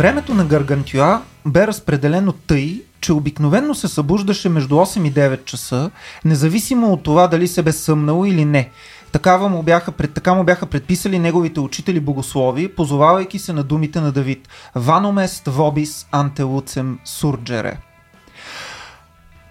Времето 0.00 0.34
на 0.34 0.44
Гаргантюа 0.44 1.22
бе 1.46 1.66
разпределено 1.66 2.32
тъй, 2.32 2.82
че 3.00 3.12
обикновенно 3.12 3.74
се 3.74 3.88
събуждаше 3.88 4.48
между 4.48 4.74
8 4.74 5.08
и 5.08 5.12
9 5.12 5.44
часа, 5.44 5.90
независимо 6.24 6.92
от 6.92 7.02
това 7.02 7.26
дали 7.26 7.48
се 7.48 7.62
бе 7.62 7.72
съмнало 7.72 8.24
или 8.24 8.44
не. 8.44 8.70
Такава 9.12 9.48
му 9.48 9.62
бяха, 9.62 9.92
така 9.92 10.34
му 10.34 10.44
бяха 10.44 10.66
предписали 10.66 11.18
неговите 11.18 11.60
учители 11.60 12.00
богослови, 12.00 12.74
позовавайки 12.74 13.38
се 13.38 13.52
на 13.52 13.62
думите 13.62 14.00
на 14.00 14.12
Давид. 14.12 14.48
Ваномест 14.74 15.46
вобис 15.46 16.06
антелуцем 16.12 16.98
сурджере. 17.04 17.76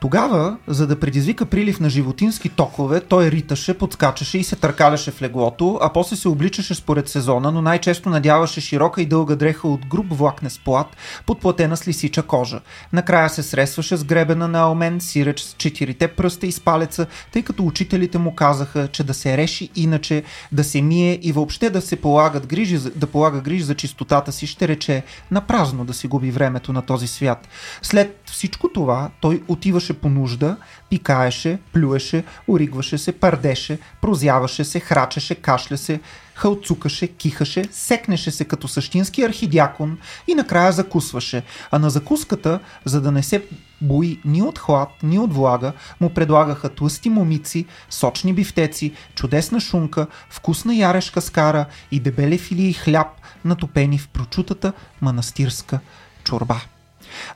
Тогава, 0.02 0.58
за 0.68 0.88
да 0.88 1.00
предизвика 1.00 1.46
прилив 1.46 1.80
на 1.80 1.90
животински 1.90 2.50
токове, 2.50 3.02
той 3.02 3.32
риташе, 3.32 3.74
подскачаше 3.74 4.38
и 4.38 4.44
се 4.44 4.56
търкаляше 4.56 5.12
в 5.12 5.22
леглото, 5.22 5.80
а 5.82 5.94
после 5.94 6.16
се 6.16 6.28
обличаше 6.28 6.76
според 6.76 7.10
сезона, 7.10 7.52
но 7.52 7.62
най-често 7.62 8.10
надяваше 8.10 8.62
широка 8.62 9.02
и 9.02 9.06
дълга 9.06 9.36
дреха 9.36 9.68
от 9.68 9.86
груб 9.86 10.06
влакнес 10.10 10.60
плат, 10.60 10.98
подплатена 11.26 11.78
с 11.78 11.88
лисича 11.88 12.24
кожа. 12.24 12.62
Накрая 12.94 13.30
се 13.30 13.44
сресваше 13.44 13.98
с 13.98 14.04
гребена 14.04 14.48
на 14.48 14.60
Алмен, 14.60 15.02
сиреч 15.02 15.42
с 15.42 15.56
четирите 15.58 16.08
пръста 16.08 16.48
и 16.48 16.52
с 16.52 16.60
палеца, 16.60 17.06
тъй 17.32 17.42
като 17.42 17.66
учителите 17.66 18.18
му 18.18 18.36
казаха, 18.36 18.88
че 18.88 19.04
да 19.04 19.14
се 19.14 19.38
реши 19.38 19.70
иначе, 19.76 20.24
да 20.52 20.64
се 20.64 20.82
мие 20.82 21.20
и 21.22 21.32
въобще 21.32 21.70
да 21.70 21.82
се 21.82 21.96
полагат 21.96 22.48
грижи, 22.48 22.80
да 22.96 23.08
полага 23.08 23.42
грижи 23.42 23.64
за 23.64 23.76
чистотата 23.76 24.32
си, 24.32 24.48
ще 24.48 24.68
рече 24.68 25.04
на 25.32 25.42
празно 25.42 25.86
да 25.86 25.94
си 25.94 26.08
губи 26.08 26.32
времето 26.32 26.74
на 26.74 26.82
този 26.82 27.08
свят. 27.08 27.48
След 27.82 28.22
всичко 28.26 28.70
това, 28.74 29.10
той 29.22 29.44
отиваше 29.48 29.89
по 29.94 30.10
нужда, 30.10 30.58
пикаеше, 30.90 31.60
плюеше, 31.74 32.24
оригваше 32.48 32.98
се, 32.98 33.12
пардеше, 33.12 33.80
прозяваше 34.02 34.64
се, 34.64 34.80
храчеше, 34.80 35.36
кашля 35.36 35.78
се, 35.78 36.00
хълцукаше, 36.36 37.08
кихаше, 37.08 37.64
секнеше 37.72 38.32
се 38.32 38.46
като 38.46 38.68
същински 38.68 39.24
архидякон 39.24 39.98
и 40.28 40.36
накрая 40.36 40.72
закусваше. 40.72 41.44
А 41.72 41.80
на 41.80 41.90
закуската, 41.90 42.60
за 42.86 43.02
да 43.02 43.12
не 43.12 43.24
се 43.24 43.44
бои 43.82 44.20
ни 44.26 44.42
от 44.42 44.60
хлад, 44.60 44.90
ни 45.04 45.20
от 45.20 45.34
влага, 45.34 45.74
му 46.02 46.10
предлагаха 46.10 46.70
тлъсти 46.70 47.10
момици, 47.10 47.66
сочни 47.90 48.34
бифтеци, 48.34 48.94
чудесна 49.16 49.60
шунка, 49.60 50.08
вкусна 50.30 50.76
ярешка 50.76 51.22
скара 51.22 51.66
и 51.92 52.00
дебеле 52.00 52.38
филии 52.38 52.74
хляб, 52.74 53.08
натопени 53.46 53.98
в 53.98 54.08
прочутата 54.08 54.74
манастирска 55.02 55.80
чорба. 56.24 56.62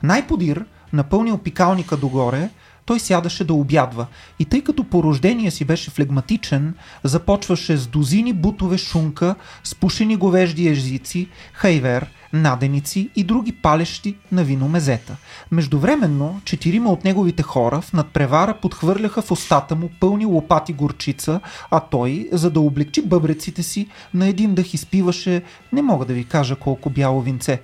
Най-подир, 0.02 0.64
напълнил 0.94 1.38
пикалника 1.38 1.96
догоре, 1.96 2.48
той 2.86 3.00
сядаше 3.00 3.44
да 3.44 3.54
обядва. 3.54 4.06
И 4.38 4.44
тъй 4.44 4.60
като 4.60 4.84
по 4.84 5.02
рождение 5.02 5.50
си 5.50 5.64
беше 5.64 5.90
флегматичен, 5.90 6.74
започваше 7.04 7.76
с 7.76 7.86
дозини 7.86 8.32
бутове 8.32 8.78
шунка, 8.78 9.34
спушени 9.64 10.16
говежди 10.16 10.68
езици, 10.68 11.28
хайвер, 11.52 12.06
наденици 12.34 13.10
и 13.16 13.24
други 13.24 13.52
палещи 13.52 14.16
на 14.32 14.44
вино 14.44 14.68
мезета. 14.68 15.16
Междувременно, 15.50 16.40
четирима 16.44 16.92
от 16.92 17.04
неговите 17.04 17.42
хора 17.42 17.80
в 17.80 17.92
надпревара 17.92 18.54
подхвърляха 18.62 19.22
в 19.22 19.30
устата 19.30 19.74
му 19.74 19.90
пълни 20.00 20.26
лопати 20.26 20.72
горчица, 20.72 21.40
а 21.70 21.80
той, 21.80 22.28
за 22.32 22.50
да 22.50 22.60
облегчи 22.60 23.02
бъбреците 23.02 23.62
си, 23.62 23.88
на 24.14 24.26
един 24.26 24.54
дъх 24.54 24.74
изпиваше, 24.74 25.42
не 25.72 25.82
мога 25.82 26.04
да 26.04 26.14
ви 26.14 26.24
кажа 26.24 26.56
колко 26.56 26.90
бяло 26.90 27.20
винце. 27.20 27.60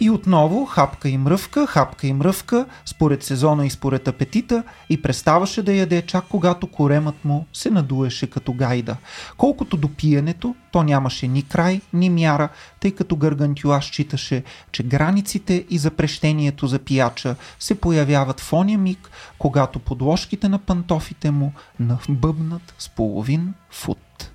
И 0.00 0.10
отново 0.10 0.64
хапка 0.64 1.08
и 1.08 1.18
мръвка, 1.18 1.66
хапка 1.66 2.06
и 2.06 2.12
мръвка, 2.12 2.66
според 2.84 3.22
сезона 3.22 3.66
и 3.66 3.70
според 3.70 4.08
апетита, 4.08 4.62
и 4.90 5.02
преставаше 5.02 5.62
да 5.62 5.72
яде 5.72 6.02
чак 6.02 6.24
когато 6.28 6.66
коремът 6.66 7.24
му 7.24 7.46
се 7.52 7.70
надуеше 7.70 8.26
като 8.26 8.52
гайда. 8.52 8.96
Колкото 9.36 9.76
до 9.76 9.88
пиенето, 9.88 10.54
то 10.76 10.82
нямаше 10.82 11.28
ни 11.28 11.42
край, 11.42 11.80
ни 11.92 12.10
мяра, 12.10 12.48
тъй 12.80 12.90
като 12.90 13.16
Гаргантюа 13.16 13.82
считаше, 13.82 14.42
че 14.72 14.82
границите 14.82 15.64
и 15.70 15.78
запрещението 15.78 16.66
за 16.66 16.78
пияча 16.78 17.36
се 17.58 17.74
появяват 17.74 18.40
в 18.40 18.52
оня 18.52 18.78
миг, 18.78 19.10
когато 19.38 19.78
подложките 19.78 20.48
на 20.48 20.58
пантофите 20.58 21.30
му 21.30 21.52
набъбнат 21.80 22.74
с 22.78 22.88
половин 22.88 23.54
фут. 23.70 24.30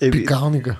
Е, 0.00 0.10
Пикалника. 0.10 0.76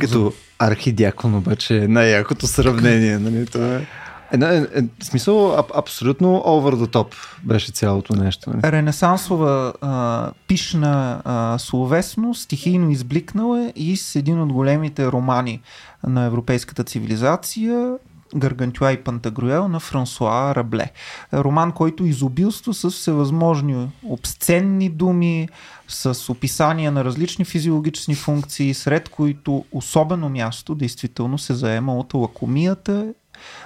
като 0.00 0.32
архидякон 0.58 1.34
обаче 1.34 1.78
е 1.78 1.88
най-якото 1.88 2.46
сравнение. 2.46 3.18
Нали? 3.18 3.46
Това 3.46 3.74
е... 3.74 3.86
Една, 4.32 4.48
е, 4.54 4.58
е, 4.58 4.82
смисъл, 5.02 5.58
аб, 5.58 5.70
абсолютно 5.74 6.28
over 6.28 6.74
the 6.74 6.92
top 6.92 7.14
беше 7.44 7.72
цялото 7.72 8.16
нещо. 8.16 8.50
Нали? 8.50 8.72
Ренесансова 8.72 9.72
а, 9.80 10.30
пишна 10.48 11.22
а, 11.24 11.58
словесност, 11.58 12.42
стихийно 12.42 12.90
избликнала 12.90 13.72
и 13.76 13.96
с 13.96 14.16
един 14.16 14.40
от 14.40 14.52
големите 14.52 15.06
романи 15.06 15.60
на 16.06 16.24
европейската 16.24 16.84
цивилизация 16.84 17.98
Гаргантюа 18.36 18.92
и 18.92 19.04
Пантагруел 19.04 19.68
на 19.68 19.80
Франсуа 19.80 20.54
Рабле. 20.54 20.90
Роман, 21.34 21.72
който 21.72 22.04
изобилства 22.04 22.74
с 22.74 22.90
всевъзможни 22.90 23.88
обсценни 24.04 24.88
думи, 24.88 25.48
с 25.88 26.30
описания 26.32 26.92
на 26.92 27.04
различни 27.04 27.44
физиологични 27.44 28.14
функции, 28.14 28.74
сред 28.74 29.08
които 29.08 29.64
особено 29.72 30.28
място 30.28 30.74
действително 30.74 31.38
се 31.38 31.54
заема 31.54 31.98
от 31.98 32.14
лакомията, 32.14 33.14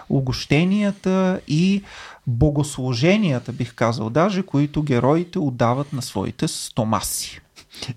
угощенията 0.09 1.41
и 1.49 1.83
богослуженията, 2.27 3.53
бих 3.53 3.75
казал 3.75 4.11
даже, 4.11 4.43
които 4.43 4.83
героите 4.83 5.39
отдават 5.39 5.93
на 5.93 6.03
своите 6.03 6.49
стомаси. 6.49 7.41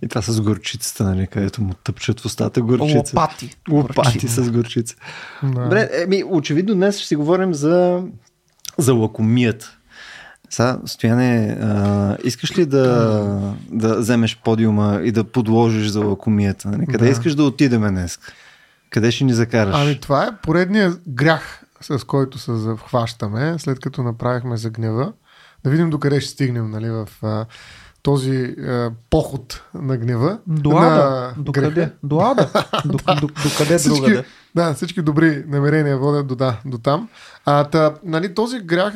И 0.01 0.07
това 0.07 0.21
с 0.21 0.41
горчицата, 0.41 1.03
нали, 1.03 1.27
където 1.27 1.61
му 1.61 1.73
тъпчат 1.73 2.19
в 2.19 2.25
устата 2.25 2.61
горчица. 2.61 2.97
Лопати. 2.97 3.55
Лопати 3.69 4.27
с 4.27 4.51
горчица. 4.51 4.95
Да. 5.43 5.63
Добре, 5.63 5.89
еми, 6.03 6.23
очевидно 6.27 6.75
днес 6.75 6.97
ще 6.97 7.07
си 7.07 7.15
говорим 7.15 7.53
за, 7.53 8.03
за 8.77 8.93
лакомията. 8.93 9.77
Сега, 10.49 10.77
Стояне, 10.85 11.57
а, 11.61 12.17
искаш 12.23 12.57
ли 12.57 12.65
да, 12.65 13.55
да 13.69 13.99
вземеш 13.99 14.37
подиума 14.43 14.99
и 15.03 15.11
да 15.11 15.23
подложиш 15.23 15.87
за 15.87 15.99
лакомията? 15.99 16.67
Нали? 16.69 16.85
Къде 16.85 17.05
Да. 17.05 17.11
искаш 17.11 17.35
да 17.35 17.43
отидем 17.43 17.81
днес? 17.81 18.19
Къде 18.89 19.11
ще 19.11 19.23
ни 19.23 19.33
закараш? 19.33 19.75
Ами 19.77 19.99
това 19.99 20.23
е 20.23 20.35
поредният 20.43 21.01
грях, 21.07 21.62
с 21.83 22.03
който 22.03 22.37
се 22.37 22.55
захващаме, 22.55 23.55
след 23.59 23.79
като 23.79 24.03
направихме 24.03 24.57
за 24.57 24.69
гнева. 24.69 25.13
Да 25.63 25.69
видим 25.69 25.89
докъде 25.89 26.21
ще 26.21 26.29
стигнем 26.29 26.69
нали, 26.69 26.89
в 26.89 27.09
а, 27.23 27.45
този 28.03 28.55
а, 28.67 28.91
поход 29.09 29.63
на 29.73 29.97
гнева. 29.97 30.37
До 30.47 30.69
на 30.69 30.87
ада. 30.87 31.33
До 31.37 31.51
греха. 31.51 31.69
къде? 31.69 31.91
До 32.03 32.19
ада. 32.19 32.49
До, 32.85 32.97
до, 32.97 33.27
до 33.27 33.49
къде 33.57 33.77
Всички, 33.77 33.99
другаде? 33.99 34.23
да, 34.55 34.73
всички 34.73 35.01
добри 35.01 35.43
намерения 35.47 35.97
водят 35.97 36.27
до, 36.27 36.35
да, 36.35 36.59
до 36.65 36.77
там. 36.77 37.09
А, 37.45 37.63
та, 37.63 37.93
нали, 38.03 38.33
този 38.33 38.59
грях, 38.59 38.93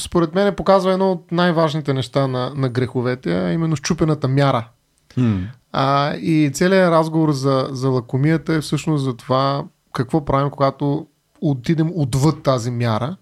според 0.00 0.34
мен, 0.34 0.54
показва 0.54 0.92
едно 0.92 1.12
от 1.12 1.32
най-важните 1.32 1.94
неща 1.94 2.26
на, 2.26 2.52
на 2.56 2.68
греховете, 2.68 3.34
а 3.34 3.52
именно 3.52 3.76
щупената 3.76 4.28
мяра. 4.28 4.68
М. 5.16 5.40
А, 5.72 6.14
и 6.14 6.50
целият 6.54 6.90
разговор 6.90 7.32
за, 7.32 7.68
за 7.70 7.88
лакомията 7.88 8.54
е 8.54 8.60
всъщност 8.60 9.04
за 9.04 9.16
това 9.16 9.64
какво 9.92 10.24
правим, 10.24 10.50
когато 10.50 11.06
отидем 11.40 11.92
отвъд 11.94 12.42
тази 12.42 12.70
мяра. 12.70 13.16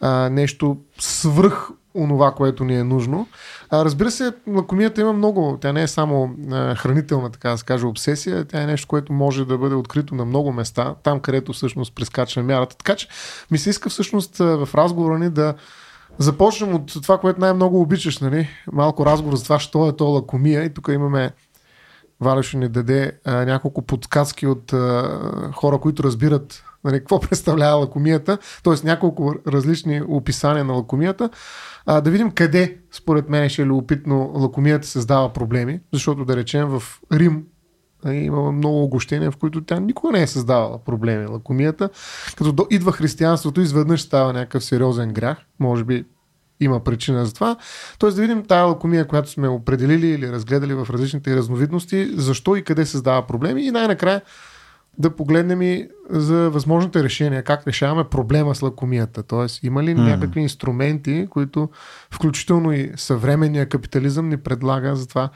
А, 0.00 0.28
нещо 0.30 0.76
свръх 0.98 1.70
онова, 1.94 2.32
което 2.32 2.64
ни 2.64 2.76
е 2.76 2.84
нужно. 2.84 3.28
А, 3.70 3.84
разбира 3.84 4.10
се, 4.10 4.32
лакомията 4.48 5.00
има 5.00 5.12
много. 5.12 5.58
Тя 5.60 5.72
не 5.72 5.82
е 5.82 5.88
само 5.88 6.34
а, 6.50 6.74
хранителна, 6.74 7.30
така 7.30 7.50
да 7.50 7.58
се 7.58 7.64
каже, 7.64 7.86
обсесия. 7.86 8.44
Тя 8.44 8.62
е 8.62 8.66
нещо, 8.66 8.88
което 8.88 9.12
може 9.12 9.44
да 9.44 9.58
бъде 9.58 9.74
открито 9.74 10.14
на 10.14 10.24
много 10.24 10.52
места, 10.52 10.94
там 11.02 11.20
където 11.20 11.52
всъщност 11.52 11.94
прескача 11.94 12.42
мярата. 12.42 12.76
Така 12.76 12.96
че 12.96 13.08
ми 13.50 13.58
се 13.58 13.70
иска 13.70 13.90
всъщност 13.90 14.38
в 14.38 14.68
разговора 14.74 15.18
ни 15.18 15.30
да 15.30 15.54
започнем 16.18 16.74
от 16.74 16.92
това, 17.02 17.18
което 17.18 17.40
най-много 17.40 17.80
обичаш, 17.80 18.18
нали? 18.18 18.48
Малко 18.72 19.06
разговор 19.06 19.36
за 19.36 19.44
това, 19.44 19.58
що 19.58 19.88
е 19.88 19.96
то 19.96 20.04
лакомия. 20.04 20.64
И 20.64 20.74
тук 20.74 20.88
имаме 20.92 21.30
Валя 22.20 22.42
ще 22.42 22.56
ни 22.56 22.68
даде 22.68 23.12
а, 23.24 23.44
няколко 23.44 23.82
подсказки 23.82 24.46
от 24.46 24.72
а, 24.72 25.50
хора, 25.54 25.78
които 25.78 26.02
разбират 26.02 26.64
нали, 26.84 26.98
какво 26.98 27.20
представлява 27.30 27.76
лакомията, 27.76 28.38
т.е. 28.64 28.86
няколко 28.86 29.34
различни 29.46 30.02
описания 30.08 30.64
на 30.64 30.72
лакомията, 30.72 31.30
а, 31.86 32.00
да 32.00 32.10
видим 32.10 32.30
къде, 32.30 32.78
според 32.92 33.28
мен, 33.28 33.48
ще 33.48 33.62
е 33.62 33.66
любопитно 33.66 34.32
лакомията 34.34 34.86
създава 34.86 35.32
проблеми, 35.32 35.80
защото 35.92 36.24
да 36.24 36.36
речем 36.36 36.68
в 36.68 36.82
Рим 37.12 37.44
а, 38.04 38.12
има 38.12 38.52
много 38.52 38.82
огощения, 38.82 39.30
в 39.30 39.36
които 39.36 39.64
тя 39.64 39.80
никога 39.80 40.12
не 40.12 40.22
е 40.22 40.26
създавала 40.26 40.84
проблеми. 40.84 41.26
Лакомията, 41.26 41.90
като 42.36 42.52
до, 42.52 42.66
идва 42.70 42.92
християнството, 42.92 43.60
изведнъж 43.60 44.02
става 44.02 44.32
някакъв 44.32 44.64
сериозен 44.64 45.12
грях, 45.12 45.38
може 45.58 45.84
би 45.84 46.04
има 46.60 46.84
причина 46.84 47.26
за 47.26 47.34
това. 47.34 47.56
Тоест 47.98 48.16
да 48.16 48.22
видим 48.22 48.44
тая 48.44 48.64
лакомия, 48.64 49.06
която 49.06 49.30
сме 49.30 49.48
определили 49.48 50.08
или 50.08 50.32
разгледали 50.32 50.74
в 50.74 50.86
различните 50.90 51.36
разновидности, 51.36 52.10
защо 52.14 52.56
и 52.56 52.64
къде 52.64 52.86
създава 52.86 53.26
проблеми 53.26 53.62
и 53.62 53.70
най-накрая 53.70 54.20
да 54.98 55.16
погледнем 55.16 55.62
и 55.62 55.88
за 56.10 56.50
възможните 56.50 57.04
решения, 57.04 57.42
как 57.42 57.66
решаваме 57.66 58.04
проблема 58.04 58.54
с 58.54 58.62
лакомията. 58.62 59.22
Тоест, 59.22 59.62
има 59.62 59.82
ли 59.82 59.94
Мгм. 59.94 60.02
някакви 60.02 60.40
инструменти, 60.40 61.26
които 61.30 61.68
включително 62.10 62.72
и 62.72 62.92
съвременния 62.96 63.68
капитализъм 63.68 64.28
ни 64.28 64.36
предлага 64.36 64.96
за 64.96 65.08
това 65.08 65.30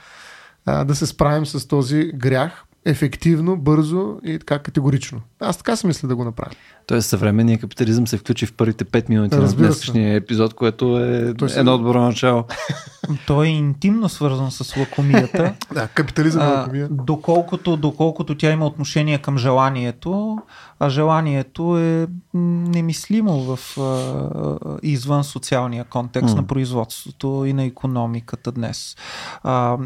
а, 0.67 0.85
да 0.85 0.95
се 0.95 1.07
справим 1.07 1.47
с 1.47 1.69
този 1.69 2.13
грях. 2.15 2.65
ефективно, 2.87 3.57
бързо 3.57 4.17
и 4.25 4.39
така 4.39 4.59
категорично. 4.59 5.21
Аз 5.41 5.57
така 5.57 5.77
си 5.77 5.87
мисля 5.87 6.09
да 6.09 6.17
го 6.17 6.25
направя. 6.25 6.51
Тоест 6.87 7.09
съвременният 7.09 7.61
капитализъм 7.61 8.07
се 8.07 8.19
включи 8.19 8.47
в 8.47 8.53
първите 8.53 8.85
5 8.85 9.09
минути 9.09 9.37
Разбира 9.37 9.67
на 9.67 9.73
се. 9.73 9.81
днешния 9.87 10.15
епизод, 10.15 10.55
което 10.55 10.99
е 10.99 11.35
Той 11.35 11.49
едно 11.57 11.79
добро 11.79 12.01
начало. 12.03 12.45
Той 13.27 13.47
е 13.47 13.51
интимно 13.51 14.09
свързан 14.09 14.51
с 14.51 14.77
лакомията. 14.77 15.55
Да, 15.75 15.89
капитализъм 15.89 16.43
е 16.43 16.47
лакомия. 16.47 16.89
доколкото, 16.91 17.77
доколкото 17.77 18.37
тя 18.37 18.51
има 18.51 18.67
отношение 18.67 19.19
към 19.19 19.39
желанието, 19.39 20.39
а 20.81 20.89
желанието 20.91 21.79
е 21.79 22.07
немислимо 22.35 23.57
в 23.57 23.79
а, 23.81 24.79
извън 24.83 25.25
социалния 25.25 25.85
контекст 25.85 26.35
М. 26.35 26.41
на 26.41 26.47
производството 26.47 27.45
и 27.47 27.53
на 27.53 27.65
економиката 27.65 28.53
днес. 28.53 28.97
А, 29.43 29.77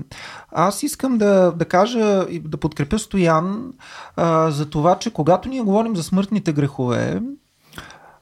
аз 0.53 0.83
искам 0.83 1.19
да, 1.19 1.53
да 1.53 1.65
кажа 1.65 2.27
и 2.31 2.39
да 2.41 2.57
подкрепя 2.57 2.99
Стоян 2.99 3.73
а, 4.17 4.51
за 4.51 4.67
това, 4.71 4.99
че 4.99 5.11
когато 5.11 5.49
ние 5.49 5.61
говорим 5.61 5.97
за 5.97 6.03
смъртните 6.03 6.53
грехове 6.53 6.88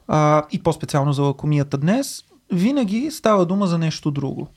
а, 0.07 0.43
и 0.51 0.63
по-специално 0.63 1.13
за 1.13 1.21
лакомията 1.21 1.77
днес, 1.77 2.23
винаги 2.51 3.11
става 3.11 3.45
дума 3.45 3.67
за 3.67 3.77
нещо 3.77 4.11
друго. 4.11 4.47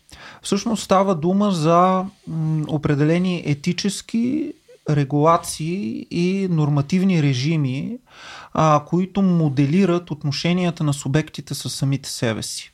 Всъщност 0.42 0.82
става 0.82 1.14
дума 1.14 1.50
за 1.50 2.04
м, 2.28 2.64
определени 2.68 3.42
етически 3.46 4.52
регулации 4.90 6.06
и 6.10 6.48
нормативни 6.50 7.22
режими, 7.22 7.98
а, 8.52 8.84
които 8.86 9.22
моделират 9.22 10.10
отношенията 10.10 10.84
на 10.84 10.92
субектите 10.92 11.54
с 11.54 11.70
самите 11.70 12.10
себе 12.10 12.42
си. 12.42 12.72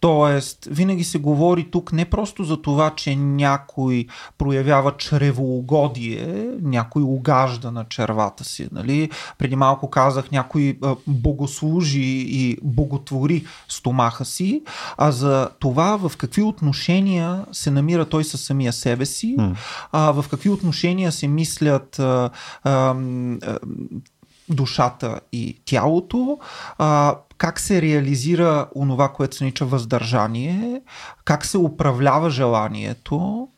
Тоест, 0.00 0.68
винаги 0.70 1.04
се 1.04 1.18
говори 1.18 1.70
тук 1.70 1.92
не 1.92 2.04
просто 2.04 2.44
за 2.44 2.62
това, 2.62 2.90
че 2.90 3.16
някой 3.16 4.06
проявява 4.38 4.96
чревоугодие, 4.96 6.48
някой 6.62 7.02
угажда 7.02 7.70
на 7.70 7.84
червата 7.84 8.44
си. 8.44 8.68
Нали? 8.72 9.10
Преди 9.38 9.56
малко 9.56 9.90
казах, 9.90 10.30
някой 10.30 10.78
богослужи 11.06 12.26
и 12.28 12.58
боготвори 12.62 13.44
стомаха 13.68 14.24
си, 14.24 14.62
а 14.96 15.12
за 15.12 15.48
това 15.58 15.96
в 15.96 16.16
какви 16.16 16.42
отношения 16.42 17.44
се 17.52 17.70
намира 17.70 18.04
той 18.04 18.24
със 18.24 18.40
самия 18.40 18.72
себе 18.72 19.06
си, 19.06 19.36
а, 19.92 20.12
в 20.12 20.24
какви 20.30 20.50
отношения 20.50 21.12
се 21.12 21.28
мислят 21.28 21.98
а, 21.98 22.30
а, 22.64 22.94
душата 24.50 25.20
и 25.32 25.60
тялото, 25.64 26.38
а, 26.78 27.16
как 27.38 27.60
се 27.60 27.82
реализира 27.82 28.68
онова, 28.74 29.08
което 29.08 29.36
се 29.36 29.44
нарича 29.44 29.64
въздържание, 29.64 30.82
как 31.24 31.44
се 31.44 31.58
управлява 31.58 32.30
желанието, 32.30 33.48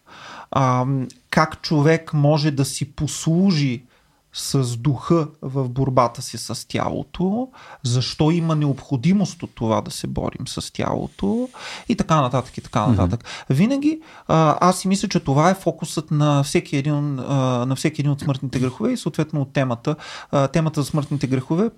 а, 0.51 0.87
как 1.31 1.63
човек 1.63 2.13
може 2.15 2.51
да 2.51 2.65
си 2.65 2.93
послужи 2.93 3.85
с 4.32 4.77
духа 4.77 5.29
в 5.43 5.69
борбата 5.69 6.23
си 6.23 6.38
с 6.38 6.69
тялото, 6.69 7.49
защо 7.82 8.31
има 8.31 8.56
необходимост 8.56 9.43
от 9.43 9.50
това 9.55 9.81
да 9.81 9.91
се 9.91 10.06
борим 10.06 10.49
с 10.49 10.73
тялото 10.73 11.49
и 11.88 11.97
така 11.97 12.21
нататък 12.21 12.59
и 12.59 12.61
така 12.61 12.87
нататък. 12.87 13.25
Mm-hmm. 13.25 13.55
Винаги 13.55 14.00
а, 14.29 14.69
аз 14.69 14.79
си 14.79 14.88
мисля, 14.88 15.09
че 15.09 15.21
това 15.21 15.50
е 15.50 15.55
фокусът 15.55 16.11
на 16.11 16.43
всеки 16.43 16.77
един, 16.77 17.19
а, 17.19 17.67
на 17.67 17.77
всеки 17.77 18.00
един 18.03 18.12
от 18.12 18.21
смъртните 18.21 18.59
грехове 18.59 18.93
и 18.93 18.97
съответно 18.97 19.41
от 19.41 19.53
темата. 19.53 19.97
А, 20.31 20.49
темата 20.49 20.83
за 20.83 20.87
смъртните 20.87 21.26
грехове 21.26 21.71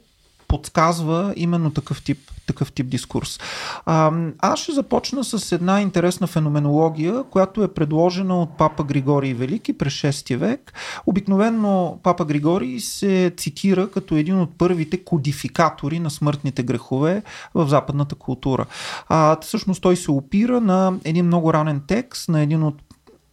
подсказва 0.53 1.33
именно 1.37 1.71
такъв 1.71 2.03
тип, 2.03 2.19
такъв 2.47 2.73
тип 2.73 2.89
дискурс. 2.89 3.41
А, 3.87 4.13
аз 4.39 4.61
ще 4.61 4.73
започна 4.73 5.25
с 5.25 5.53
една 5.53 5.81
интересна 5.81 6.27
феноменология, 6.27 7.25
която 7.31 7.63
е 7.63 7.75
предложена 7.75 8.43
от 8.43 8.59
папа 8.59 8.85
Григорий 8.85 9.35
Велики 9.35 9.79
през 9.79 9.93
6 9.93 10.37
век. 10.37 10.73
Обикновенно 11.07 12.01
папа 12.03 12.25
Григорий 12.25 12.81
се 12.81 13.33
цитира 13.37 13.91
като 13.91 14.17
един 14.17 14.41
от 14.41 14.59
първите 14.59 15.05
кодификатори 15.05 15.99
на 15.99 16.11
смъртните 16.11 16.63
грехове 16.63 17.23
в 17.55 17.69
западната 17.69 18.15
култура. 18.15 18.67
А, 19.09 19.37
всъщност 19.41 19.83
той 19.83 19.97
се 19.97 20.11
опира 20.11 20.61
на 20.61 20.93
един 21.05 21.27
много 21.27 21.53
ранен 21.53 21.83
текст, 21.87 22.29
на 22.29 22.41
един 22.41 22.63
от 22.63 22.83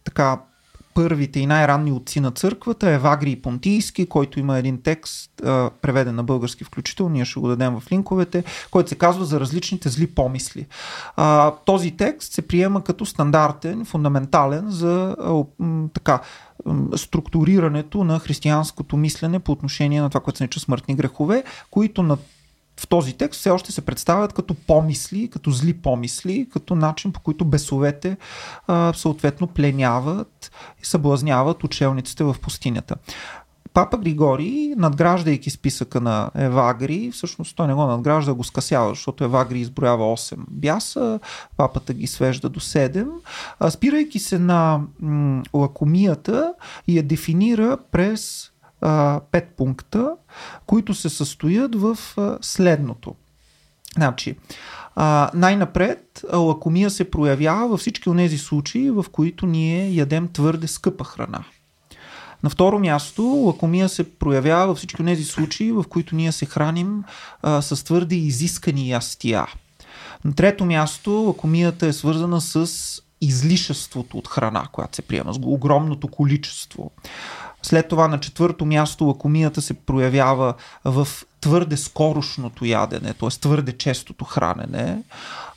така 0.04 0.38
първите 0.94 1.40
и 1.40 1.46
най-ранни 1.46 1.92
отци 1.92 2.20
на 2.20 2.30
църквата, 2.30 2.90
Евагрий 2.90 3.42
Понтийски, 3.42 4.06
който 4.06 4.40
има 4.40 4.58
един 4.58 4.82
текст, 4.82 5.30
преведен 5.82 6.14
на 6.14 6.24
български 6.24 6.64
включително, 6.64 7.12
ние 7.12 7.24
ще 7.24 7.40
го 7.40 7.48
дадем 7.48 7.80
в 7.80 7.92
линковете, 7.92 8.44
който 8.70 8.88
се 8.88 8.94
казва 8.94 9.24
за 9.24 9.40
различните 9.40 9.88
зли 9.88 10.06
помисли. 10.06 10.66
Този 11.64 11.90
текст 11.90 12.32
се 12.32 12.42
приема 12.42 12.84
като 12.84 13.06
стандартен, 13.06 13.84
фундаментален 13.84 14.64
за 14.68 15.16
така 15.94 16.20
структурирането 16.96 18.04
на 18.04 18.18
християнското 18.18 18.96
мислене 18.96 19.38
по 19.38 19.52
отношение 19.52 20.00
на 20.00 20.10
това, 20.10 20.20
което 20.20 20.38
се 20.38 20.44
нарича 20.44 20.60
смъртни 20.60 20.94
грехове, 20.94 21.44
които 21.70 22.02
на 22.02 22.16
в 22.80 22.88
този 22.88 23.12
текст 23.12 23.40
все 23.40 23.50
още 23.50 23.72
се 23.72 23.80
представят 23.80 24.32
като 24.32 24.54
помисли, 24.54 25.28
като 25.28 25.50
зли 25.50 25.74
помисли, 25.74 26.48
като 26.52 26.74
начин 26.74 27.12
по 27.12 27.20
който 27.20 27.44
бесовете 27.44 28.16
а, 28.66 28.92
съответно 28.96 29.46
пленяват 29.46 30.52
и 30.82 30.86
съблазняват 30.86 31.64
учелниците 31.64 32.24
в 32.24 32.36
пустинята. 32.42 32.96
Папа 33.72 33.98
Григорий, 33.98 34.74
надграждайки 34.76 35.50
списъка 35.50 36.00
на 36.00 36.30
Евагри, 36.34 37.10
всъщност 37.12 37.56
той 37.56 37.66
не 37.66 37.74
го 37.74 37.86
надгражда, 37.86 38.34
го 38.34 38.44
скъсява, 38.44 38.88
защото 38.88 39.24
Евагри 39.24 39.58
изброява 39.58 40.04
8 40.04 40.36
бяса, 40.48 41.20
папата 41.56 41.94
ги 41.94 42.06
свежда 42.06 42.48
до 42.48 42.60
7, 42.60 43.06
а, 43.58 43.70
спирайки 43.70 44.18
се 44.18 44.38
на 44.38 44.80
лакомията 45.54 46.54
и 46.88 46.96
я 46.96 47.02
дефинира 47.02 47.78
през 47.92 48.50
5 48.82 49.44
пункта, 49.56 50.12
които 50.66 50.94
се 50.94 51.08
състоят 51.08 51.74
в 51.74 51.98
следното. 52.40 53.14
Значи, 53.96 54.36
най-напред 55.34 56.24
лакомия 56.32 56.90
се 56.90 57.10
проявява 57.10 57.68
във 57.68 57.80
всички 57.80 58.10
от 58.10 58.16
тези 58.16 58.38
случаи, 58.38 58.90
в 58.90 59.04
които 59.12 59.46
ние 59.46 59.94
ядем 59.94 60.28
твърде 60.28 60.66
скъпа 60.66 61.04
храна. 61.04 61.44
На 62.42 62.50
второ 62.50 62.78
място, 62.78 63.22
лакомия 63.22 63.88
се 63.88 64.14
проявява 64.18 64.66
във 64.66 64.78
всички 64.78 65.02
от 65.02 65.08
тези 65.08 65.24
случаи, 65.24 65.72
в 65.72 65.84
които 65.88 66.14
ние 66.14 66.32
се 66.32 66.46
храним 66.46 67.04
а, 67.42 67.62
с 67.62 67.84
твърде 67.84 68.14
изискани 68.14 68.90
ястия. 68.90 69.46
На 70.24 70.34
трето 70.34 70.64
място, 70.64 71.10
лакомията 71.10 71.86
е 71.86 71.92
свързана 71.92 72.40
с 72.40 72.68
излишеството 73.20 74.18
от 74.18 74.28
храна, 74.28 74.66
която 74.72 74.96
се 74.96 75.02
приема, 75.02 75.34
с 75.34 75.38
огромното 75.42 76.08
количество. 76.08 76.90
След 77.62 77.88
това 77.88 78.08
на 78.08 78.20
четвърто 78.20 78.66
място 78.66 79.04
лакомията 79.04 79.62
се 79.62 79.74
проявява 79.74 80.54
в 80.84 81.08
твърде 81.40 81.76
скорошното 81.76 82.64
ядене, 82.64 83.14
т.е. 83.14 83.28
твърде 83.28 83.72
честото 83.72 84.24
хранене. 84.24 85.02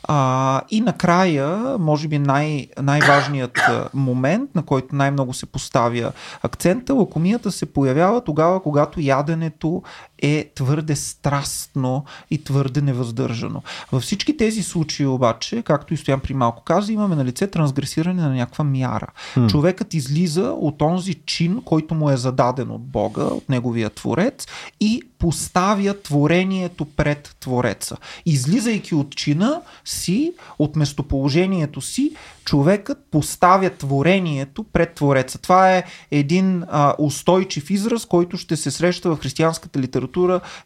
А, 0.07 0.61
и 0.69 0.81
накрая, 0.81 1.77
може 1.79 2.07
би 2.07 2.19
най- 2.19 2.67
най-важният 2.81 3.59
момент, 3.93 4.55
на 4.55 4.63
който 4.63 4.95
най-много 4.95 5.33
се 5.33 5.45
поставя 5.45 6.11
акцента, 6.43 6.93
лакомията 6.93 7.51
се 7.51 7.65
появява 7.65 8.23
тогава, 8.23 8.63
когато 8.63 8.99
яденето 8.99 9.83
е 10.23 10.51
твърде 10.55 10.95
страстно 10.95 12.05
и 12.31 12.43
твърде 12.43 12.81
невъздържано. 12.81 13.63
Във 13.91 14.03
всички 14.03 14.37
тези 14.37 14.63
случаи 14.63 15.05
обаче, 15.05 15.61
както 15.61 15.93
и 15.93 15.97
Стоян 15.97 16.19
при 16.19 16.33
малко 16.33 16.63
каза, 16.63 16.93
имаме 16.93 17.15
на 17.15 17.25
лице 17.25 17.47
трансгресиране 17.47 18.21
на 18.21 18.33
някаква 18.33 18.63
мяра. 18.63 19.07
Hmm. 19.35 19.49
Човекът 19.49 19.93
излиза 19.93 20.43
от 20.43 20.81
онзи 20.81 21.13
чин, 21.25 21.61
който 21.65 21.95
му 21.95 22.09
е 22.09 22.17
зададен 22.17 22.71
от 22.71 22.81
Бога, 22.81 23.23
от 23.23 23.49
неговия 23.49 23.89
творец 23.89 24.47
и 24.79 25.01
поставя 25.19 26.01
творението 26.01 26.85
пред 26.85 27.35
Твореца. 27.39 27.97
Излизайки 28.25 28.95
от 28.95 29.15
чина 29.15 29.61
си, 29.85 30.33
от 30.59 30.75
местоположението 30.75 31.81
си, 31.81 32.11
човекът 32.45 32.97
поставя 33.11 33.69
творението 33.69 34.63
пред 34.63 34.93
Твореца. 34.93 35.37
Това 35.37 35.75
е 35.77 35.83
един 36.11 36.63
а, 36.67 36.95
устойчив 36.99 37.69
израз, 37.69 38.05
който 38.05 38.37
ще 38.37 38.55
се 38.55 38.71
среща 38.71 39.09
в 39.09 39.19
християнската 39.19 39.79
литература 39.79 40.12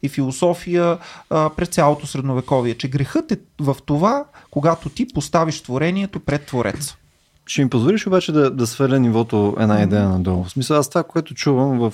и 0.03 0.09
философия 0.09 0.97
а, 1.29 1.49
през 1.49 1.67
цялото 1.67 2.07
средновековие. 2.07 2.73
Че 2.73 2.87
грехът 2.87 3.31
е 3.31 3.37
в 3.59 3.75
това, 3.85 4.25
когато 4.51 4.89
ти 4.89 5.07
поставиш 5.13 5.61
творението 5.61 6.19
пред 6.19 6.45
Твореца. 6.45 6.97
Ще 7.45 7.63
ми 7.63 7.69
позволиш 7.69 8.07
обаче 8.07 8.31
да, 8.31 8.51
да 8.51 8.67
сваля 8.67 8.99
нивото 8.99 9.55
една 9.59 9.81
идея 9.81 10.09
надолу. 10.09 10.43
В 10.43 10.49
смисъл, 10.49 10.77
аз 10.77 10.89
това, 10.89 11.03
което 11.03 11.33
чувам 11.33 11.79
в, 11.79 11.93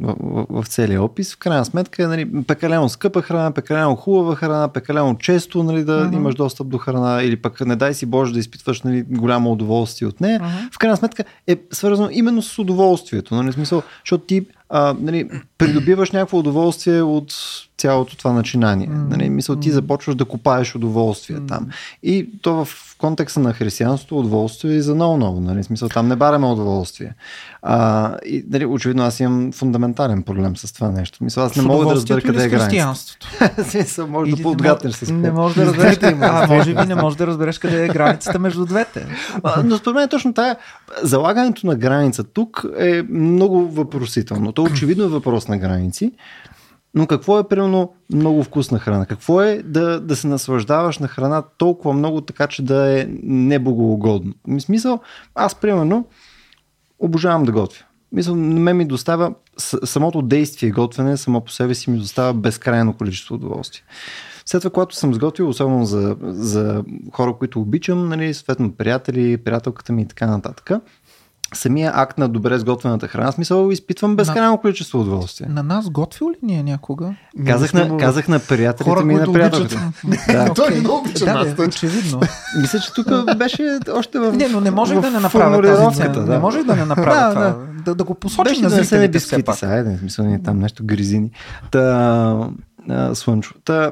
в, 0.00 0.14
в, 0.20 0.46
в 0.62 0.66
целия 0.66 1.02
опис, 1.02 1.34
в 1.34 1.38
крайна 1.38 1.64
сметка 1.64 2.02
е 2.02 2.06
нали, 2.06 2.44
пекалено 2.46 2.88
скъпа 2.88 3.22
храна, 3.22 3.50
пекалено 3.50 3.96
хубава 3.96 4.36
храна, 4.36 4.68
пекалено 4.68 5.18
често 5.18 5.62
нали, 5.62 5.84
да 5.84 6.04
Мгм. 6.04 6.16
имаш 6.16 6.34
достъп 6.34 6.68
до 6.68 6.78
храна 6.78 7.22
или 7.22 7.36
пък 7.36 7.60
не 7.60 7.76
дай 7.76 7.94
си 7.94 8.06
Боже 8.06 8.32
да 8.32 8.38
изпитваш 8.38 8.82
нали, 8.82 9.02
голямо 9.02 9.52
удоволствие 9.52 10.08
от 10.08 10.20
нея. 10.20 10.40
Мгм. 10.42 10.68
В 10.72 10.78
крайна 10.78 10.96
сметка 10.96 11.24
е 11.46 11.56
свързано 11.70 12.08
именно 12.12 12.42
с 12.42 12.58
удоволствието. 12.58 13.34
Нали, 13.34 13.52
смисъл, 13.52 13.82
защото 14.04 14.24
ти 14.24 14.46
а, 14.70 14.96
нали, 15.00 15.30
придобиваш 15.58 16.10
някакво 16.10 16.38
удоволствие 16.38 17.02
от 17.02 17.32
цялото 17.78 18.16
това 18.16 18.32
начинание. 18.32 18.88
Нали, 18.90 19.30
мисъл, 19.30 19.56
ти 19.56 19.70
започваш 19.70 20.14
да 20.14 20.24
копаеш 20.24 20.74
удоволствие 20.74 21.38
там. 21.48 21.66
И 22.02 22.28
то 22.42 22.64
в 22.64 22.96
контекста 22.98 23.40
на 23.40 23.52
християнството 23.52 24.18
удоволствие 24.18 24.76
е 24.76 24.82
за 24.82 24.94
много-много. 24.94 25.40
Нали, 25.40 25.64
смисъл, 25.64 25.88
там 25.88 26.08
не 26.08 26.16
бараме 26.16 26.46
удоволствие. 26.46 27.14
А, 27.62 28.16
и, 28.26 28.44
нали, 28.50 28.66
очевидно 28.66 29.02
аз 29.02 29.20
имам 29.20 29.52
фундаментален 29.52 30.22
проблем 30.22 30.56
с 30.56 30.72
това 30.72 30.90
нещо. 30.90 31.24
Мисъл, 31.24 31.44
аз 31.44 31.56
не 31.56 31.62
мога 31.62 31.86
да 31.86 31.94
разбера 31.94 32.20
къде 32.20 32.44
е 32.44 32.48
с 32.48 32.50
границата. 32.50 33.64
Смисъл, 33.70 34.06
може 34.06 34.30
да 34.30 34.36
Или 34.36 34.42
поотгатнеш 34.42 34.94
с 34.94 35.10
Не 35.10 35.30
можеш 35.30 35.56
да 35.56 35.66
разбереш. 35.66 35.98
а, 36.02 36.46
може 36.46 36.74
би 36.74 36.86
не 36.86 36.94
можеш 36.94 37.16
да 37.16 37.26
разбереш 37.26 37.58
къде 37.58 37.84
е 37.84 37.88
границата 37.88 38.38
между 38.38 38.66
двете. 38.66 39.06
Но 39.64 39.76
според 39.76 39.94
мен 39.94 40.08
точно 40.08 40.34
тая, 40.34 40.56
залагането 41.02 41.66
на 41.66 41.76
граница 41.76 42.24
тук 42.24 42.64
е 42.78 43.02
много 43.10 43.68
въпросително. 43.68 44.52
То 44.60 44.64
очевидно 44.64 45.04
е 45.04 45.08
въпрос 45.08 45.48
на 45.48 45.58
граници, 45.58 46.12
но 46.94 47.06
какво 47.06 47.38
е 47.38 47.48
примерно 47.48 47.92
много 48.12 48.42
вкусна 48.42 48.78
храна? 48.78 49.06
Какво 49.06 49.42
е 49.42 49.62
да, 49.62 50.00
да 50.00 50.16
се 50.16 50.26
наслаждаваш 50.26 50.98
на 50.98 51.08
храна 51.08 51.42
толкова 51.58 51.94
много 51.94 52.20
така, 52.20 52.46
че 52.46 52.62
да 52.62 53.00
е 53.00 53.06
неблагоугодно? 53.22 54.34
В 54.48 54.60
смисъл, 54.60 55.00
аз 55.34 55.54
примерно 55.54 56.06
обожавам 56.98 57.44
да 57.44 57.52
готвя. 57.52 57.84
Мисля, 58.12 58.36
на 58.36 58.60
мен 58.60 58.76
ми 58.76 58.84
доставя 58.84 59.34
самото 59.84 60.22
действие 60.22 60.70
готвене, 60.70 61.16
само 61.16 61.40
по 61.40 61.50
себе 61.50 61.74
си 61.74 61.90
ми 61.90 61.98
доставя 61.98 62.34
безкрайно 62.34 62.92
количество 62.92 63.34
удоволствие. 63.34 63.82
След 64.46 64.62
това, 64.62 64.70
когато 64.70 64.96
съм 64.96 65.14
сготвил, 65.14 65.48
особено 65.48 65.84
за, 65.84 66.16
за 66.22 66.84
хора, 67.12 67.34
които 67.38 67.60
обичам, 67.60 68.08
нали, 68.08 68.34
съответно 68.34 68.72
приятели, 68.72 69.36
приятелката 69.36 69.92
ми 69.92 70.02
и 70.02 70.06
така 70.06 70.26
нататък, 70.26 70.70
самия 71.54 71.92
акт 71.94 72.18
на 72.18 72.28
добре 72.28 72.58
сготвената 72.58 73.08
храна, 73.08 73.32
смисъл, 73.32 73.70
изпитвам 73.70 74.16
безкрайно 74.16 74.58
количество 74.58 75.00
удоволствие. 75.00 75.46
На 75.50 75.62
нас 75.62 75.90
готвил 75.90 76.30
ли 76.30 76.54
е 76.54 76.62
някога? 76.62 77.14
Казах 77.46 77.74
на, 77.74 77.96
казах 77.96 78.28
на 78.28 78.38
приятелите 78.38 78.90
Хора, 78.90 79.04
ми 79.04 79.14
и 79.14 79.16
на 79.16 79.24
които 79.24 79.32
приятелката. 79.32 79.92
Да. 80.32 80.54
Той 80.54 80.70
не 80.70 80.88
обича 80.88 81.24
да, 81.24 81.34
нас. 81.34 81.58
очевидно. 81.68 82.20
Мисля, 82.60 82.78
че 82.80 82.92
тук 82.92 83.36
беше 83.36 83.78
още 83.92 84.18
в 84.18 84.32
Не, 84.32 84.48
но 84.48 84.60
не 84.60 84.70
можех 84.70 84.98
в 84.98 85.00
да 85.00 85.10
не 85.10 85.20
направя 85.20 85.62
тази 85.92 86.08
да. 86.08 86.20
Не 86.20 86.38
можех 86.38 86.64
да 86.64 86.76
не 86.76 86.84
направя 86.84 87.28
Да, 87.28 87.30
това. 87.30 87.56
Да, 87.84 87.94
да 87.94 88.04
го 88.04 88.14
посочим 88.14 88.44
Беше 88.44 88.62
на 88.62 88.68
да 88.68 88.76
не 88.76 88.84
се 88.84 88.98
не 88.98 89.08
бисквити 89.08 89.52
са, 89.54 89.66
айде, 89.66 89.96
в 89.96 89.98
смисъл 89.98 90.24
ни 90.24 90.42
там 90.42 90.58
нещо 90.58 90.84
гризини. 90.84 91.30
Та, 91.70 92.50
а, 92.88 93.14
слънчо. 93.14 93.54
Та, 93.64 93.90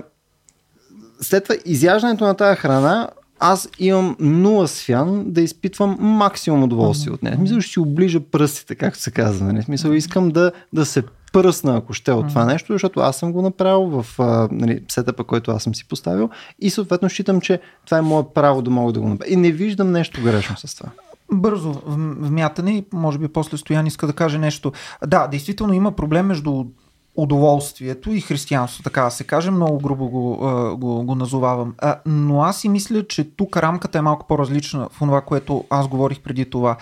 след 1.21 1.45
това 1.45 1.55
изяждането 1.65 2.25
на 2.25 2.35
тази 2.35 2.57
храна, 2.57 3.09
аз 3.41 3.69
имам 3.79 4.17
нула 4.21 4.69
свян 4.69 5.25
да 5.27 5.41
изпитвам 5.41 5.97
максимум 6.01 6.63
удоволствие 6.63 7.13
от 7.13 7.23
нея. 7.23 7.37
Смисъл 7.37 7.61
ще 7.61 7.73
си 7.73 7.81
оближа 7.81 8.21
пръстите, 8.21 8.75
както 8.75 9.01
се 9.01 9.11
казва. 9.11 9.47
Нали? 9.47 9.63
В 9.63 9.65
смисъл 9.65 9.91
искам 9.91 10.31
да, 10.31 10.53
да 10.73 10.87
се 10.87 11.03
пръсна, 11.33 11.77
ако 11.77 11.93
ще 11.93 12.13
от 12.13 12.29
това 12.29 12.45
нещо, 12.45 12.73
защото 12.73 13.01
аз 13.01 13.17
съм 13.17 13.33
го 13.33 13.43
направил 13.43 14.03
в 14.03 14.07
а, 14.19 14.49
нали, 14.53 14.83
сетъпа, 14.89 15.25
който 15.25 15.51
аз 15.51 15.63
съм 15.63 15.75
си 15.75 15.89
поставил 15.89 16.31
и 16.61 16.71
съответно 16.71 17.09
считам, 17.09 17.41
че 17.41 17.61
това 17.85 17.99
е 17.99 18.03
мое 18.03 18.23
право 18.35 18.63
да 18.63 18.71
мога 18.71 18.93
да 18.93 19.01
го 19.01 19.09
направя. 19.09 19.33
И 19.33 19.37
не 19.37 19.51
виждам 19.51 19.93
нещо 19.93 20.23
грешно 20.23 20.57
с 20.57 20.75
това. 20.75 20.91
Бързо 21.33 21.83
вмятане 21.87 22.71
и 22.71 22.85
може 22.93 23.19
би 23.19 23.29
после 23.29 23.57
Стоян 23.57 23.87
иска 23.87 24.07
да 24.07 24.13
каже 24.13 24.39
нещо. 24.39 24.73
Да, 25.07 25.27
действително 25.27 25.73
има 25.73 25.93
проблем 25.93 26.27
между 26.27 26.65
удоволствието 27.19 28.13
и 28.13 28.21
християнство, 28.21 28.83
така 28.83 29.03
да 29.03 29.11
се 29.11 29.25
каже, 29.25 29.51
много 29.51 29.79
грубо 29.79 30.09
го, 30.09 30.37
го, 30.77 31.05
го 31.05 31.15
назовавам. 31.15 31.75
Но 32.07 32.43
аз 32.43 32.61
си 32.61 32.69
мисля, 32.69 33.07
че 33.07 33.37
тук 33.37 33.57
рамката 33.57 33.99
е 33.99 34.03
малко 34.03 34.27
по-различна 34.27 34.89
в 34.93 34.99
това, 34.99 35.21
което 35.21 35.65
аз 35.71 35.89
говорих 35.89 36.21
преди 36.21 36.51
това. 36.51 36.77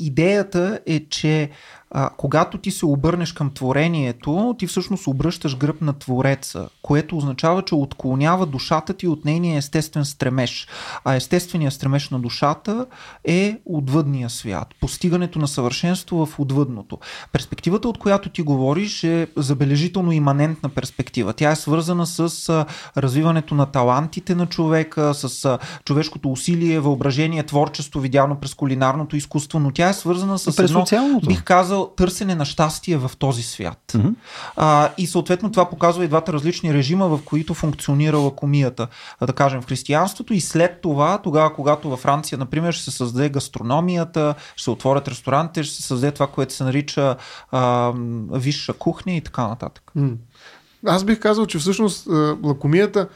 Идеята 0.00 0.80
е, 0.86 1.00
че 1.08 1.50
а, 1.94 2.10
когато 2.16 2.58
ти 2.58 2.70
се 2.70 2.86
обърнеш 2.86 3.32
към 3.32 3.50
творението, 3.50 4.56
ти 4.58 4.66
всъщност 4.66 5.06
обръщаш 5.06 5.56
гръб 5.56 5.80
на 5.80 5.92
Твореца, 5.92 6.68
което 6.82 7.16
означава, 7.16 7.62
че 7.62 7.74
отклонява 7.74 8.46
душата 8.46 8.94
ти 8.94 9.08
от 9.08 9.24
нейния 9.24 9.58
естествен 9.58 10.04
стремеж. 10.04 10.68
А 11.04 11.14
естественият 11.14 11.74
стремеж 11.74 12.10
на 12.10 12.20
душата 12.20 12.86
е 13.24 13.58
отвъдния 13.64 14.30
свят, 14.30 14.68
постигането 14.80 15.38
на 15.38 15.48
съвършенство 15.48 16.26
в 16.26 16.40
отвъдното. 16.40 16.98
Перспективата, 17.32 17.88
от 17.88 17.98
която 17.98 18.28
ти 18.28 18.42
говориш, 18.42 19.04
е 19.04 19.26
забележително 19.36 20.12
иманентна 20.12 20.68
перспектива. 20.68 21.32
Тя 21.32 21.50
е 21.50 21.56
свързана 21.56 22.06
с 22.06 22.66
развиването 22.96 23.54
на 23.54 23.66
талантите 23.66 24.34
на 24.34 24.46
човека, 24.46 25.14
с 25.14 25.58
човешкото 25.84 26.32
усилие, 26.32 26.80
въображение, 26.80 27.42
творчество, 27.42 28.00
видяно 28.00 28.36
през 28.36 28.54
кулинарното 28.54 29.16
изкуство, 29.16 29.58
но 29.58 29.70
тя 29.70 29.88
е 29.88 29.94
свързана 29.94 30.38
с 30.38 30.56
През 30.56 30.70
едно, 30.70 31.20
бих 31.26 31.44
казал, 31.44 31.81
търсене 31.96 32.34
на 32.34 32.44
щастие 32.44 32.96
в 32.96 33.10
този 33.18 33.42
свят. 33.42 33.92
Мгм. 33.94 34.08
А, 34.56 34.88
и 34.98 35.06
съответно 35.06 35.50
това 35.50 35.70
показва 35.70 36.04
и 36.04 36.08
двата 36.08 36.32
различни 36.32 36.74
режима, 36.74 37.08
в 37.08 37.20
които 37.24 37.54
функционира 37.54 38.16
лакомията. 38.16 38.88
А, 39.20 39.26
да 39.26 39.32
кажем 39.32 39.62
в 39.62 39.66
християнството 39.66 40.34
и 40.34 40.40
след 40.40 40.80
това, 40.80 41.18
тогава 41.18 41.54
когато 41.54 41.90
във 41.90 42.00
Франция, 42.00 42.38
например, 42.38 42.72
ще 42.72 42.84
се 42.84 42.96
създаде 42.96 43.28
гастрономията, 43.28 44.34
ще 44.56 44.64
се 44.64 44.70
отворят 44.70 45.08
ресторантите, 45.08 45.64
ще 45.64 45.76
се 45.76 45.82
създаде 45.82 46.12
това, 46.12 46.26
което 46.26 46.54
се 46.54 46.64
нарича 46.64 47.16
а, 47.50 47.92
висша 48.32 48.72
кухня 48.72 49.12
и 49.12 49.20
така 49.20 49.48
нататък. 49.48 49.90
М. 49.94 50.10
Аз 50.86 51.04
бих 51.04 51.20
казал, 51.20 51.46
че 51.46 51.58
всъщност 51.58 52.06
лакомията 52.44 53.08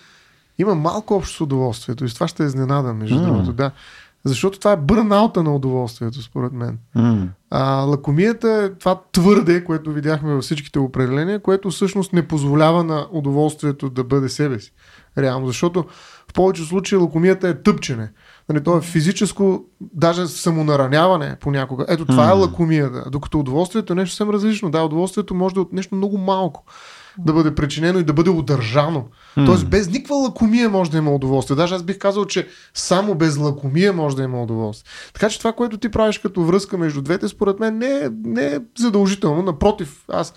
има 0.58 0.74
малко 0.74 1.14
общо 1.14 1.36
с 1.36 1.40
удоволствието 1.40 2.04
и 2.04 2.08
с 2.08 2.14
това 2.14 2.28
ще 2.28 2.42
е 2.42 2.46
изненада, 2.46 2.94
между 2.94 3.16
М. 3.16 3.22
другото, 3.22 3.52
да. 3.52 3.70
Защото 4.26 4.58
това 4.58 4.72
е 4.72 4.76
бърнаута 4.76 5.42
на 5.42 5.54
удоволствието, 5.54 6.22
според 6.22 6.52
мен. 6.52 6.78
М. 6.94 7.28
А, 7.50 7.74
лакомията 7.80 8.50
е 8.50 8.78
това 8.78 9.00
твърде, 9.12 9.64
което 9.64 9.92
видяхме 9.92 10.34
във 10.34 10.44
всичките 10.44 10.78
определения, 10.78 11.42
което 11.42 11.70
всъщност 11.70 12.12
не 12.12 12.28
позволява 12.28 12.84
на 12.84 13.06
удоволствието 13.12 13.90
да 13.90 14.04
бъде 14.04 14.28
себе 14.28 14.60
си. 14.60 14.72
Реално, 15.18 15.46
защото 15.46 15.84
в 16.30 16.32
повечето 16.32 16.68
случаи 16.68 16.98
лакомията 16.98 17.48
е 17.48 17.62
тъпчене. 17.62 18.10
Нали, 18.48 18.62
то 18.62 18.76
е 18.76 18.80
физическо, 18.80 19.64
даже 19.80 20.26
самонараняване 20.26 21.36
понякога. 21.40 21.84
Ето 21.88 22.06
това 22.06 22.24
е 22.24 22.34
М. 22.34 22.40
лакомията. 22.40 23.10
Докато 23.10 23.40
удоволствието 23.40 23.92
е 23.92 23.96
нещо 23.96 24.14
съвсем 24.14 24.30
различно. 24.30 24.70
Да, 24.70 24.82
удоволствието 24.82 25.34
може 25.34 25.54
да 25.54 25.60
е 25.60 25.62
от 25.62 25.72
нещо 25.72 25.94
много 25.94 26.18
малко 26.18 26.64
да 27.18 27.32
бъде 27.32 27.54
причинено 27.54 27.98
и 27.98 28.04
да 28.04 28.12
бъде 28.12 28.30
удържано. 28.30 29.04
Тоест 29.34 29.68
без 29.68 29.90
никаква 29.90 30.16
лакомия 30.16 30.70
може 30.70 30.90
да 30.90 30.98
има 30.98 31.14
удоволствие. 31.14 31.56
Даже 31.56 31.74
аз 31.74 31.82
бих 31.82 31.98
казал, 31.98 32.24
че 32.24 32.48
само 32.74 33.14
без 33.14 33.36
лакомия 33.36 33.92
може 33.92 34.16
да 34.16 34.22
има 34.22 34.42
удоволствие. 34.42 34.90
Така 35.12 35.28
че 35.28 35.38
това, 35.38 35.52
което 35.52 35.78
ти 35.78 35.88
правиш 35.88 36.18
като 36.18 36.44
връзка 36.44 36.78
между 36.78 37.02
двете, 37.02 37.28
според 37.28 37.60
мен 37.60 37.78
не 37.78 37.86
е, 37.86 38.08
не 38.24 38.44
е 38.44 38.58
задължително. 38.78 39.42
Напротив, 39.42 40.04
аз 40.12 40.34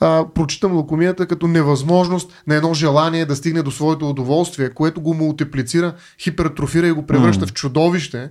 а, 0.00 0.24
прочитам 0.34 0.76
лакомията 0.76 1.26
като 1.26 1.48
невъзможност 1.48 2.42
на 2.46 2.54
едно 2.54 2.74
желание 2.74 3.26
да 3.26 3.36
стигне 3.36 3.62
до 3.62 3.70
своето 3.70 4.10
удоволствие, 4.10 4.70
което 4.70 5.00
го 5.00 5.14
мултиплицира, 5.14 5.94
хипертрофира 6.20 6.86
и 6.86 6.92
го 6.92 7.06
превръща 7.06 7.46
в 7.46 7.52
чудовище, 7.52 8.30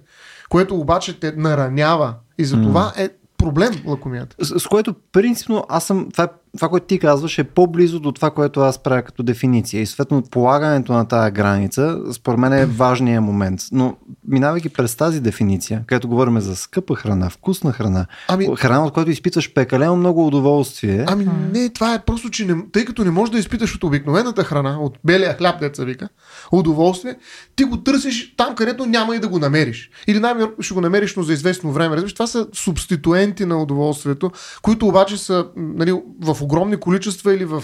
което 0.49 0.75
обаче 0.75 1.19
те 1.19 1.33
наранява. 1.37 2.15
И 2.37 2.45
за 2.45 2.61
това 2.61 2.93
е 2.97 3.09
проблем 3.37 3.73
лакомията. 3.85 4.35
С, 4.45 4.59
с 4.59 4.67
което 4.67 4.95
принципно 5.11 5.65
аз 5.69 5.85
съм, 5.85 6.07
това, 6.11 6.27
това, 6.55 6.69
което 6.69 6.85
ти 6.85 6.99
казваш 6.99 7.37
е 7.37 7.43
по-близо 7.43 7.99
до 7.99 8.11
това, 8.11 8.31
което 8.31 8.59
аз 8.59 8.79
правя 8.79 9.01
като 9.01 9.23
дефиниция. 9.23 9.81
И 9.81 9.85
съответно 9.85 10.23
полагането 10.31 10.93
на 10.93 11.07
тази 11.07 11.31
граница, 11.31 11.99
според 12.13 12.39
мен 12.39 12.53
е 12.53 12.65
важният 12.65 13.23
момент. 13.23 13.61
Но 13.71 13.95
минавайки 14.27 14.69
през 14.69 14.95
тази 14.95 15.19
дефиниция, 15.21 15.83
където 15.87 16.07
говорим 16.07 16.39
за 16.39 16.55
скъпа 16.55 16.95
храна, 16.95 17.29
вкусна 17.29 17.71
храна, 17.71 18.05
Ами- 18.27 18.55
храна, 18.57 18.85
от 18.85 18.93
която 18.93 19.11
изпитваш 19.11 19.53
пекалено 19.53 19.95
много 19.95 20.27
удоволствие, 20.27 21.05
Ами 21.07 21.27
не, 21.53 21.69
това 21.69 21.93
е 21.93 22.01
просто, 22.05 22.29
че 22.29 22.45
не, 22.45 22.55
тъй 22.71 22.85
като 22.85 23.03
не 23.03 23.11
можеш 23.11 23.31
да 23.31 23.39
изпиташ 23.39 23.75
от 23.75 23.83
обикновената 23.83 24.43
храна, 24.43 24.79
от 24.79 24.97
белия 25.05 25.33
хляб, 25.33 25.59
деца 25.59 25.83
вика, 25.83 26.09
удоволствие, 26.51 27.15
ти 27.55 27.63
го 27.63 27.77
търсиш 27.77 28.35
там, 28.37 28.55
където 28.55 28.85
няма 28.85 29.15
и 29.15 29.19
да 29.19 29.27
го 29.27 29.39
намериш. 29.39 29.89
Или 30.07 30.19
най-вероятно 30.19 30.63
ще 30.63 30.73
го 30.73 30.81
намериш, 30.81 31.15
но 31.15 31.23
за 31.23 31.33
известно 31.33 31.71
време. 31.71 31.95
Разбираш, 31.95 32.13
това 32.13 32.27
са 32.27 32.47
субституенти 32.53 33.45
на 33.45 33.61
удоволствието, 33.61 34.31
които 34.61 34.87
обаче 34.87 35.17
са 35.17 35.45
нали, 35.55 36.01
в 36.21 36.41
огромни 36.45 36.77
количества 36.77 37.33
или 37.33 37.45
в 37.45 37.63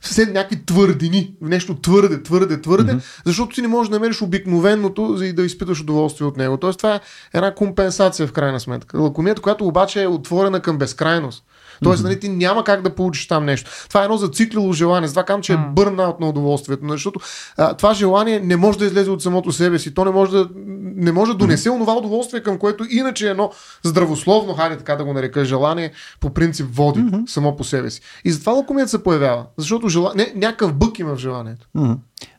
все 0.00 0.26
някакви 0.26 0.66
твърдини. 0.66 1.34
Нещо 1.40 1.74
твърде, 1.74 2.22
твърде, 2.22 2.60
твърде, 2.60 2.92
mm-hmm. 2.92 3.22
защото 3.24 3.54
ти 3.54 3.62
не 3.62 3.68
можеш 3.68 3.90
да 3.90 3.96
намериш 3.96 4.22
обикновеното, 4.22 5.18
и 5.22 5.32
да 5.32 5.42
изпиташ 5.42 5.80
удоволствие 5.80 6.26
от 6.26 6.36
него. 6.36 6.56
Тоест 6.56 6.78
това 6.78 6.94
е 6.94 7.00
една 7.34 7.54
компенсация 7.54 8.26
в 8.26 8.32
крайна 8.32 8.60
сметка. 8.60 8.98
Лакомията, 8.98 9.42
която 9.42 9.66
обаче 9.66 10.02
е 10.02 10.06
отворена 10.06 10.60
към 10.60 10.78
безкрайност. 10.78 11.44
Тоест, 11.82 12.00
mm-hmm. 12.00 12.04
нали, 12.04 12.20
ти 12.20 12.28
няма 12.28 12.64
как 12.64 12.82
да 12.82 12.94
получиш 12.94 13.28
там 13.28 13.44
нещо. 13.44 13.70
Това 13.88 14.00
е 14.00 14.04
едно 14.04 14.16
зациклило 14.16 14.72
желание. 14.72 15.08
Затова 15.08 15.24
казвам, 15.24 15.42
че 15.42 15.52
е 15.52 15.56
бърнаут 15.56 16.20
на 16.20 16.28
удоволствието. 16.28 16.88
Защото 16.88 17.20
а, 17.56 17.74
това 17.74 17.94
желание 17.94 18.40
не 18.40 18.56
може 18.56 18.78
да 18.78 18.84
излезе 18.84 19.10
от 19.10 19.22
самото 19.22 19.52
себе 19.52 19.78
си. 19.78 19.94
То 19.94 20.04
не 20.04 20.10
може 20.10 20.30
да, 20.30 20.48
не 20.96 21.12
може 21.12 21.32
да 21.32 21.38
донесе 21.38 21.68
mm-hmm. 21.68 21.74
онова 21.74 21.94
удоволствие, 21.94 22.40
към 22.40 22.58
което 22.58 22.86
иначе 22.90 23.30
едно 23.30 23.50
здравословно, 23.82 24.54
хайде 24.54 24.76
така 24.76 24.96
да 24.96 25.04
го 25.04 25.12
нарека, 25.12 25.44
желание 25.44 25.92
по 26.20 26.30
принцип 26.34 26.66
води 26.72 27.00
mm-hmm. 27.00 27.26
само 27.26 27.56
по 27.56 27.64
себе 27.64 27.90
си. 27.90 28.00
И 28.24 28.32
затова 28.32 28.52
лакомията 28.52 28.90
се 28.90 29.02
появява. 29.02 29.44
Защото 29.56 29.88
жела... 29.88 30.12
не, 30.16 30.32
някакъв 30.36 30.74
бък 30.74 30.98
има 30.98 31.14
в 31.14 31.18
желанието. 31.18 31.66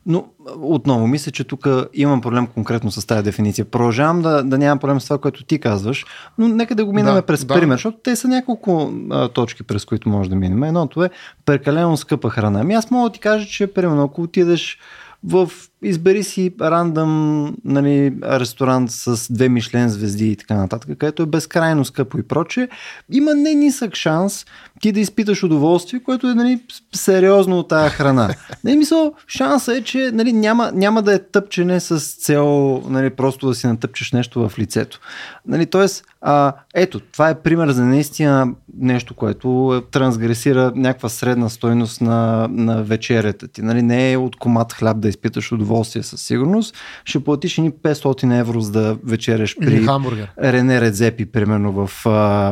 Но 0.06 0.24
отново, 0.60 1.06
мисля, 1.06 1.32
че 1.32 1.44
тук 1.44 1.68
имам 1.94 2.20
проблем 2.20 2.46
конкретно 2.46 2.90
с 2.90 3.06
тази 3.06 3.22
дефиниция. 3.22 3.64
Продължавам 3.64 4.22
да, 4.22 4.42
да 4.42 4.58
нямам 4.58 4.78
проблем 4.78 5.00
с 5.00 5.04
това, 5.04 5.18
което 5.18 5.44
ти 5.44 5.58
казваш, 5.58 6.04
но 6.38 6.48
нека 6.48 6.74
да 6.74 6.84
го 6.84 6.92
минем 6.92 7.14
Да, 7.14 7.22
през 7.22 7.44
да. 7.44 7.54
пример, 7.54 7.74
защото 7.74 7.98
те 8.02 8.16
са 8.16 8.28
няколко 8.28 8.92
а, 9.10 9.28
точки, 9.28 9.62
през 9.62 9.84
които 9.84 10.08
може 10.08 10.30
да 10.30 10.36
минем. 10.36 10.62
Едното 10.62 11.04
е 11.04 11.10
прекалено 11.44 11.96
скъпа 11.96 12.30
храна. 12.30 12.60
Ами 12.60 12.74
аз 12.74 12.90
мога 12.90 13.08
да 13.08 13.12
ти 13.12 13.20
кажа, 13.20 13.46
че 13.46 13.66
примерно 13.66 14.02
ако 14.02 14.22
отидеш 14.22 14.78
в 15.24 15.50
избери 15.88 16.24
си 16.24 16.54
рандъм 16.60 17.54
нали, 17.64 18.14
ресторант 18.22 18.90
с 18.90 19.32
две 19.32 19.48
Мишлен 19.48 19.88
звезди 19.88 20.30
и 20.30 20.36
така 20.36 20.54
нататък, 20.54 20.98
където 20.98 21.22
е 21.22 21.26
безкрайно 21.26 21.84
скъпо 21.84 22.18
и 22.18 22.22
проче, 22.22 22.68
има 23.12 23.34
не 23.34 23.54
нисък 23.54 23.94
шанс 23.94 24.46
ти 24.80 24.92
да 24.92 25.00
изпиташ 25.00 25.42
удоволствие, 25.42 26.00
което 26.00 26.30
е 26.30 26.34
нали, 26.34 26.60
сериозно 26.94 27.58
от 27.58 27.68
тази 27.68 27.90
храна. 27.90 28.34
Нали, 28.64 28.76
мисъл, 28.76 29.14
шанса 29.26 29.76
е, 29.76 29.82
че 29.82 30.10
нали, 30.12 30.32
няма, 30.32 30.70
няма 30.74 31.02
да 31.02 31.14
е 31.14 31.18
тъпчене 31.18 31.80
с 31.80 32.00
цел 32.00 32.82
нали, 32.88 33.10
просто 33.10 33.48
да 33.48 33.54
си 33.54 33.66
натъпчеш 33.66 34.12
нещо 34.12 34.48
в 34.48 34.58
лицето. 34.58 35.00
Нали, 35.46 35.66
тоест, 35.66 36.04
а, 36.20 36.52
ето, 36.74 37.00
това 37.00 37.30
е 37.30 37.40
пример 37.40 37.70
за 37.70 37.84
наистина 37.84 38.48
нещо, 38.78 39.14
което 39.14 39.74
е- 39.76 39.90
трансгресира 39.90 40.72
някаква 40.74 41.08
средна 41.08 41.48
стойност 41.48 42.00
на, 42.00 42.48
на 42.50 42.82
вечерята 42.82 43.48
ти. 43.48 43.62
Нали, 43.62 43.82
не 43.82 44.12
е 44.12 44.16
от 44.16 44.36
комат 44.36 44.72
хляб 44.72 45.00
да 45.00 45.08
изпиташ 45.08 45.52
удоволствие 45.52 45.75
със 45.84 46.20
сигурност. 46.20 46.76
Ще 47.04 47.24
платиш 47.24 47.58
ни 47.58 47.72
500 47.72 48.40
евро 48.40 48.60
за 48.60 48.72
да 48.72 48.96
вечеряш 49.04 49.56
при 49.60 49.84
хамбургер. 49.84 50.32
Рене 50.42 50.80
Редзепи, 50.80 51.26
примерно 51.26 51.72
в, 51.72 51.90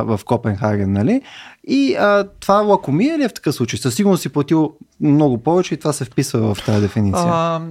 в 0.05 0.21
Копенхаген, 0.25 0.93
нали? 0.93 1.23
И 1.67 1.95
а, 1.95 2.29
това 2.41 2.55
лакомия 2.55 3.19
ли 3.19 3.25
е 3.25 3.29
в 3.29 3.35
такъв 3.35 3.55
случай? 3.55 3.79
Със 3.79 3.95
сигурност 3.95 4.23
си 4.23 4.29
платил 4.29 4.75
много 5.01 5.43
повече 5.43 5.75
и 5.75 5.77
това 5.77 5.93
се 5.93 6.05
вписва 6.05 6.55
в 6.55 6.65
тази 6.65 6.81
дефиниция. 6.81 7.25
А, 7.27 7.63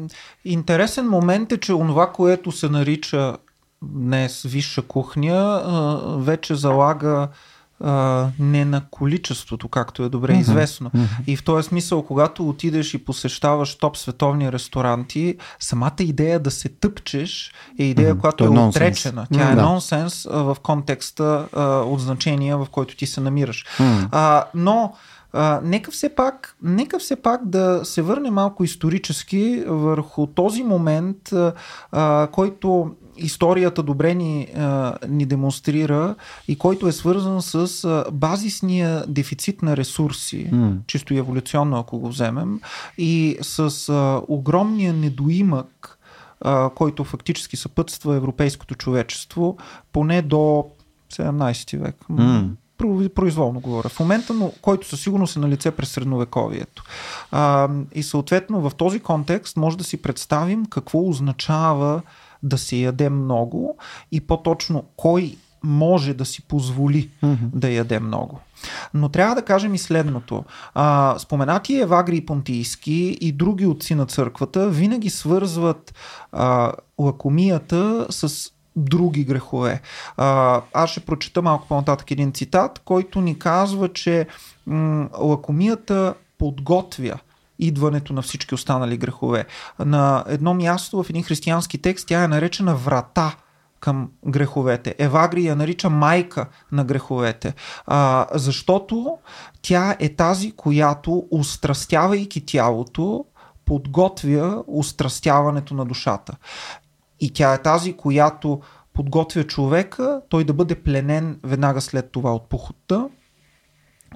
интересен 0.45 1.09
момент 1.09 1.51
е, 1.51 1.57
че 1.57 1.73
онова, 1.73 2.11
което 2.11 2.51
се 2.51 2.69
нарича 2.69 3.37
днес 3.83 4.43
висша 4.43 4.81
кухня, 4.81 5.61
вече 6.19 6.55
залага 6.55 7.27
а, 7.83 8.27
не 8.39 8.65
на 8.65 8.81
количеството, 8.91 9.67
както 9.67 10.03
е 10.03 10.09
добре 10.09 10.33
известно. 10.33 10.91
И 11.27 11.35
в 11.35 11.43
този 11.43 11.67
смисъл, 11.67 12.03
когато 12.03 12.49
отидеш 12.49 12.93
и 12.93 13.05
посещаваш 13.05 13.75
топ 13.75 13.97
световни 13.97 14.51
ресторанти, 14.51 15.37
самата 15.59 15.93
идея 15.99 16.39
да 16.39 16.51
се 16.51 16.69
тъпчеш 16.69 17.51
е 17.79 17.83
идея, 17.83 18.13
Мгм. 18.13 18.21
която 18.21 18.37
То 18.37 18.43
е 18.53 18.57
е 18.57 18.59
отречена. 18.59 19.27
Тя 19.33 19.49
е 19.51 19.55
Да. 19.55 19.61
нонсенс 19.61 20.25
а, 20.25 20.29
в 20.43 20.57
контекста 20.63 21.47
а, 21.53 21.63
от 21.63 21.99
значения, 22.01 22.57
в 22.57 22.67
който 22.71 22.95
ти 22.95 23.05
се 23.05 23.21
намираш. 23.21 23.65
М. 23.79 24.09
А, 24.11 24.43
но 24.55 24.93
а, 25.33 25.61
нека, 25.63 25.91
все 25.91 26.09
пак, 26.15 26.57
нека 26.63 26.99
все 26.99 27.15
пак 27.15 27.47
да 27.47 27.81
се 27.83 28.01
върне 28.01 28.31
малко 28.31 28.63
исторически 28.63 29.63
върху 29.67 30.27
този 30.27 30.63
момент, 30.63 31.33
а, 31.91 32.27
който 32.31 32.95
историята 33.17 33.83
добре 33.83 34.13
ни, 34.13 34.47
а, 34.57 34.97
ни 35.09 35.25
демонстрира 35.25 36.15
и 36.47 36.57
който 36.57 36.87
е 36.87 36.91
свързан 36.91 37.41
с 37.41 37.83
а, 37.83 38.05
базисния 38.11 39.03
дефицит 39.07 39.61
на 39.61 39.77
ресурси, 39.77 40.49
М. 40.51 40.77
чисто 40.87 41.13
еволюционно, 41.13 41.79
ако 41.79 41.99
го 41.99 42.09
вземем, 42.09 42.59
и 42.97 43.37
с 43.41 43.89
а, 43.89 44.21
огромния 44.27 44.93
недоимък, 44.93 45.99
а, 46.41 46.69
който 46.69 47.03
фактически 47.03 47.57
съпътства 47.57 48.15
европейското 48.15 48.75
човечество, 48.75 49.57
поне 49.91 50.21
до 50.21 50.65
17 51.13 51.77
век. 51.77 51.95
М. 52.09 52.49
Про- 52.77 53.09
Произволно 53.09 53.59
говоря. 53.59 53.89
В 53.89 53.99
момента, 53.99 54.33
но, 54.33 54.51
който 54.61 54.87
със 54.87 55.01
сигурност 55.01 55.35
е 55.35 55.39
на 55.39 55.49
лице 55.49 55.71
през 55.71 55.89
средновековието. 55.89 56.83
А, 57.31 57.69
и 57.95 58.03
съответно 58.03 58.69
в 58.69 58.75
този 58.75 58.99
контекст 58.99 59.57
може 59.57 59.77
да 59.77 59.83
си 59.83 60.01
представим 60.01 60.65
какво 60.65 61.09
означава 61.09 62.01
да 62.43 62.57
се 62.57 62.75
яде 62.75 63.09
много 63.09 63.77
и 64.11 64.21
по-точно 64.21 64.83
кой 64.97 65.35
може 65.63 66.13
да 66.13 66.25
си 66.25 66.41
позволи 66.41 67.09
Мгм. 67.21 67.45
да 67.53 67.69
яде 67.69 67.99
много. 67.99 68.39
Но 68.93 69.09
трябва 69.09 69.35
да 69.35 69.41
кажем 69.41 69.73
и 69.73 69.77
следното. 69.77 70.43
А, 70.73 71.15
споменати 71.19 71.79
Евагрий 71.79 72.25
Понтийски 72.25 73.17
и 73.21 73.31
други 73.31 73.65
отци 73.65 73.95
на 73.95 74.05
църквата 74.05 74.69
винаги 74.69 75.09
свързват 75.09 75.93
а, 76.31 76.71
лакомията 76.99 78.07
с 78.09 78.51
други 78.75 79.23
грехове. 79.23 79.81
А, 80.17 80.61
аз 80.73 80.89
ще 80.89 80.99
прочета 80.99 81.41
малко 81.41 81.67
по-нататък 81.67 82.11
един 82.11 82.31
цитат, 82.31 82.81
който 82.85 83.21
ни 83.21 83.39
казва, 83.39 83.93
че 83.93 84.27
м- 84.67 85.09
лакомията 85.19 86.13
подготвя 86.37 87.19
идването 87.59 88.13
на 88.13 88.21
всички 88.21 88.55
останали 88.55 88.97
грехове. 88.97 89.45
На 89.79 90.23
едно 90.27 90.53
място 90.53 91.03
в 91.03 91.09
един 91.09 91.23
християнски 91.23 91.77
текст 91.77 92.07
тя 92.07 92.23
е 92.23 92.27
наречена 92.27 92.75
врата 92.75 93.35
към 93.79 94.09
греховете. 94.27 94.95
Евагрий 94.97 95.43
я 95.43 95.55
нарича 95.55 95.89
майка 95.89 96.47
на 96.71 96.85
греховете, 96.85 97.53
а, 97.87 98.27
защото 98.33 99.17
тя 99.61 99.95
е 99.99 100.15
тази, 100.15 100.51
която, 100.51 101.27
устрастявайки 101.31 102.45
тялото, 102.45 103.25
подготвя 103.65 104.63
устрастяването 104.67 105.73
на 105.73 105.85
душата. 105.85 106.35
И 107.23 107.33
тя 107.33 107.53
е 107.53 107.61
тази, 107.61 107.93
която 107.93 108.61
подготвя 108.93 109.43
човека 109.43 110.21
той 110.29 110.43
да 110.43 110.53
бъде 110.53 110.75
пленен 110.75 111.39
веднага 111.43 111.81
след 111.81 112.11
това 112.11 112.35
от 112.35 112.49
похота, 112.49 113.09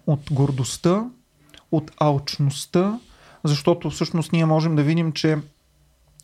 от 0.08 0.20
гордостта, 0.32 1.06
от 1.72 1.92
алчността, 2.00 3.00
защото 3.44 3.90
всъщност 3.90 4.32
ние 4.32 4.46
можем 4.46 4.76
да 4.76 4.84
видим, 4.84 5.12
че 5.12 5.38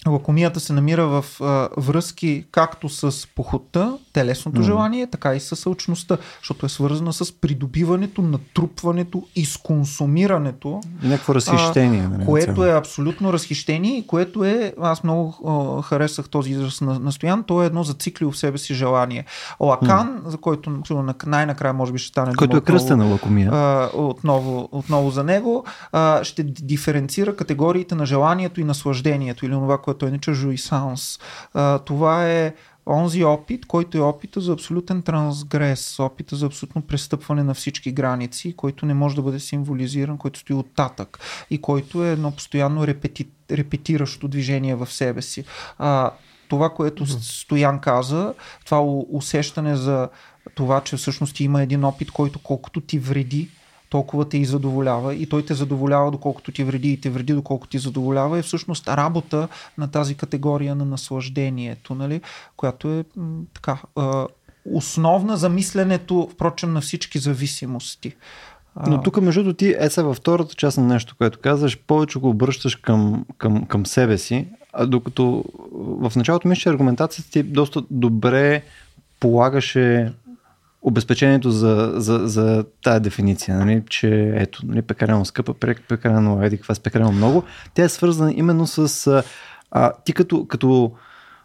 лакомията 0.08 0.60
се 0.60 0.74
намира 0.74 1.08
в 1.08 1.26
а, 1.42 1.70
връзки 1.78 2.46
както 2.52 2.89
с 2.89 3.28
похота, 3.28 3.98
телесното 4.13 4.58
Мгм. 4.58 4.66
желание, 4.66 5.08
така 5.08 5.36
и 5.36 5.39
с 5.39 5.66
алчността, 5.66 6.18
защото 6.39 6.66
е 6.66 6.70
свързана 6.70 7.13
с 7.13 7.32
придобиването, 7.34 8.22
натрупването, 8.22 9.24
изконсумирането 9.36 10.82
Някакво 11.04 11.36
разхищение. 11.36 12.08
нали, 12.08 12.26
което 12.26 12.66
е 12.66 12.72
абсолютно 12.72 13.34
разхищение 13.34 13.98
и 13.98 14.08
което 14.08 14.44
е, 14.44 14.74
аз 14.82 15.04
много 15.04 15.36
а, 15.80 15.82
харесах 15.82 16.30
този 16.30 16.52
израз 16.52 16.82
на, 16.82 17.00
на 17.00 17.12
Стоян, 17.12 17.44
то 17.44 17.63
е 17.63 17.66
едно 17.66 17.84
зациклило 17.84 18.32
в 18.32 18.38
себе 18.38 18.58
си 18.58 18.74
желание. 18.74 19.26
Лакан, 19.60 20.22
за 20.26 20.38
който 20.38 20.70
на- 20.92 21.13
най-накрая 21.26 21.74
може 21.74 21.92
би 21.92 21.98
ще 21.98 22.08
стане 22.08 22.34
Който 22.34 22.58
е 22.58 22.62
кръста 22.62 22.98
на 22.98 23.06
лакомия. 23.06 23.52
а, 23.54 23.89
отново, 23.94 24.70
отново 24.72 25.10
за 25.10 25.24
него, 25.24 25.63
а, 25.92 26.24
ще 26.24 26.44
ди- 26.44 26.63
диференцира 26.63 27.36
категориите 27.36 27.96
на 27.96 28.06
желанието 28.06 28.62
и 28.62 28.63
наслаждението 28.63 29.46
или 29.46 29.54
това, 29.54 29.78
което 29.78 29.92
той 29.97 30.12
нарича 30.12 30.34
жуисанс. 30.34 31.19
Това 31.86 32.29
е 32.29 32.53
онзи 32.88 33.23
опит, 33.23 33.65
който 33.65 33.97
е 33.97 34.01
опита 34.01 34.41
за 34.41 34.53
абсолютен 34.53 35.01
трансгрес, 35.01 35.99
опита 35.99 36.36
за 36.36 36.45
абсолютно 36.45 36.82
престъпване 36.82 37.43
на 37.43 37.53
всички 37.53 37.91
граници, 37.91 38.56
който 38.56 38.86
не 38.86 38.93
може 38.93 39.15
да 39.15 39.21
бъде 39.21 39.39
символизиран, 39.39 40.17
който 40.17 40.39
стои 40.39 40.56
оттатък 40.56 41.19
и 41.49 41.62
който 41.62 42.06
е 42.06 42.12
едно 42.12 42.32
постоянно 42.32 42.88
репети, 42.88 43.27
репетиращо 43.51 44.27
движение 44.27 44.75
в 44.75 44.91
себе 44.91 45.21
си. 45.21 45.43
А, 45.77 46.12
това, 46.49 46.69
което 46.69 47.06
Стоян 47.06 47.79
каза, 47.79 48.34
това 48.65 48.82
усещане 49.12 49.75
за 49.75 50.10
това, 50.56 50.82
че 50.82 50.97
всъщност 50.97 51.39
има 51.39 51.62
един 51.62 51.84
опит, 51.84 52.12
който 52.12 52.39
колкото 52.39 52.82
ти 52.82 52.99
вреди, 52.99 53.49
толкова 53.93 54.29
те 54.29 54.38
и 54.38 54.45
задоволява 54.45 55.15
и 55.15 55.29
той 55.29 55.45
те 55.45 55.53
задоволява 55.53 56.12
доколкото 56.12 56.51
ти 56.51 56.63
вреди 56.63 56.91
и 56.91 57.01
те 57.01 57.10
вреди 57.10 57.34
доколкото 57.34 57.71
ти 57.71 57.77
задоволява 57.77 58.39
е 58.39 58.41
всъщност 58.41 58.88
работа 58.88 59.47
на 59.77 59.91
тази 59.91 60.15
категория 60.15 60.75
на 60.75 60.86
наслаждението, 60.86 61.95
нали? 61.95 62.21
която 62.58 62.89
е 62.89 63.03
м, 63.15 63.41
така 63.53 63.77
основна 64.71 65.38
за 65.38 65.49
мисленето, 65.49 66.29
впрочем, 66.34 66.73
на 66.73 66.82
всички 66.82 67.19
зависимости. 67.19 68.15
Но 68.88 69.01
тук, 69.01 69.21
между 69.21 69.53
ти 69.53 69.75
е 69.79 69.89
сега 69.89 70.08
във 70.08 70.17
втората 70.17 70.56
част 70.56 70.77
на 70.77 70.84
нещо, 70.84 71.15
което 71.17 71.39
казваш, 71.39 71.77
повече 71.88 72.19
го 72.19 72.29
обръщаш 72.29 72.75
към, 72.75 73.25
към, 73.38 73.65
към 73.65 73.86
себе 73.86 74.17
си, 74.17 74.47
а 74.73 74.86
докато 74.86 75.45
в 75.73 76.12
началото 76.15 76.47
мисля, 76.47 76.62
че 76.62 76.69
аргументацията 76.69 77.32
ти 77.32 77.43
доста 77.43 77.84
добре 77.91 78.63
полагаше 79.19 80.13
обезпечението 80.84 81.52
за, 81.52 81.93
за, 81.96 82.28
за 82.28 82.65
тая 82.84 83.00
дефиниция, 83.00 83.58
нали, 83.58 83.84
че 83.89 84.34
ето, 84.36 84.65
нали, 84.65 84.82
пекарено 84.82 85.26
скъпа, 85.26 85.54
прек- 85.54 85.88
пекарено 85.89 86.43
еди, 86.43 86.58
каква 86.58 86.76
с 86.76 86.80
пекарено 86.80 87.12
много. 87.12 87.43
Тя 87.74 87.84
е 87.84 87.89
свързана 87.89 88.34
именно 88.36 88.67
с 88.67 89.08
а, 89.72 89.91
ти 90.06 90.13
като, 90.13 90.48
като 90.48 90.91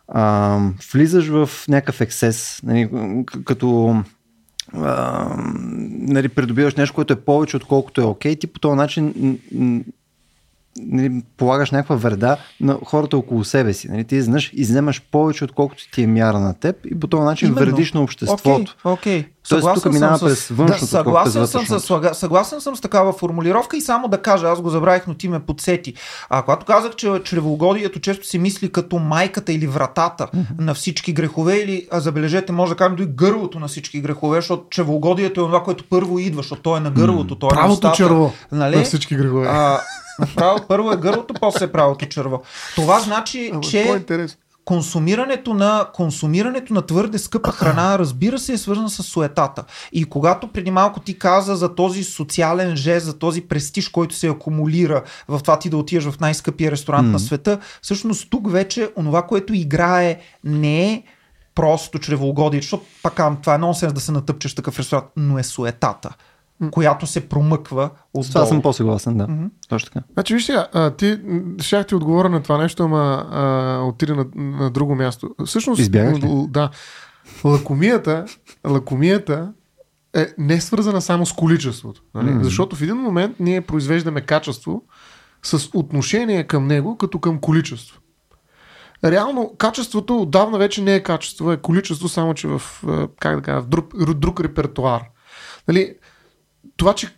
а, 0.08 0.58
влизаш 0.92 1.28
в 1.28 1.50
някакъв 1.68 2.00
ексес, 2.00 2.60
нали, 2.62 2.90
като 3.44 3.96
а, 4.72 5.26
нали, 5.90 6.28
придобиваш 6.28 6.74
нещо, 6.74 6.94
което 6.94 7.12
е 7.12 7.20
повече, 7.20 7.56
отколкото 7.56 8.00
е 8.00 8.04
окей, 8.04 8.36
ти 8.36 8.46
по 8.46 8.60
този 8.60 8.76
начин 8.76 9.38
нали, 10.78 11.22
полагаш 11.36 11.70
някаква 11.70 11.96
вреда 11.96 12.36
на 12.60 12.78
хората 12.84 13.16
около 13.16 13.44
себе 13.44 13.72
си. 13.72 13.88
Нали? 13.88 14.04
Ти 14.04 14.16
изведнъж 14.16 14.50
изземаш 14.54 15.02
повече, 15.10 15.44
отколкото 15.44 15.90
ти 15.90 16.02
е 16.02 16.06
мяра 16.06 16.40
на 16.40 16.54
теб 16.54 16.76
и 16.86 17.00
по 17.00 17.06
този 17.06 17.22
начин 17.22 17.48
Именно. 17.48 17.66
вредиш 17.66 17.92
на 17.92 18.02
обществото. 18.02 18.76
Окей, 18.84 18.92
окей. 18.92 19.26
Съгласен 19.48 19.82
тук 19.82 19.92
минава 19.92 20.18
с- 20.18 20.20
през 20.20 20.48
външното, 20.48 20.80
да, 20.80 20.86
съгласен, 20.88 21.46
съм 21.46 21.64
с, 21.66 21.80
съгласен 22.14 22.60
съм 22.60 22.76
с 22.76 22.80
такава 22.80 23.12
формулировка 23.12 23.76
и 23.76 23.80
само 23.80 24.08
да 24.08 24.18
кажа, 24.18 24.46
аз 24.46 24.60
го 24.60 24.70
забравих, 24.70 25.06
но 25.06 25.14
ти 25.14 25.28
ме 25.28 25.40
подсети. 25.40 25.94
А 26.30 26.42
когато 26.42 26.66
казах, 26.66 26.94
че 26.94 27.20
чревоугодието 27.24 28.00
често 28.00 28.26
се 28.26 28.38
мисли 28.38 28.72
като 28.72 28.98
майката 28.98 29.52
или 29.52 29.66
вратата 29.66 30.28
на 30.58 30.74
всички 30.74 31.12
грехове, 31.12 31.56
или 31.56 31.88
а, 31.90 32.00
забележете, 32.00 32.52
може 32.52 32.70
да 32.70 32.76
кажем 32.76 32.96
дори 32.96 33.06
гърлото 33.08 33.58
на 33.58 33.68
всички 33.68 34.00
грехове, 34.00 34.36
защото 34.36 34.66
чревоугодието 34.70 35.40
е 35.40 35.44
това, 35.44 35.62
което 35.62 35.84
първо 35.84 36.18
идва, 36.18 36.42
защото 36.42 36.62
то 36.62 36.76
е 36.76 36.80
на 36.80 36.90
гърлото, 36.90 37.34
то 37.34 37.46
е 37.46 37.48
на 37.48 37.54
Правото 37.54 37.72
устата. 37.74 37.96
черво 37.96 38.32
Нали? 38.52 38.76
на 38.76 38.82
всички 38.84 39.16
грехове. 39.16 39.46
А, 39.48 39.80
направо, 40.18 40.58
първо 40.68 40.92
е 40.92 40.96
гърлото, 40.96 41.34
после 41.34 41.64
е 41.64 41.72
правото 41.72 42.06
черво. 42.06 42.42
Това 42.74 43.00
значи, 43.00 43.52
че 43.62 43.84
по-интересно. 43.86 44.38
Консумирането 44.68 45.54
на, 45.54 45.86
консумирането 45.94 46.74
на 46.74 46.82
твърде 46.82 47.18
скъпа 47.18 47.52
храна, 47.52 47.98
разбира 47.98 48.38
се, 48.38 48.52
е 48.52 48.58
свързано 48.58 48.88
с 48.88 49.02
суетата. 49.02 49.64
И 49.92 50.04
когато 50.04 50.48
преди 50.48 50.70
малко 50.70 51.00
ти 51.00 51.18
каза 51.18 51.56
за 51.56 51.74
този 51.74 52.04
социален 52.04 52.76
жест, 52.76 53.06
за 53.06 53.18
този 53.18 53.40
престиж, 53.40 53.88
който 53.88 54.14
се 54.14 54.28
акумулира 54.28 55.02
в 55.28 55.40
това 55.40 55.58
ти 55.58 55.70
да 55.70 55.76
отидеш 55.76 56.04
в 56.04 56.20
най-скъпия 56.20 56.70
ресторант 56.70 57.08
mm. 57.08 57.12
на 57.12 57.18
света, 57.18 57.58
всъщност 57.82 58.30
тук 58.30 58.52
вече 58.52 58.90
онова, 58.96 59.22
което 59.22 59.54
играе, 59.54 60.20
не 60.44 60.92
е 60.92 61.02
просто 61.54 61.98
чревоугодие, 61.98 62.60
защото 62.60 62.84
пак 63.02 63.40
това 63.42 63.54
е 63.54 63.58
нонсенс 63.58 63.92
да 63.92 64.00
се 64.00 64.12
натъпчеш 64.12 64.54
такъв 64.54 64.78
ресторант, 64.78 65.06
но 65.16 65.38
е 65.38 65.42
суетата, 65.42 66.14
която 66.70 67.06
се 67.06 67.28
промъква 67.28 67.90
от 68.14 68.28
това 68.28 68.46
съм 68.46 68.62
по-съгласен, 68.62 69.16
да. 69.16 69.28
Точно 69.68 69.90
така. 69.92 70.06
Значи, 70.12 70.34
виж 70.34 70.44
сега, 70.44 70.68
а, 70.72 70.90
ти, 70.90 71.18
щях 71.60 71.86
ти 71.86 71.94
отговоря 71.94 72.28
на 72.28 72.42
това 72.42 72.58
нещо, 72.58 72.82
ама 72.82 73.26
а, 73.30 73.78
отиде 73.82 74.14
на, 74.14 74.26
на 74.34 74.70
друго 74.70 74.94
място. 74.94 75.34
Всъщност, 75.46 75.80
Избягах 75.80 76.16
ли? 76.16 76.20
л- 76.26 76.48
да, 76.48 76.70
лакомията, 77.44 78.24
лакомията 78.66 79.52
е 80.16 80.26
не 80.38 80.60
свързана 80.60 81.00
само 81.00 81.26
с 81.26 81.32
количеството. 81.32 82.02
Нали? 82.14 82.30
Мгм. 82.30 82.44
Защото 82.44 82.76
в 82.76 82.82
един 82.82 82.96
момент 82.96 83.36
ние 83.40 83.60
произвеждаме 83.60 84.20
качество 84.20 84.82
с 85.42 85.68
отношение 85.74 86.44
към 86.44 86.66
него, 86.66 86.96
като 86.96 87.18
към 87.18 87.40
количество. 87.40 88.00
Реално, 89.04 89.54
качеството 89.58 90.22
отдавна 90.22 90.58
вече 90.58 90.82
не 90.82 90.94
е 90.94 91.02
качество, 91.02 91.52
е 91.52 91.56
количество, 91.56 92.08
само 92.08 92.34
че 92.34 92.48
в, 92.48 92.62
е, 92.88 93.06
как 93.20 93.36
да 93.36 93.42
кажа, 93.42 93.60
в 93.60 93.66
друг, 93.66 94.14
друг 94.14 94.40
репертуар. 94.40 95.02
Нали, 95.68 95.94
това, 96.76 96.94
че 96.94 97.08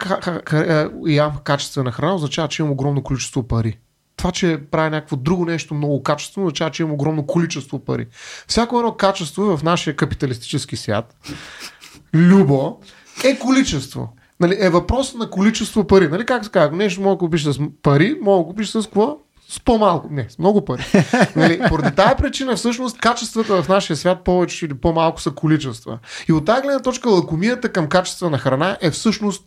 е, 0.52 0.86
ям 1.06 1.32
качествена 1.44 1.92
храна, 1.92 2.14
означава, 2.14 2.48
че 2.48 2.62
имам 2.62 2.72
огромно 2.72 3.02
количество 3.02 3.42
пари. 3.42 3.78
Това, 4.16 4.32
че 4.32 4.60
правя 4.70 4.90
някакво 4.90 5.16
друго 5.16 5.44
нещо 5.44 5.74
много 5.74 6.02
качествено, 6.02 6.46
означава, 6.46 6.70
че 6.70 6.82
имам 6.82 6.92
огромно 6.92 7.26
количество 7.26 7.78
пари. 7.78 8.06
Всяко 8.46 8.78
едно 8.78 8.92
качество 8.92 9.56
в 9.56 9.62
нашия 9.62 9.96
капиталистически 9.96 10.76
свят, 10.76 11.16
любо, 12.14 12.80
е 13.24 13.38
количество. 13.38 14.12
Нали, 14.40 14.56
е 14.60 14.70
въпрос 14.70 15.14
на 15.14 15.30
количество 15.30 15.86
пари. 15.86 16.08
Нали, 16.08 16.26
как 16.26 16.44
се 16.44 16.50
казва, 16.50 16.76
нещо 16.76 17.00
мога 17.00 17.14
да 17.14 17.18
купиш 17.18 17.42
с 17.42 17.60
пари, 17.82 18.16
мога 18.22 18.44
да 18.44 18.48
купиш 18.48 18.68
с 18.68 18.82
какво? 18.84 19.18
С 19.50 19.60
по-малко. 19.60 20.08
Не, 20.10 20.26
с 20.30 20.38
много 20.38 20.64
пари. 20.64 20.82
Нали, 21.36 21.60
поради 21.68 21.96
тази 21.96 22.14
причина, 22.18 22.56
всъщност, 22.56 22.98
качествата 22.98 23.62
в 23.62 23.68
нашия 23.68 23.96
свят 23.96 24.24
повече 24.24 24.66
или 24.66 24.74
по-малко 24.74 25.20
са 25.20 25.30
количества. 25.30 25.98
И 26.28 26.32
от 26.32 26.44
тази 26.44 26.62
гледна 26.62 26.80
точка, 26.80 27.10
лакомията 27.10 27.72
към 27.72 27.88
качествена 27.88 28.38
храна 28.38 28.76
е 28.80 28.90
всъщност 28.90 29.44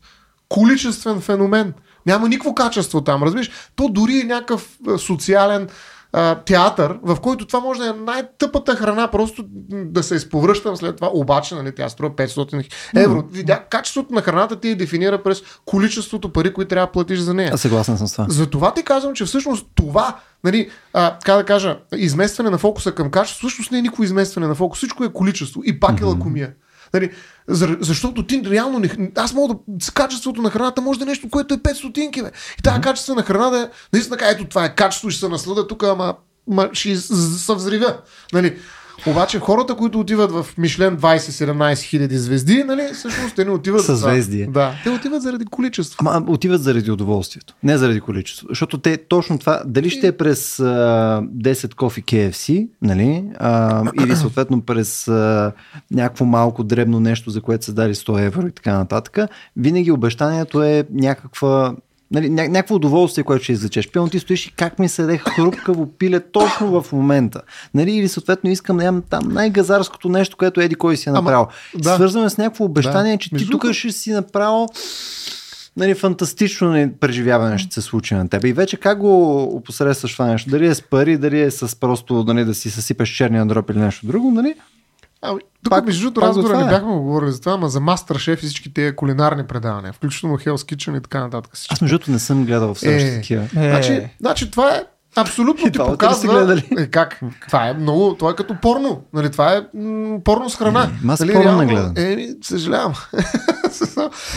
количествен 0.50 1.22
феномен. 1.22 1.74
Няма 2.06 2.30
никакво 2.30 2.56
качество 2.56 3.02
там, 3.02 3.24
разбираш? 3.24 3.52
То 3.76 3.90
дори 3.90 4.20
е 4.20 4.24
някакъв 4.24 4.70
а, 4.88 4.98
социален 4.98 5.70
а, 6.14 6.36
театър, 6.36 7.00
в 7.04 7.18
който 7.22 7.48
това 7.48 7.60
може 7.60 7.80
да 7.80 7.88
е 7.88 7.94
най-тъпата 7.94 8.76
храна, 8.76 9.08
просто 9.08 9.46
да 9.70 10.04
се 10.04 10.16
изповръщам 10.16 10.76
след 10.76 10.96
това, 10.96 11.10
обаче 11.14 11.56
нали, 11.56 11.76
тя 11.76 11.90
струва 11.90 12.16
500 12.16 12.74
евро. 12.96 13.24
Видя, 13.32 13.64
качеството 13.70 14.14
на 14.14 14.22
храната 14.22 14.60
ти 14.60 14.70
е 14.70 14.76
дефинира 14.76 15.24
през 15.24 15.42
количеството 15.66 16.34
пари, 16.34 16.54
които 16.54 16.70
трябва 16.70 16.88
да 16.88 16.92
платиш 16.92 17.20
за 17.20 17.34
нея. 17.34 17.52
Аз 17.54 17.62
съгласен 17.62 17.98
съм 17.98 18.08
с 18.08 18.14
това. 18.14 18.26
Затова 18.30 18.74
ти 18.74 18.84
казвам, 18.84 19.14
че 19.14 19.26
всъщност 19.26 19.68
това, 19.76 20.18
нали, 20.44 20.70
а, 20.94 21.18
как 21.26 21.38
да 21.38 21.46
кажа, 21.46 21.78
изместване 21.96 22.50
на 22.50 22.58
фокуса 22.58 22.92
към 22.92 23.12
качество, 23.12 23.48
всъщност 23.48 23.72
не 23.72 23.78
е 23.78 23.82
никакво 23.82 24.04
изместване 24.04 24.48
на 24.48 24.56
фокус, 24.56 24.78
всичко 24.78 25.04
е 25.04 25.14
количество 25.14 25.62
и 25.66 25.80
пак 25.80 26.02
е 26.02 26.04
лакомия. 26.04 26.54
Нали, 26.94 27.12
за- 27.48 27.78
защото 27.80 28.26
ти 28.28 28.42
реално 28.46 28.80
не, 28.80 29.12
аз 29.16 29.34
мога 29.34 29.54
да, 29.54 29.92
качеството 29.94 30.42
на 30.42 30.50
храната 30.50 30.82
може 30.82 31.00
да 31.00 31.06
е 31.06 31.08
нещо, 31.08 31.30
което 31.30 31.54
е 31.54 31.58
5 31.58 31.74
стотинки, 31.74 32.22
бе. 32.22 32.32
И 32.60 32.62
тази 32.62 32.82
качествена 32.82 33.24
храна 33.24 33.50
да 33.50 33.60
е, 33.60 33.68
наистина, 33.94 34.18
ето 34.22 34.46
това 34.46 34.66
е 34.66 34.76
качество, 34.76 35.10
ще 35.10 35.20
се 35.20 35.30
наслада 35.30 35.68
тук, 35.68 35.84
ама, 35.84 36.16
ама 36.52 36.70
ще 36.74 36.98
се 36.98 37.54
взривя. 37.54 37.98
Нали. 38.34 38.58
Обаче 39.08 39.40
хората, 39.40 39.76
които 39.76 40.00
отиват 40.00 40.32
в 40.32 40.46
Мишлен 40.58 40.98
20-17 40.98 41.82
хиляди 41.82 42.18
звезди, 42.18 42.64
нали, 42.64 42.90
всъщност 42.94 43.36
те 43.36 43.46
не 43.46 43.52
отиват 43.52 43.82
за 43.82 43.96
звезди. 43.96 44.48
Да, 44.50 44.74
те 44.84 44.90
отиват 44.90 45.22
заради 45.22 45.46
количество. 45.46 45.98
Ама 46.08 46.32
отиват 46.32 46.64
заради 46.64 46.92
удоволствието, 46.92 47.56
не 47.64 47.78
заради 47.78 48.02
количество. 48.02 48.48
Защото 48.50 48.78
те 48.78 48.98
точно 48.98 49.40
това, 49.40 49.62
дали 49.66 49.90
ще 49.90 50.08
е 50.08 50.12
през 50.12 50.60
а, 50.60 50.64
10 51.38 51.74
кофи 51.74 52.04
KFC, 52.04 52.68
нали, 52.82 53.24
а, 53.40 53.84
или 54.04 54.16
съответно 54.16 54.62
през 54.62 55.08
а, 55.08 55.52
някакво 55.92 56.26
малко 56.26 56.64
дребно 56.64 57.00
нещо, 57.00 57.30
за 57.30 57.42
което 57.42 57.66
са 57.66 57.74
дали 57.74 57.96
100 57.96 58.26
евро 58.26 58.48
и 58.48 58.52
така 58.52 58.78
нататък, 58.78 59.18
винаги 59.58 59.92
обещанието 59.92 60.64
е 60.64 60.86
някаква 60.92 61.76
Нали, 62.14 62.30
ня- 62.30 62.48
някакво 62.48 62.76
удоволствие, 62.76 63.24
което 63.24 63.44
ще 63.44 63.54
извлечеш. 63.54 63.92
Пълно 63.92 64.10
ти 64.10 64.20
стоиш 64.20 64.48
и 64.48 64.52
как 64.52 64.80
ми 64.80 64.90
се 64.90 65.02
даде 65.02 65.18
хрупкаво 65.18 65.86
пиле 65.88 66.20
точно 66.20 66.82
в 66.82 66.92
момента. 66.94 67.42
Нали, 67.74 67.92
или 67.92 68.08
съответно 68.08 68.50
искам 68.50 68.78
да 68.78 68.84
ям 68.84 69.04
там 69.10 69.30
най-газарското 69.30 70.10
нещо, 70.10 70.38
което 70.38 70.62
еди 70.62 70.76
кой 70.76 70.98
си 70.98 71.10
е 71.10 71.12
Ама, 71.12 71.22
направил. 71.22 71.48
да. 71.78 71.96
Свързваме 71.96 72.30
с 72.30 72.38
някакво 72.38 72.66
обещание, 72.66 73.12
Да. 73.12 73.18
че 73.18 73.30
ти 73.30 73.36
Между 73.36 73.52
тук 73.52 73.72
ще 73.72 73.92
си 73.92 74.12
направил 74.12 74.68
нали, 75.78 75.94
фантастично 75.96 76.92
преживяване 77.00 77.58
ще 77.58 77.74
се 77.74 77.82
случи 77.82 78.14
на 78.16 78.30
теб. 78.30 78.44
И 78.44 78.54
вече 78.54 78.78
как 78.78 78.98
го 79.00 79.44
опосредстваш 79.44 80.14
това 80.14 80.26
нещо? 80.26 80.50
Дали 80.50 80.68
е 80.68 80.76
с 80.76 80.82
пари, 80.82 81.18
дали 81.18 81.42
е 81.42 81.52
с 81.52 81.80
просто 81.80 82.24
нали, 82.24 82.46
да 82.46 82.54
си 82.54 82.72
съсипеш 82.72 83.10
черния 83.10 83.46
дроп 83.46 83.70
или 83.70 83.80
нещо 83.80 84.08
друго, 84.08 84.32
нали? 84.32 84.56
Ами, 85.24 85.40
тук 85.64 85.72
Пак- 85.72 85.86
между 85.86 86.02
другото 86.04 86.22
разговора 86.22 86.54
го 86.54 86.60
не 86.60 86.66
е. 86.66 86.70
бяхме 86.70 86.88
го 86.88 87.02
говорили 87.02 87.32
за 87.32 87.40
това, 87.40 87.52
ама 87.52 87.70
за 87.70 87.80
Мастер 87.80 88.16
Шеф 88.16 88.44
и 88.44 88.46
всички 88.46 88.74
тези 88.74 88.96
кулинарни 88.96 89.44
предавания, 89.44 89.94
включително 89.94 90.38
Hell's 90.38 90.74
Kitchen 90.76 90.98
и 90.98 91.02
така 91.02 91.20
нататък. 91.20 91.56
Всички. 91.56 91.74
Аз 91.74 91.82
между 91.82 91.94
другото 91.94 92.12
не 92.12 92.20
съм 92.20 92.46
гледал 92.46 92.74
все 92.74 92.96
още 92.96 93.08
Е. 93.08 93.16
такива. 93.16 93.44
Е, 93.44 93.48
Значи, 93.70 94.10
значи 94.20 94.52
това 94.52 94.70
е 94.70 94.84
абсолютно 95.16 95.68
И 95.68 95.72
ти 95.72 95.78
показва... 95.80 96.34
гледали? 96.34 96.70
Е, 96.78 96.88
как? 96.88 97.20
Това 97.48 97.68
е 97.68 97.74
много... 97.74 98.16
Това 98.16 98.32
е 98.32 98.36
като 98.36 98.56
порно. 98.56 99.02
Нали, 99.14 99.32
това 99.32 99.54
е 99.54 99.62
м- 99.74 100.20
порно 100.24 100.50
с 100.50 100.56
храна. 100.56 100.90
ма 101.04 101.14
аз 101.14 101.20
нали, 101.20 101.34
порно 101.34 101.58
не 101.58 101.66
гледам. 101.66 101.94
Е, 101.98 102.28
съжалявам. 102.42 102.94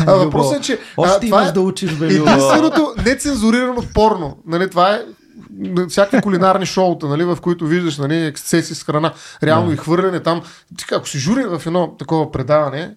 а, 0.00 0.12
въпросът 0.14 0.58
е, 0.58 0.62
че... 0.62 0.72
а, 0.72 0.78
Още 0.96 1.26
това 1.26 1.38
имаш 1.38 1.48
е 1.48 1.52
да 1.52 1.60
учиш, 1.60 1.92
бе, 1.92 2.06
единственото 2.06 2.94
нецензурирано 3.06 3.82
порно. 3.94 4.36
Нали, 4.46 4.70
това 4.70 4.90
е 4.90 5.00
всякакви 5.88 6.20
кулинарни 6.20 6.66
шоута, 6.66 7.06
нали, 7.08 7.24
в 7.24 7.38
които 7.42 7.66
виждаш 7.66 7.98
нали, 7.98 8.26
ексцеси 8.26 8.74
с 8.74 8.84
храна, 8.84 9.12
реално 9.42 9.72
и 9.72 9.76
хвърляне 9.76 10.20
там. 10.20 10.42
Ти, 10.78 10.84
ако 10.94 11.08
си 11.08 11.18
жури 11.18 11.44
в 11.44 11.62
едно 11.66 11.96
такова 11.98 12.32
предаване, 12.32 12.96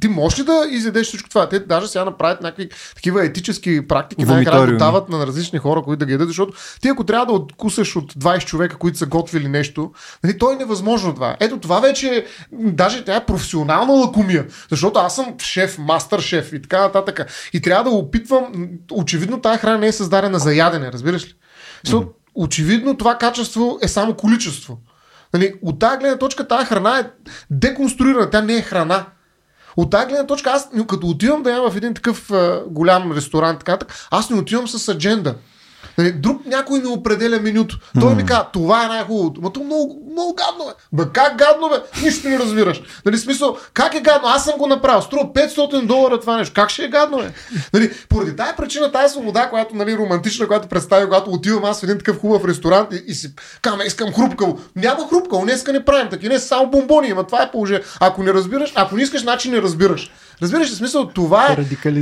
ти 0.00 0.08
можеш 0.08 0.38
ли 0.38 0.44
да 0.44 0.66
изядеш 0.70 1.06
всичко 1.06 1.28
това? 1.28 1.48
Те 1.48 1.60
даже 1.60 1.86
сега 1.86 2.04
направят 2.04 2.42
някакви 2.42 2.68
такива 2.94 3.24
етически 3.24 3.88
практики, 3.88 4.24
най-накрая 4.24 4.72
го 4.72 4.76
дават 4.76 5.08
на 5.08 5.26
различни 5.26 5.58
хора, 5.58 5.82
които 5.82 5.98
да 5.98 6.06
ги 6.06 6.12
ядат, 6.12 6.28
защото 6.28 6.52
ти 6.80 6.88
ако 6.88 7.04
трябва 7.04 7.26
да 7.26 7.32
откусаш 7.32 7.96
от 7.96 8.14
20 8.14 8.44
човека, 8.44 8.76
които 8.76 8.98
са 8.98 9.06
готвили 9.06 9.48
нещо, 9.48 9.92
нали, 10.24 10.38
то 10.38 10.52
е 10.52 10.56
невъзможно 10.56 11.14
това. 11.14 11.36
Ето 11.40 11.58
това 11.58 11.80
вече 11.80 12.26
даже 12.52 13.04
тя 13.04 13.16
е 13.16 13.26
професионална 13.26 13.92
лакомия, 13.92 14.46
защото 14.70 14.98
аз 14.98 15.14
съм 15.14 15.34
шеф, 15.38 15.78
мастър 15.78 16.20
шеф 16.20 16.52
и 16.52 16.62
така 16.62 16.80
нататък. 16.80 17.26
И 17.52 17.60
трябва 17.60 17.90
да 17.90 17.96
опитвам, 17.96 18.68
очевидно 18.92 19.40
тази 19.40 19.58
храна 19.58 19.78
не 19.78 19.86
е 19.86 19.92
създадена 19.92 20.38
за 20.38 20.54
ядене, 20.54 20.92
разбираш 20.92 21.26
ли? 21.26 21.34
Защото 21.84 22.08
очевидно 22.34 22.96
това 22.96 23.18
качество 23.18 23.78
е 23.82 23.88
само 23.88 24.14
количество. 24.14 24.78
Нали, 25.34 25.54
от 25.62 25.78
тази 25.78 25.98
гледна 25.98 26.18
точка 26.18 26.48
тази 26.48 26.66
храна 26.66 26.98
е 26.98 27.10
деконструирана, 27.50 28.30
тя 28.30 28.40
не 28.40 28.56
е 28.56 28.62
храна. 28.62 29.06
От 29.76 29.90
тази 29.90 30.06
гледна 30.06 30.26
точка, 30.26 30.50
аз 30.50 30.68
като 30.88 31.06
отивам 31.06 31.42
да 31.42 31.50
ям 31.50 31.70
в 31.70 31.76
един 31.76 31.94
такъв 31.94 32.30
а, 32.30 32.62
голям 32.66 33.12
ресторант, 33.12 33.58
така, 33.58 33.78
аз 34.10 34.30
не 34.30 34.36
отивам 34.36 34.68
с 34.68 34.88
адженда. 34.88 35.34
Нали, 35.98 36.12
Друг 36.12 36.46
някой 36.46 36.80
ми 36.80 36.86
определя 36.86 37.40
менюто. 37.40 37.78
Той 38.00 38.14
ми 38.14 38.26
казва, 38.26 38.46
това 38.52 38.84
е 38.84 38.88
най-хубавото. 38.88 39.40
Ма 39.40 39.52
то 39.52 39.60
много, 39.60 40.02
много 40.10 40.34
гадно 40.34 40.70
е. 40.70 40.74
Бе, 40.92 41.02
как 41.12 41.38
гадно 41.38 41.68
бе? 41.68 42.02
Нищо 42.02 42.28
не 42.28 42.38
разбираш. 42.38 42.82
Нали, 43.04 43.18
смисъл, 43.18 43.56
как 43.74 43.94
е 43.94 44.00
гадно? 44.00 44.28
Аз 44.28 44.44
съм 44.44 44.58
го 44.58 44.66
направил. 44.66 45.02
Струва 45.02 45.24
500 45.24 45.86
долара 45.86 46.20
това 46.20 46.36
нещо. 46.36 46.54
Как 46.54 46.70
ще 46.70 46.84
е 46.84 46.88
гадно 46.88 47.18
е? 47.20 47.32
Нали, 47.74 47.92
поради 48.08 48.36
тази 48.36 48.52
причина, 48.56 48.92
тази 48.92 49.12
свобода, 49.12 49.48
която 49.50 49.76
нали, 49.76 49.96
романтична, 49.96 50.46
която 50.46 50.68
представя, 50.68 51.04
когато 51.04 51.30
отивам 51.30 51.64
аз 51.64 51.80
в 51.80 51.82
един 51.82 51.98
такъв 51.98 52.20
хубав 52.20 52.44
ресторант 52.44 52.88
и, 52.92 53.04
и 53.06 53.14
си 53.14 53.34
каме, 53.62 53.84
искам 53.84 54.12
хрупкаво. 54.12 54.60
Няма 54.76 55.08
хрупкаво, 55.08 55.42
днеска 55.42 55.72
не 55.72 55.84
правим 55.84 56.08
такива, 56.10 56.34
не 56.34 56.40
само 56.40 56.70
бомбони, 56.70 57.10
ама 57.10 57.24
това 57.24 57.42
е 57.42 57.50
положение. 57.50 57.82
Ако 58.00 58.22
не 58.22 58.32
разбираш, 58.32 58.72
ако 58.74 58.96
не 58.96 59.02
искаш, 59.02 59.22
значи 59.22 59.50
не 59.50 59.62
разбираш. 59.62 60.10
Разбираш 60.42 60.70
ли 60.70 60.74
смисъл, 60.74 61.06
това 61.06 61.46
е, 61.46 61.56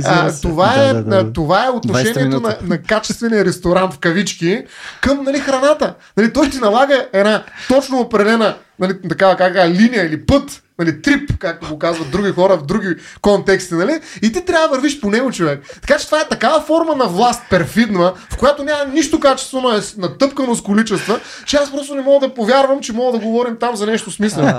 а, 0.05 0.31
това, 0.41 0.73
е, 0.73 0.93
Да, 0.93 1.03
да, 1.03 1.23
да. 1.23 1.33
това 1.33 1.65
е 1.65 1.67
20 1.67 1.75
отношението 1.75 2.39
на, 2.39 2.57
на 2.61 2.77
качествения 2.81 3.45
ресторант 3.45 3.93
в 3.93 3.99
кавички 3.99 4.63
към 5.01 5.23
нали, 5.23 5.39
храната. 5.39 5.93
Нали, 6.17 6.33
той 6.33 6.49
ти 6.49 6.57
налага 6.57 7.07
една 7.13 7.43
точно 7.67 7.99
определена 7.99 8.55
нали, 8.79 9.01
такава 9.09 9.35
как, 9.35 9.53
кажа, 9.53 9.73
линия 9.73 10.05
или 10.05 10.25
път, 10.25 10.63
нали, 10.79 11.01
трип, 11.01 11.37
както 11.39 11.69
го 11.69 11.79
казват 11.79 12.11
други 12.11 12.31
хора 12.31 12.57
в 12.57 12.65
други 12.65 12.95
контексти, 13.21 13.73
нали? 13.73 13.99
И 14.21 14.31
ти 14.31 14.45
трябва 14.45 14.67
да 14.67 14.75
вървиш 14.75 14.99
по 14.99 15.09
него, 15.09 15.31
човек. 15.31 15.79
Така 15.81 15.97
че 15.97 16.05
това 16.05 16.21
е 16.21 16.27
такава 16.27 16.61
форма 16.61 16.95
на 16.95 17.05
власт, 17.05 17.41
перфидна, 17.49 18.13
в 18.29 18.37
която 18.37 18.63
няма 18.63 18.85
нищо 18.85 19.19
качествено, 19.19 19.71
е 19.71 19.79
натъпкано 19.97 20.55
с 20.55 20.63
количества, 20.63 21.19
че 21.45 21.57
аз 21.57 21.71
просто 21.71 21.95
не 21.95 22.01
мога 22.01 22.27
да 22.27 22.33
повярвам, 22.33 22.79
че 22.79 22.93
мога 22.93 23.19
да 23.19 23.25
говорим 23.25 23.57
там 23.59 23.75
за 23.75 23.85
нещо 23.85 24.11
смислено. 24.11 24.53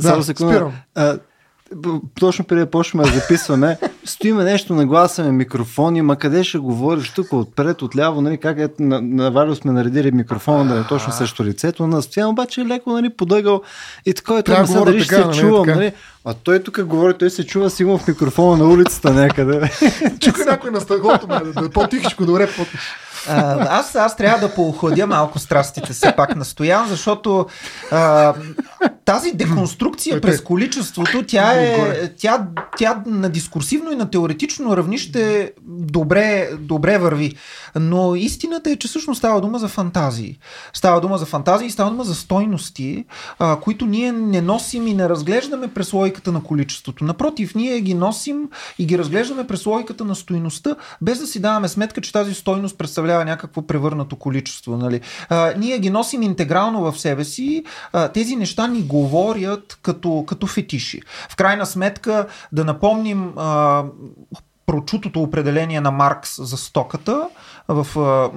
Само 0.00 0.22
секунда. 0.22 0.72
Точно 2.20 2.44
преди 2.44 2.60
да 2.60 2.70
почнем 2.70 3.04
да 3.04 3.10
записваме, 3.10 3.78
стоиме 4.04 4.44
нещо, 4.44 4.74
нагласяме 4.74 5.32
микрофони, 5.32 6.02
ма 6.02 6.16
къде 6.16 6.44
ще 6.44 6.58
говориш 6.58 7.10
тук 7.10 7.32
отпред, 7.32 7.82
отляво, 7.82 8.20
нали, 8.20 8.38
как 8.38 8.58
е, 8.58 8.68
на, 8.78 9.00
на 9.00 9.30
Валио 9.30 9.54
сме 9.54 9.72
наредили 9.72 10.10
микрофона 10.10 10.74
да 10.74 10.80
е 10.80 10.84
точно 10.84 11.12
срещу 11.12 11.44
лицето, 11.44 11.86
на 11.86 12.02
Стоян 12.02 12.30
обаче 12.30 12.60
е 12.60 12.64
леко 12.64 12.92
нали, 12.92 13.10
подъгал 13.10 13.62
и 14.06 14.14
така 14.14 14.34
е 14.34 14.42
Трябва 14.42 14.74
да 14.74 14.84
дали 14.84 15.00
ще 15.00 15.14
се 15.14 15.24
нали, 15.24 15.38
чувам, 15.38 15.66
така. 15.66 15.78
нали, 15.78 15.92
а 16.24 16.34
той 16.34 16.62
тук 16.62 16.84
говори, 16.84 17.14
той 17.18 17.30
се 17.30 17.46
чува 17.46 17.70
сигурно 17.70 17.98
в 17.98 18.08
микрофона 18.08 18.56
на 18.56 18.70
улицата 18.70 19.12
някъде. 19.12 19.70
Чука 20.20 20.44
някой 20.44 20.70
на 20.70 20.80
стъклото, 20.80 21.26
бе, 21.26 21.34
да, 21.34 21.52
да 21.52 21.66
е 21.66 21.68
по-тихичко, 21.68 22.26
добре, 22.26 22.48
по 22.56 22.66
А, 23.28 23.66
аз, 23.78 23.94
аз 23.94 24.16
трябва 24.16 24.48
да 24.48 24.54
поохладя 24.54 25.06
малко 25.06 25.38
страстите 25.38 25.92
все 25.92 26.16
пак 26.16 26.36
на 26.36 26.44
Стоян, 26.44 26.88
защото 26.88 27.46
а, 27.90 28.34
тази 29.04 29.32
деконструкция 29.32 30.20
през 30.20 30.40
количеството, 30.40 31.24
тя 31.26 31.52
е 31.52 32.08
тя, 32.16 32.46
тя 32.78 33.02
на 33.06 33.28
дискурсивно 33.28 33.92
и 33.92 33.96
на 33.96 34.10
теоретично 34.10 34.76
равнище 34.76 35.52
добре, 35.66 36.48
добре 36.58 36.98
върви. 36.98 37.34
Но 37.76 38.14
истината 38.14 38.70
е, 38.70 38.76
че 38.76 38.88
всъщност 38.88 39.18
става 39.18 39.40
дума 39.40 39.58
за 39.58 39.68
фантазии. 39.68 40.38
Става 40.72 41.00
дума 41.00 41.18
за 41.18 41.26
фантазии, 41.26 41.70
става 41.70 41.90
дума 41.90 42.04
за 42.04 42.14
стойности, 42.14 43.04
а, 43.38 43.56
които 43.60 43.86
ние 43.86 44.12
не 44.12 44.40
носим 44.40 44.86
и 44.86 44.94
не 44.94 45.08
разглеждаме 45.08 45.68
през 45.68 45.92
логиката 45.92 46.32
на 46.32 46.42
количеството. 46.42 47.04
Напротив, 47.04 47.54
ние 47.54 47.80
ги 47.80 47.94
носим 47.94 48.48
и 48.78 48.86
ги 48.86 48.98
разглеждаме 48.98 49.46
през 49.46 49.66
логиката 49.66 50.04
на 50.04 50.14
стойността, 50.14 50.76
без 51.00 51.18
да 51.18 51.26
си 51.26 51.40
даваме 51.40 51.68
сметка, 51.68 52.00
че 52.00 52.12
тази 52.12 52.34
стойност 52.34 52.78
представлява 52.78 53.17
някакво 53.24 53.62
превърнато 53.62 54.16
количество. 54.16 54.76
Нали? 54.76 55.00
А, 55.28 55.52
ние 55.56 55.78
ги 55.78 55.90
носим 55.90 56.22
интегрално 56.22 56.92
в 56.92 56.98
себе 56.98 57.24
си. 57.24 57.64
А, 57.92 58.08
тези 58.08 58.36
неща 58.36 58.66
ни 58.66 58.82
говорят 58.82 59.78
като, 59.82 60.24
като 60.26 60.46
фетиши. 60.46 61.02
В 61.30 61.36
крайна 61.36 61.66
сметка, 61.66 62.26
да 62.52 62.64
напомним 62.64 63.32
а, 63.36 63.84
прочутото 64.68 65.22
определение 65.22 65.80
на 65.80 65.90
Маркс 65.90 66.46
за 66.46 66.56
стоката 66.56 67.28
в 67.68 67.86
а, 67.98 68.30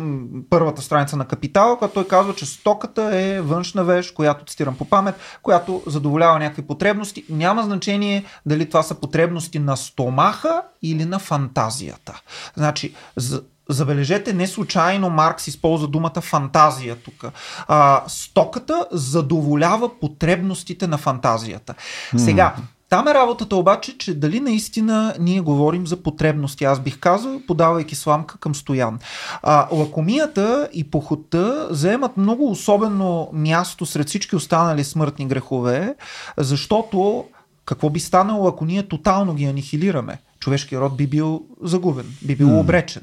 първата 0.50 0.82
страница 0.82 1.18
на 1.18 1.28
Капитала, 1.28 1.78
когато 1.78 1.94
той 1.94 2.08
казва, 2.08 2.36
че 2.36 2.46
стоката 2.46 3.18
е 3.18 3.42
външна 3.42 3.84
вещ, 3.84 4.14
която 4.14 4.46
цитирам 4.46 4.78
по 4.78 4.86
памет, 4.86 5.16
която 5.42 5.84
задоволява 5.88 6.40
някакви 6.40 6.62
потребности. 6.62 7.26
Няма 7.30 7.64
значение 7.64 8.24
дали 8.46 8.70
това 8.70 8.84
са 8.84 8.96
потребности 8.96 9.60
на 9.60 9.78
стомаха 9.78 10.62
или 10.82 11.06
на 11.06 11.20
фантазията. 11.20 12.22
Значи, 12.56 12.94
за, 13.16 13.42
Забележете, 13.74 14.34
не 14.34 14.48
случайно 14.48 15.10
Маркс 15.10 15.48
използва 15.48 15.88
думата 15.88 16.22
фантазия 16.22 16.96
тук. 16.96 17.26
А, 17.68 18.04
стоката 18.08 18.86
задоволява 18.92 20.00
потребностите 20.00 20.88
на 20.88 20.98
фантазията. 20.98 21.74
Сега, 22.18 22.56
там 22.92 23.08
е 23.08 23.14
работата 23.14 23.56
обаче, 23.56 23.98
че 23.98 24.20
дали 24.20 24.40
наистина 24.40 25.16
ние 25.20 25.42
говорим 25.42 25.88
за 25.88 26.04
потребности. 26.04 26.64
Аз 26.64 26.80
бих 26.80 27.00
казал, 27.00 27.42
подавайки 27.48 27.96
сламка 27.96 28.38
към 28.38 28.56
Стоян. 28.56 29.00
А, 29.44 29.68
лакомията 29.72 30.70
и 30.74 30.92
похота 30.92 31.68
заемат 31.70 32.18
много 32.18 32.52
особено 32.52 33.30
място 33.34 33.86
сред 33.86 34.08
всички 34.08 34.36
останали 34.36 34.84
смъртни 34.84 35.28
грехове, 35.28 35.96
защото 36.38 37.26
какво 37.66 37.90
би 37.90 38.00
станало, 38.00 38.48
ако 38.48 38.66
ние 38.66 38.88
тотално 38.88 39.34
ги 39.34 39.46
анихилираме? 39.46 40.18
Човешкият 40.42 40.82
род 40.82 40.98
би 40.98 41.08
бил 41.08 41.42
загубен, 41.64 42.06
би 42.22 42.36
бил 42.36 42.60
обречен. 42.60 43.02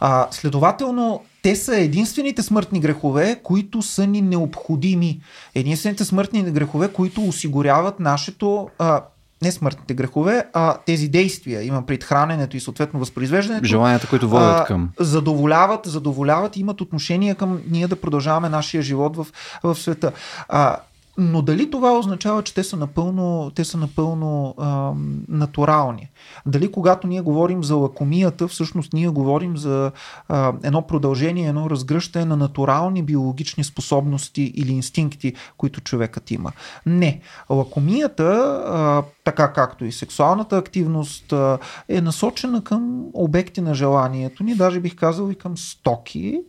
А, 0.00 0.26
следователно, 0.30 1.22
те 1.42 1.56
са 1.56 1.76
единствените 1.76 2.42
смъртни 2.42 2.80
грехове, 2.80 3.40
които 3.42 3.82
са 3.82 4.06
ни 4.06 4.20
необходими. 4.20 5.20
Единствените 5.54 6.04
смъртни 6.04 6.42
грехове, 6.42 6.92
които 6.92 7.24
осигуряват 7.24 8.00
нашето. 8.00 8.68
А, 8.78 9.02
не 9.42 9.52
смъртните 9.52 9.94
грехове, 9.94 10.44
а 10.52 10.76
тези 10.86 11.08
действия, 11.08 11.62
имам 11.62 11.86
пред 11.86 12.04
храненето 12.04 12.56
и 12.56 12.60
съответно 12.60 13.00
възпроизвеждането. 13.00 13.66
Желанията, 13.66 14.06
които 14.06 14.28
водят 14.28 14.66
към. 14.66 14.90
Задоволяват, 15.00 15.80
задоволяват 15.86 16.56
и 16.56 16.60
имат 16.60 16.80
отношение 16.80 17.34
към 17.34 17.60
ние 17.70 17.88
да 17.88 17.96
продължаваме 17.96 18.48
нашия 18.48 18.82
живот 18.82 19.16
в, 19.16 19.26
в 19.62 19.74
света. 19.74 20.12
А, 20.48 20.76
но 21.18 21.42
дали 21.42 21.70
това 21.70 21.98
означава, 21.98 22.42
че 22.42 22.54
те 22.54 22.64
са 22.64 22.76
напълно, 22.76 23.52
те 23.54 23.64
са 23.64 23.78
напълно 23.78 24.54
ам, 24.58 25.22
натурални? 25.28 26.10
Дали 26.46 26.72
когато 26.72 27.06
ние 27.06 27.20
говорим 27.20 27.64
за 27.64 27.74
лакомията, 27.74 28.48
всъщност 28.48 28.92
ние 28.92 29.08
говорим 29.08 29.56
за 29.56 29.92
а, 30.28 30.52
едно 30.62 30.82
продължение, 30.82 31.48
едно 31.48 31.70
разгръщане 31.70 32.24
на 32.24 32.36
натурални 32.36 33.02
биологични 33.02 33.64
способности 33.64 34.42
или 34.42 34.72
инстинкти, 34.72 35.34
които 35.56 35.80
човекът 35.80 36.30
има? 36.30 36.52
Не. 36.86 37.20
Лакомията, 37.50 38.62
а, 38.66 39.02
така 39.30 39.52
както 39.52 39.84
и 39.84 39.92
сексуалната 39.92 40.56
активност, 40.56 41.34
е 41.88 42.00
насочена 42.00 42.64
към 42.64 43.04
обекти 43.14 43.60
на 43.60 43.74
желанието 43.74 44.44
ни, 44.44 44.54
даже 44.54 44.80
бих 44.80 44.96
казал 44.96 45.30
и 45.30 45.34
към 45.34 45.56
стоки, 45.56 46.40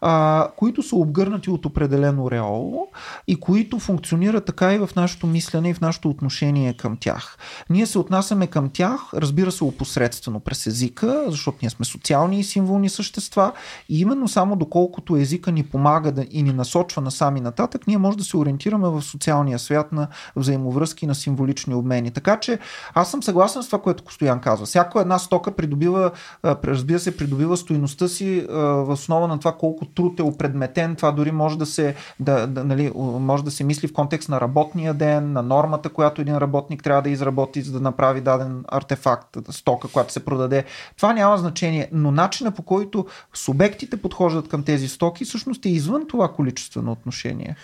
а, 0.00 0.48
които 0.56 0.82
са 0.82 0.96
обгърнати 0.96 1.50
от 1.50 1.66
определено 1.66 2.30
реол 2.30 2.86
и 3.26 3.40
които 3.40 3.78
функционират 3.78 4.44
така 4.44 4.74
и 4.74 4.78
в 4.78 4.88
нашето 4.96 5.26
мислене 5.26 5.70
и 5.70 5.74
в 5.74 5.80
нашето 5.80 6.08
отношение 6.08 6.72
към 6.72 6.96
тях. 6.96 7.38
Ние 7.70 7.86
се 7.86 7.98
отнасяме 7.98 8.46
към 8.46 8.70
тях, 8.70 9.00
разбира 9.14 9.52
се, 9.52 9.64
опосредствено 9.64 10.40
през 10.40 10.66
езика, 10.66 11.24
защото 11.28 11.58
ние 11.62 11.70
сме 11.70 11.84
социални 11.84 12.40
и 12.40 12.44
символни 12.44 12.88
същества 12.88 13.52
и 13.88 14.00
именно 14.00 14.28
само 14.28 14.56
доколкото 14.56 15.16
езика 15.16 15.52
ни 15.52 15.62
помага 15.62 16.12
да, 16.12 16.26
и 16.30 16.42
ни 16.42 16.52
насочва 16.52 17.02
насами 17.02 17.40
нататък, 17.40 17.86
ние 17.86 17.98
може 17.98 18.18
да 18.18 18.24
се 18.24 18.36
ориентираме 18.36 18.88
в 18.88 19.02
социалния 19.02 19.58
свят 19.58 19.92
на 19.92 20.08
взаимовръзки, 20.36 21.06
на 21.06 21.14
символични 21.14 21.74
обмени. 21.74 22.10
Така 22.10 22.29
че 22.38 22.58
аз 22.94 23.10
съм 23.10 23.22
съгласен 23.22 23.62
с 23.62 23.66
това, 23.66 23.78
което 23.78 24.04
Костоян 24.04 24.40
казва. 24.40 24.66
Всяка 24.66 25.00
една 25.00 25.18
стока 25.18 25.50
придобива, 25.50 26.10
разбира 26.44 26.98
се, 26.98 27.16
придобива 27.16 27.56
стоиността 27.56 28.08
си 28.08 28.46
в 28.50 28.92
основа 28.92 29.28
на 29.28 29.38
това 29.38 29.52
колко 29.52 29.84
труд 29.84 30.20
е 30.20 30.22
опредметен. 30.22 30.96
Това 30.96 31.12
дори 31.12 31.32
може 31.32 31.58
да 31.58 31.66
се, 31.66 31.94
да, 32.20 32.46
да, 32.46 32.64
нали, 32.64 32.92
може 32.96 33.44
да 33.44 33.50
се 33.50 33.64
мисли 33.64 33.88
в 33.88 33.92
контекст 33.92 34.28
на 34.28 34.40
работния 34.40 34.94
ден, 34.94 35.32
на 35.32 35.42
нормата, 35.42 35.88
която 35.88 36.20
един 36.20 36.38
работник 36.38 36.82
трябва 36.82 37.02
да 37.02 37.10
изработи, 37.10 37.62
за 37.62 37.72
да 37.72 37.80
направи 37.80 38.20
даден 38.20 38.64
артефакт, 38.68 39.36
стока, 39.50 39.88
която 39.88 40.12
се 40.12 40.24
продаде. 40.24 40.64
Това 40.96 41.12
няма 41.12 41.38
значение, 41.38 41.88
но 41.92 42.10
начина 42.10 42.50
по 42.50 42.62
който 42.62 43.06
субектите 43.34 43.96
подхождат 43.96 44.48
към 44.48 44.62
тези 44.62 44.88
стоки, 44.88 45.24
всъщност 45.24 45.66
е 45.66 45.68
извън 45.68 46.06
това 46.08 46.28
количествено 46.28 46.92
отношение. 46.92 47.56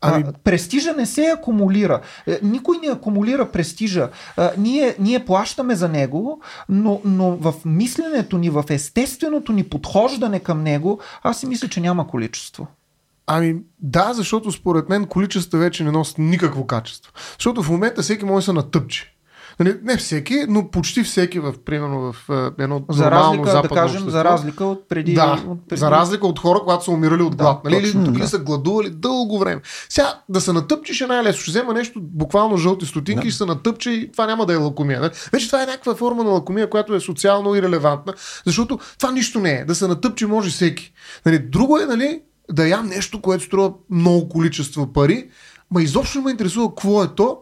Ами- 0.00 0.24
А, 0.28 0.32
престижа 0.44 0.92
не 0.92 1.06
се 1.06 1.26
акумулира. 1.38 2.00
Е, 2.26 2.38
Никой 2.42 2.78
не 2.78 2.92
акумулира 2.92 3.50
престижа. 3.50 4.08
А, 4.36 4.50
ние, 4.58 4.96
ние 4.98 5.24
плащаме 5.24 5.74
за 5.74 5.88
него, 5.88 6.40
но, 6.68 7.00
но 7.04 7.36
в 7.36 7.54
мисленето 7.64 8.38
ни, 8.38 8.50
в 8.50 8.64
естественото 8.68 9.52
ни 9.52 9.64
подхождане 9.64 10.40
към 10.40 10.62
него, 10.62 11.00
аз 11.22 11.40
си 11.40 11.46
мисля, 11.46 11.68
че 11.68 11.80
няма 11.80 12.06
количество. 12.06 12.66
Ами 13.26 13.56
да, 13.78 14.12
защото 14.14 14.52
според 14.52 14.88
мен 14.88 15.06
количества 15.06 15.58
вече 15.58 15.84
не 15.84 15.90
носят 15.90 16.18
никакво 16.18 16.66
качество. 16.66 17.12
Защото 17.38 17.62
в 17.62 17.70
момента 17.70 18.02
всеки 18.02 18.24
може 18.24 18.36
да 18.36 18.42
се 18.42 18.52
натъпче. 18.52 19.14
Нали, 19.60 19.76
не 19.82 19.96
всеки, 19.96 20.44
но 20.48 20.70
почти 20.70 21.02
всеки 21.02 21.40
в, 21.40 21.54
примерно 21.64 22.12
в 22.12 22.30
едно 22.58 22.84
За 22.90 23.10
разлика, 23.10 23.44
да 23.44 23.50
западно 23.50 23.74
кажем, 23.76 23.96
общество. 23.96 24.10
за 24.10 24.24
разлика 24.24 24.64
от 24.64 24.88
преди. 24.88 25.14
Да, 25.14 25.44
от 25.48 25.68
преди... 25.68 25.80
за 25.80 25.90
разлика 25.90 26.26
от 26.26 26.38
хора, 26.38 26.58
когато 26.58 26.84
са 26.84 26.90
умирали 26.90 27.22
от 27.22 27.36
глад. 27.36 27.64
нали? 27.64 27.76
Или, 27.76 27.88
или 28.16 28.26
са 28.26 28.38
гладували 28.38 28.90
дълго 28.90 29.38
време. 29.38 29.60
Сега 29.88 30.20
да 30.28 30.40
се 30.40 30.52
натъпчеш 30.52 31.00
е 31.00 31.06
най-лесно. 31.06 31.42
Ще 31.42 31.50
взема 31.50 31.74
нещо, 31.74 32.00
буквално 32.02 32.56
жълти 32.56 32.86
стотинки, 32.86 33.26
да. 33.26 33.30
ще 33.30 33.38
се 33.38 33.44
натъпче 33.44 33.90
и 33.90 34.12
това 34.12 34.26
няма 34.26 34.46
да 34.46 34.52
е 34.52 34.56
лакомия. 34.56 35.00
Не? 35.00 35.10
Вече 35.32 35.46
това 35.46 35.62
е 35.62 35.66
някаква 35.66 35.94
форма 35.94 36.24
на 36.24 36.30
лакомия, 36.30 36.70
която 36.70 36.94
е 36.94 37.00
социално 37.00 37.54
ирелевантна, 37.54 38.14
защото 38.46 38.78
това 38.98 39.12
нищо 39.12 39.40
не 39.40 39.52
е. 39.52 39.64
Да 39.64 39.74
се 39.74 39.86
натъпче 39.86 40.26
може 40.26 40.50
всеки. 40.50 40.92
Нали, 41.26 41.38
друго 41.38 41.78
е, 41.78 41.86
нали, 41.86 42.20
да 42.52 42.68
ям 42.68 42.86
нещо, 42.86 43.20
което 43.20 43.44
струва 43.44 43.72
много 43.90 44.28
количество 44.28 44.92
пари, 44.92 45.28
ма 45.70 45.82
изобщо 45.82 46.18
не 46.18 46.24
ме 46.24 46.30
интересува 46.30 46.68
какво 46.68 47.02
е 47.02 47.14
то 47.14 47.38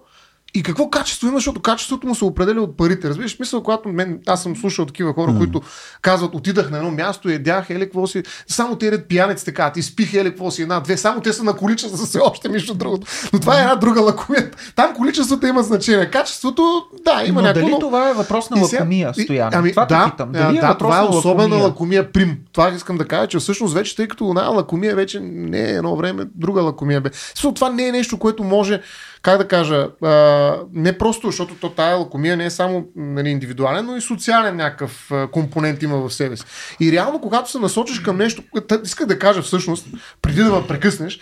И 0.57 0.62
какво 0.62 0.90
качество 0.90 1.29
има, 1.29 1.37
защото 1.37 1.61
качеството 1.61 2.07
му 2.07 2.14
се 2.14 2.25
определя 2.25 2.62
от 2.62 2.77
парите. 2.77 3.09
Разбираш, 3.09 3.37
смисъл, 3.37 3.62
когато 3.62 3.88
мен, 3.88 4.21
аз 4.27 4.42
съм 4.42 4.57
слушал 4.57 4.87
такива 4.87 5.12
хора, 5.12 5.33
mm. 5.33 5.38
които 5.38 5.62
казват, 6.03 6.35
отидах 6.35 6.71
на 6.71 6.77
едно 6.77 6.90
място, 6.90 7.29
едях, 7.29 7.71
еле, 7.71 7.85
какво 7.85 8.07
си. 8.07 8.23
Само 8.47 8.77
те 8.77 8.92
ред 8.92 9.09
пияници 9.09 9.45
така, 9.45 9.73
ти 9.73 9.83
спих, 9.83 10.14
еле, 10.14 10.29
какво 10.31 10.51
си, 10.51 10.62
една, 10.62 10.81
две. 10.81 10.97
Само 10.97 11.21
те 11.21 11.33
са 11.33 11.45
на 11.45 11.57
количество, 11.57 11.97
за 11.97 12.07
все 12.07 12.19
още 12.19 12.49
нищо 12.49 12.75
другото. 12.75 13.07
Но 13.33 13.40
това 13.40 13.59
е 13.59 13.61
една 13.61 13.77
друга 13.77 14.01
лакомия. 14.01 14.51
Там 14.77 14.95
количеството 14.95 15.47
има 15.47 15.62
значение. 15.62 16.11
Качеството, 16.11 16.83
да, 17.05 17.23
има 17.27 17.40
но 17.40 17.47
някакво. 17.47 17.66
дали 17.66 17.73
но... 17.73 17.79
това 17.79 18.11
е 18.11 18.12
въпрос 18.12 18.51
на 18.51 18.62
лакомия, 18.62 19.14
Стоян? 19.14 19.51
Ами, 19.53 19.71
това 19.71 19.85
да, 19.85 20.11
питам. 20.11 20.33
Дали 20.33 20.59
да, 20.59 20.71
е 20.71 20.79
това 20.79 20.99
е 20.99 21.03
на 21.03 21.09
особена 21.09 21.42
лакомия? 21.42 21.64
лакомия 21.64 22.12
прим. 22.12 22.38
Това 22.53 22.69
искам 22.69 22.97
да 22.97 23.05
кажа, 23.05 23.27
че 23.27 23.38
всъщност 23.38 23.75
вече, 23.75 23.97
тъй 23.97 24.09
като 24.09 24.29
една 24.29 24.49
лакомия 24.49 24.97
вече 24.97 25.21
не 25.21 25.61
е 25.61 25.73
едно 25.73 25.97
време, 25.97 26.27
друга 26.35 26.62
лакомия 26.62 27.01
бе. 27.01 27.11
Също 27.12 27.53
това 27.53 27.71
не 27.71 27.88
е 27.88 27.92
нещо, 27.92 28.19
което 28.19 28.45
може, 28.45 28.81
как 29.27 29.39
да 29.39 29.49
кажа, 29.49 29.89
а, 30.03 30.57
не 30.73 30.99
просто, 30.99 31.27
защото 31.27 31.55
то 31.55 31.71
тая 31.71 31.97
лакомия 31.97 32.37
не 32.37 32.45
е 32.45 32.51
само 32.51 32.87
нали, 32.97 33.29
индивидуален, 33.29 33.87
но 33.87 33.97
и 33.97 34.01
социален 34.01 34.57
някакъв 34.57 35.11
компонент 35.33 35.83
има 35.83 35.97
в 35.97 36.15
себе 36.15 36.37
си. 36.37 36.45
И 36.81 36.93
реално, 36.93 37.21
когато 37.21 37.51
се 37.51 37.59
насочиш 37.59 38.01
към 38.01 38.17
нещо, 38.17 38.43
исках 38.85 39.07
да 39.07 39.19
кажа 39.19 39.43
всъщност, 39.43 39.87
преди 40.23 40.43
да 40.43 40.53
ме 40.53 40.67
прекъснеш, 40.67 41.21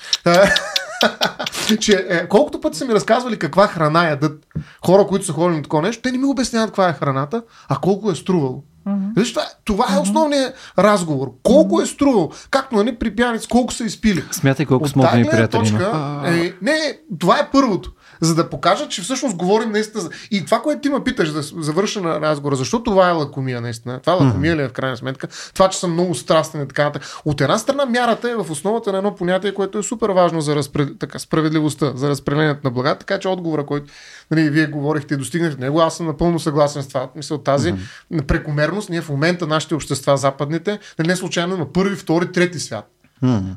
че 1.80 2.06
е, 2.08 2.28
колкото 2.28 2.60
пъти 2.60 2.78
са 2.78 2.84
ми 2.84 2.94
разказвали 2.94 3.38
каква 3.38 3.66
храна 3.66 4.08
ядат 4.08 4.46
хора, 4.86 5.06
които 5.06 5.24
са 5.24 5.32
ходили 5.32 5.56
на 5.56 5.62
такова 5.62 5.82
нещо, 5.82 6.02
те 6.02 6.12
не 6.12 6.18
ми 6.18 6.24
обясняват 6.24 6.70
каква 6.70 6.88
е 6.88 6.92
храната, 6.92 7.42
а 7.68 7.76
колко 7.76 8.10
е 8.10 8.14
струвало. 8.14 8.64
Mm-hmm. 8.86 9.32
Това, 9.32 9.42
това 9.64 9.86
е 9.96 10.00
основният 10.00 10.54
разговор. 10.78 11.32
Колко 11.42 11.80
е 11.80 11.86
струвало? 11.86 12.30
Както 12.50 12.76
нали, 12.76 12.98
при 12.98 13.16
пияници, 13.16 13.48
колко 13.48 13.72
са 13.72 13.84
изпили. 13.84 14.24
Смятай 14.30 14.66
колко 14.66 14.88
гледна 14.94 15.10
приятели 15.30 15.68
има. 15.68 15.78
точка, 15.78 16.22
е, 16.26 16.52
не, 16.62 16.98
това 17.18 17.38
е 17.38 17.50
първото. 17.52 17.92
За 18.20 18.34
да 18.34 18.50
покажа, 18.50 18.88
че 18.88 19.02
всъщност 19.02 19.36
говорим 19.36 19.70
наистина. 19.70 20.02
за- 20.02 20.10
И 20.30 20.44
това, 20.44 20.60
което 20.62 20.80
ти 20.80 20.88
ме 20.88 21.04
питаш, 21.04 21.30
да 21.32 21.42
завърша 21.42 22.00
на 22.00 22.20
разговора, 22.20 22.56
защо 22.56 22.82
това 22.82 23.08
е 23.08 23.12
лакомия 23.12 23.60
наистина? 23.60 24.00
Това 24.00 24.12
лакомия 24.12 24.56
ли 24.56 24.62
е 24.62 24.68
в 24.68 24.72
крайна 24.72 24.96
сметка? 24.96 25.28
Това, 25.54 25.68
че 25.68 25.78
съм 25.78 25.92
много 25.92 26.14
страстен 26.14 26.62
и 26.62 26.68
така 26.68 26.84
нататък. 26.84 27.08
От 27.24 27.40
една 27.40 27.58
страна, 27.58 27.86
мярата 27.86 28.30
е 28.30 28.34
в 28.34 28.46
основата 28.50 28.92
на 28.92 28.98
едно 28.98 29.14
понятие, 29.14 29.54
което 29.54 29.78
е 29.78 29.82
супер 29.82 30.08
важно 30.08 30.40
за 30.40 30.56
разпред... 30.56 30.88
така, 30.98 31.18
справедливостта, 31.18 31.92
за 31.94 32.08
разпределението 32.08 32.60
на 32.64 32.70
блага. 32.70 32.94
Така 32.94 33.18
че 33.18 33.28
отговора, 33.28 33.66
който 33.66 33.92
нали, 34.30 34.50
вие 34.50 34.66
говорихте 34.66 35.14
и 35.14 35.16
достигнахте 35.16 35.56
до 35.56 35.62
него, 35.62 35.80
аз 35.80 35.96
съм 35.96 36.06
напълно 36.06 36.38
съгласен 36.38 36.82
с 36.82 36.88
това. 36.88 37.08
Мисля, 37.16 37.42
тази 37.42 37.72
mm-hmm. 37.72 38.26
прекомерност, 38.26 38.90
ние 38.90 39.00
в 39.00 39.08
момента 39.08 39.46
нашите 39.46 39.74
общества, 39.74 40.16
западните, 40.16 40.78
нали, 40.98 41.08
не 41.08 41.16
случайно 41.16 41.54
има 41.54 41.72
първи, 41.72 41.96
втори, 41.96 42.32
трети 42.32 42.58
свят. 42.60 42.90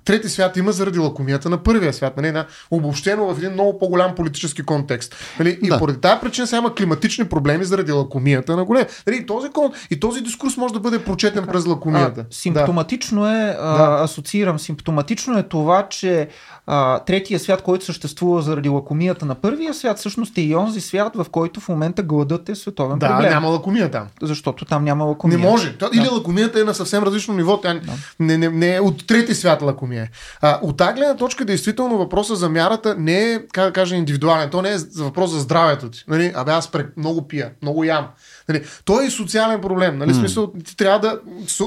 Трети 0.06 0.30
свят 0.30 0.58
има 0.58 0.72
заради 0.72 1.00
лакомията 1.00 1.50
на 1.50 1.58
първия 1.58 1.93
свят, 1.93 2.17
нали, 2.17 2.32
на 2.32 2.46
обобщено 2.72 3.26
в 3.26 3.38
един 3.38 3.52
много 3.52 3.80
по-голям 3.80 4.15
политически 4.15 4.63
контекст. 4.63 5.15
Нали, 5.39 5.60
и 5.63 5.70
Да. 5.70 5.80
поради 5.80 6.00
тази 6.00 6.22
причина 6.22 6.48
сега 6.48 6.58
има 6.58 6.76
климатични 6.76 7.26
проблеми 7.26 7.65
заради 7.65 7.91
лакомията 7.91 8.56
на 8.56 8.65
голем. 8.65 8.86
Нали, 9.08 9.17
и, 9.17 9.26
този, 9.26 9.48
кон- 9.48 9.72
и 9.91 10.00
този 10.00 10.22
дискурс 10.22 10.58
може 10.58 10.74
да 10.74 10.80
бъде 10.80 11.00
прочетен 11.00 11.46
през 11.46 11.65
лакомията. 11.65 12.22
А, 12.22 12.26
симптоматично 12.32 13.28
е, 13.28 13.58
а, 13.62 14.04
асоциирам, 14.04 14.60
симптоматично 14.60 15.38
е 15.38 15.43
това, 15.43 15.88
че 15.89 16.28
а, 16.67 17.00
третия 17.00 17.39
свят, 17.39 17.62
който 17.62 17.86
съществува 17.86 18.41
заради 18.41 18.70
лакомията 18.70 19.26
на 19.26 19.36
първия 19.36 19.74
свят, 19.74 19.98
всъщност 19.98 20.38
е 20.38 20.41
и 20.41 20.56
онзи 20.56 20.82
свят, 20.82 21.15
в 21.15 21.26
който 21.32 21.60
в 21.60 21.70
момента 21.70 22.04
гладът 22.04 22.50
е 22.50 22.56
световен 22.56 23.00
Да, 23.00 23.08
да 23.08 23.13
проблем. 23.13 23.32
няма 23.32 23.48
лакомия 23.48 23.91
там. 23.91 24.08
Защото 24.22 24.65
там 24.65 24.84
няма 24.84 25.06
лакомия. 25.06 25.38
Не 25.38 25.46
може. 25.46 25.76
Или 25.93 26.10
лакомията 26.10 26.60
е 26.60 26.63
на 26.63 26.74
съвсем 26.74 27.04
различно 27.04 27.34
ниво. 27.34 27.62
Тя 27.62 27.80
не, 28.20 28.38
не, 28.38 28.50
не 28.50 28.76
е 28.76 28.80
от 28.80 29.08
трети 29.08 29.36
свят 29.36 29.47
лакомия. 29.62 30.10
А, 30.42 30.60
от 30.62 30.78
тази 30.78 30.94
гледна 30.94 31.16
точка, 31.16 31.46
действително, 31.46 31.98
въпроса 31.98 32.36
за 32.36 32.50
мярата 32.50 32.96
не 32.98 33.34
е, 33.34 33.40
как 33.54 33.66
да 33.66 33.74
кажа, 33.74 33.96
индивидуален. 33.96 34.50
То 34.50 34.62
не 34.62 34.74
е 34.74 34.78
въпрос 34.98 35.32
за 35.32 35.40
здравето 35.40 35.90
ти. 35.90 36.04
Нали? 36.08 36.32
Абе, 36.36 36.52
аз 36.52 36.72
пре, 36.72 36.86
много 36.98 37.28
пия, 37.28 37.52
много 37.62 37.84
ям. 37.84 38.08
Нали? 38.50 38.66
Той 38.86 39.04
е 39.04 39.08
и 39.08 39.12
социален 39.12 39.62
проблем. 39.62 39.98
Нали? 39.98 40.12
Mm. 40.12 40.20
Смисъл, 40.20 40.54
ти 40.66 40.78
трябва 40.78 41.00
да 41.00 41.20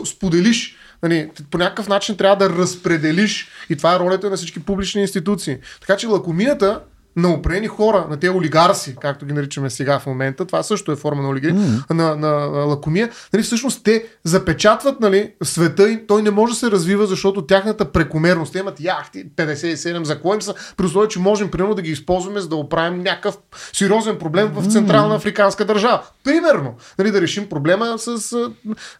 споделиш 0.05 0.77
Нали, 1.03 1.31
по 1.51 1.59
някакъв 1.59 1.89
начин 1.89 2.17
трябва 2.17 2.37
да 2.37 2.55
разпределиш 2.55 3.49
и 3.71 3.77
това 3.77 3.95
е 3.95 3.99
ролята 3.99 4.31
на 4.31 4.37
всички 4.37 4.61
публични 4.61 5.01
институции. 5.01 5.59
Така 5.81 5.97
че 5.97 6.07
лакомията 6.07 6.81
на 7.21 7.35
определени 7.35 7.69
хора, 7.69 8.07
на 8.11 8.17
тези 8.17 8.31
олигарси, 8.31 8.97
както 9.01 9.27
ги 9.27 9.33
наричаме 9.33 9.71
сега 9.71 9.99
в 9.99 10.07
момента, 10.07 10.47
това 10.47 10.63
също 10.63 10.93
е 10.93 10.97
форма 10.97 11.23
на 11.23 11.29
олигария, 11.29 11.57
mm. 11.57 11.91
на, 11.91 12.17
на, 12.17 12.31
на 12.31 12.65
лакомия, 12.65 13.11
нали, 13.33 13.43
всъщност 13.43 13.85
те 13.85 14.05
запечатват 14.25 15.01
нали, 15.01 15.33
света 15.43 15.91
и 15.91 16.07
той 16.07 16.23
не 16.23 16.31
може 16.31 16.53
да 16.53 16.59
се 16.59 16.71
развива, 16.71 17.07
защото 17.07 17.47
тяхната 17.47 17.93
прекомерност, 17.93 18.53
те 18.53 18.59
имат 18.59 18.81
яхти 18.81 19.25
57, 19.37 20.03
за 20.03 20.21
кое 20.21 20.35
им 20.35 20.43
са, 20.43 20.55
при 20.77 20.87
условие, 20.87 21.09
че 21.09 21.19
можем 21.19 21.51
примерно 21.51 21.75
да 21.75 21.83
ги 21.83 21.91
използваме, 21.91 22.41
за 22.41 22.49
да 22.49 22.57
оправим 22.57 23.03
някакъв 23.03 23.39
сериозен 23.73 24.19
проблем 24.19 24.51
в 24.55 24.73
Централна 24.73 25.15
африканска 25.15 25.65
държава. 25.65 26.03
Примерно, 26.25 26.75
нали, 26.99 27.11
да 27.11 27.21
решим 27.21 27.49
проблема 27.49 27.99
с 27.99 28.33
а, 28.33 28.51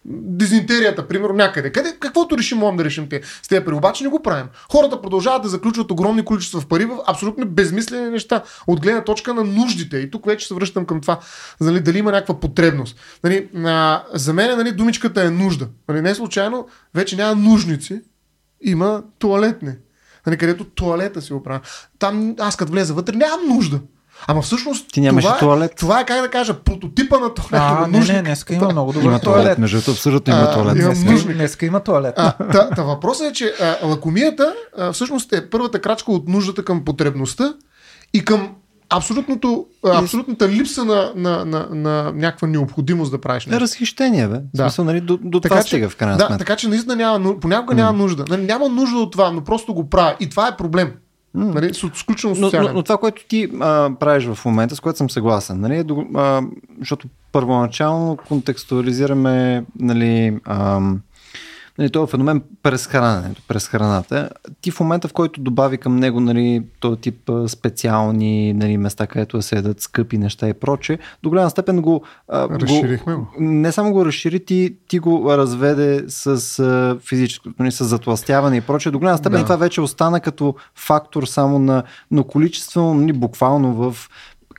дизентерията, 0.05 1.09
примерно 1.09 1.35
някъде. 1.35 1.73
Къде, 1.73 1.97
каквото 2.01 2.39
решим, 2.39 2.59
можем 2.59 2.77
да 2.77 2.85
решим 2.85 3.09
те. 3.09 3.21
С 3.43 3.49
тези 3.49 3.65
пари, 3.65 3.75
обаче 3.75 4.05
не 4.05 4.11
го 4.11 4.23
правим. 4.23 4.47
Хората 4.73 5.03
продължават 5.03 5.43
да 5.43 5.49
заключват 5.49 5.91
огромни 5.91 6.25
количества 6.25 6.61
в 6.61 6.67
пари 6.67 6.85
в 6.85 6.99
абсолютно 7.07 7.47
безмислени 7.47 8.10
неща, 8.11 8.43
от 8.67 8.81
гледна 8.81 9.05
точка 9.05 9.35
на 9.35 9.45
нуждите. 9.45 9.97
И 9.99 10.11
тук 10.11 10.27
вече 10.27 10.47
се 10.47 10.55
връщам 10.55 10.85
към 10.87 11.01
това, 11.01 11.19
нали, 11.61 11.81
дали 11.81 11.99
има 11.99 12.13
някаква 12.13 12.41
потребност. 12.41 12.97
Нали, 13.25 13.49
а, 13.65 14.03
за 14.15 14.33
мен 14.33 14.57
нали, 14.59 14.73
думичката 14.73 15.23
е 15.23 15.31
нужда. 15.31 15.69
Нали, 15.89 16.01
не 16.01 16.15
случайно 16.15 16.67
вече 16.95 17.17
няма 17.17 17.35
нужници, 17.35 18.01
има 18.63 19.03
туалетни. 19.19 19.73
Нали, 20.27 20.37
където 20.37 20.65
туалета 20.65 21.23
си 21.23 21.33
оправя. 21.33 21.61
Там 21.99 22.35
аз 22.39 22.57
като 22.57 22.73
влеза 22.73 22.95
вътре 22.95 23.17
нямам 23.17 23.49
нужда. 23.49 23.81
Ама 24.27 24.43
всъщност 24.43 24.93
Ти 24.93 25.01
нямаш 25.01 25.25
това, 25.25 25.39
туалет. 25.39 25.73
Е, 25.73 25.75
това 25.75 26.01
е 26.01 26.07
как 26.07 26.21
да 26.23 26.31
кажа, 26.31 26.55
прототипа 26.55 27.19
на 27.19 27.35
туалета. 27.35 27.57
А, 27.57 27.81
на 27.81 27.87
не, 27.89 28.13
не, 28.13 28.23
днеска 28.23 28.55
има 28.55 28.73
много 28.73 28.93
добър 28.93 29.05
Има 29.07 29.21
туалет. 29.21 29.43
туалет, 29.43 29.59
между 29.59 29.77
другото, 29.77 29.91
абсолютно 29.91 30.35
има 30.35 30.43
А, 30.43 30.55
туалет. 30.55 30.77
имам 30.77 30.95
Днеска. 30.95 31.11
нужник. 31.13 31.37
Днеска 31.37 31.67
има 31.67 31.81
туалет. 31.81 32.15
А, 32.17 32.33
та, 32.33 32.71
та 32.71 32.83
въпросът 32.83 33.31
е, 33.31 33.33
че 33.33 33.53
а, 33.61 33.87
лакомията 33.87 34.55
а, 34.79 34.93
всъщност 34.93 35.33
е 35.33 35.51
първата 35.51 35.81
крачка 35.81 36.13
от 36.13 36.29
нуждата 36.29 36.65
към 36.65 36.85
потребността 36.85 37.55
и 38.15 38.25
към 38.25 38.55
абсолютното, 38.91 39.67
а, 39.85 40.03
абсолютната 40.03 40.49
липса 40.49 40.85
на, 40.85 41.13
на, 41.17 41.45
на, 41.45 41.69
на 41.71 42.13
някаква 42.15 42.49
необходимост 42.49 43.11
да 43.11 43.21
правиш 43.21 43.47
Е 43.47 43.51
нещо. 43.51 43.63
разхищение, 43.63 44.29
бе. 44.29 44.41
В 44.55 44.57
смисъл, 44.57 44.85
нали, 44.85 45.01
до, 45.01 45.19
до 45.23 45.41
това 45.41 45.63
стига 45.63 45.89
в 45.89 45.97
крайна 45.97 46.17
да, 46.17 46.27
сметка. 46.27 46.39
така 46.39 46.57
че 46.57 46.69
наистина 46.69 46.97
няма, 46.97 47.41
понякога 47.41 47.75
няма 47.75 47.99
нужда. 47.99 48.25
Нали, 48.29 48.43
няма 48.43 48.69
нужда 48.69 48.99
от 48.99 49.13
това, 49.13 49.31
но 49.31 49.41
просто 49.41 49.75
го 49.75 49.91
правя. 49.91 50.17
И 50.21 50.29
това 50.29 50.49
е 50.49 50.57
проблем. 50.57 50.93
Нали, 51.35 51.75
с 51.75 51.91
изключително 51.95 52.37
Но, 52.39 52.51
но, 52.63 52.73
но 52.73 52.83
това, 52.83 52.97
което 52.97 53.25
ти 53.29 53.49
а, 53.61 53.91
правиш 54.01 54.25
в 54.25 54.45
момента, 54.45 54.77
с 54.77 54.81
което 54.81 54.99
съм 54.99 55.11
съгласен, 55.11 55.61
нали, 55.61 55.77
е 55.77 55.85
до, 55.85 56.05
а, 56.15 56.43
защото 56.79 57.09
първоначално 57.33 58.17
контекстуализираме 58.29 59.65
нали, 59.81 60.39
а, 60.45 60.81
нали, 61.81 61.91
този 61.91 62.11
феномен 62.11 62.43
през 62.63 62.87
храненето, 62.87 63.43
през 63.49 63.69
храната. 63.69 64.31
Ти 64.61 64.71
в 64.71 64.81
момента, 64.81 65.09
в 65.09 65.13
който 65.13 65.41
добави 65.41 65.79
към 65.79 65.97
него 65.97 66.21
нали, 66.21 66.63
този 66.81 67.01
тип 67.01 67.31
специални 67.47 68.53
нали, 68.53 68.77
места, 68.77 69.07
където 69.07 69.37
да 69.37 69.43
се 69.43 69.57
ядат 69.57 69.81
скъпи 69.81 70.19
неща 70.19 70.49
и 70.49 70.55
проче, 70.55 70.99
до 71.23 71.29
голяма 71.29 71.51
степен 71.51 71.83
го, 71.83 72.03
Разширихме 72.33 73.15
го. 73.15 73.27
не 73.39 73.73
само 73.73 73.93
го 73.93 74.07
разшири, 74.07 74.45
ти, 74.45 74.77
ти 74.89 74.99
го 74.99 75.37
разведе 75.37 76.05
с 76.09 76.59
а, 76.59 76.99
физическото, 77.09 77.55
нали, 77.59 77.73
с 77.73 77.85
затластяване 77.85 78.57
и 78.57 78.61
прочее. 78.61 78.93
До 78.93 78.99
голяма 78.99 79.19
степен 79.19 79.39
Да. 79.39 79.45
това 79.45 79.57
вече 79.57 79.81
остана 79.81 80.21
като 80.21 80.55
фактор 80.75 81.25
само 81.25 81.59
на, 81.59 81.83
но 82.11 82.25
количествено, 82.25 82.95
нали, 82.95 83.13
буквално 83.13 83.75
в 83.75 83.97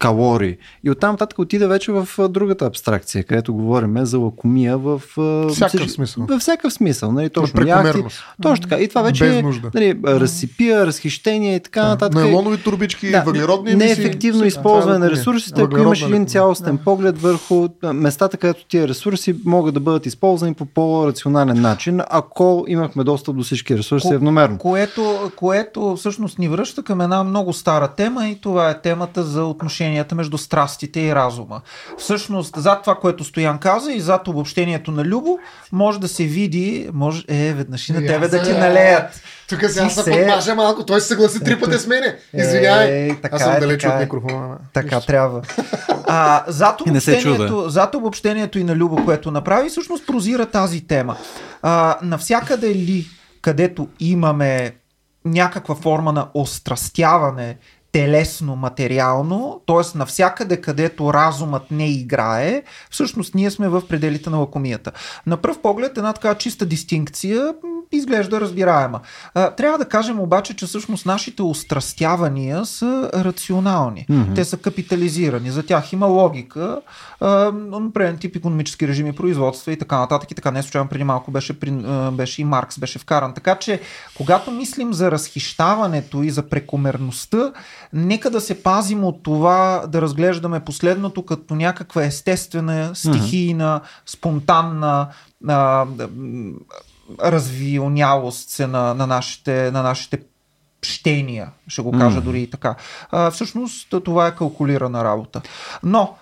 калории. 0.02 0.58
И 0.84 0.92
оттам 0.92 1.12
нататък 1.12 1.40
отида 1.40 1.68
вече 1.68 1.92
в 1.92 2.08
другата 2.30 2.66
абстракция, 2.66 3.24
където 3.24 3.54
говорим 3.54 4.06
за 4.06 4.18
лакомия 4.20 4.78
в 4.78 5.02
Всякакъв 5.50 5.92
смисъл. 5.92 6.26
Във 6.26 6.42
всякакъв 6.42 6.74
смисъл. 6.74 7.12
Нали, 7.12 7.30
точно, 7.30 7.68
яхти, 7.68 8.04
точно 8.42 8.64
така. 8.70 8.82
И 8.82 8.88
това 8.88 9.02
вече 9.02 9.38
е 9.38 9.44
нали, 9.74 10.00
разсипия, 10.06 10.86
разхищение 10.86 11.56
и 11.56 11.60
така 11.60 11.88
нататък. 11.88 12.16
Найлонови 12.16 12.58
турбички, 12.58 13.12
Да, 13.12 13.22
въглеродни 13.22 13.72
емисии. 13.72 13.88
неефективно 13.88 14.46
използване 14.46 14.96
е 14.96 15.00
на 15.00 15.12
ресурсите, 15.12 15.62
ако 15.62 15.78
имаш 15.78 16.02
един 16.02 16.26
цялостен 16.26 16.78
поглед 16.78 17.22
върху 17.22 17.68
местата, 17.94 18.38
където 18.38 18.66
тия 18.66 18.88
ресурси 18.88 19.36
могат 19.46 19.74
да 19.74 19.80
бъдат 19.80 20.06
използвани 20.06 20.54
по 20.54 20.66
по-рационален 20.66 21.62
начин, 21.62 22.02
ако 22.10 22.66
имахме 22.68 23.04
достъп 23.04 23.36
до 23.38 23.44
всички 23.44 23.78
ресурси 23.78 24.08
Ко- 24.08 24.16
едномерно. 24.16 24.58
Което, 24.58 25.32
което 25.36 25.96
всъщност 25.96 26.40
ни 26.40 26.48
връща 26.48 26.84
към 26.84 27.02
една 27.02 27.24
много 27.24 27.54
стара 27.54 27.88
тема 27.88 28.28
и 28.28 28.36
това 28.42 28.70
е 28.70 28.82
темата 28.82 29.24
за 29.24 29.44
отношенията 29.92 30.16
между 30.16 30.38
страстите 30.38 31.00
и 31.00 31.16
разума. 31.16 31.62
Всъщност, 31.98 32.56
зад 32.58 32.82
това, 32.82 32.96
което 32.96 33.24
Стоян 33.24 33.60
каза 33.60 33.92
и 33.92 34.00
зад 34.00 34.28
обобщението 34.28 34.92
на 34.92 35.04
Любо, 35.04 35.40
може 35.72 36.00
да 36.00 36.08
се 36.08 36.24
види, 36.24 36.90
може, 36.94 37.24
е, 37.28 37.54
веднъж 37.54 37.90
и 37.90 37.94
на 37.94 38.06
тебе 38.06 38.28
да 38.28 38.44
ти 38.44 38.52
налеят. 38.52 39.22
Тук 39.50 39.60
сега 39.70 39.90
се 39.90 40.04
се- 40.04 40.12
подмажа 40.12 40.56
малко. 40.56 40.86
Той 40.86 41.02
се 41.02 41.08
съгласи 41.08 41.44
три 41.44 41.60
пъти 41.60 41.78
с 41.78 41.88
мене. 41.88 42.18
Е, 42.34 42.42
Извинявай. 42.42 43.22
така 43.22 43.36
Аз 43.36 43.42
съм 43.42 43.54
е, 43.56 43.60
далеч 43.60 43.82
така 43.82 43.94
от 43.96 44.02
е. 44.02 44.04
микрофона. 44.04 44.58
Така 44.74 45.02
трябва. 45.02 45.42
А, 46.08 46.44
зад, 46.48 46.80
се 47.00 47.12
обобщението, 47.12 47.70
зад 47.70 47.96
обобщението 47.96 48.60
и 48.60 48.64
на 48.64 48.76
Любо, 48.76 49.06
което 49.06 49.32
направи, 49.32 49.70
всъщност 49.70 50.08
прозира 50.08 50.46
тази 50.46 50.88
тема. 50.88 51.18
А, 51.62 51.98
навсякъде 52.02 52.76
ли, 52.76 53.06
където 53.42 53.88
имаме 54.00 54.72
някаква 55.26 55.76
форма 55.76 56.14
на 56.14 56.28
острастяване 56.34 57.58
телесно, 57.92 58.56
материално, 58.56 59.62
т.е. 59.68 59.98
навсякъде, 59.98 60.62
където 60.62 61.14
разумът 61.14 61.72
не 61.72 61.92
играе, 61.92 62.64
всъщност 62.90 63.36
ние 63.36 63.52
сме 63.52 63.70
в 63.70 63.88
пределите 63.88 64.30
на 64.30 64.38
лакомията. 64.38 64.92
На 65.28 65.38
пръв 65.38 65.62
поглед 65.62 65.98
една 65.98 66.14
така 66.14 66.36
чиста 66.36 66.66
дистинкция 66.66 67.54
изглежда 67.92 68.42
разбираема. 68.42 69.00
Трябва 69.34 69.78
да 69.78 69.86
кажем 69.86 70.20
обаче, 70.20 70.56
че 70.56 70.66
всъщност 70.66 71.06
нашите 71.06 71.42
устрастявания 71.42 72.66
са 72.66 73.10
рационални. 73.14 74.06
Mm-hmm. 74.10 74.36
Те 74.36 74.46
са 74.46 74.58
капитализирани. 74.58 75.52
За 75.52 75.64
тях 75.64 75.94
има 75.94 76.06
логика. 76.06 76.82
Например, 77.54 78.14
тип 78.14 78.36
економически 78.36 78.88
режими, 78.88 79.16
производства 79.16 79.72
и 79.72 79.78
така 79.78 80.00
нататък. 80.00 80.32
И 80.32 80.36
така 80.36 80.52
не 80.52 80.64
случайно 80.64 80.90
преди 80.90 81.04
малко 81.04 81.32
беше, 81.32 81.54
беше 82.12 82.42
и 82.42 82.46
Маркс 82.46 82.80
беше 82.80 83.00
вкаран. 83.00 83.34
Така 83.34 83.56
че, 83.56 83.80
когато 84.18 84.52
мислим 84.52 84.94
за 84.94 85.12
разхищаването 85.12 86.24
и 86.24 86.30
за 86.30 86.50
прекомерността, 86.50 87.54
нека 87.94 88.30
да 88.30 88.42
се 88.42 88.64
пазим 88.64 89.04
от 89.04 89.24
това 89.24 89.84
да 89.88 90.02
разглеждаме 90.02 90.60
последното 90.60 91.26
като 91.26 91.56
някаква 91.56 92.04
естествена, 92.04 92.92
стихийна, 92.94 93.82
спонтанна, 94.06 95.08
а, 95.48 95.86
развилнялост 97.24 98.50
се 98.50 98.68
на, 98.68 98.94
на, 98.94 99.08
нашите, 99.08 99.72
на 99.72 99.84
нашите 99.84 100.20
щения, 100.82 101.50
ще 101.68 101.82
го 101.82 101.92
кажа 101.92 102.20
mm. 102.20 102.24
дори 102.24 102.42
и 102.42 102.50
така. 102.50 102.76
А, 103.12 103.32
всъщност 103.32 103.94
това 104.04 104.28
е 104.28 104.36
калкулирана 104.36 105.04
работа. 105.04 105.42
Но 105.84 106.16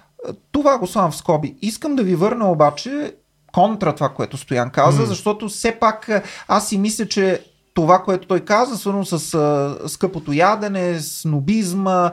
това 0.52 0.78
го 0.78 0.88
слагам 0.88 1.12
в 1.12 1.16
скоби. 1.16 1.56
Искам 1.62 1.96
да 1.96 2.04
ви 2.04 2.16
върна 2.16 2.52
обаче 2.52 3.16
контра 3.52 3.96
това, 3.96 4.10
което 4.10 4.38
Стоян 4.38 4.70
каза, 4.70 5.02
mm. 5.02 5.06
защото 5.06 5.50
все 5.50 5.72
пак 5.72 6.10
аз 6.48 6.70
си 6.70 6.78
мисля, 6.78 7.08
че 7.08 7.46
това, 7.74 8.04
което 8.04 8.28
той 8.28 8.40
каза, 8.40 8.78
свързано 8.78 9.06
с 9.06 9.34
а, 9.34 9.78
скъпото 9.90 10.34
ядене, 10.34 11.00
снобизма, 11.00 12.12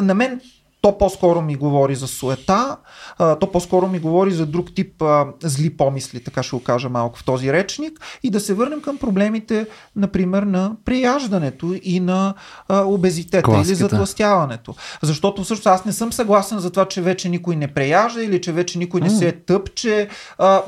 на 0.00 0.14
мен 0.14 0.40
то 0.80 0.98
по-скоро 0.98 1.42
ми 1.42 1.54
говори 1.54 1.94
за 1.94 2.06
суета, 2.06 2.76
то 3.18 3.50
по-скоро 3.52 3.88
ми 3.88 3.98
говори 3.98 4.32
за 4.32 4.46
друг 4.46 4.74
тип 4.74 5.02
зли 5.42 5.76
помисли, 5.76 6.24
така 6.24 6.42
ще 6.42 6.56
го 6.56 6.62
кажа 6.62 6.88
малко 6.88 7.18
в 7.18 7.24
този 7.24 7.52
речник, 7.52 8.00
и 8.22 8.30
да 8.30 8.40
се 8.40 8.54
върнем 8.54 8.80
към 8.80 8.98
проблемите, 8.98 9.66
например, 9.96 10.42
на 10.42 10.72
прияждането 10.84 11.74
и 11.82 12.00
на 12.00 12.34
обезитета 12.70 13.42
Класката. 13.42 13.68
или 13.68 13.74
затластяването. 13.74 14.74
Защото 15.02 15.44
всъщност 15.44 15.66
аз 15.66 15.84
не 15.84 15.92
съм 15.92 16.12
съгласен 16.12 16.58
за 16.58 16.70
това, 16.70 16.84
че 16.84 17.02
вече 17.02 17.28
никой 17.28 17.56
не 17.56 17.68
преяжда 17.68 18.22
или 18.22 18.40
че 18.40 18.52
вече 18.52 18.78
никой 18.78 19.00
не 19.00 19.10
се 19.10 19.32
тъпче. 19.32 20.08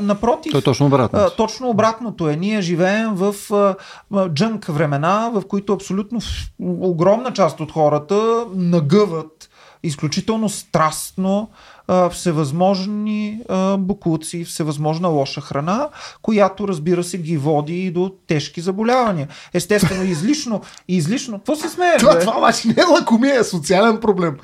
Напротив, 0.01 0.53
то 0.53 0.59
е 0.59 0.63
точно 0.63 0.87
обратното. 0.87 1.37
Точно 1.37 1.69
обратното 1.69 2.29
е. 2.29 2.37
Ние 2.37 2.61
живеем 2.61 3.15
в 3.15 3.35
джънк 4.29 4.65
времена, 4.65 5.31
в 5.35 5.43
които 5.49 5.73
абсолютно 5.73 6.21
огромна 6.61 7.33
част 7.33 7.61
от 7.61 7.73
хората 7.73 8.45
нагъват 8.55 9.50
изключително 9.83 10.49
страстно 10.49 11.51
а, 11.89 12.11
всевъзможни 12.11 13.41
а, 13.49 13.77
букуци, 13.77 14.45
всевъзможна 14.45 15.09
лоша 15.09 15.41
храна, 15.41 15.89
която 16.23 16.69
разбира 16.69 17.05
се 17.05 17.19
ги 17.19 17.37
води 17.37 17.87
и 17.87 17.91
до 17.91 18.13
тежки 18.27 18.61
заболявания. 18.61 19.29
Естествено, 19.55 20.05
излишно, 20.05 20.61
излишно. 20.89 21.39
Какво 21.39 21.57
се 21.57 21.69
смееш? 21.69 22.01
Това, 22.01 22.19
това 22.19 22.39
обаче 22.39 22.69
не 22.69 22.75
е 22.79 22.85
лакомия, 22.85 23.41
е 23.41 23.45
социален 23.45 24.01
проблем. 24.01 24.37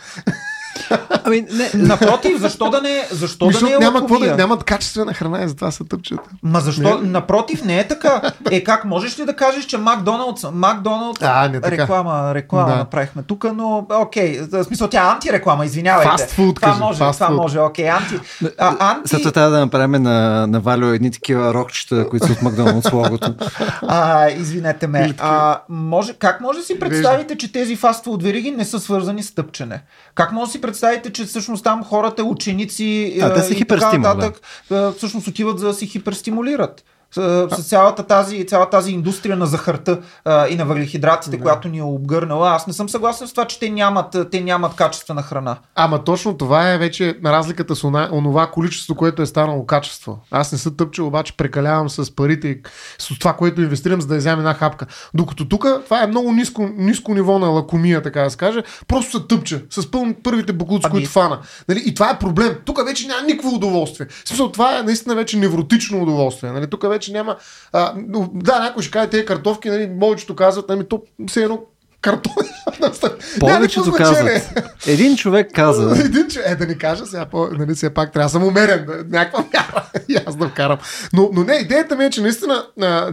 Ами, 1.24 1.46
не, 1.52 1.70
напротив, 1.74 2.38
защо 2.40 2.70
да 2.70 2.80
не, 2.80 3.06
защо 3.10 3.46
Мишо, 3.46 3.60
да 3.60 3.66
не 3.66 3.72
е 3.72 3.78
няма 3.78 4.00
какво 4.00 4.18
да, 4.18 4.36
нямат 4.36 4.64
качествена 4.64 5.14
храна 5.14 5.42
и 5.44 5.48
затова 5.48 5.70
са 5.70 5.84
тъпчета. 5.84 6.22
Ма 6.42 6.60
защо? 6.60 6.98
Не. 6.98 7.08
Напротив, 7.08 7.64
не 7.64 7.78
е 7.78 7.88
така. 7.88 8.22
Е, 8.50 8.64
как 8.64 8.84
можеш 8.84 9.18
ли 9.18 9.24
да 9.24 9.36
кажеш, 9.36 9.64
че 9.64 9.78
Макдоналдс, 9.78 10.44
Макдоналдс 10.52 11.22
а, 11.22 11.48
не 11.48 11.60
така. 11.60 11.76
реклама, 11.76 12.34
реклама 12.34 12.68
да. 12.68 12.76
направихме 12.76 13.22
тук, 13.22 13.46
но 13.54 13.86
окей, 13.90 14.40
в 14.52 14.64
смисъл 14.64 14.88
тя 14.88 15.02
е 15.02 15.12
антиреклама, 15.12 15.64
извинявайте. 15.64 16.10
Фаст 16.10 16.30
фуд, 16.30 16.56
това 16.56 16.68
кажи, 16.68 16.80
може, 16.80 16.98
това 16.98 17.12
food. 17.12 17.36
може, 17.36 17.58
окей, 17.60 17.90
анти. 17.90 18.14
А, 18.58 18.90
анти... 18.90 19.08
Зато 19.08 19.32
трябва 19.32 19.50
да 19.50 19.60
направим 19.60 20.02
на, 20.02 20.46
на 20.46 20.60
Валио 20.60 20.88
едни 20.88 21.10
такива 21.10 21.54
рокчета, 21.54 22.08
които 22.08 22.26
са 22.26 22.32
от 22.32 22.42
Макдоналдс 22.42 22.92
логото. 22.92 23.34
А, 23.88 24.28
извинете 24.30 24.86
ме. 24.86 25.14
А, 25.18 25.60
може, 25.68 26.12
как 26.12 26.40
може 26.40 26.58
да 26.58 26.64
си 26.64 26.78
представите, 26.78 27.38
че 27.38 27.52
тези 27.52 27.76
фастфуд 27.76 28.22
вериги 28.22 28.50
не 28.50 28.64
са 28.64 28.80
свързани 28.80 29.22
с 29.22 29.34
тъпчене? 29.34 29.82
Как 30.14 30.32
може 30.32 30.48
да 30.48 30.52
си 30.52 30.60
представите, 30.66 31.12
че 31.12 31.24
всъщност 31.24 31.64
там 31.64 31.84
хората, 31.84 32.24
ученици 32.24 33.18
а, 33.22 33.34
те 33.34 33.54
и 33.54 33.64
така 33.64 33.98
нататък, 33.98 34.40
да. 34.70 34.92
всъщност 34.92 35.26
отиват 35.26 35.58
за 35.58 35.66
да 35.66 35.74
си 35.74 35.86
хиперстимулират? 35.86 36.84
С 37.12 37.68
цялата 37.68 38.02
тази, 38.02 38.46
цялата 38.46 38.70
тази 38.70 38.92
индустрия 38.92 39.36
на 39.36 39.46
захарта 39.46 40.00
а, 40.24 40.48
и 40.48 40.56
на 40.56 40.64
въглехидратите, 40.64 41.36
да. 41.36 41.42
която 41.42 41.68
ни 41.68 41.78
е 41.78 41.82
обгърнала. 41.82 42.50
Аз 42.50 42.66
не 42.66 42.72
съм 42.72 42.88
съгласен 42.88 43.28
с 43.28 43.30
това, 43.30 43.44
че 43.44 43.58
те 43.58 43.70
нямат, 43.70 44.16
те 44.30 44.40
нямат 44.40 44.74
качествена 44.74 45.22
храна. 45.22 45.56
Ама 45.74 46.04
точно 46.04 46.36
това 46.36 46.70
е 46.72 46.78
вече 46.78 47.18
разликата 47.24 47.76
с 47.76 47.84
она, 47.84 48.08
онова 48.12 48.46
количество, 48.46 48.94
което 48.94 49.22
е 49.22 49.26
станало 49.26 49.66
качество. 49.66 50.18
Аз 50.30 50.52
не 50.52 50.58
съм 50.58 50.76
тъпче, 50.76 51.02
обаче 51.02 51.36
прекалявам 51.36 51.90
с 51.90 52.16
парите 52.16 52.48
и 52.48 52.60
с 52.98 53.18
това, 53.18 53.32
което 53.32 53.62
инвестирам, 53.62 54.00
за 54.00 54.06
да 54.06 54.16
взема 54.16 54.38
една 54.38 54.54
хапка. 54.54 54.86
Докато 55.14 55.48
тук 55.48 55.66
това 55.84 56.02
е 56.02 56.06
много 56.06 56.32
ниско, 56.32 56.68
ниско 56.76 57.14
ниво 57.14 57.38
на 57.38 57.46
лакомия, 57.46 58.02
така 58.02 58.22
да 58.22 58.30
се 58.30 58.36
каже. 58.36 58.62
Просто 58.88 59.18
се 59.18 59.26
тъпче 59.26 59.64
с 59.70 59.90
пълни 59.90 60.14
първите 60.14 60.52
буклуци, 60.52 60.86
ами... 60.86 60.92
които 60.92 61.10
фана. 61.10 61.38
Нали? 61.68 61.82
И 61.86 61.94
това 61.94 62.10
е 62.10 62.18
проблем. 62.18 62.56
Тук 62.64 62.84
вече 62.86 63.06
няма 63.06 63.22
никакво 63.22 63.54
удоволствие. 63.54 64.06
В 64.24 64.28
смисъл, 64.28 64.52
това 64.52 64.78
е 64.78 64.82
наистина 64.82 65.14
вече 65.14 65.36
невротично 65.36 66.02
удоволствие. 66.02 66.52
Нали? 66.52 66.70
Тук 66.70 66.88
вече 66.88 66.95
няма. 67.12 67.36
А, 67.72 67.92
да, 68.34 68.60
някой 68.60 68.82
ще 68.82 68.92
каже, 68.92 69.10
тези 69.10 69.24
картофки, 69.24 69.70
нали, 69.70 69.90
повечето 70.00 70.36
казват, 70.36 70.68
нали, 70.68 70.88
то 70.88 71.02
все 71.28 71.42
едно 71.42 71.60
картофи. 72.00 72.50
Повечето 73.40 73.92
казват. 73.92 74.58
Един 74.86 75.16
човек 75.16 75.50
каза. 75.54 76.00
Един 76.04 76.28
човек, 76.28 76.48
е 76.48 76.56
да 76.56 76.66
ни 76.66 76.78
кажа, 76.78 77.06
сега, 77.06 77.26
по, 77.26 77.48
нали, 77.52 77.74
все 77.74 77.94
пак 77.94 78.12
трябва 78.12 78.26
да 78.26 78.30
съм 78.30 78.44
умерен, 78.44 78.86
някаква 79.08 79.44
мяра 79.54 79.84
и 80.08 80.16
аз 80.26 80.36
да 80.36 80.48
вкарам. 80.48 80.78
Но, 81.12 81.30
но 81.32 81.44
не, 81.44 81.54
идеята 81.54 81.96
ми 81.96 82.04
е, 82.04 82.10
че 82.10 82.20
наистина 82.20 82.64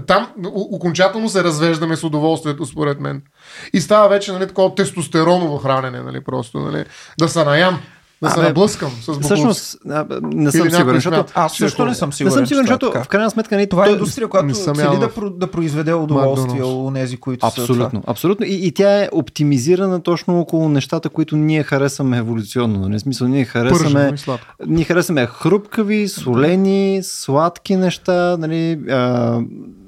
там 0.08 0.28
окончателно 0.54 1.30
се 1.30 1.44
развеждаме 1.44 1.96
с 1.96 2.04
удоволствието, 2.04 2.66
според 2.66 3.00
мен. 3.00 3.22
И 3.74 3.82
става 3.82 4.10
вече 4.10 4.32
нали, 4.32 4.48
такова 4.48 4.76
тестостероново 4.76 5.58
хранене, 5.58 6.02
нали, 6.02 6.24
просто, 6.24 6.60
нали, 6.60 6.86
да 7.20 7.30
се 7.30 7.44
наям. 7.44 7.80
Да 8.24 8.30
се 8.30 8.42
наблъскам 8.42 8.92
с 9.02 9.06
буклуци. 9.06 9.24
Всъщност, 9.24 9.78
не 10.22 10.52
съм 10.52 10.70
сигурен, 10.72 10.96
защото... 10.96 11.26
Аз 11.36 11.54
също 11.54 11.86
не 11.86 11.96
съм 11.96 12.14
сигурен. 12.14 12.34
Не 12.34 12.38
съм 12.38 12.48
сигурен, 12.48 12.66
защото 12.68 13.04
в 13.04 13.08
крайна 13.08 13.30
сметка 13.30 13.58
не 13.58 13.68
това 13.68 13.88
е 13.88 13.92
индустрия, 13.92 14.28
която 14.28 14.54
цели 14.54 14.76
да, 14.76 15.30
да 15.30 15.48
произведе 15.48 15.94
удоволствие 15.94 16.64
у 16.64 16.92
нези, 16.92 17.18
които 17.18 17.48
абсолютно, 17.48 18.02
са 18.06 18.12
Абсолютно. 18.12 18.46
И, 18.46 18.68
и 18.68 18.72
тя 18.72 19.04
е 19.04 19.10
оптимизирана 19.12 20.02
точно 20.02 20.40
около 20.40 20.70
нещата, 20.70 21.10
които 21.10 21.36
ние 21.36 21.64
харесваме 21.64 22.18
еволюционно. 22.18 22.80
Не 22.80 22.88
нали? 22.88 23.00
смисъл, 23.00 23.28
ние 23.28 23.46
харесваме, 23.46 24.14
ние 24.68 24.84
харесваме 24.84 25.26
хрупкави, 25.26 26.08
солени, 26.08 27.00
сладки 27.04 27.76
неща, 27.76 28.38
нали, 28.38 28.80
а, 28.90 29.40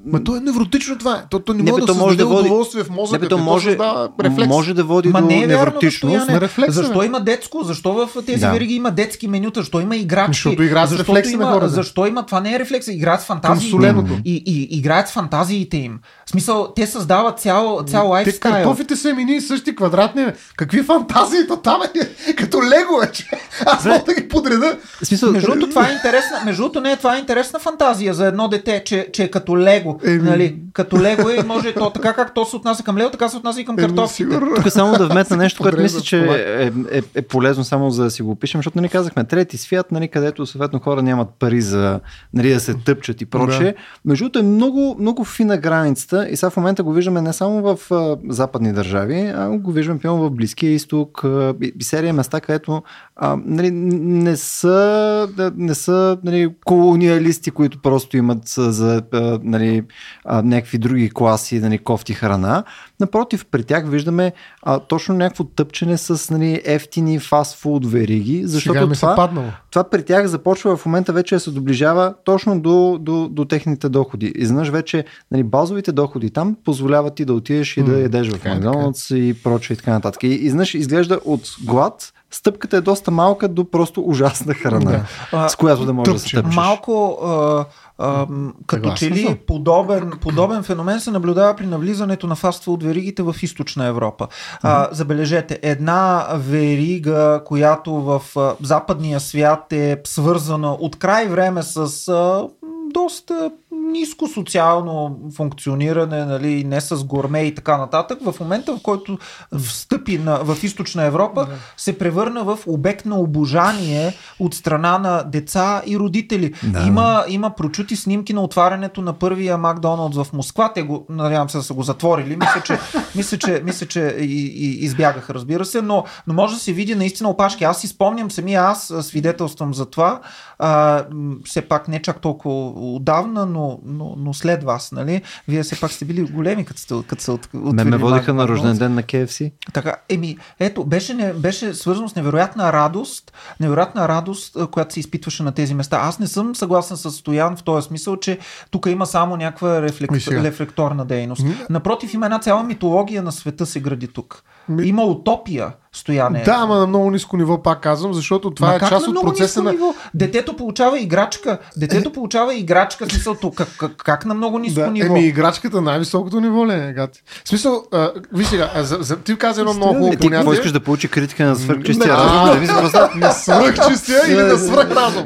Ма 0.05 0.23
то 0.23 0.35
е 0.35 0.39
невротично 0.39 0.97
това. 0.97 1.23
То, 1.29 1.39
то 1.39 1.53
не, 1.53 1.63
не 1.63 1.71
може 1.71 1.85
да, 1.85 1.93
може 1.93 2.17
да 2.17 2.25
води 2.25 2.47
удоволствие 2.47 2.83
в 2.83 2.89
мозъка. 2.89 3.23
Не, 3.23 3.29
то 3.29 3.37
може, 3.37 3.77
рефлекс. 4.23 4.47
може 4.47 4.73
да 4.73 4.83
води 4.83 5.09
Ма 5.09 5.21
до 5.21 5.27
не 5.27 5.43
е 5.43 5.47
невротичност. 5.47 6.27
На 6.27 6.41
рефлекс, 6.41 6.73
защо 6.75 7.03
има 7.03 7.19
детско? 7.21 7.63
Защо 7.63 7.93
в 7.93 8.23
тези 8.25 8.39
да. 8.39 8.51
вериги 8.51 8.75
има 8.75 8.91
детски 8.91 9.27
менюта? 9.27 9.59
Защо 9.59 9.79
има 9.79 9.95
играчки? 9.95 10.31
Защото 10.33 10.63
играят 10.63 10.89
с 10.89 10.99
рефлекси 10.99 11.33
има, 11.33 11.45
на 11.45 11.51
хората. 11.51 11.69
Защо 11.69 12.05
има? 12.05 12.25
Това 12.25 12.41
не 12.41 12.55
е 12.55 12.59
рефлекс. 12.59 12.87
Играят 12.87 13.21
с 13.21 13.25
фантазиите. 13.25 13.95
И, 14.25 14.43
и, 14.45 14.77
играят 14.77 15.07
с 15.07 15.11
фантазиите 15.11 15.77
им. 15.77 15.99
В 16.25 16.29
смисъл, 16.29 16.73
те 16.75 16.87
създават 16.87 17.39
цял, 17.39 17.83
цял 17.87 18.09
лайфстайл. 18.09 18.53
Те 18.53 18.59
картофите 18.59 18.95
са 18.95 19.13
мини 19.13 19.41
същи 19.41 19.75
квадратни. 19.75 20.25
Какви 20.57 20.83
фантазии 20.83 21.47
то 21.47 21.57
там 21.57 21.81
е? 21.81 22.33
Като 22.35 22.57
лего 22.57 23.01
е, 23.03 23.11
че 23.11 23.29
аз 23.65 23.85
мога 23.85 24.03
да 24.05 24.13
ги 24.13 24.27
подреда. 24.27 24.77
Смисъл, 25.03 25.31
между 25.31 25.47
другото, 25.47 25.69
това 25.69 25.89
е 25.89 25.93
интересна, 25.93 26.41
между 26.45 26.61
другото, 26.61 26.81
не, 26.81 26.95
това 26.95 27.15
е 27.15 27.19
интересна 27.19 27.59
фантазия 27.59 28.13
за 28.13 28.27
едно 28.27 28.47
дете, 28.47 28.83
че, 28.85 29.07
че 29.13 29.23
е 29.23 29.31
като 29.31 29.57
лего. 29.57 29.94
Е, 30.03 30.17
нали, 30.17 30.59
като 30.73 31.01
лего 31.01 31.29
е, 31.29 31.43
може 31.45 31.73
то 31.73 31.89
така 31.89 32.13
как 32.13 32.33
то 32.33 32.45
се 32.45 32.55
отнася 32.55 32.83
към 32.83 32.97
лего, 32.97 33.09
така 33.11 33.29
се 33.29 33.37
отнася 33.37 33.61
и 33.61 33.65
към 33.65 33.75
картофите. 33.75 34.39
Тук 34.55 34.71
само 34.71 34.97
да 34.97 35.07
вметна 35.07 35.37
нещо, 35.37 35.63
което 35.63 35.81
мисля, 35.81 36.01
че 36.01 36.19
е, 36.19 36.71
е, 36.91 37.01
е, 37.15 37.21
полезно 37.21 37.63
само 37.63 37.91
за 37.91 38.03
да 38.03 38.11
си 38.11 38.21
го 38.21 38.31
опишем, 38.31 38.59
защото 38.59 38.77
нали 38.77 38.89
казахме 38.89 39.23
трети 39.23 39.57
свят, 39.57 39.91
нали, 39.91 40.07
където 40.07 40.45
съответно 40.45 40.79
хора 40.79 41.01
нямат 41.01 41.29
пари 41.39 41.61
за 41.61 41.99
нали, 42.33 42.49
да 42.53 42.59
се 42.59 42.73
тъпчат 42.73 43.21
и 43.21 43.25
прочее. 43.25 43.71
Да. 43.71 43.79
Между 44.05 44.23
другото 44.23 44.39
е 44.39 44.43
много, 44.43 44.95
много 44.99 45.23
фина 45.23 45.57
границата 45.57 46.27
и 46.29 46.35
сега 46.35 46.49
в 46.49 46.57
момента 46.57 46.83
го 46.83 46.93
виждаме 46.93 47.21
не 47.21 47.33
само 47.33 47.61
в 47.61 47.91
а, 47.91 48.17
западни 48.29 48.73
държави, 48.73 49.33
а 49.35 49.49
го 49.49 49.71
виждаме 49.71 49.99
пълно 49.99 50.23
в 50.23 50.31
Близкия 50.31 50.71
изток 50.71 51.21
и, 51.61 51.73
и 51.79 51.83
серия 51.83 52.13
места, 52.13 52.41
където 52.41 52.83
а, 53.17 53.37
нали, 53.45 53.71
не 53.71 54.37
са, 54.37 55.27
не 55.55 55.75
са 55.75 56.17
нали, 56.23 56.53
колониалисти, 56.65 57.51
които 57.51 57.81
просто 57.81 58.17
имат 58.17 58.47
за 58.47 59.01
нали, 59.43 59.83
някакви 60.25 60.77
други 60.77 61.09
класи 61.09 61.59
нали, 61.59 61.77
кофти 61.77 62.13
храна. 62.13 62.63
Напротив, 62.99 63.45
при 63.51 63.63
тях 63.63 63.89
виждаме 63.89 64.33
а, 64.61 64.79
точно 64.79 65.15
някакво 65.15 65.43
тъпчене 65.43 65.97
с 65.97 66.29
нали, 66.33 66.61
ефтини 66.65 67.19
фастфуд 67.19 67.91
вериги, 67.91 68.41
защото 68.45 68.79
Сега 68.79 68.93
това, 68.93 69.15
паднало. 69.15 69.47
това 69.71 69.83
при 69.83 70.03
тях 70.03 70.27
започва 70.27 70.77
в 70.77 70.85
момента 70.85 71.13
вече 71.13 71.35
да 71.35 71.39
се 71.39 71.51
доближава 71.51 72.13
точно 72.25 72.59
до, 72.59 72.97
до, 73.01 73.29
до 73.29 73.45
техните 73.45 73.89
доходи. 73.89 74.33
Изведнъж 74.35 74.69
вече 74.69 75.05
нали, 75.31 75.43
базовите 75.43 75.91
доходи 75.91 76.29
там 76.29 76.55
позволяват 76.65 77.15
ти 77.15 77.25
да 77.25 77.33
отидеш 77.33 77.77
и 77.77 77.83
да 77.83 77.91
М, 77.91 77.97
ядеш 77.97 78.29
в 78.29 78.45
е, 78.45 78.49
Макдоналдс 78.49 79.09
и 79.09 79.35
прочее 79.43 79.73
и 79.73 79.77
така 79.77 79.91
нататък. 79.91 80.23
И 80.23 80.27
изведнъж 80.27 80.73
изглежда 80.73 81.19
от 81.25 81.41
глад, 81.65 82.13
стъпката 82.31 82.77
е 82.77 82.81
доста 82.81 83.11
малка 83.11 83.47
до 83.47 83.71
просто 83.71 84.03
ужасна 84.05 84.53
храна, 84.53 84.91
Да. 84.91 85.05
А, 85.31 85.49
с 85.49 85.55
която 85.55 85.85
да 85.85 85.93
можеш 85.93 86.13
да 86.13 86.19
се 86.19 86.25
тъпче. 86.25 86.35
тъпчеш. 86.35 86.55
Малко 86.55 87.19
а, 87.25 87.65
а, 87.97 88.27
като 88.67 88.93
че 88.93 89.11
ли 89.11 89.35
подобен, 89.47 90.11
подобен 90.21 90.63
феномен 90.63 90.99
се 90.99 91.11
наблюдава 91.11 91.55
при 91.55 91.65
навлизането 91.65 92.27
на 92.27 92.35
фастфуд 92.35 92.83
веригите 92.83 93.23
в 93.23 93.35
източна 93.41 93.85
Европа. 93.85 94.27
А, 94.61 94.87
забележете, 94.91 95.59
една 95.61 96.27
верига, 96.35 97.41
която 97.45 97.93
в 97.93 98.21
западния 98.61 99.19
свят 99.19 99.73
е 99.73 100.01
свързана 100.03 100.71
от 100.73 100.95
край 100.95 101.27
време 101.27 101.63
с 101.63 102.07
а, 102.07 102.47
доста 102.93 103.51
ниско 103.91 104.27
социално 104.27 105.19
функциониране, 105.35 106.25
нали, 106.25 106.63
не 106.63 106.81
с 106.81 107.03
горме 107.03 107.41
и 107.41 107.55
така 107.55 107.77
нататък, 107.77 108.19
в 108.21 108.39
момента 108.39 108.75
в 108.75 108.81
който 108.81 109.17
встъпи 109.57 110.17
на, 110.17 110.35
в 110.43 110.63
източна 110.63 111.03
Европа, 111.03 111.47
се 111.77 111.97
превърна 111.97 112.43
в 112.43 112.59
обект 112.67 113.05
на 113.05 113.19
обожание 113.19 114.13
от 114.39 114.53
страна 114.53 114.97
на 114.97 115.23
деца 115.23 115.81
и 115.85 115.97
родители. 115.97 116.53
Да. 116.63 116.81
Има, 116.87 117.25
има 117.27 117.49
прочути 117.49 117.95
снимки 117.95 118.33
на 118.33 118.41
отварянето 118.41 119.01
на 119.01 119.13
първия 119.13 119.57
Макдоналдс 119.57 120.17
в 120.17 120.33
Москва. 120.33 120.71
Те 120.73 120.81
го, 120.81 121.05
надявам 121.09 121.49
се 121.49 121.57
да 121.57 121.63
са 121.63 121.73
го 121.73 121.83
затворили. 121.83 122.35
Мисля, 122.35 122.61
че, 122.63 122.79
мисля, 123.15 123.37
че, 123.37 123.61
мисля, 123.63 123.85
че 123.85 124.15
и, 124.19 124.45
и, 124.45 124.85
избягаха, 124.85 125.33
разбира 125.33 125.65
се, 125.65 125.81
но, 125.81 126.03
но 126.27 126.33
може 126.33 126.53
да 126.53 126.59
се 126.59 126.73
види 126.73 126.95
наистина 126.95 127.29
опашки. 127.29 127.63
Аз 127.63 127.81
си 127.81 127.87
спомням, 127.87 128.31
самия 128.31 128.61
аз 128.61 128.93
свидетелствам 129.01 129.73
за 129.73 129.85
това. 129.85 130.19
А, 130.59 131.03
все 131.45 131.61
пак 131.61 131.87
не 131.87 132.01
чак 132.01 132.21
толкова 132.21 132.67
отдавна, 132.95 133.45
но, 133.45 133.74
но, 133.85 134.15
но 134.17 134.33
след 134.33 134.63
вас, 134.63 134.91
нали? 134.91 135.21
Вие 135.47 135.63
все 135.63 135.79
пак 135.79 135.91
сте 135.91 136.05
били 136.05 136.21
големи, 136.23 136.65
като 136.65 136.79
сте, 136.79 136.95
като 137.07 137.23
са 137.23 137.33
от, 137.33 137.49
Мен 137.53 137.89
ме 137.89 137.97
водиха 137.97 138.33
на 138.33 138.47
рожден 138.47 138.77
ден 138.77 138.93
на 138.93 139.03
KFC. 139.03 139.51
така, 139.73 139.95
еми, 140.09 140.37
ето, 140.59 140.85
беше, 140.85 141.13
не, 141.13 141.33
беше 141.33 141.73
свързано 141.73 142.09
с 142.09 142.15
невероятна 142.15 142.73
радост, 142.73 143.33
невероятна 143.59 144.07
радост, 144.07 144.57
която 144.67 144.93
се 144.93 144.99
изпитваше 144.99 145.43
на 145.43 145.51
тези 145.51 145.73
места. 145.73 145.97
Аз 145.97 146.19
не 146.19 146.27
съм 146.27 146.55
съгласен 146.55 146.97
с 146.97 147.11
Стоян 147.11 147.55
в 147.55 147.63
този 147.63 147.87
смисъл, 147.87 148.17
че 148.17 148.39
тук 148.71 148.85
има 148.85 149.05
само 149.05 149.37
някаква 149.37 149.81
рефлект, 149.81 150.13
рефлекторна 150.27 151.05
дейност. 151.05 151.45
Напротив, 151.69 152.13
има 152.13 152.25
една 152.25 152.39
цяла 152.39 152.63
митология 152.63 153.23
на 153.23 153.31
света 153.31 153.65
се 153.65 153.79
гради 153.79 154.07
тук. 154.07 154.43
Ми- 154.69 154.83
Има 154.85 155.03
утопия, 155.03 155.71
Стояне. 155.95 156.41
Да, 156.43 156.51
ама 156.53 156.75
на 156.75 156.87
много 156.87 157.11
ниско 157.11 157.37
ниво 157.37 157.61
пак 157.61 157.79
казвам, 157.79 158.13
защото 158.13 158.51
това 158.51 158.67
Ма 158.67 158.75
е 158.75 158.79
част 158.79 158.91
на 158.91 158.97
от 158.99 159.07
много 159.07 159.27
процеса 159.27 159.43
ниско 159.43 159.63
на... 159.63 159.71
Ниво? 159.71 159.93
Детето 160.13 160.55
получава 160.55 160.99
играчка. 160.99 161.57
Детето 161.77 162.11
получава 162.11 162.55
играчка, 162.55 163.05
смисъл, 163.05 163.35
как, 163.51 163.67
как, 163.77 163.91
как 163.95 164.25
на 164.25 164.33
много 164.33 164.59
ниско 164.59 164.79
Да, 164.79 164.87
ниво? 164.87 165.05
еми 165.07 165.21
играчката 165.21 165.81
най-високото 165.81 166.39
ниво 166.39 166.67
ли 166.67 166.73
е, 166.73 166.93
гати? 166.93 167.21
В 167.45 167.49
смисъл, 167.49 167.83
а, 167.91 168.11
виж 168.33 168.47
сега, 168.47 168.71
а, 168.75 168.83
за, 168.83 168.97
за, 169.01 169.15
ти 169.17 169.37
каза 169.37 169.61
едно 169.61 169.73
много 169.73 169.93
хубаво 169.93 170.05
Ти 170.07 170.17
какво 170.17 170.27
понятие. 170.29 170.53
искаш 170.53 170.71
да 170.71 170.79
получи 170.79 171.07
критика 171.07 171.45
на 171.45 171.55
свърхчистия 171.55 172.09
разум? 172.09 172.29
а, 172.33 172.45
Да 172.45 172.55
ви 172.55 172.67
се 172.67 172.73
просто... 172.73 172.99
На 173.15 173.31
свръхчистия 173.31 174.19
или 174.27 174.41
на 174.41 174.57
свръхразум? 174.57 175.25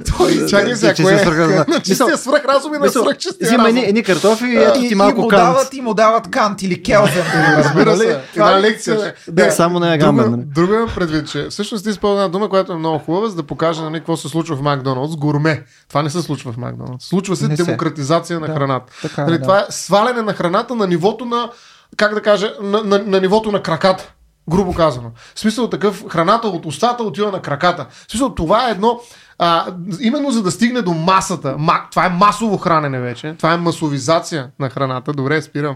Чакай 0.50 0.76
сега, 0.76 0.94
че 0.94 1.04
кое 1.04 1.14
е? 1.14 1.82
чистия 1.82 2.18
свръхразум 2.18 2.74
и 2.74 2.78
на 2.78 2.90
свръхчистия 2.90 3.48
Взима 3.48 3.58
разум. 3.60 3.68
едни, 3.70 3.82
едни 3.82 4.04
картофи 4.04 4.46
и 4.46 4.56
ето 4.56 4.80
ти 4.80 4.96
малко 4.96 5.28
кант. 5.28 5.42
дават, 5.44 5.74
и 5.74 5.82
му 5.82 5.94
дават 5.94 6.28
кант 6.28 6.62
или 6.62 6.84
келзен. 6.84 7.24
Разбира 7.58 7.86
Нали? 7.88 7.98
се, 8.00 8.20
една 8.36 8.52
е 8.52 8.62
лекция. 8.62 9.14
само 9.52 9.80
не 9.80 9.94
е 9.94 9.98
гамбен, 9.98 10.44
Друга 10.60 10.76
имам 10.76 10.90
предвид, 10.96 11.30
че 11.30 11.48
всъщност 11.50 11.84
ти 11.84 11.90
използва 11.90 12.22
една 12.24 12.28
дума, 12.32 12.50
която 12.50 12.72
е 12.74 12.76
много 12.76 13.00
хубава, 13.00 13.30
за 13.30 13.36
да 13.36 13.44
покаже 13.44 13.82
нали, 13.82 14.00
какво 14.00 14.18
се 14.18 14.28
случва 14.28 14.56
в 14.56 14.62
Макдоналдс. 14.62 15.16
Гурме. 15.16 15.66
Това 15.90 16.02
не 16.04 16.10
се 16.10 16.22
случва 16.22 16.52
в 16.52 16.58
Макдоналдс. 16.58 17.06
Случва 17.06 17.36
се 17.36 17.48
Не 17.48 17.58
се. 17.58 17.64
демократизация 17.64 18.40
на 18.40 18.48
Да, 18.48 18.54
храната. 18.54 18.94
така 19.02 19.22
е, 19.22 19.26
нали, 19.26 19.38
да. 19.38 19.42
Това 19.42 19.60
е 19.60 19.66
сваляне 19.70 20.22
на 20.22 20.34
храната 20.34 20.76
на 20.76 20.88
нивото 20.88 21.26
на, 21.26 21.50
как 21.98 22.14
да 22.14 22.22
кажа, 22.22 22.54
на, 22.62 22.84
на, 22.84 23.00
на 23.06 23.22
нивото 23.22 23.52
на 23.52 23.62
краката. 23.62 24.14
Грубо 24.50 24.74
казано. 24.74 25.12
В 25.36 25.40
смисъл 25.40 25.70
такъв, 25.70 26.06
храната 26.10 26.48
от 26.48 26.66
устата 26.66 27.04
отива 27.04 27.32
на 27.32 27.42
краката. 27.42 27.88
В 28.08 28.12
смисъл 28.12 28.36
това 28.36 28.68
е 28.68 28.72
едно, 28.72 29.00
а, 29.40 29.66
именно 30.00 30.32
за 30.32 30.44
да 30.44 30.52
стигне 30.52 30.82
до 30.82 30.94
масата. 30.94 31.56
Ма, 31.60 31.74
това 31.92 32.06
е 32.06 32.10
масово 32.10 32.58
хранене 32.58 33.00
вече. 33.00 33.36
Това 33.38 33.54
е 33.54 33.58
масовизация 33.58 34.50
на 34.60 34.70
храната. 34.70 35.14
Добре, 35.14 35.42
спирам. 35.42 35.76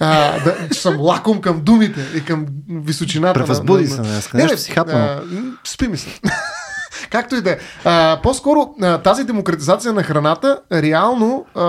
А, 0.00 0.08
да, 0.40 0.68
че 0.68 0.80
съм 0.80 1.00
лаком 1.00 1.40
към 1.40 1.60
думите 1.60 2.00
и 2.16 2.24
към 2.24 2.46
височината. 2.70 3.38
на- 3.38 3.44
Превъзбуди 3.44 3.82
на- 3.82 3.88
се 3.88 3.96
на- 3.96 4.02
днес. 4.02 4.32
Не, 4.32 4.44
не, 4.44 4.56
си 4.56 4.72
хапнал. 4.72 5.20
Спи 5.64 5.88
ми 5.88 5.96
се. 5.96 6.20
Както 7.10 7.34
и 7.34 7.40
да 7.40 7.50
е. 7.50 7.58
По-скоро 8.22 8.74
а, 8.82 8.98
тази 8.98 9.24
демократизация 9.24 9.92
на 9.92 10.02
храната 10.02 10.60
реално 10.72 11.46
а, 11.54 11.62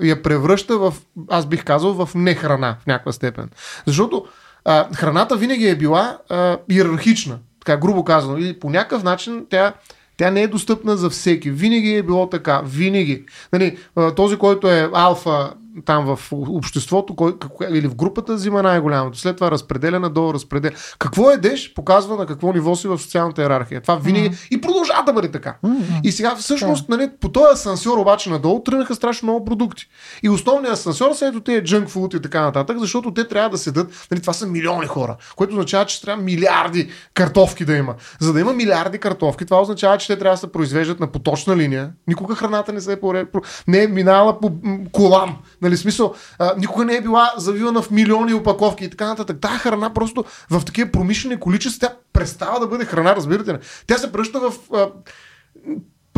я 0.00 0.22
превръща 0.22 0.78
в, 0.78 0.94
аз 1.30 1.46
бих 1.46 1.64
казал, 1.64 1.94
в 1.96 2.08
нехрана 2.14 2.76
в 2.82 2.86
някаква 2.86 3.12
степен. 3.12 3.48
Защото 3.86 4.24
а, 4.64 4.86
храната 4.94 5.36
винаги 5.36 5.68
е 5.68 5.76
била 5.76 6.18
а, 6.30 6.58
иерархична, 6.70 7.36
така 7.60 7.76
грубо 7.78 8.04
казано. 8.04 8.38
И 8.38 8.60
по 8.60 8.70
някакъв 8.70 9.02
начин 9.02 9.46
тя 9.50 9.72
тя 10.16 10.30
не 10.30 10.42
е 10.42 10.48
достъпна 10.48 10.96
за 10.96 11.10
всеки. 11.10 11.50
Винаги 11.50 11.94
е 11.94 12.02
било 12.02 12.28
така. 12.28 12.62
Винаги. 12.64 13.24
Нали, 13.52 13.78
този, 14.16 14.36
който 14.36 14.70
е 14.70 14.90
алфа 14.92 15.52
там 15.84 16.16
в 16.16 16.32
обществото 16.32 17.16
кой, 17.16 17.38
какво, 17.38 17.64
или 17.64 17.88
в 17.88 17.94
групата 17.94 18.34
взима 18.34 18.62
най-голямото. 18.62 19.18
След 19.18 19.36
това 19.36 19.50
разпределя 19.50 20.00
надолу, 20.00 20.34
разпределя. 20.34 20.72
Какво 20.98 21.30
едеш, 21.30 21.74
показва 21.74 22.16
на 22.16 22.26
какво 22.26 22.52
ниво 22.52 22.76
си 22.76 22.88
в 22.88 22.98
социалната 22.98 23.42
иерархия. 23.42 23.80
Това 23.80 23.96
винаги 23.96 24.30
mm-hmm. 24.30 24.48
и 24.50 24.60
продължава 24.60 25.04
да 25.04 25.12
бъде 25.12 25.30
така. 25.30 25.56
Mm-hmm. 25.64 26.00
И 26.02 26.12
сега 26.12 26.36
всъщност 26.36 26.88
нали, 26.88 27.10
по 27.20 27.28
този 27.28 27.52
асансьор 27.52 27.98
обаче 27.98 28.30
надолу 28.30 28.62
тръгнаха 28.62 28.94
страшно 28.94 29.26
много 29.26 29.44
продукти. 29.44 29.88
И 30.22 30.28
основният 30.28 30.74
асансьор 30.74 31.12
са 31.12 31.26
ето 31.26 31.40
тези 31.40 31.62
junk 31.62 31.88
food 31.88 32.16
и 32.18 32.22
така 32.22 32.40
нататък, 32.40 32.78
защото 32.78 33.14
те 33.14 33.28
трябва 33.28 33.50
да 33.50 33.58
седат. 33.58 34.06
Нали, 34.10 34.20
това 34.20 34.32
са 34.32 34.46
милиони 34.46 34.86
хора, 34.86 35.16
което 35.36 35.52
означава, 35.52 35.86
че 35.86 36.02
трябва 36.02 36.22
милиарди 36.22 36.90
картофки 37.14 37.64
да 37.64 37.76
има. 37.76 37.94
За 38.20 38.32
да 38.32 38.40
има 38.40 38.52
милиарди 38.52 38.98
картофки, 38.98 39.44
това 39.44 39.60
означава, 39.60 39.98
че 39.98 40.06
те 40.06 40.18
трябва 40.18 40.34
да 40.34 40.40
се 40.40 40.52
произвеждат 40.52 41.00
на 41.00 41.06
поточна 41.06 41.56
линия. 41.56 41.90
Никога 42.08 42.34
храната 42.34 42.72
не 42.72 42.80
се 42.80 42.92
е 42.92 42.96
не 43.68 43.82
е 43.82 43.86
минала 43.86 44.40
по 44.40 44.52
м, 44.62 44.78
колан. 44.92 45.36
Нали, 45.66 45.76
смисъл, 45.76 46.14
а, 46.38 46.54
никога 46.58 46.84
не 46.84 46.96
е 46.96 47.00
била 47.00 47.32
завивана 47.36 47.82
в 47.82 47.90
милиони 47.90 48.34
опаковки 48.34 48.84
и 48.84 48.90
така 48.90 49.06
нататък. 49.06 49.36
Тая 49.40 49.58
храна 49.58 49.94
просто 49.94 50.24
в 50.50 50.64
такива 50.64 50.90
промишлени 50.90 51.40
количества, 51.40 51.88
тя 51.88 51.94
престава 52.12 52.60
да 52.60 52.66
бъде 52.66 52.84
храна, 52.84 53.16
разбирате 53.16 53.54
ли? 53.54 53.58
Тя 53.86 53.98
се 53.98 54.12
пръща 54.12 54.40
в 54.40 54.52
а, 54.72 54.88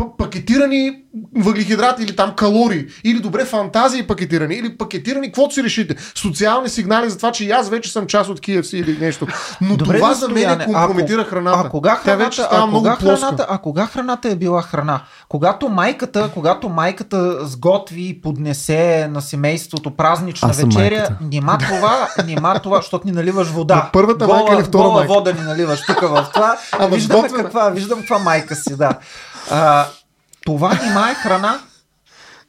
пакетирани 0.09 0.91
въглехидрати 1.35 2.03
или 2.03 2.15
там 2.15 2.31
калории, 2.31 2.85
или 3.03 3.19
добре 3.19 3.45
фантазии 3.45 4.03
пакетирани, 4.03 4.55
или 4.55 4.77
пакетирани, 4.77 5.27
каквото 5.27 5.53
си 5.53 5.63
решите. 5.63 5.95
Социални 6.15 6.69
сигнали 6.69 7.09
за 7.09 7.17
това, 7.17 7.31
че 7.31 7.45
и 7.45 7.51
аз 7.51 7.69
вече 7.69 7.91
съм 7.91 8.07
част 8.07 8.29
от 8.29 8.39
KFC 8.39 8.73
или 8.75 8.97
нещо. 8.99 9.27
Но 9.61 9.75
Добре, 9.77 9.97
това 9.97 10.13
за 10.13 10.27
мен 10.27 10.37
Стояне, 10.37 10.65
компрометира 10.65 11.21
ако- 11.21 11.29
храната. 11.29 11.61
А 11.65 11.69
кога 11.69 11.89
Тя 11.91 12.01
храната, 12.03 12.23
вече 12.25 12.41
става 12.41 12.57
а 12.57 12.65
много 12.65 12.77
кога 12.79 12.97
плоска. 12.97 13.17
храната, 13.17 13.45
а 13.49 13.57
кога 13.57 13.85
храната 13.85 14.29
е 14.29 14.35
била 14.35 14.61
храна? 14.61 14.99
Когато 15.29 15.69
майката, 15.69 16.29
когато 16.33 16.69
майката 16.69 17.19
сготви 17.41 18.01
и 18.03 18.21
поднесе 18.21 18.79
на 19.07 19.21
семейството 19.21 19.91
празнична 19.91 20.49
вечеря, 20.49 21.07
нима 21.23 21.57
това, 21.69 22.07
нима 22.25 22.59
това, 22.59 22.77
защото 22.77 23.07
ни 23.07 23.13
наливаш 23.13 23.47
вода. 23.47 23.75
На 23.75 23.89
първата 23.93 24.25
гола, 24.25 24.37
майка 24.37 24.55
или 24.55 24.63
втора 24.63 24.83
гола 24.83 24.93
майка? 24.95 25.13
вода 25.13 25.33
ни 25.33 25.41
наливаш 25.41 25.79
тук 25.81 26.01
в 26.01 26.27
това. 26.33 26.57
Ама 26.71 26.87
виждаме 26.87 27.19
сготвена. 27.19 27.43
каква, 27.43 27.69
виждам 27.69 27.99
каква 27.99 28.19
майка 28.19 28.55
си, 28.55 28.75
да. 28.77 28.91
А, 29.51 29.85
това 30.45 30.79
нима 30.83 31.09
е 31.09 31.13
храна. 31.13 31.59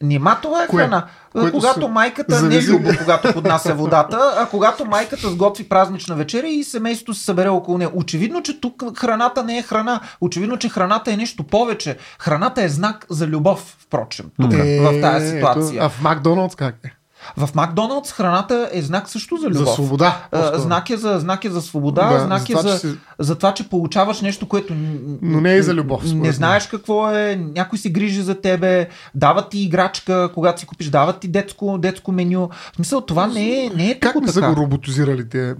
Нима 0.02 0.38
това 0.42 0.64
е 0.64 0.66
Кое? 0.66 0.82
храна. 0.82 1.06
Което 1.32 1.52
когато 1.52 1.80
се- 1.80 1.88
майката, 1.88 2.34
не 2.34 2.38
зависи. 2.40 2.70
Любо, 2.70 2.90
когато 2.98 3.32
поднася 3.32 3.74
водата, 3.74 4.34
а 4.36 4.46
когато 4.46 4.84
майката 4.84 5.28
сготви 5.28 5.68
празнична 5.68 6.14
вечеря 6.16 6.46
и 6.46 6.64
семейството 6.64 7.14
се 7.14 7.24
събере 7.24 7.48
около 7.48 7.78
нея. 7.78 7.90
Очевидно, 7.94 8.42
че 8.42 8.60
тук 8.60 8.98
храната 8.98 9.44
не 9.44 9.58
е 9.58 9.62
храна. 9.62 10.00
Очевидно, 10.20 10.56
че 10.56 10.68
храната 10.68 11.12
е 11.12 11.16
нещо 11.16 11.42
повече. 11.42 11.96
Храната 12.18 12.62
е 12.62 12.68
знак 12.68 13.06
за 13.10 13.26
любов, 13.26 13.76
впрочем, 13.78 14.26
тук, 14.40 14.52
в 14.52 15.00
тази 15.00 15.30
ситуация. 15.30 15.64
Е, 15.64 15.76
Ето, 15.76 15.84
а 15.84 15.88
в 15.88 16.02
Макдоналдс 16.02 16.54
как 16.54 16.74
е? 16.84 16.90
В 17.36 17.48
Макдоналдс 17.54 18.12
храната 18.12 18.68
е 18.72 18.82
знак 18.82 19.08
също 19.08 19.36
за 19.36 19.46
любов. 19.46 19.68
За 19.68 19.74
свобода. 19.74 20.16
А, 20.32 20.58
знак, 20.58 20.90
е 20.90 20.96
за, 20.96 21.18
знак 21.18 21.44
е 21.44 21.50
за 21.50 21.62
свобода, 21.62 22.08
Да, 22.08 22.20
знак 22.20 22.38
за 22.38 22.44
е 22.44 22.56
това, 22.56 22.62
за, 22.62 22.78
си- 22.78 22.94
за 23.18 23.34
това, 23.34 23.54
че 23.54 23.68
получаваш 23.68 24.20
нещо, 24.20 24.48
което 24.48 24.74
Но 25.22 25.40
не 25.40 25.56
е 25.56 25.62
за 25.62 25.74
любов, 25.74 26.04
Не 26.04 26.14
мен. 26.14 26.32
знаеш 26.32 26.66
какво 26.66 27.10
е, 27.10 27.36
някой 27.54 27.78
се 27.78 27.90
грижи 27.90 28.22
за 28.22 28.40
тебе, 28.40 28.88
дават 29.14 29.50
ти 29.50 29.58
играчка, 29.58 30.30
когато 30.34 30.60
си 30.60 30.66
купиш, 30.66 30.86
дават 30.86 31.20
ти 31.20 31.28
детско, 31.28 31.78
детско 31.78 32.12
меню. 32.12 32.48
В 32.72 32.76
смисъл, 32.76 33.00
това 33.00 33.26
не 33.26 33.64
е, 33.64 33.70
не 33.76 33.90
е 33.90 33.98
Как 33.98 34.14
не 34.14 34.28
са 34.28 34.40
го 34.40 34.56
роботизирали 34.56 35.28
те? 35.28 35.54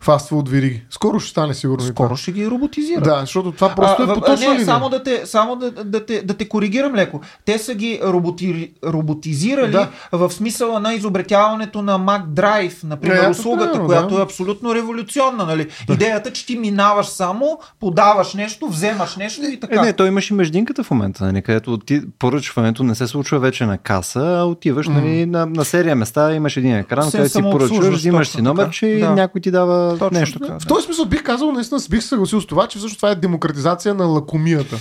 Фастфуд 0.00 0.48
вириги. 0.48 0.82
Скоро 0.90 1.20
ще 1.20 1.30
стане 1.30 1.54
сигурно. 1.54 1.84
Скоро 1.84 2.06
това. 2.08 2.16
ще 2.16 2.32
ги 2.32 2.46
роботизират. 2.50 3.04
Да, 3.04 3.20
защото 3.20 3.52
това 3.52 3.74
просто 3.74 4.02
е 4.02 4.06
в- 4.06 4.14
поточна 4.14 4.46
не, 4.46 4.52
линия. 4.52 4.64
само, 4.64 4.88
да 4.88 5.02
те, 5.02 5.26
само 5.26 5.56
да, 5.56 5.70
да, 5.70 6.06
те, 6.06 6.22
да 6.22 6.34
те 6.34 6.48
коригирам 6.48 6.94
леко. 6.94 7.20
Те 7.44 7.58
са 7.58 7.74
ги 7.74 8.00
роботи, 8.04 8.72
роботизирали 8.84 9.72
Да. 9.72 9.88
в 10.12 10.30
смисъла 10.30 10.80
на 10.80 10.94
изобретяването 10.94 11.82
на 11.82 11.98
Mac 11.98 12.26
Drive, 12.26 12.84
например, 12.84 13.16
Ето, 13.18 13.30
услугата, 13.30 13.64
примерно, 13.66 13.86
която 13.86 14.14
да. 14.14 14.20
е 14.20 14.24
абсолютно 14.24 14.74
революционна. 14.74 15.44
Нали? 15.46 15.66
Идеята, 15.90 16.32
че 16.32 16.46
ти 16.46 16.58
минаваш 16.58 17.06
само, 17.06 17.58
подаваш 17.80 18.34
нещо, 18.34 18.68
вземаш 18.68 19.16
нещо 19.16 19.42
и 19.44 19.60
така. 19.60 19.80
Е, 19.80 19.84
не, 19.84 19.92
той 19.92 20.08
имаш 20.08 20.30
и 20.30 20.34
междинката 20.34 20.82
в 20.82 20.90
момента, 20.90 21.24
нали, 21.24 21.42
където 21.42 21.78
ти, 21.78 22.02
поръчването 22.18 22.82
не 22.84 22.94
се 22.94 23.06
случва 23.06 23.38
вече 23.38 23.66
на 23.66 23.78
каса, 23.78 24.38
а 24.40 24.44
отиваш 24.44 24.88
нали, 24.88 25.26
на, 25.26 25.46
на 25.46 25.64
серия 25.64 25.96
места, 25.96 26.34
имаш 26.34 26.56
един 26.56 26.76
екран, 26.76 27.10
където 27.10 27.30
си 27.30 27.42
поръчваш, 27.42 27.88
взимаш 27.88 28.28
си 28.28 28.42
номерче 28.42 28.86
и 28.86 29.00
Да. 29.00 29.10
някой 29.10 29.40
ти 29.40 29.50
дава 29.50 29.65
Точно 29.98 30.18
нещо. 30.20 30.38
така. 30.38 30.58
В 30.60 30.66
този 30.66 30.84
смисъл 30.84 31.04
бих 31.04 31.22
казал, 31.22 31.52
наистина 31.52 31.80
бих 31.90 32.02
се 32.02 32.08
съгласил 32.08 32.40
с 32.40 32.46
това, 32.46 32.66
че 32.66 32.78
всъщност 32.78 32.98
това 32.98 33.10
е 33.10 33.14
демократизация 33.14 33.94
на 33.94 34.04
лакомията. 34.04 34.76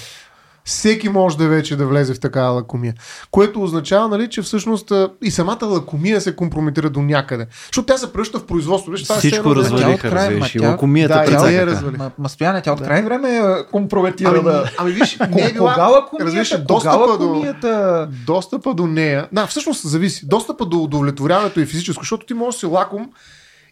Всеки 0.68 1.10
може 1.10 1.38
да 1.38 1.48
вече 1.48 1.76
да 1.76 1.86
влезе 1.86 2.14
в 2.14 2.20
такава 2.20 2.50
лакомия. 2.50 2.94
Което 3.32 3.64
означава, 3.64 4.08
нали, 4.08 4.30
че 4.30 4.42
всъщност 4.42 4.92
и 5.22 5.32
самата 5.32 5.58
лакомия 5.64 6.22
се 6.22 6.36
компрометира 6.36 6.90
до 6.90 7.02
някъде. 7.02 7.48
Защото 7.66 7.86
тя 7.86 7.98
се 7.98 8.14
превръща 8.14 8.40
в 8.40 8.46
производство. 8.46 8.92
Виж, 8.92 9.02
е 9.02 9.14
Всичко 9.14 9.50
да- 9.50 9.56
развали. 9.56 9.82
развалиха, 10.04 10.48
и 10.50 10.60
тя- 10.60 10.70
лакомията 10.70 11.14
Да, 11.16 11.24
и 11.24 11.28
тя 11.28 11.52
е 11.54 11.66
развали. 11.66 11.98
Ма, 11.98 12.12
ма 12.18 12.30
стояне, 12.30 12.62
тя 12.62 12.74
от 12.74 12.82
край 12.82 13.04
време 13.04 13.38
е 13.38 13.42
компрометира 13.72 14.30
Ами, 14.30 14.44
да... 14.44 14.72
ами 14.78 14.92
виж, 14.92 15.18
не 15.30 15.42
е 15.42 15.54
била, 15.54 15.74
Кога 15.74 15.88
лакомията? 15.88 16.26
разбираш, 16.26 16.50
Кога 16.52 16.64
достъпа 16.66 16.98
до, 17.18 17.28
лакомията? 17.28 18.08
достъпа 18.26 18.74
до 18.74 18.88
нея. 18.88 19.28
Да, 19.32 19.48
всъщност 19.48 19.88
зависи. 19.88 20.26
Достъпа 20.26 20.66
до 20.66 20.78
удовлетворяването 20.78 21.60
е 21.60 21.66
физическо, 21.66 22.02
защото 22.02 22.26
ти 22.26 22.34
можеш 22.34 22.56
да 22.56 22.60
си 22.60 22.66
лаком 22.66 23.10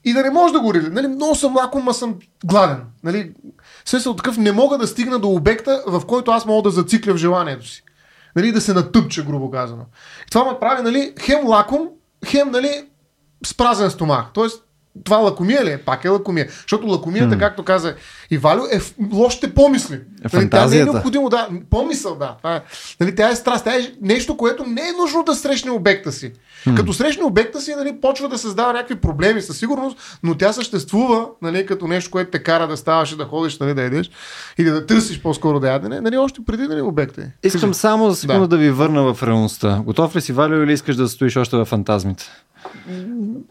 и 0.05 0.13
да 0.13 0.23
не 0.23 0.29
можеш 0.29 0.53
да 0.53 0.59
го 0.59 0.73
рели. 0.73 0.89
Нали, 0.89 1.07
много 1.07 1.35
съм 1.35 1.55
лаком, 1.55 1.87
а 1.87 1.93
съм 1.93 2.15
гладен. 2.45 2.81
Нали, 3.03 3.33
смисъл 3.85 4.15
такъв 4.15 4.37
не 4.37 4.51
мога 4.51 4.77
да 4.77 4.87
стигна 4.87 5.19
до 5.19 5.29
обекта, 5.29 5.83
в 5.87 6.05
който 6.05 6.31
аз 6.31 6.45
мога 6.45 6.61
да 6.61 6.75
зацикля 6.75 7.13
в 7.13 7.17
желанието 7.17 7.67
си. 7.67 7.83
Нали, 8.35 8.51
да 8.51 8.61
се 8.61 8.73
натъпча, 8.73 9.23
грубо 9.23 9.51
казано. 9.51 9.85
И 10.27 10.29
това 10.29 10.51
ме 10.51 10.59
прави, 10.59 10.83
нали, 10.83 11.13
хем 11.21 11.47
лаком, 11.47 11.89
хем, 12.25 12.51
нали, 12.51 12.87
с 13.45 13.57
празен 13.57 13.91
стомах. 13.91 14.25
Тоест, 14.33 14.63
това 15.03 15.17
лакомия 15.17 15.65
ли 15.65 15.71
е? 15.71 15.77
Пак 15.77 16.05
е 16.05 16.09
лакомия. 16.09 16.47
Защото 16.61 16.87
лакомията, 16.87 17.37
както 17.37 17.63
каза 17.63 17.95
и 18.31 18.37
Валю, 18.37 18.61
е 18.71 18.79
в 18.79 18.93
лошите 19.13 19.53
помисли. 19.53 19.99
Нали, 20.33 20.49
тя 20.49 20.67
не 20.67 20.79
е 20.79 20.83
необходимо, 20.83 21.29
да. 21.29 21.49
Помисъл, 21.69 22.15
да. 22.15 22.35
Това 22.37 22.55
е, 22.55 22.61
нали, 22.99 23.15
тя 23.15 23.29
е 23.29 23.35
страст. 23.35 23.63
Тя 23.63 23.75
е 23.75 23.91
нещо, 24.01 24.37
което 24.37 24.65
не 24.65 24.81
е 24.81 24.91
нужно 25.01 25.23
да 25.23 25.35
срещне 25.35 25.71
обекта 25.71 26.11
си. 26.11 26.31
Като 26.75 26.93
срещне 26.93 27.23
обекта 27.23 27.61
си, 27.61 27.75
нали, 27.75 28.01
почва 28.01 28.29
да 28.29 28.37
създава 28.37 28.73
някакви 28.73 28.95
проблеми 28.95 29.41
със 29.41 29.57
сигурност, 29.57 30.19
но 30.23 30.35
тя 30.35 30.53
съществува 30.53 31.25
нали, 31.41 31.65
като 31.65 31.87
нещо, 31.87 32.11
което 32.11 32.31
те 32.31 32.43
кара 32.43 32.67
да 32.67 32.77
ставаш 32.77 33.11
и 33.11 33.17
да 33.17 33.25
ходиш 33.25 33.59
нали, 33.59 33.73
да 33.73 33.81
ядеш 33.81 34.11
или 34.57 34.69
да 34.69 34.85
търсиш 34.85 35.21
по-скоро 35.21 35.59
да 35.59 35.67
ядене, 35.67 36.01
нали, 36.01 36.17
още 36.17 36.41
преди 36.45 36.67
нали, 36.67 36.81
обекта 36.81 37.21
е. 37.21 37.47
Искам 37.47 37.73
само 37.73 38.09
за 38.09 38.15
секунда 38.15 38.47
Да. 38.47 38.47
да. 38.47 38.57
ви 38.57 38.71
върна 38.71 39.13
в 39.13 39.23
реалността. 39.23 39.81
Готов 39.85 40.15
ли 40.15 40.21
си, 40.21 40.33
Валю, 40.33 40.63
или 40.63 40.73
искаш 40.73 40.95
да 40.95 41.07
стоиш 41.07 41.37
още 41.37 41.57
в 41.57 41.65
фантазмите? 41.65 42.23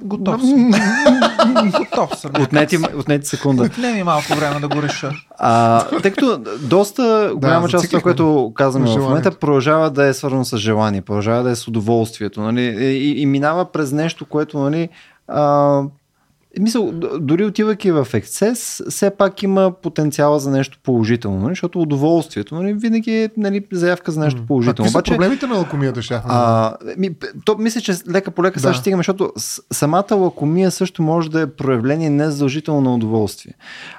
Готов 0.03 0.41
съм. 0.41 0.71
Готов 1.79 2.19
съм. 2.19 2.31
Отнети, 2.43 2.79
отнети 2.97 3.27
секунда. 3.27 3.71
Не 3.79 3.93
ми 3.93 4.03
малко 4.03 4.35
време 4.35 4.61
да 4.61 4.69
го 4.69 4.83
реша. 4.83 5.13
А, 5.39 5.85
тъй 6.03 6.11
като 6.11 6.41
доста 6.63 7.33
голяма 7.35 7.69
част 7.69 7.85
от 7.85 7.91
това, 7.91 8.03
което 8.03 8.53
казваме 8.55 8.91
в 8.91 8.99
момента, 8.99 9.31
продължава 9.31 9.91
да 9.91 10.07
е 10.07 10.15
свързано 10.15 10.45
с 10.45 10.57
желание, 10.57 11.01
продължава 11.01 11.43
да 11.43 11.51
е 11.51 11.57
с 11.57 11.69
удоволствието. 11.69 12.41
Нали? 12.41 12.63
И, 12.63 13.23
и 13.23 13.27
минава 13.27 13.73
през 13.73 13.93
нещо, 13.93 14.27
което 14.27 14.59
нали, 14.59 14.89
а, 15.29 15.83
Мисъл, 16.61 16.93
дори 17.21 17.45
отивайки 17.45 17.93
в 17.93 18.07
ексцес, 18.15 18.83
все 18.89 19.11
пак 19.11 19.43
има 19.43 19.73
потенциала 19.83 20.41
за 20.41 20.51
нещо 20.51 20.79
положително, 20.83 21.39
нали? 21.39 21.51
защото 21.51 21.81
удоволствието 21.81 22.55
нали, 22.55 22.73
винаги 22.73 23.11
е 23.11 23.31
нали, 23.37 23.65
заявка 23.73 24.13
за 24.13 24.21
нещо 24.21 24.47
положително. 24.47 24.93
какви 24.93 25.11
са 25.11 25.15
проблемите 25.15 25.47
на 25.47 25.55
лакомията, 25.55 26.23
А, 26.25 26.75
ми, 26.97 27.11
то, 27.45 27.57
мисля, 27.59 27.81
че 27.81 27.95
лека 28.11 28.31
по 28.31 28.43
лека 28.43 28.55
Да. 28.55 28.61
сега 28.61 28.73
ще 28.73 28.81
стигаме, 28.81 29.01
защото 29.01 29.33
самата 29.73 30.15
лакомия 30.15 30.71
също 30.71 31.03
може 31.03 31.31
да 31.31 31.41
е 31.41 31.47
проявление 31.47 32.11
не 32.11 32.31
задължително 32.31 32.81
на 32.81 32.95
удоволствие. 32.95 33.55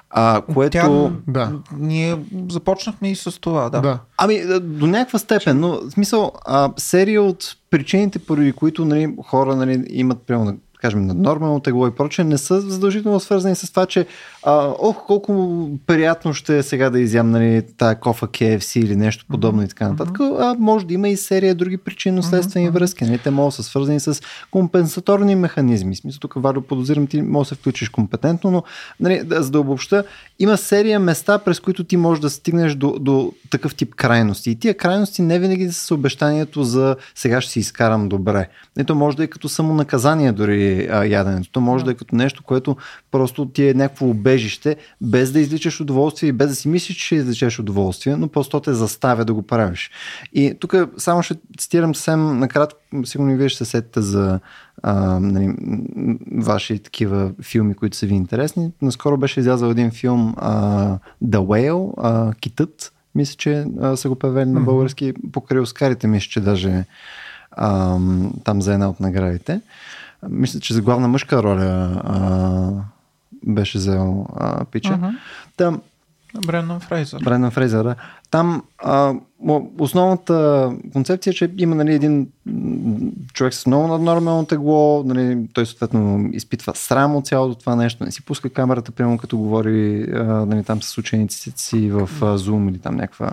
А, 0.10 0.42
което... 0.54 0.72
Тя, 0.72 0.88
Да. 1.28 1.52
Ние 1.78 2.18
започнахме 2.50 3.12
и 3.12 3.16
с 3.16 3.40
това, 3.40 3.70
да. 3.70 3.82
да. 3.82 4.00
Ами, 4.18 4.44
до 4.62 4.88
някаква 4.88 5.20
степен, 5.20 5.60
но 5.60 5.70
в 5.70 5.92
смисъл, 5.92 6.32
а, 6.46 6.70
серия 6.78 7.24
от 7.24 7.56
причините, 7.70 8.20
поради 8.20 8.52
които 8.52 8.86
нали, 8.86 9.16
хора 9.26 9.56
нали, 9.56 9.86
имат, 9.90 10.22
примерно, 10.22 10.58
кажем, 10.84 11.06
наднормално 11.06 11.60
тегло 11.60 11.88
и 11.88 11.92
прочее, 11.92 12.26
не 12.26 12.38
са 12.38 12.62
задължително 12.62 13.20
свързани 13.20 13.56
с 13.56 13.70
това, 13.70 13.86
че 13.86 14.06
а, 14.44 14.74
ох, 14.80 15.06
колко 15.06 15.70
приятно 15.88 16.34
ще 16.34 16.58
е 16.58 16.64
сега 16.64 16.90
да 16.90 17.00
изям 17.00 17.32
нали, 17.32 17.64
тая 17.78 18.00
кофа 18.00 18.28
KFC 18.28 18.80
или 18.80 18.96
нещо 18.96 19.26
подобно 19.30 19.64
и 19.64 19.68
така 19.68 19.90
нататък. 19.90 20.20
А 20.20 20.56
може 20.60 20.86
да 20.86 20.94
има 20.94 21.10
и 21.10 21.18
серия 21.18 21.56
други 21.56 21.78
причинно-следствени 21.78 22.70
връзки. 22.70 23.04
Нали? 23.04 23.18
Те 23.18 23.30
могат 23.30 23.48
да 23.48 23.56
са 23.56 23.64
свързани 23.64 24.00
с 24.00 24.22
компенсаторни 24.52 25.36
механизми. 25.36 25.96
В 25.96 25.98
смисъл, 25.98 26.20
тук, 26.20 26.34
Валю, 26.36 26.62
подозирам, 26.62 27.08
ти 27.08 27.22
може 27.22 27.50
да 27.50 27.56
се 27.56 27.62
включиш 27.62 27.90
компетентно, 27.90 28.52
но 28.52 28.64
нали, 29.00 29.22
за 29.30 29.52
да 29.52 29.60
обобща, 29.60 30.04
има 30.40 30.58
серия 30.58 31.00
места, 31.00 31.38
през 31.38 31.60
които 31.60 31.84
ти 31.84 31.98
можеш 31.98 32.22
да 32.22 32.30
стигнеш 32.30 32.76
до, 32.76 33.00
до 33.00 33.34
такъв 33.50 33.76
тип 33.76 33.96
крайности. 33.96 34.52
И 34.52 34.56
тия 34.56 34.74
крайности 34.74 35.22
не 35.22 35.40
винаги 35.40 35.72
са 35.72 35.86
с 35.86 35.92
обещанието 35.92 36.64
за 36.64 36.96
сега 37.16 37.42
ще 37.42 37.52
си 37.52 37.60
изкарам 37.60 38.10
добре. 38.10 38.48
Не, 38.78 38.84
то 38.84 38.96
може 38.96 39.18
да 39.18 39.24
е 39.24 39.28
като 39.28 39.50
самонаказание 39.50 40.32
дори 40.32 40.73
а, 40.92 41.06
яденето. 41.06 41.50
То 41.52 41.62
може 41.62 41.86
да 41.86 41.92
е 41.92 41.94
като 41.94 42.16
нещо, 42.16 42.44
което 42.44 42.78
просто 43.12 43.46
ти 43.46 43.68
е 43.68 43.74
някакво 43.74 44.10
убежище, 44.10 44.76
без 45.02 45.32
да 45.32 45.40
изличаш 45.40 45.82
удоволствие 45.82 46.30
и 46.30 46.32
без 46.32 46.50
да 46.50 46.56
си 46.56 46.68
мислиш, 46.68 46.98
че 46.98 47.16
изличаш 47.16 47.60
удоволствие, 47.60 48.16
но 48.16 48.28
просто 48.28 48.60
те 48.60 48.74
заставя 48.74 49.26
да 49.26 49.34
го 49.34 49.42
правиш. 49.42 49.92
И 50.34 50.54
тук 50.60 50.76
само 50.98 51.24
ще 51.24 51.36
цитирам 51.58 51.96
съвсем 51.96 52.40
накратко, 52.40 52.80
сигурно 53.06 53.32
и 53.32 53.36
вие 53.36 53.50
ще 53.50 53.66
се 53.66 53.72
сетите 53.72 54.02
за 54.02 54.40
а, 54.84 55.20
нали, 55.20 55.56
ваши 56.32 56.80
такива 56.80 57.32
филми, 57.42 57.74
които 57.74 57.98
са 57.98 58.06
ви 58.06 58.14
интересни. 58.14 58.72
Наскоро 58.82 59.18
беше 59.18 59.40
излязъл 59.40 59.70
един 59.70 59.92
филм 59.92 60.36
а, 60.38 60.54
The 61.24 61.38
Whale, 61.38 61.94
а, 61.98 62.34
Китът, 62.34 62.94
мисля, 63.16 63.36
че 63.38 63.66
а, 63.82 63.98
са 63.98 64.10
го 64.10 64.16
превели 64.16 64.50
на 64.50 64.60
български 64.60 65.14
покрай 65.32 65.60
Оскарите, 65.60 66.08
мисля, 66.08 66.30
че 66.30 66.40
даже 66.40 66.86
а, 67.52 67.98
там 68.44 68.62
за 68.62 68.74
една 68.74 68.90
от 68.90 69.00
наградите. 69.00 69.62
Мисля, 70.30 70.60
че 70.60 70.74
за 70.74 70.82
главна 70.82 71.08
мъжка 71.08 71.44
роля 71.44 72.02
а, 72.04 72.72
беше 73.46 73.78
взел 73.78 74.26
а, 74.36 74.66
Пича. 74.66 74.98
Мгм. 74.98 75.08
Там, 75.58 75.82
Брендан 76.48 76.80
Фрейзър. 76.80 77.24
Брендан 77.24 77.52
Фрейзър, 77.52 77.84
да. 77.84 77.96
Там 78.32 78.64
а, 78.78 79.14
основната 79.80 80.72
концепция 80.94 81.32
е, 81.32 81.34
че 81.34 81.52
има 81.58 81.76
нали, 81.76 81.94
един 81.94 82.28
човек 83.34 83.54
с 83.54 83.66
много 83.66 83.88
наднормално 83.88 84.46
тегло, 84.46 85.04
нали, 85.04 85.48
той 85.54 85.66
съответно 85.66 86.30
изпитва 86.34 86.76
срам 86.76 87.16
от 87.16 87.26
цялото 87.26 87.60
това 87.60 87.76
нещо, 87.76 88.04
не 88.04 88.12
си 88.12 88.26
пуска 88.26 88.50
камерата, 88.50 88.92
примерно 88.92 89.18
като 89.18 89.38
говори 89.38 90.04
а, 90.14 90.24
нали, 90.24 90.64
там 90.64 90.82
с 90.82 90.98
учениците 90.98 91.62
си 91.62 91.90
в 91.90 92.10
а, 92.22 92.38
Zoom 92.38 92.70
или 92.70 92.80
там 92.80 92.96
някаква 92.96 93.32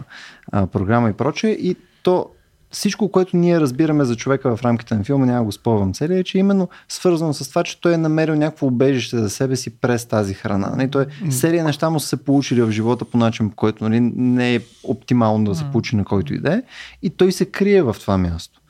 а, 0.53 0.67
програма 0.67 1.11
и 1.11 1.13
прочее. 1.13 1.51
И 1.51 1.77
то 2.03 2.27
всичко, 2.71 3.09
което 3.09 3.37
ние 3.37 3.61
разбираме 3.61 4.05
за 4.05 4.17
човека 4.17 4.57
в 4.57 4.63
рамките 4.63 4.95
на 4.95 5.05
филма, 5.05 5.27
няма 5.27 5.45
го 5.45 5.53
спомням 5.53 5.93
целия, 5.93 6.19
е, 6.19 6.25
че 6.25 6.39
именно 6.39 6.69
свързано 6.89 7.35
с 7.35 7.49
това, 7.49 7.63
че 7.63 7.81
той 7.81 7.95
е 7.95 7.97
намерил 7.97 8.35
някакво 8.35 8.67
убежище 8.67 9.19
за 9.19 9.31
себе 9.31 9.57
си 9.57 9.71
през 9.71 10.07
тази 10.07 10.35
храна. 10.35 10.73
Нали, 10.77 10.91
той 10.91 11.07
серия 11.31 11.65
неща 11.65 11.91
му 11.91 12.01
са 12.01 12.09
се 12.09 12.25
получили 12.25 12.63
в 12.63 12.71
живота 12.71 13.05
по 13.05 13.19
начин, 13.19 13.51
по 13.51 13.57
който 13.57 13.85
нали, 13.85 14.01
не 14.17 14.55
е 14.55 14.61
оптимално 14.85 15.45
да 15.45 15.55
се 15.55 15.65
получи 15.65 15.97
на 15.97 16.05
който 16.05 16.35
и 16.35 16.39
да 16.39 16.55
е. 16.55 16.63
И 17.03 17.11
той 17.11 17.33
се 17.33 17.45
крие 17.45 17.83
в 17.83 17.97
това 18.01 18.19
място. 18.19 18.61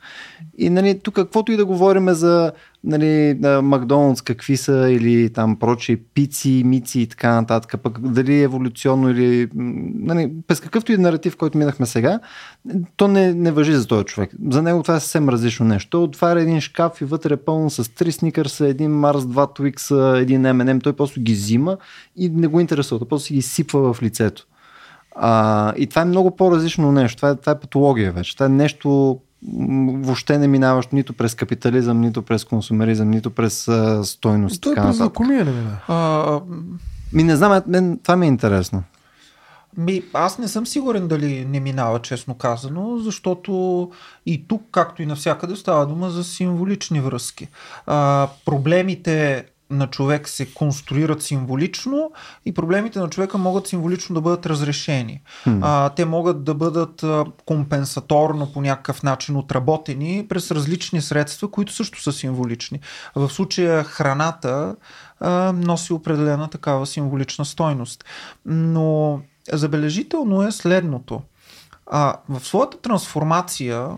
И 0.57 0.69
нали, 0.69 0.99
тук 0.99 1.15
каквото 1.15 1.51
и 1.51 1.57
да 1.57 1.65
говорим 1.65 2.09
за 2.09 2.51
нали, 2.83 3.37
на 3.39 3.61
Макдоналдс, 3.61 4.21
какви 4.21 4.57
са 4.57 4.91
или 4.91 5.33
там 5.33 5.59
прочие 5.59 5.97
пици, 5.97 6.63
мици 6.65 6.99
и 6.99 7.07
така 7.07 7.35
нататък, 7.35 7.81
пък 7.83 7.99
дали 7.99 8.41
еволюционно 8.41 9.09
или 9.09 9.49
нали, 9.53 10.31
през 10.47 10.59
какъвто 10.59 10.91
и 10.91 10.97
наратив, 10.97 11.37
който 11.37 11.57
минахме 11.57 11.85
сега, 11.85 12.19
то 12.95 13.07
не, 13.07 13.33
не 13.33 13.51
въжи 13.51 13.73
за 13.73 13.87
този 13.87 14.05
човек. 14.05 14.31
За 14.49 14.61
него 14.61 14.83
това 14.83 14.95
е 14.95 14.99
съвсем 14.99 15.29
различно 15.29 15.65
нещо. 15.65 16.03
Отваря 16.03 16.41
един 16.41 16.61
шкаф 16.61 17.01
и 17.01 17.05
вътре 17.05 17.33
е 17.33 17.37
пълно 17.37 17.69
с 17.69 17.95
три 17.95 18.11
сникърса, 18.11 18.67
един 18.67 18.91
Марс, 18.91 19.25
два 19.25 19.53
Твикса, 19.53 20.17
един 20.17 20.41
M&M, 20.41 20.83
той 20.83 20.93
просто 20.93 21.21
ги 21.21 21.33
взима 21.33 21.77
и 22.15 22.29
не 22.29 22.47
го 22.47 22.59
интересува, 22.59 22.99
той 22.99 23.07
просто 23.07 23.33
ги 23.33 23.41
сипва 23.41 23.93
в 23.93 24.03
лицето. 24.03 24.47
А, 25.15 25.73
и 25.77 25.87
това 25.87 26.01
е 26.01 26.05
много 26.05 26.35
по-различно 26.35 26.91
нещо. 26.91 27.15
Това 27.15 27.29
е, 27.29 27.35
това 27.35 27.51
е 27.51 27.59
патология 27.59 28.11
вече. 28.11 28.35
Това 28.35 28.45
е 28.45 28.49
нещо 28.49 29.19
въобще 29.47 30.37
не 30.37 30.47
минаващо 30.47 30.95
нито 30.95 31.13
през 31.13 31.35
капитализъм, 31.35 32.01
нито 32.01 32.21
през 32.21 32.45
консумеризъм, 32.45 33.09
нито 33.09 33.31
през 33.31 33.67
а, 33.67 34.03
стойност. 34.03 34.61
Той 34.61 34.71
е 34.71 34.75
така 34.75 34.87
през 34.87 34.99
лакомия, 34.99 35.45
не 35.45 35.51
мина. 35.51 35.77
А, 35.87 36.39
Ми 37.13 37.23
не 37.23 37.35
знам, 37.35 37.61
мен, 37.67 37.99
това 38.03 38.15
ми 38.15 38.25
е 38.25 38.29
интересно. 38.29 38.83
Ми, 39.77 40.03
аз 40.13 40.37
не 40.37 40.47
съм 40.47 40.67
сигурен 40.67 41.07
дали 41.07 41.45
не 41.45 41.59
минава, 41.59 41.99
честно 42.01 42.33
казано, 42.33 42.97
защото 42.97 43.91
и 44.25 44.47
тук, 44.47 44.61
както 44.71 45.01
и 45.01 45.05
навсякъде, 45.05 45.55
става 45.55 45.85
дума 45.85 46.09
за 46.09 46.23
символични 46.23 47.01
връзки. 47.01 47.47
А, 47.85 48.27
проблемите 48.45 49.45
на 49.71 49.87
човек 49.87 50.29
се 50.29 50.53
конструират 50.53 51.23
символично 51.23 52.11
и 52.45 52.53
проблемите 52.53 52.99
на 52.99 53.09
човека 53.09 53.37
могат 53.37 53.67
символично 53.67 54.13
да 54.13 54.21
бъдат 54.21 54.45
разрешени. 54.45 55.21
Hmm. 55.45 55.59
А, 55.61 55.89
те 55.89 56.05
могат 56.05 56.43
да 56.43 56.53
бъдат 56.53 57.03
а, 57.03 57.25
компенсаторно 57.45 58.53
по 58.53 58.61
някакъв 58.61 59.03
начин 59.03 59.37
отработени 59.37 60.25
през 60.29 60.51
различни 60.51 61.01
средства, 61.01 61.51
които 61.51 61.73
също 61.73 62.01
са 62.01 62.11
символични. 62.11 62.79
В 63.15 63.29
случая 63.29 63.83
храната 63.83 64.75
а, 65.19 65.53
носи 65.53 65.93
определена 65.93 66.47
такава 66.47 66.85
символична 66.85 67.45
стойност. 67.45 68.05
Но 68.45 69.19
забележително 69.51 70.43
е 70.43 70.51
следното. 70.51 71.21
А, 71.85 72.17
в 72.29 72.47
своята 72.47 72.77
трансформация, 72.77 73.89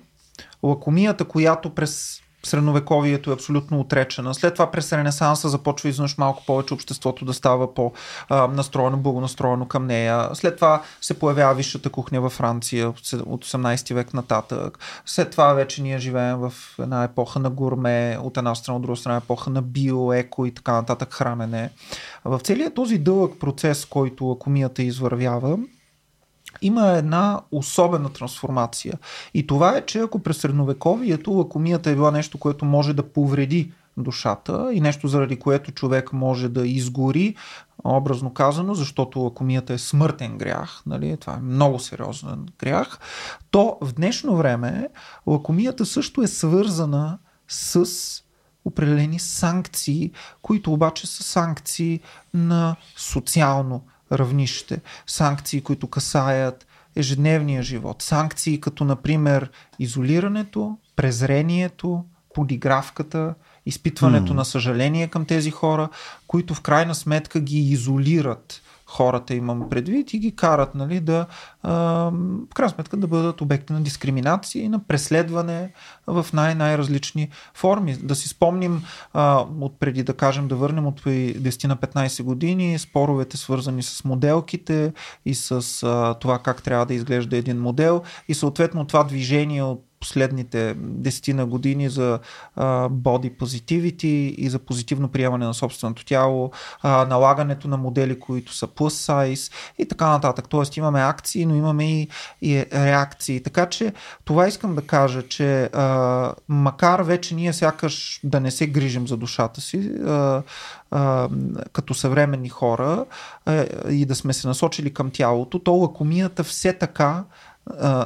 лакомията, 0.63 1.25
която 1.25 1.69
през 1.69 2.22
средновековието 2.45 3.29
е 3.29 3.33
абсолютно 3.33 3.79
отречена. 3.79 4.33
След 4.33 4.53
това 4.53 4.71
през 4.71 4.93
Ренесанса 4.93 5.49
започва 5.49 5.89
изведнъж 5.89 6.17
малко 6.17 6.45
повече 6.45 6.73
обществото 6.73 7.25
да 7.25 7.33
става 7.33 7.73
по-настроено, 7.73 8.97
благонастроено 8.97 9.67
към 9.67 9.85
нея. 9.85 10.29
След 10.33 10.55
това 10.55 10.81
се 11.01 11.19
появява 11.19 11.53
висшата 11.53 11.89
кухня 11.89 12.21
във 12.21 12.33
Франция 12.33 12.89
от 12.89 12.99
18 12.99 13.93
век 13.93 14.13
нататък. 14.13 14.79
След 15.05 15.31
това 15.31 15.53
вече 15.53 15.81
ние 15.81 15.99
живеем 15.99 16.37
в 16.37 16.53
една 16.79 17.03
епоха 17.03 17.39
на 17.39 17.49
гурме, 17.49 18.17
от 18.21 18.37
една 18.37 18.55
страна, 18.55 18.75
от 18.75 18.81
друга 18.81 18.97
страна 18.97 19.17
епоха 19.17 19.49
на 19.49 19.61
био, 19.61 20.13
еко 20.13 20.45
и 20.45 20.51
така 20.51 20.71
нататък 20.71 21.13
хранене. 21.13 21.69
В 22.25 22.39
целият 22.39 22.73
този 22.73 22.97
дълъг 22.97 23.39
процес, 23.39 23.85
който 23.85 24.31
акумията 24.31 24.83
извървява, 24.83 25.57
има 26.63 26.89
една 26.89 27.41
особена 27.51 28.13
трансформация. 28.13 28.93
И 29.33 29.47
това 29.47 29.77
е, 29.77 29.85
че 29.85 29.99
ако 29.99 30.19
през 30.19 30.37
средновековието 30.37 31.31
лакомията 31.31 31.89
е 31.89 31.95
била 31.95 32.11
нещо, 32.11 32.37
което 32.37 32.65
може 32.65 32.93
да 32.93 33.03
повреди 33.03 33.71
душата 33.97 34.69
и 34.73 34.81
нещо 34.81 35.07
заради 35.07 35.39
което 35.39 35.71
човек 35.71 36.13
може 36.13 36.49
да 36.49 36.67
изгори, 36.67 37.35
образно 37.83 38.33
казано, 38.33 38.73
защото 38.73 39.19
лакомията 39.19 39.73
е 39.73 39.77
смъртен 39.77 40.37
грях, 40.37 40.81
нали? 40.85 41.17
това 41.17 41.33
е 41.33 41.41
много 41.41 41.79
сериозен 41.79 42.45
грях, 42.59 42.99
то 43.51 43.77
в 43.81 43.93
днешно 43.93 44.35
време 44.35 44.89
лакомията 45.27 45.85
също 45.85 46.21
е 46.21 46.27
свързана 46.27 47.17
с 47.47 47.85
определени 48.65 49.19
санкции, 49.19 50.11
които 50.41 50.73
обаче 50.73 51.07
са 51.07 51.23
санкции 51.23 51.99
на 52.33 52.75
социално 52.97 53.81
равнище. 54.19 54.81
Санкции, 55.07 55.61
които 55.61 55.87
касаят 55.87 56.67
ежедневния 56.95 57.63
живот. 57.63 58.01
Санкции 58.01 58.61
като, 58.61 58.83
например, 58.83 59.49
изолирането, 59.79 60.77
презрението, 60.95 62.05
подигравката, 62.33 63.33
изпитването 63.65 64.33
mm. 64.33 64.35
на 64.35 64.45
съжаление 64.45 65.07
към 65.07 65.25
тези 65.25 65.51
хора, 65.51 65.89
които 66.27 66.53
в 66.53 66.61
крайна 66.61 66.95
сметка 66.95 67.39
ги 67.39 67.59
изолират 67.59 68.61
хората 68.93 69.35
имам 69.35 69.69
предвид 69.69 70.13
и 70.13 70.19
ги 70.19 70.35
карат 70.35 70.75
нали, 70.75 70.99
да 70.99 71.25
в 71.63 72.53
крайна 72.55 72.69
сметка 72.69 72.97
да 72.97 73.07
бъдат 73.07 73.41
обекти 73.41 73.73
на 73.73 73.81
дискриминация 73.81 74.63
и 74.63 74.69
на 74.69 74.79
преследване 74.79 75.71
в 76.07 76.25
най-най-различни 76.33 77.29
форми. 77.53 77.97
Да 78.03 78.15
си 78.15 78.29
спомним 78.29 78.83
от 79.59 79.79
преди 79.79 80.03
да 80.03 80.13
кажем 80.13 80.47
да 80.47 80.55
върнем 80.55 80.87
от 80.87 81.01
10 81.01 81.67
на 81.67 81.77
15 81.77 82.23
години 82.23 82.79
споровете 82.79 83.37
свързани 83.37 83.83
с 83.83 84.03
моделките 84.03 84.93
и 85.25 85.35
с 85.35 85.61
това 86.19 86.39
как 86.39 86.63
трябва 86.63 86.85
да 86.85 86.93
изглежда 86.93 87.37
един 87.37 87.61
модел 87.61 88.01
и 88.27 88.33
съответно 88.33 88.85
това 88.85 89.03
движение 89.03 89.63
от 89.63 89.85
последните 90.03 90.75
десетина 90.77 91.45
години 91.45 91.89
за 91.89 92.19
body 92.89 93.37
positivity 93.37 94.35
и 94.35 94.49
за 94.49 94.59
позитивно 94.59 95.07
приемане 95.07 95.45
на 95.45 95.53
собственото 95.53 96.05
тяло, 96.05 96.51
а, 96.81 97.05
налагането 97.05 97.67
на 97.67 97.77
модели, 97.77 98.19
които 98.19 98.53
са 98.53 98.67
plus 98.67 99.11
size 99.11 99.53
и 99.77 99.85
така 99.85 100.07
нататък. 100.09 100.45
Тоест 100.49 100.77
имаме 100.77 101.01
акции, 101.01 101.45
но 101.45 101.55
имаме 101.55 101.91
и, 101.91 102.07
и 102.41 102.65
реакции. 102.73 103.43
Така 103.43 103.65
че 103.65 103.93
това 104.25 104.47
искам 104.47 104.75
да 104.75 104.81
кажа, 104.81 105.27
че 105.27 105.69
а, 105.73 106.33
макар 106.47 107.01
вече 107.01 107.35
ние 107.35 107.53
сякаш 107.53 108.19
да 108.23 108.39
не 108.39 108.51
се 108.51 108.67
грижим 108.67 109.07
за 109.07 109.17
душата 109.17 109.61
си, 109.61 109.91
а, 110.05 110.41
като 111.73 111.93
съвременни 111.93 112.49
хора 112.49 113.05
а, 113.45 113.65
и 113.89 114.05
да 114.05 114.15
сме 114.15 114.33
се 114.33 114.47
насочили 114.47 114.93
към 114.93 115.11
тялото, 115.11 115.59
то 115.59 115.71
лакомията 115.71 116.43
все 116.43 116.73
така 116.73 117.23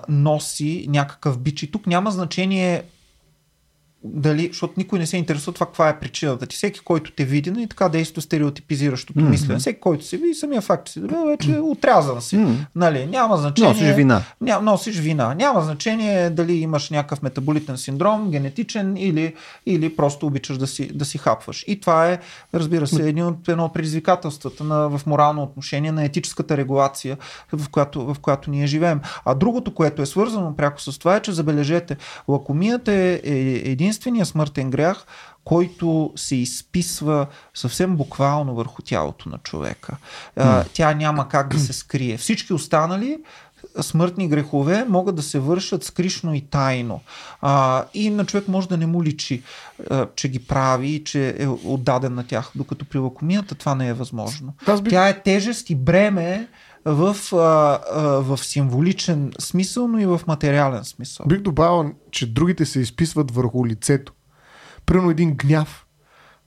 носи 0.10 0.86
някакъв 0.90 1.40
бич. 1.40 1.64
И 1.64 1.72
тук 1.72 1.88
няма 1.88 2.12
значение 2.12 2.84
дали, 4.04 4.48
защото 4.48 4.74
никой 4.78 5.00
не 5.00 5.06
се 5.06 5.18
интересува 5.18 5.54
това 5.54 5.66
каква 5.66 5.90
е 5.90 6.00
причината 6.00 6.46
ти. 6.46 6.56
Всеки, 6.56 6.80
който 6.80 7.12
те 7.12 7.26
види, 7.26 7.50
и 7.50 7.54
нали, 7.54 7.68
така 7.68 7.90
действа 7.90 8.22
стереотипизиращото 8.22 9.20
mm-hmm. 9.20 9.30
мислене. 9.30 9.60
Всеки, 9.60 9.80
който 9.80 10.06
се 10.06 10.18
види, 10.18 10.34
самия 10.34 10.62
факт 10.62 10.90
си, 10.90 11.02
вече 11.28 11.56
е 11.56 11.60
отрязан 11.60 12.22
си. 12.22 12.38
Mm-hmm. 12.38 12.56
Нали, 12.76 13.06
няма 13.06 13.38
значение. 13.38 13.70
Носиш 13.70 13.96
вина. 13.96 14.22
Ня, 14.42 14.60
носиш 14.62 15.00
вина. 15.00 15.34
Няма 15.34 15.62
значение 15.62 16.30
дали 16.30 16.54
имаш 16.54 16.90
някакъв 16.90 17.22
метаболитен 17.22 17.78
синдром, 17.78 18.32
генетичен 18.32 18.98
или, 18.98 19.34
или 19.66 19.96
просто 19.96 20.28
обичаш 20.28 20.58
да 20.58 20.68
си, 20.68 20.88
да 20.94 21.06
си 21.06 21.18
хапваш. 21.18 21.64
И 21.68 21.80
това 21.80 22.12
е, 22.12 22.20
разбира 22.54 22.88
се, 22.88 23.10
един 23.10 23.26
от, 23.26 23.50
едно 23.50 23.66
от 23.66 23.74
предизвикателствата 23.74 24.64
на, 24.64 24.90
в 24.90 25.06
морално 25.06 25.44
отношение 25.44 25.92
на 25.92 26.04
етическата 26.04 26.58
регулация, 26.58 27.18
в 27.54 27.70
която, 27.70 28.14
в 28.14 28.20
която 28.22 28.52
ние 28.52 28.68
живеем. 28.68 29.00
А 29.26 29.36
другото, 29.36 29.74
което 29.74 30.02
е 30.02 30.06
свързано 30.06 30.56
пряко 30.56 30.82
с 30.82 31.00
това 31.00 31.16
е, 31.16 31.22
че 31.22 31.32
забележете, 31.32 31.98
лакомията 32.28 32.94
е, 32.94 33.22
е 33.24 33.72
един 33.72 33.87
единствения 33.88 34.26
смъртен 34.26 34.72
грях, 34.72 35.06
който 35.44 36.14
се 36.16 36.36
изписва 36.36 37.28
съвсем 37.54 37.96
буквално 37.96 38.56
върху 38.56 38.82
тялото 38.82 39.30
на 39.30 39.38
човека. 39.38 39.98
Mm. 40.38 40.66
Тя 40.74 40.94
няма 40.94 41.30
как 41.30 41.54
да 41.54 41.60
се 41.60 41.74
скрие. 41.74 42.18
Всички 42.18 42.54
останали 42.54 43.18
смъртни 43.82 44.28
грехове 44.28 44.86
могат 44.90 45.16
да 45.16 45.22
се 45.22 45.40
вършат 45.40 45.84
скришно 45.84 46.34
и 46.34 46.42
тайно. 46.42 47.02
А, 47.42 47.86
и 47.94 48.10
на 48.10 48.26
човек 48.26 48.48
може 48.48 48.68
да 48.68 48.78
не 48.78 48.86
му 48.86 49.04
личи, 49.04 49.44
а, 49.90 50.08
че 50.16 50.30
ги 50.30 50.40
прави 50.40 50.88
и 50.88 51.04
че 51.04 51.36
е 51.40 51.48
отдаден 51.48 52.14
на 52.14 52.28
тях, 52.28 52.52
докато 52.56 52.86
при 52.86 53.00
лакомията 53.00 53.56
това 53.56 53.76
не 53.76 53.88
е 53.88 53.94
възможно. 53.94 54.54
Би... 54.82 54.90
Тя 54.90 55.08
е 55.08 55.22
тежест 55.22 55.70
и 55.70 55.76
бреме 55.76 56.48
в, 56.94 57.16
а, 57.34 57.80
а, 57.92 58.02
в 58.22 58.38
символичен 58.38 59.32
смисъл, 59.40 59.88
но 59.88 60.00
и 60.00 60.06
в 60.06 60.22
материален 60.28 60.84
смисъл. 60.84 61.26
Бих 61.30 61.42
добавил, 61.42 61.92
че 62.12 62.34
другите 62.34 62.66
се 62.66 62.80
изписват 62.80 63.32
върху 63.32 63.66
лицето. 63.66 64.14
Примерно 64.86 65.12
един 65.12 65.34
гняв 65.36 65.87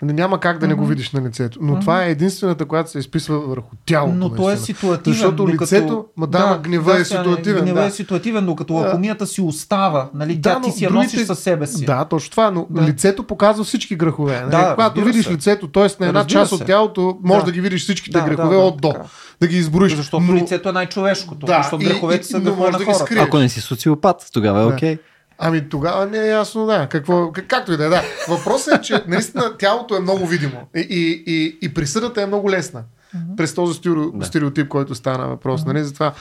няма 0.02 0.40
как 0.40 0.58
да 0.58 0.68
не 0.68 0.74
го 0.74 0.86
видиш 0.86 1.10
на 1.10 1.22
лицето. 1.28 1.58
Но 1.62 1.72
mm-hmm. 1.72 1.80
това 1.80 2.04
е 2.04 2.10
единствената, 2.10 2.64
която 2.64 2.90
се 2.90 2.98
изписва 2.98 3.38
върху 3.38 3.76
тялото. 3.86 4.14
Но 4.14 4.34
то 4.34 4.50
е 4.50 4.56
ситуативен. 4.56 5.14
Защото 5.14 5.36
докато... 5.36 5.62
лицето, 5.62 6.04
ма 6.16 6.26
да, 6.26 6.46
да 6.46 6.58
гнева 6.58 6.92
да, 6.92 7.00
е 7.00 7.04
ситуативен. 7.04 7.62
Гнева 7.62 7.80
да. 7.80 7.86
е 7.86 7.90
ситуативен, 7.90 8.46
докато 8.46 8.72
лакомията 8.72 9.26
си 9.26 9.40
остава. 9.40 10.10
Нали? 10.14 10.36
Да, 10.36 10.54
Тя 10.54 10.60
ти 10.60 10.70
си 10.70 10.84
я 10.84 10.90
другите... 10.90 11.16
носиш 11.16 11.26
със 11.26 11.38
себе 11.38 11.66
си. 11.66 11.84
Да, 11.84 12.04
точно 12.04 12.30
това. 12.30 12.50
Но 12.50 12.66
да. 12.70 12.82
лицето 12.82 13.22
показва 13.22 13.64
всички 13.64 13.96
грехове. 13.96 14.40
Нали? 14.40 14.50
Да, 14.50 14.74
Когато 14.74 15.04
видиш 15.04 15.26
се. 15.26 15.32
лицето, 15.32 15.68
т.е. 15.68 15.82
на 15.82 16.06
една 16.06 16.20
разбира 16.20 16.40
част 16.40 16.48
се. 16.48 16.54
от 16.54 16.66
тялото, 16.66 17.18
може 17.22 17.40
да. 17.40 17.46
да 17.46 17.52
ги 17.52 17.60
видиш 17.60 17.82
всичките 17.82 18.18
да, 18.18 18.24
грехове 18.24 18.56
да, 18.56 18.62
от 18.62 18.80
до. 18.80 18.94
Да 19.40 19.46
ги 19.46 19.56
изброиш. 19.56 19.94
Защото 19.94 20.24
но... 20.24 20.34
лицето 20.34 20.68
е 20.68 20.72
най-човешкото. 20.72 21.46
Да, 21.46 21.62
защото 21.62 21.84
греховете 21.84 22.26
са 22.26 22.40
грехове 22.40 22.70
на 22.70 22.78
хората. 22.78 23.14
Ако 23.18 23.38
не 23.38 23.48
си 23.48 23.60
социопат, 23.60 24.26
тогава 24.32 24.62
е 24.62 24.64
окей. 24.64 24.98
Ами 25.42 25.68
тогава 25.68 26.06
не 26.06 26.18
е 26.18 26.26
ясно, 26.26 26.66
да. 26.66 26.86
Какво, 26.86 27.32
както 27.32 27.72
и 27.72 27.76
да 27.76 27.84
е, 27.84 27.88
да. 27.88 28.02
Въпросът 28.28 28.74
е, 28.74 28.82
че 28.82 29.04
наистина 29.08 29.56
тялото 29.58 29.96
е 29.96 30.00
много 30.00 30.26
видимо 30.26 30.68
и, 30.76 30.80
и, 30.80 31.24
и, 31.26 31.58
и 31.62 31.74
присъдата 31.74 32.22
е 32.22 32.26
много 32.26 32.50
лесна. 32.50 32.82
Mm-hmm. 32.82 33.36
През 33.36 33.54
този 33.54 33.74
стереотип, 33.78 34.18
да. 34.18 34.26
стереотип, 34.26 34.68
който 34.68 34.94
стана 34.94 35.28
въпрос. 35.28 35.60
Mm-hmm. 35.60 35.66
Нали, 35.66 35.84
затова, 35.84 36.12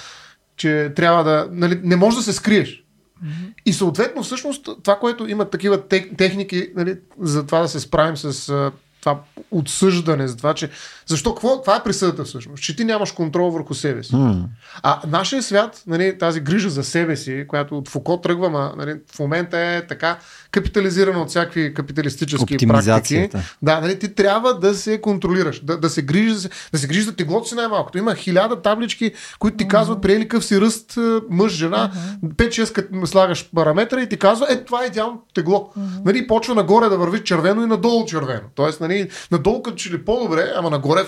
че 0.56 0.94
трябва 0.96 1.24
да... 1.24 1.48
Нали, 1.52 1.80
не 1.84 1.96
можеш 1.96 2.18
да 2.18 2.24
се 2.24 2.34
скриеш. 2.34 2.84
Mm-hmm. 3.24 3.54
И 3.66 3.74
съответно, 3.74 4.24
всъщност, 4.24 4.70
това, 4.84 5.00
което 5.00 5.28
имат 5.28 5.52
такива 5.52 5.88
техники, 6.18 6.70
нали, 6.76 6.98
за 7.20 7.46
това 7.46 7.60
да 7.60 7.68
се 7.68 7.80
справим 7.80 8.18
с 8.18 8.72
това 9.00 9.20
отсъждане, 9.52 10.28
за 10.28 10.38
това, 10.38 10.54
че 10.54 10.70
защо, 11.06 11.36
какво, 11.36 11.62
това 11.62 11.76
е 11.76 11.84
присъдата 11.84 12.24
всъщност, 12.24 12.64
че 12.64 12.76
ти 12.76 12.84
нямаш 12.84 13.12
контрол 13.12 13.52
върху 13.52 13.74
себе 13.74 14.04
си. 14.04 14.14
Mm. 14.14 14.44
А 14.84 15.02
нашия 15.08 15.44
свят, 15.44 15.84
нали, 15.88 16.18
тази 16.18 16.40
грижа 16.40 16.70
за 16.70 16.84
себе 16.84 17.16
си, 17.16 17.46
която 17.48 17.78
от 17.78 17.90
Фуко 17.90 18.22
тръгва, 18.22 18.74
нали, 18.78 19.00
в 19.16 19.20
момента 19.20 19.60
е 19.60 19.88
така 19.88 20.18
капитализирана 20.52 21.22
от 21.22 21.30
всякакви 21.30 21.74
капиталистически 21.74 22.58
практики. 22.68 23.30
Да, 23.62 23.82
нали, 23.82 24.00
ти 24.00 24.16
трябва 24.16 24.60
да 24.60 24.74
се 24.74 25.02
контролираш, 25.02 25.60
да, 25.64 25.78
да 25.78 25.90
се 25.90 26.02
грижи 26.02 26.34
за, 26.34 26.50
да 26.72 26.80
се 26.80 26.88
грижи 26.88 27.02
за 27.02 27.16
теглото 27.16 27.48
си 27.48 27.56
най-малкото. 27.56 27.98
Има 27.98 28.16
хиляда 28.16 28.62
таблички, 28.62 29.12
които 29.40 29.58
ти 29.58 29.64
mm-hmm. 29.64 29.68
казват, 29.68 30.02
приели 30.02 30.22
какъв 30.22 30.46
си 30.46 30.62
ръст, 30.62 30.98
мъж, 31.30 31.52
жена, 31.52 31.92
mm-hmm. 32.24 32.50
5-6 32.50 32.72
като 32.72 33.08
слагаш 33.08 33.50
параметра 33.56 34.02
и 34.02 34.10
ти 34.10 34.18
казва, 34.18 34.48
е, 34.50 34.64
това 34.64 34.84
е 34.84 34.88
идеално 34.88 35.22
тегло. 35.34 35.72
Mm-hmm. 35.78 36.06
Нали, 36.06 36.28
почва 36.28 36.56
нагоре 36.56 36.90
да 36.90 36.98
върви 36.98 37.24
червено 37.24 37.64
и 37.64 37.66
надолу 37.66 38.06
червено. 38.06 38.42
Тоест, 38.56 38.82
нали, 38.82 39.10
надолу 39.32 39.64
като 39.64 39.78
че 39.78 39.92
ли 39.92 40.06
по-добре, 40.06 40.54
ама 40.56 40.70
нагоре 40.70 41.02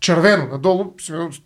червено, 0.00 0.48
надолу 0.52 0.94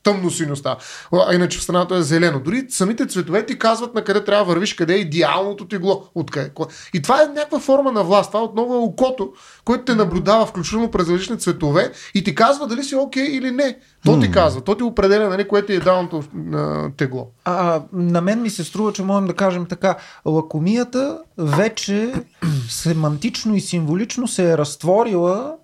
тъмно 0.02 0.30
синьо 0.30 0.56
става. 0.56 0.76
А 1.12 1.34
иначе 1.34 1.58
в 1.58 1.62
страната 1.62 1.96
е 1.96 2.02
зелено. 2.02 2.40
Дори 2.40 2.66
самите 2.68 3.06
цветове 3.06 3.46
ти 3.46 3.58
казват 3.58 3.94
на 3.94 4.04
къде 4.04 4.24
трябва 4.24 4.44
да 4.44 4.48
вървиш, 4.48 4.74
къде 4.74 4.94
е 4.94 4.98
идеалното 4.98 5.68
тегло. 5.68 6.08
Откъде. 6.14 6.50
И 6.94 7.02
това 7.02 7.22
е 7.22 7.31
някаква 7.32 7.60
форма 7.60 7.92
на 7.92 8.04
власт. 8.04 8.30
Това 8.30 8.44
отново 8.44 8.74
е 8.74 8.78
окото, 8.78 9.32
което 9.64 9.84
те 9.84 9.94
наблюдава 9.94 10.46
включително 10.46 10.90
през 10.90 11.08
различни 11.08 11.38
цветове 11.38 11.92
и 12.14 12.24
ти 12.24 12.34
казва 12.34 12.66
дали 12.66 12.84
си 12.84 12.96
окей 12.96 13.26
okay 13.26 13.30
или 13.30 13.50
не. 13.50 13.78
То 14.04 14.20
ти 14.20 14.30
казва, 14.30 14.60
то 14.60 14.74
ти 14.74 14.82
определя 14.82 15.28
нали, 15.28 15.48
което 15.48 15.72
е 15.72 15.76
идеалното 15.76 16.22
тегло. 16.96 17.28
А, 17.44 17.82
на 17.92 18.20
мен 18.20 18.42
ми 18.42 18.50
се 18.50 18.64
струва, 18.64 18.92
че 18.92 19.02
можем 19.02 19.26
да 19.26 19.34
кажем 19.34 19.66
така, 19.66 19.96
лакомията 20.26 21.18
вече 21.38 22.12
семантично 22.68 23.54
и 23.54 23.60
символично 23.60 24.28
се 24.28 24.50
е 24.50 24.58
разтворила 24.58 25.54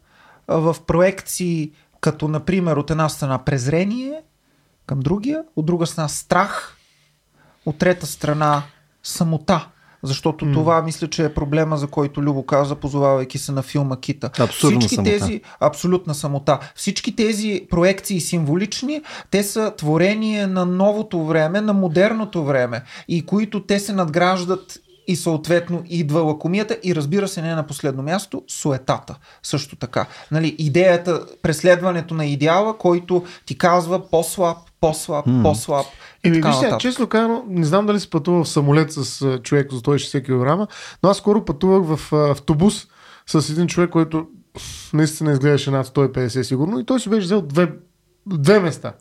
в 0.49 0.77
проекции 0.87 1.73
като 2.01 2.29
например 2.29 2.77
от 2.77 2.91
една 2.91 3.09
страна 3.09 3.39
презрение 3.39 4.23
към 4.87 5.01
другия, 5.01 5.43
от 5.57 5.67
друга 5.67 5.87
страна 5.87 6.09
страх, 6.09 6.77
от 7.67 7.79
трета 7.79 8.07
страна 8.07 8.63
самота. 9.03 9.69
Защото 10.03 10.45
mm. 10.45 10.53
това 10.53 10.83
мисля, 10.83 11.09
че 11.09 11.25
е 11.25 11.35
проблема, 11.35 11.77
за 11.77 11.87
който 11.87 12.23
Любо 12.23 12.43
каза, 12.47 12.75
позовавайки 12.75 13.39
се 13.39 13.53
на 13.53 13.63
филма 13.63 13.97
Кита. 13.97 14.31
Абсолютно 14.39 14.81
Всички 14.81 14.95
самота. 14.95 15.11
тези, 15.11 15.41
абсолютна 15.61 16.15
самота. 16.15 16.59
Всички 16.75 17.17
тези 17.17 17.67
проекции 17.71 18.21
символични, 18.21 19.03
те 19.31 19.43
са 19.43 19.73
творение 19.77 20.47
на 20.47 20.67
новото 20.67 21.25
време, 21.25 21.61
на 21.61 21.73
модерното 21.73 22.45
време 22.45 22.83
и 23.09 23.27
които 23.27 23.63
те 23.63 23.81
се 23.81 23.93
надграждат 23.93 24.79
и 25.09 25.17
съответно 25.17 25.83
идва 25.87 26.21
лакомията 26.21 26.79
и 26.83 26.95
разбира 26.95 27.29
се 27.29 27.43
не 27.43 27.55
на 27.55 27.67
последно 27.67 28.03
място 28.03 28.43
суетата 28.49 29.19
също 29.43 29.77
така. 29.77 30.07
Нали, 30.31 30.57
идеята, 30.59 31.27
преследването 31.43 32.15
на 32.15 32.27
идеала, 32.27 32.79
който 32.79 33.25
ти 33.47 33.59
казва 33.59 34.11
по-слаб, 34.11 34.59
по-слаб, 34.81 35.27
mm. 35.27 35.43
по-слаб. 35.43 35.87
И 36.25 36.31
ми 36.31 36.41
вижте, 36.41 36.77
честно 36.79 37.07
казано, 37.07 37.45
не 37.49 37.67
знам 37.67 37.87
дали 37.87 38.01
си 38.01 38.11
пътувал 38.11 38.45
в 38.45 38.49
самолет 38.49 38.93
с 38.93 39.39
човек 39.43 39.73
за 39.73 39.81
160 39.81 40.23
кг, 40.25 40.73
но 41.03 41.09
аз 41.09 41.17
скоро 41.17 41.45
пътувах 41.45 41.97
в 41.97 42.13
автобус 42.13 42.87
с 43.27 43.51
един 43.51 43.67
човек, 43.67 43.91
който 43.91 44.27
наистина 44.93 45.33
изглеждаше 45.33 45.71
над 45.71 45.87
150 45.87 46.43
сигурно 46.43 46.81
и 46.81 46.87
той 46.87 47.01
си 47.01 47.09
беше 47.09 47.25
взел 47.25 47.43
две 47.43 47.73
две 48.37 48.61
места. 48.61 48.93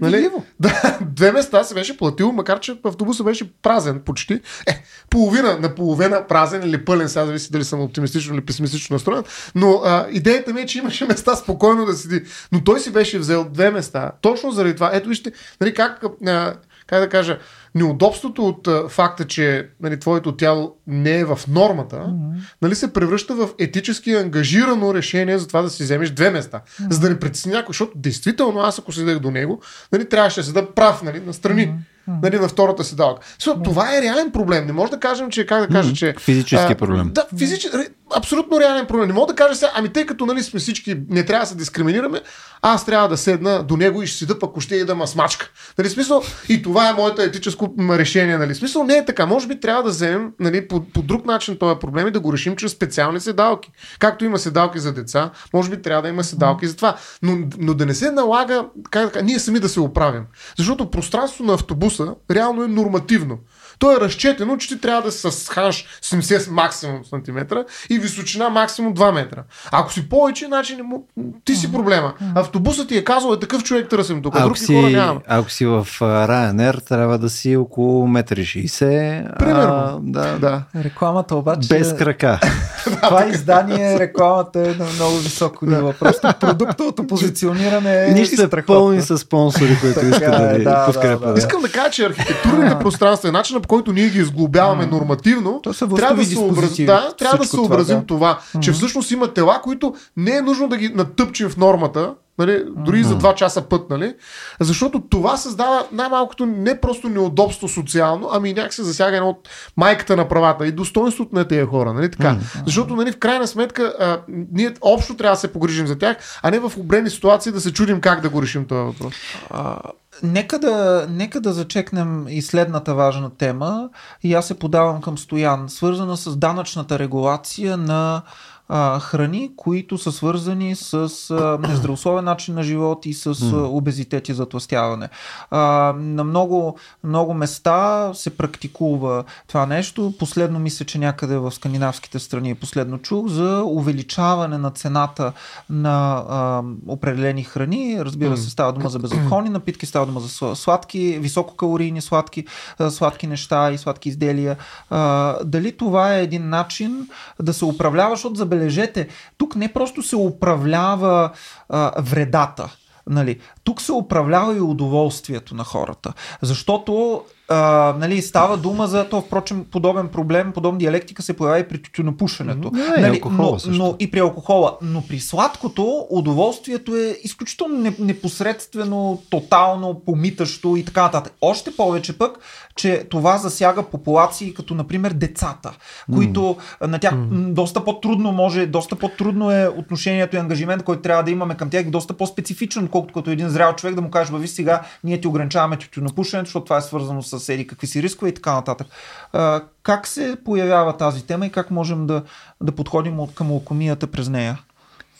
Нали? 0.00 0.30
Да, 0.60 0.98
две 1.06 1.32
места 1.32 1.64
се 1.64 1.74
беше 1.74 1.96
платил, 1.96 2.32
макар 2.32 2.60
че 2.60 2.80
автобусът 2.84 3.26
беше 3.26 3.52
празен 3.62 4.00
почти. 4.00 4.40
Е, 4.66 4.84
половина 5.10 5.58
на 5.58 5.74
половина 5.74 6.26
празен 6.26 6.62
или 6.62 6.84
пълен, 6.84 7.08
сега 7.08 7.26
зависи 7.26 7.52
дали 7.52 7.64
съм 7.64 7.80
оптимистично 7.80 8.34
или 8.34 8.44
песимистично 8.44 8.94
настроен. 8.94 9.24
Но 9.54 9.80
а, 9.84 10.06
идеята 10.10 10.52
ми 10.52 10.60
е, 10.60 10.66
че 10.66 10.78
имаше 10.78 11.04
места 11.08 11.36
спокойно 11.36 11.86
да 11.86 11.92
седи. 11.92 12.22
Но 12.52 12.64
той 12.64 12.80
си 12.80 12.92
беше 12.92 13.18
взел 13.18 13.46
две 13.50 13.70
места. 13.70 14.12
Точно 14.20 14.50
заради 14.50 14.74
това. 14.74 14.90
Ето 14.92 15.08
вижте, 15.08 15.32
нали, 15.60 15.74
как, 15.74 16.04
а, 16.26 16.54
как 16.86 17.00
да 17.00 17.08
кажа, 17.08 17.38
неудобството 17.74 18.46
от 18.46 18.68
а, 18.68 18.88
факта, 18.88 19.26
че 19.26 19.68
нали, 19.80 20.00
твоето 20.00 20.36
тяло 20.36 20.76
не 20.86 21.18
е 21.18 21.24
в 21.24 21.38
нормата, 21.48 21.96
mm-hmm. 21.96 22.40
нали, 22.62 22.74
се 22.74 22.92
превръща 22.92 23.34
в 23.34 23.48
етически 23.58 24.12
ангажирано 24.12 24.94
решение 24.94 25.38
за 25.38 25.46
това 25.46 25.62
да 25.62 25.70
си 25.70 25.82
вземеш 25.82 26.10
две 26.10 26.30
места. 26.30 26.60
Mm-hmm. 26.66 26.92
За 26.92 27.00
да 27.00 27.10
не 27.10 27.18
притесни 27.18 27.52
някой, 27.52 27.72
защото 27.72 27.92
действително 27.96 28.60
аз 28.60 28.78
ако 28.78 28.92
седех 28.92 29.18
до 29.18 29.30
него, 29.30 29.60
нали, 29.92 30.08
трябваше 30.08 30.40
да 30.40 30.46
седа 30.46 30.74
прав 30.74 31.02
нали, 31.02 31.20
настрани. 31.26 31.68
Mm-hmm 31.68 31.94
нали, 32.22 32.38
на 32.38 32.48
втората 32.48 32.84
седалка. 32.84 33.26
So, 33.40 33.64
това 33.64 33.96
е 33.96 34.02
реален 34.02 34.30
проблем. 34.30 34.66
Не 34.66 34.72
може 34.72 34.90
да 34.90 35.00
кажем, 35.00 35.30
че, 35.30 35.46
как 35.46 35.60
да 35.60 35.68
кажа, 35.68 35.90
mm, 35.90 35.94
че... 35.94 36.14
Физически 36.18 36.72
а, 36.72 36.76
проблем. 36.76 37.10
Да, 37.12 37.26
физически, 37.38 37.76
абсолютно 38.16 38.60
реален 38.60 38.86
проблем. 38.86 39.06
Не 39.06 39.12
мога 39.12 39.32
да 39.32 39.36
кажа 39.36 39.54
сега, 39.54 39.72
ами 39.74 39.88
тъй 39.88 40.06
като 40.06 40.26
нали, 40.26 40.42
сме 40.42 40.60
всички, 40.60 40.96
не 41.08 41.24
трябва 41.24 41.42
да 41.42 41.48
се 41.48 41.56
дискриминираме, 41.56 42.20
аз 42.62 42.86
трябва 42.86 43.08
да 43.08 43.16
седна 43.16 43.62
до 43.62 43.76
него 43.76 44.02
и 44.02 44.06
ще 44.06 44.18
седа, 44.18 44.38
пък 44.38 44.60
ще 44.60 44.76
и 44.76 44.84
да 44.84 44.94
ма 44.94 45.06
смачка. 45.06 45.50
Нали, 45.78 45.88
смисъл, 45.88 46.22
и 46.48 46.62
това 46.62 46.88
е 46.88 46.92
моето 46.92 47.22
етическо 47.22 47.74
решение. 47.90 48.38
Нали. 48.38 48.54
Смисъл 48.54 48.84
не 48.84 48.96
е 48.96 49.04
така. 49.04 49.26
Може 49.26 49.46
би 49.46 49.60
трябва 49.60 49.82
да 49.82 49.88
вземем 49.88 50.32
нали, 50.40 50.68
по, 50.74 50.84
по 50.84 51.02
друг 51.02 51.26
начин 51.26 51.58
този 51.58 51.78
проблем 51.78 52.06
и 52.06 52.10
да 52.10 52.20
го 52.20 52.32
решим 52.32 52.56
чрез 52.56 52.72
специални 52.72 53.20
седалки. 53.20 53.70
Както 53.98 54.24
има 54.24 54.38
седалки 54.38 54.78
за 54.78 54.92
деца, 54.92 55.30
може 55.54 55.70
би 55.70 55.82
трябва 55.82 56.02
да 56.02 56.08
има 56.08 56.24
седалки 56.24 56.66
за 56.66 56.76
това. 56.76 56.96
Но, 57.22 57.38
но 57.58 57.74
да 57.74 57.86
не 57.86 57.94
се 57.94 58.10
налага, 58.10 58.66
как 58.90 59.22
ние 59.22 59.38
сами 59.38 59.60
да 59.60 59.68
се 59.68 59.80
оправим. 59.80 60.24
Защото 60.58 60.90
пространството 60.90 61.44
на 61.44 61.54
автобуса 61.54 62.14
реално 62.30 62.64
е 62.64 62.68
нормативно. 62.68 63.38
То 63.78 63.92
е 63.92 64.00
разчетено, 64.00 64.56
че 64.56 64.68
ти 64.68 64.80
трябва 64.80 65.02
да 65.02 65.12
се 65.12 65.30
схаш 65.30 65.86
70 66.02 66.50
максимум 66.50 67.04
сантиметра 67.04 67.64
и 67.90 67.98
височина 67.98 68.48
максимум 68.48 68.94
2 68.94 69.12
метра. 69.12 69.42
Ако 69.72 69.92
си 69.92 70.08
повече, 70.08 70.46
значи 70.46 70.76
не 70.76 70.82
му... 70.82 71.06
ти 71.44 71.56
си 71.56 71.72
проблема. 71.72 72.14
Автобусът 72.34 72.88
ти 72.88 72.96
е 72.96 73.04
казал, 73.04 73.32
е 73.32 73.40
такъв 73.40 73.62
човек 73.62 73.88
търсим 73.88 74.22
тук, 74.22 74.40
други 74.40 74.60
си, 74.60 74.74
хора 74.74 74.90
няма. 74.90 75.20
Ако 75.26 75.50
си 75.50 75.66
в 75.66 75.86
Ryanair, 76.00 76.88
трябва 76.88 77.18
да 77.18 77.30
си 77.30 77.56
около 77.56 78.06
1,60 78.06 79.38
Примерно. 79.38 79.74
А, 79.74 79.98
да. 80.02 80.38
да. 80.38 80.62
Рекламата 80.76 81.36
обаче... 81.36 81.68
Без 81.68 81.94
крака. 81.94 82.40
Това 83.02 83.26
издание, 83.26 83.98
рекламата 83.98 84.60
е 84.60 84.74
на 84.74 84.86
много 84.94 85.16
високо 85.16 85.66
ниво. 85.66 85.92
Просто 85.92 86.28
продуктовото 86.40 87.06
позициониране 87.06 88.06
е 88.06 88.10
Нищо 88.10 88.42
е 88.42 88.62
пълни 88.62 89.02
с 89.02 89.18
спонсори, 89.18 89.76
които 89.80 90.06
искат 90.06 90.30
да 90.30 90.48
ви 90.48 90.64
да, 90.64 90.86
подкрепят. 90.86 91.20
Да, 91.20 91.32
да. 91.32 91.38
Искам 91.38 91.62
да 91.62 91.68
кажа, 91.68 91.90
че 91.90 92.06
архитектурните 92.06 92.78
пространства 92.78 93.28
и 93.28 93.32
начинът 93.32 93.63
по 93.64 93.68
който 93.68 93.92
ние 93.92 94.08
ги 94.08 94.18
изглобяваме 94.18 94.86
нормативно, 94.86 95.60
трябва 95.96 96.16
да, 96.16 96.24
съобраз... 96.24 96.76
да, 96.76 97.14
трябва 97.18 97.38
да 97.38 97.44
съобразим 97.44 98.04
това, 98.06 98.38
това 98.48 98.60
че 98.60 98.72
всъщност 98.72 99.10
има 99.10 99.34
тела, 99.34 99.60
които 99.62 99.94
не 100.16 100.36
е 100.36 100.40
нужно 100.40 100.68
да 100.68 100.76
ги 100.76 100.88
натъпчим 100.88 101.48
в 101.48 101.56
нормата, 101.56 102.14
Нали, 102.38 102.64
дори 102.76 103.04
mm-hmm. 103.04 103.06
за 103.06 103.18
2 103.18 103.34
часа 103.34 103.62
път, 103.62 103.90
нали? 103.90 104.14
Защото 104.60 105.00
това 105.00 105.36
създава 105.36 105.86
най-малкото 105.92 106.46
не 106.46 106.80
просто 106.80 107.08
неудобство 107.08 107.68
социално, 107.68 108.28
ами 108.32 108.52
някак 108.52 108.74
се 108.74 108.82
засяга 108.82 109.16
едно 109.16 109.28
от 109.28 109.48
майката 109.76 110.16
на 110.16 110.28
правата 110.28 110.66
и 110.66 110.72
достоинството 110.72 111.34
на 111.34 111.44
тези 111.48 111.66
хора. 111.66 111.92
Нали, 111.92 112.10
така? 112.10 112.28
Mm-hmm. 112.28 112.64
Защото 112.66 112.96
нали, 112.96 113.12
в 113.12 113.18
крайна 113.18 113.46
сметка 113.46 113.94
а, 114.00 114.20
ние 114.52 114.74
общо 114.80 115.16
трябва 115.16 115.34
да 115.34 115.40
се 115.40 115.52
погрижим 115.52 115.86
за 115.86 115.98
тях, 115.98 116.16
а 116.42 116.50
не 116.50 116.58
в 116.58 116.72
обрени 116.76 117.10
ситуации 117.10 117.52
да 117.52 117.60
се 117.60 117.72
чудим 117.72 118.00
как 118.00 118.20
да 118.20 118.28
го 118.28 118.42
решим 118.42 118.66
този 118.66 118.84
въпрос. 118.84 119.14
А, 119.50 119.76
нека, 120.22 120.58
да, 120.58 121.06
нека 121.10 121.40
да 121.40 121.52
зачекнем 121.52 122.26
и 122.28 122.42
следната 122.42 122.94
важна 122.94 123.30
тема 123.30 123.88
и 124.22 124.34
аз 124.34 124.46
се 124.46 124.58
подавам 124.58 125.00
към 125.00 125.18
Стоян, 125.18 125.68
свързана 125.68 126.16
с 126.16 126.36
данъчната 126.36 126.98
регулация 126.98 127.76
на 127.76 128.22
а, 128.68 129.00
храни, 129.00 129.50
които 129.56 129.98
са 129.98 130.12
свързани 130.12 130.76
с 130.76 130.94
а, 131.30 131.58
нездравословен 131.68 132.24
начин 132.24 132.54
на 132.54 132.62
живот 132.62 133.06
и 133.06 133.14
с 133.14 133.26
а, 133.26 133.56
обезитет 133.56 134.28
и 134.28 134.32
затластяване. 134.32 135.08
А, 135.50 135.94
на 135.98 136.24
много, 136.24 136.78
много 137.04 137.34
места 137.34 138.10
се 138.14 138.36
практикува 138.36 139.24
това 139.46 139.66
нещо. 139.66 140.14
Последно 140.18 140.58
мисля, 140.58 140.84
че 140.84 140.98
някъде 140.98 141.36
в 141.36 141.52
скандинавските 141.52 142.18
страни 142.18 142.54
последно 142.54 142.98
чух 142.98 143.28
за 143.28 143.62
увеличаване 143.66 144.58
на 144.58 144.70
цената 144.70 145.32
на 145.70 146.24
а, 146.28 146.62
определени 146.88 147.44
храни. 147.44 147.96
Разбира 148.00 148.36
се, 148.36 148.50
става 148.50 148.72
дума 148.72 148.88
за 148.88 148.98
безалкохолни 148.98 149.50
напитки, 149.50 149.86
става 149.86 150.06
дума 150.06 150.20
за 150.20 150.56
сладки, 150.56 151.18
висококалорийни 151.20 152.00
сладки, 152.00 152.44
сладки 152.90 153.26
неща 153.26 153.72
и 153.72 153.78
сладки 153.78 154.08
изделия. 154.08 154.56
А, 154.90 155.36
дали 155.44 155.76
това 155.76 156.14
е 156.14 156.22
един 156.22 156.48
начин 156.48 157.08
да 157.42 157.54
се 157.54 157.64
управлява, 157.64 158.16
защото 158.16 158.34
за 158.34 158.46
забележете, 158.54 159.08
тук 159.38 159.56
не 159.56 159.72
просто 159.72 160.02
се 160.02 160.16
управлява 160.16 161.30
а, 161.68 162.02
вредата. 162.02 162.76
Нали, 163.06 163.40
тук 163.64 163.80
се 163.80 163.92
управлява 163.92 164.56
и 164.56 164.60
удоволствието 164.60 165.54
на 165.54 165.64
хората. 165.64 166.12
Защото 166.42 167.22
а, 167.48 167.94
нали, 167.98 168.22
става 168.22 168.56
дума 168.56 168.86
за 168.86 169.08
то, 169.08 169.20
впрочем, 169.20 169.64
подобен 169.70 170.08
проблем, 170.08 170.52
подобна 170.52 170.78
диалектика 170.78 171.22
се 171.22 171.36
появява 171.36 171.58
и 171.58 171.68
при 171.68 171.82
тютюнопушенето. 171.82 172.70
Не, 172.74 173.00
нали, 173.00 173.22
но, 173.30 173.58
но 173.66 173.96
и 173.98 174.10
при 174.10 174.18
алкохола. 174.18 174.76
Но 174.82 175.02
при 175.08 175.20
сладкото 175.20 176.06
удоволствието 176.10 176.96
е 176.96 177.18
изключително 177.24 177.92
непосредствено, 177.98 179.22
тотално, 179.30 180.02
помитащо 180.06 180.76
и 180.76 180.84
така 180.84 181.02
нататък. 181.02 181.32
Още 181.40 181.76
повече 181.76 182.18
пък, 182.18 182.38
че 182.76 183.04
това 183.10 183.38
засяга 183.38 183.82
популации, 183.82 184.54
като 184.54 184.74
например 184.74 185.12
децата, 185.12 185.72
които 186.14 186.40
mm. 186.40 186.86
на 186.86 186.98
тях 186.98 187.14
mm. 187.14 187.52
доста 187.52 187.84
по-трудно 187.84 188.32
може, 188.32 188.66
доста 188.66 188.96
по-трудно 188.96 189.50
е 189.50 189.68
отношението 189.68 190.36
и 190.36 190.38
ангажимент, 190.38 190.82
който 190.82 191.02
трябва 191.02 191.22
да 191.22 191.30
имаме 191.30 191.54
към 191.54 191.70
тях, 191.70 191.90
доста 191.90 192.14
по-специфичен, 192.14 192.88
колкото 192.88 193.14
като 193.14 193.30
един 193.30 193.48
зрял 193.48 193.72
човек 193.76 193.94
да 193.94 194.00
му 194.00 194.10
каже, 194.10 194.32
виж 194.34 194.50
сега, 194.50 194.82
ние 195.04 195.20
ти 195.20 195.28
ограничаваме 195.28 195.76
тютюнопушенето, 195.76 196.46
защото 196.46 196.64
това 196.64 196.76
е 196.76 196.82
свързано 196.82 197.22
с 197.22 197.33
съседи, 197.38 197.66
какви 197.66 197.86
си 197.86 198.02
рискове 198.02 198.28
и 198.28 198.34
така 198.34 198.52
нататък. 198.52 198.86
А, 199.32 199.62
как 199.82 200.06
се 200.06 200.36
появява 200.44 200.96
тази 200.96 201.26
тема 201.26 201.46
и 201.46 201.52
как 201.52 201.70
можем 201.70 202.06
да, 202.06 202.22
да 202.62 202.72
подходим 202.72 203.20
от 203.20 203.34
към 203.34 203.50
локомията 203.50 204.06
през 204.06 204.28
нея? 204.28 204.58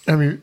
Ами, 0.07 0.39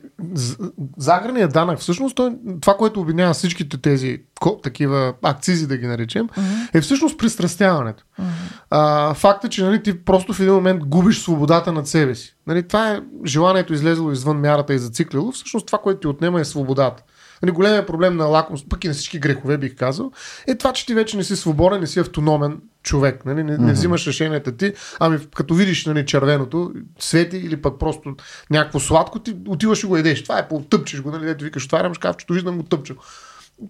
заграният 0.96 1.52
данък, 1.52 1.78
всъщност, 1.78 2.16
той, 2.16 2.32
това, 2.60 2.76
което 2.76 3.00
обвинява 3.00 3.34
всичките 3.34 3.80
тези 3.80 4.22
ко, 4.40 4.60
такива 4.62 5.14
акцизи, 5.22 5.66
да 5.66 5.76
ги 5.76 5.86
наречем, 5.86 6.28
uh-huh. 6.28 6.68
е 6.74 6.80
всъщност 6.80 7.18
пристрастяването. 7.18 8.04
Uh-huh. 8.20 8.24
А, 8.70 9.14
факт 9.14 9.44
е, 9.44 9.48
че 9.48 9.64
нали, 9.64 9.82
ти 9.82 10.04
просто 10.04 10.32
в 10.32 10.40
един 10.40 10.54
момент 10.54 10.84
губиш 10.84 11.22
свободата 11.22 11.72
над 11.72 11.88
себе 11.88 12.14
си. 12.14 12.36
Нали, 12.46 12.68
това 12.68 12.90
е 12.90 13.00
желанието 13.26 13.72
излезло 13.72 14.12
извън 14.12 14.40
мярата 14.40 14.74
и 14.74 14.78
зациклило. 14.78 15.32
Всъщност 15.32 15.66
това, 15.66 15.78
което 15.78 16.00
ти 16.00 16.06
отнема 16.06 16.40
е 16.40 16.44
свободата. 16.44 17.02
Нали, 17.42 17.52
големият 17.52 17.86
проблем 17.86 18.16
на 18.16 18.24
лакомство, 18.24 18.68
пък 18.68 18.84
и 18.84 18.88
на 18.88 18.94
всички 18.94 19.18
грехове, 19.18 19.58
бих 19.58 19.76
казал, 19.76 20.12
е 20.46 20.54
това, 20.54 20.72
че 20.72 20.86
ти 20.86 20.94
вече 20.94 21.16
не 21.16 21.24
си 21.24 21.36
свободен, 21.36 21.80
не 21.80 21.86
си 21.86 22.00
автономен 22.00 22.60
човек. 22.82 23.24
Нали? 23.24 23.44
Не, 23.44 23.58
не 23.58 23.72
взимаш 23.72 24.06
решенията 24.06 24.56
ти, 24.56 24.72
ами 25.00 25.18
като 25.34 25.54
видиш 25.54 25.86
нали, 25.86 26.06
червеното, 26.06 26.72
свети 26.98 27.36
или 27.36 27.62
пък 27.62 27.78
просто 27.78 28.16
някакво 28.50 28.80
сладко, 28.80 29.18
ти 29.18 29.36
отиваш 29.48 29.82
и 29.82 29.86
го 29.86 29.96
едеш. 29.96 30.22
Това 30.22 30.38
е 30.38 30.48
по 30.48 30.60
тъпчеш 30.60 31.02
го, 31.02 31.10
нали, 31.10 31.24
дето 31.24 31.44
викаш, 31.44 31.64
отварям 31.64 31.94
шкафчето, 31.94 32.32
виждам 32.32 32.56
го 32.56 32.62
тъпче. 32.62 32.94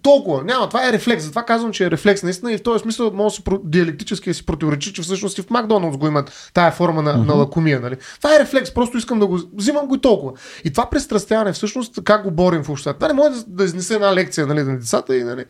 Толкова. 0.01 0.43
Няма. 0.43 0.67
Това 0.67 0.89
е 0.89 0.93
рефлекс. 0.93 1.23
Затова 1.23 1.43
казвам, 1.43 1.71
че 1.71 1.85
е 1.85 1.91
рефлекс. 1.91 2.23
Наистина 2.23 2.53
и 2.53 2.57
в 2.57 2.63
този 2.63 2.81
смисъл 2.81 3.11
може 3.13 3.41
да 3.43 3.57
диалектически 3.63 4.33
си 4.33 4.45
противоречи, 4.45 4.93
че 4.93 5.01
всъщност 5.01 5.37
и 5.37 5.41
в 5.41 5.49
Макдоналдс 5.49 5.97
го 5.97 6.07
имат 6.07 6.51
тая 6.53 6.71
форма 6.71 7.01
на, 7.01 7.13
uh-huh. 7.13 7.25
на 7.25 7.33
лакомия. 7.33 7.79
Нали? 7.79 7.95
Това 8.17 8.35
е 8.35 8.39
рефлекс. 8.39 8.73
Просто 8.73 8.97
искам 8.97 9.19
да 9.19 9.27
го 9.27 9.39
взимам 9.53 9.87
го 9.87 9.95
и 9.95 10.01
толкова. 10.01 10.31
И 10.63 10.71
това 10.71 10.89
пристрастяване 10.89 11.53
всъщност 11.53 12.03
как 12.03 12.23
го 12.23 12.31
борим 12.31 12.63
в 12.63 12.69
обществото. 12.69 12.99
Това 12.99 13.07
не 13.07 13.13
може 13.13 13.35
да, 13.35 13.43
да 13.47 13.63
изнесе 13.63 13.95
една 13.95 14.15
лекция 14.15 14.47
нали, 14.47 14.63
на 14.63 14.79
децата 14.79 15.17
и 15.17 15.23
нали, 15.23 15.45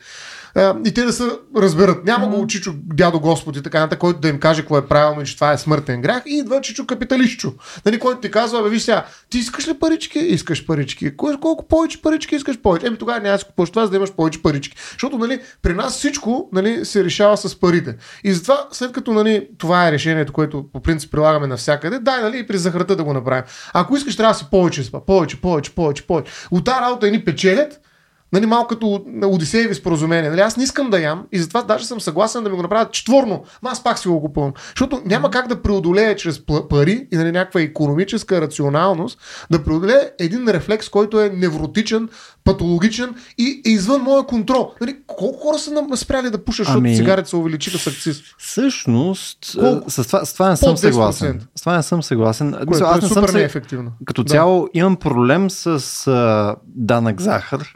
и 0.86 0.94
те 0.94 1.04
да 1.04 1.14
се 1.14 1.24
разберат. 1.58 2.06
Няма 2.06 2.28
го 2.28 2.48
Чичо 2.48 2.74
дядо 2.76 3.20
Господ 3.20 3.58
и 3.58 3.62
така 3.62 3.80
нататък, 3.80 4.00
който 4.00 4.20
да 4.20 4.30
им 4.30 4.40
каже 4.40 4.62
какво 4.62 4.78
е 4.78 4.88
правилно 4.88 5.22
и 5.22 5.26
че 5.26 5.36
това 5.36 5.52
е 5.52 5.58
смъртен 5.58 6.02
грях. 6.02 6.24
И 6.26 6.38
идва 6.38 6.62
Чичо 6.62 6.86
капиталистчо, 6.86 7.54
нали, 7.86 8.00
който 8.00 8.22
ти 8.22 8.32
казва, 8.32 8.64
бе, 8.64 8.70
виж 8.70 8.82
сега, 8.82 9.06
ти 9.30 9.38
искаш 9.38 9.68
ли 9.68 9.74
парички? 9.74 10.20
Искаш 10.20 10.66
парички. 10.66 11.18
Колко 11.18 11.68
повече 11.68 12.02
парички 12.02 12.36
искаш 12.36 12.62
повече? 12.62 12.88
Еми 12.88 12.98
тогава 12.98 13.20
няма 13.20 13.34
да 13.34 13.40
си 13.40 13.46
купуваш 13.46 13.70
това, 13.70 13.86
за 13.86 13.92
да 13.92 13.98
имаш 13.98 14.12
повече 14.12 14.42
парички. 14.42 14.78
Защото 14.92 15.18
нали, 15.18 15.40
при 15.62 15.74
нас 15.74 15.98
всичко 15.98 16.50
нали, 16.54 16.86
се 16.86 17.04
решава 17.04 17.38
с 17.38 17.60
парите. 17.60 17.96
И 18.24 18.34
затова, 18.34 18.68
след 18.72 18.92
като 18.92 19.14
нали, 19.14 19.48
това 19.58 19.88
е 19.88 19.92
решението, 19.92 20.34
което 20.34 20.66
по 20.74 20.82
принцип 20.82 21.12
прилагаме 21.12 21.48
навсякъде, 21.48 22.00
дай 22.00 22.22
нали, 22.22 22.40
и 22.40 22.48
при 22.48 22.58
захарта 22.58 22.96
да 22.96 23.04
го 23.04 23.14
направим. 23.14 23.44
Ако 23.74 23.98
искаш, 23.98 24.18
трябва 24.18 24.34
да 24.34 24.40
си 24.40 24.46
повече, 24.52 24.92
повече, 25.08 25.42
повече, 25.42 25.76
повече, 25.76 26.08
повече. 26.08 26.32
От 26.52 26.66
тази 26.66 26.82
работа 26.82 27.08
едни 27.08 27.26
печелят, 27.26 27.80
Нали, 28.34 28.46
малко 28.46 28.68
като 28.68 29.06
Одисееви 29.24 29.76
споразумение. 29.76 30.30
Нали, 30.30 30.42
аз 30.42 30.58
не 30.58 30.64
искам 30.64 30.90
да 30.90 31.00
ям 31.00 31.26
и 31.32 31.40
затова 31.40 31.62
даже 31.62 31.86
съм 31.86 32.02
съгласен 32.02 32.44
да 32.44 32.50
ми 32.50 32.56
го 32.56 32.62
направят 32.62 32.92
четворно. 32.92 33.44
Но 33.64 33.70
аз 33.70 33.84
пак 33.84 34.00
си 34.00 34.08
го 34.08 34.22
купувам. 34.22 34.54
Защото 34.70 35.02
няма 35.06 35.32
как 35.32 35.48
да 35.48 35.62
преодолее 35.62 36.16
чрез 36.16 36.42
пари 36.70 37.08
и 37.12 37.16
нали, 37.18 37.32
някаква 37.32 37.62
економическа 37.62 38.42
рационалност 38.42 39.20
да 39.52 39.64
преодолее 39.64 40.12
един 40.20 40.48
рефлекс, 40.48 40.90
който 40.90 41.22
е 41.22 41.30
невротичен, 41.30 42.10
патологичен 42.44 43.16
и 43.38 43.62
е 43.66 43.70
извън 43.70 44.02
моя 44.02 44.24
контрол. 44.24 44.72
Нали, 44.82 44.96
колко 45.08 45.40
хора 45.40 45.58
са 45.58 45.72
спряли 45.96 46.30
да 46.30 46.44
пушат, 46.44 46.66
защото 46.66 46.80
ами... 46.80 46.98
цигарите 46.98 47.30
се 47.30 47.36
увеличиха 47.36 47.78
с 47.78 47.88
акциз? 47.88 48.22
Всъщност, 48.38 49.38
с 49.88 50.08
това, 50.08 50.26
с 50.26 50.34
това 50.34 50.50
не 50.50 50.58
съм 50.58 50.78
съгласен. 50.78 51.42
С 51.56 51.60
това 51.60 51.76
не 51.76 51.84
съм 51.84 52.04
съгласен. 52.04 52.56
Мисля, 52.68 52.86
аз 52.86 52.98
е 52.98 53.02
не 53.02 53.08
супер 53.08 53.28
съм 53.28 53.36
неефективно. 53.36 53.92
Като 54.06 54.24
да. 54.24 54.30
цяло 54.30 54.68
имам 54.74 54.96
проблем 54.96 55.50
с 55.50 56.08
а, 56.08 56.56
данък 56.66 57.22
захар 57.22 57.74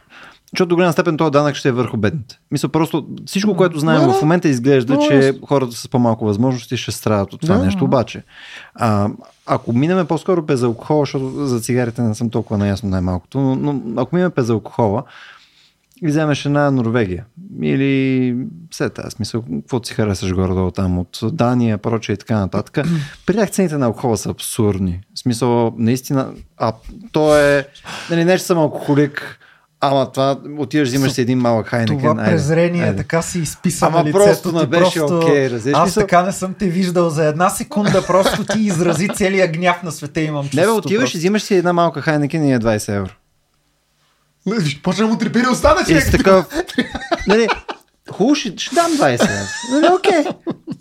защото 0.57 0.69
до 0.69 0.75
голяма 0.75 0.93
степен 0.93 1.17
този 1.17 1.31
данък 1.31 1.55
ще 1.55 1.69
е 1.69 1.71
върху 1.71 1.97
бедните. 1.97 2.39
Мисля, 2.51 2.69
просто 2.69 3.07
всичко, 3.25 3.55
което 3.55 3.79
знаем 3.79 4.07
да, 4.07 4.13
в 4.13 4.21
момента 4.21 4.47
изглежда, 4.47 4.97
да, 4.97 5.07
че 5.07 5.33
хората 5.47 5.75
с 5.75 5.87
по-малко 5.87 6.25
възможности 6.25 6.77
ще 6.77 6.91
страдат 6.91 7.33
от 7.33 7.41
това 7.41 7.57
да, 7.57 7.65
нещо. 7.65 7.85
Обаче, 7.85 8.23
а, 8.75 9.09
ако 9.45 9.73
минеме 9.73 10.05
по-скоро 10.05 10.41
без 10.41 10.63
алкохола, 10.63 11.01
защото 11.01 11.45
за 11.45 11.59
цигарите 11.59 12.01
не 12.01 12.15
съм 12.15 12.29
толкова 12.29 12.57
наясно 12.57 12.89
най-малкото, 12.89 13.39
но, 13.39 13.55
но 13.55 14.01
ако 14.01 14.15
минеме 14.15 14.31
без 14.35 14.49
алкохола, 14.49 15.03
и 16.01 16.07
вземеш 16.07 16.45
една 16.45 16.71
Норвегия 16.71 17.25
или 17.61 18.35
все 18.71 18.89
тази 18.89 19.11
смисъл, 19.11 19.43
какво 19.61 19.83
си 19.83 19.93
харесаш 19.93 20.33
горе-долу 20.33 20.71
там 20.71 20.99
от 20.99 21.19
Дания, 21.23 21.77
прочее 21.77 22.13
и 22.13 22.17
така 22.17 22.39
нататък. 22.39 22.87
При 23.25 23.33
тях 23.33 23.49
цените 23.49 23.77
на 23.77 23.85
алкохола 23.85 24.17
са 24.17 24.29
абсурдни. 24.29 24.99
В 25.15 25.19
смисъл, 25.19 25.73
наистина, 25.77 26.31
а 26.57 26.73
то 27.11 27.37
е, 27.37 27.67
нали, 28.09 28.25
не 28.25 28.37
че 28.37 28.43
съм 28.43 28.57
алкохолик, 28.57 29.39
Ама 29.81 30.11
това 30.11 30.37
отиваш, 30.57 30.87
взимаш 30.87 31.11
си 31.11 31.21
един 31.21 31.39
малък 31.39 31.67
хайнекен. 31.67 31.99
Това 31.99 32.15
презрение 32.25 32.83
айде. 32.83 32.97
така 32.97 33.21
си 33.21 33.39
изписа 33.39 33.85
Ама 33.85 34.03
на 34.03 34.11
просто 34.11 34.51
не 34.51 34.65
беше 34.65 34.99
просто... 34.99 35.17
окей, 35.17 35.49
okay, 35.49 35.73
Аз 35.73 35.93
така 35.93 36.21
не 36.23 36.31
съм 36.31 36.53
те 36.53 36.67
виждал 36.67 37.09
за 37.09 37.25
една 37.25 37.49
секунда, 37.49 38.05
просто 38.07 38.45
ти 38.45 38.59
изрази 38.59 39.07
целия 39.15 39.47
гняв 39.47 39.83
на 39.83 39.91
света 39.91 40.21
имам 40.21 40.43
чувство. 40.43 40.59
Не 40.59 40.65
бе, 40.65 40.71
отиваш 40.71 41.01
просто. 41.01 41.17
и 41.17 41.19
взимаш 41.19 41.41
си 41.41 41.55
една 41.55 41.73
малка 41.73 42.01
хайнекен 42.01 42.43
и 42.43 42.53
е 42.53 42.59
20 42.59 42.95
евро. 42.95 43.11
Почна 44.83 45.07
му 45.07 45.17
трепери 45.17 45.47
остана, 45.47 45.85
че. 45.85 45.93
И 45.93 46.11
такъв, 46.11 46.45
нали, 47.27 47.47
хубаво, 48.17 48.35
ще, 48.35 48.53
ще 48.57 48.75
дам 48.75 48.91
20 48.91 49.13
евро. 49.13 49.47
Нали, 49.71 49.93
окей. 49.93 50.31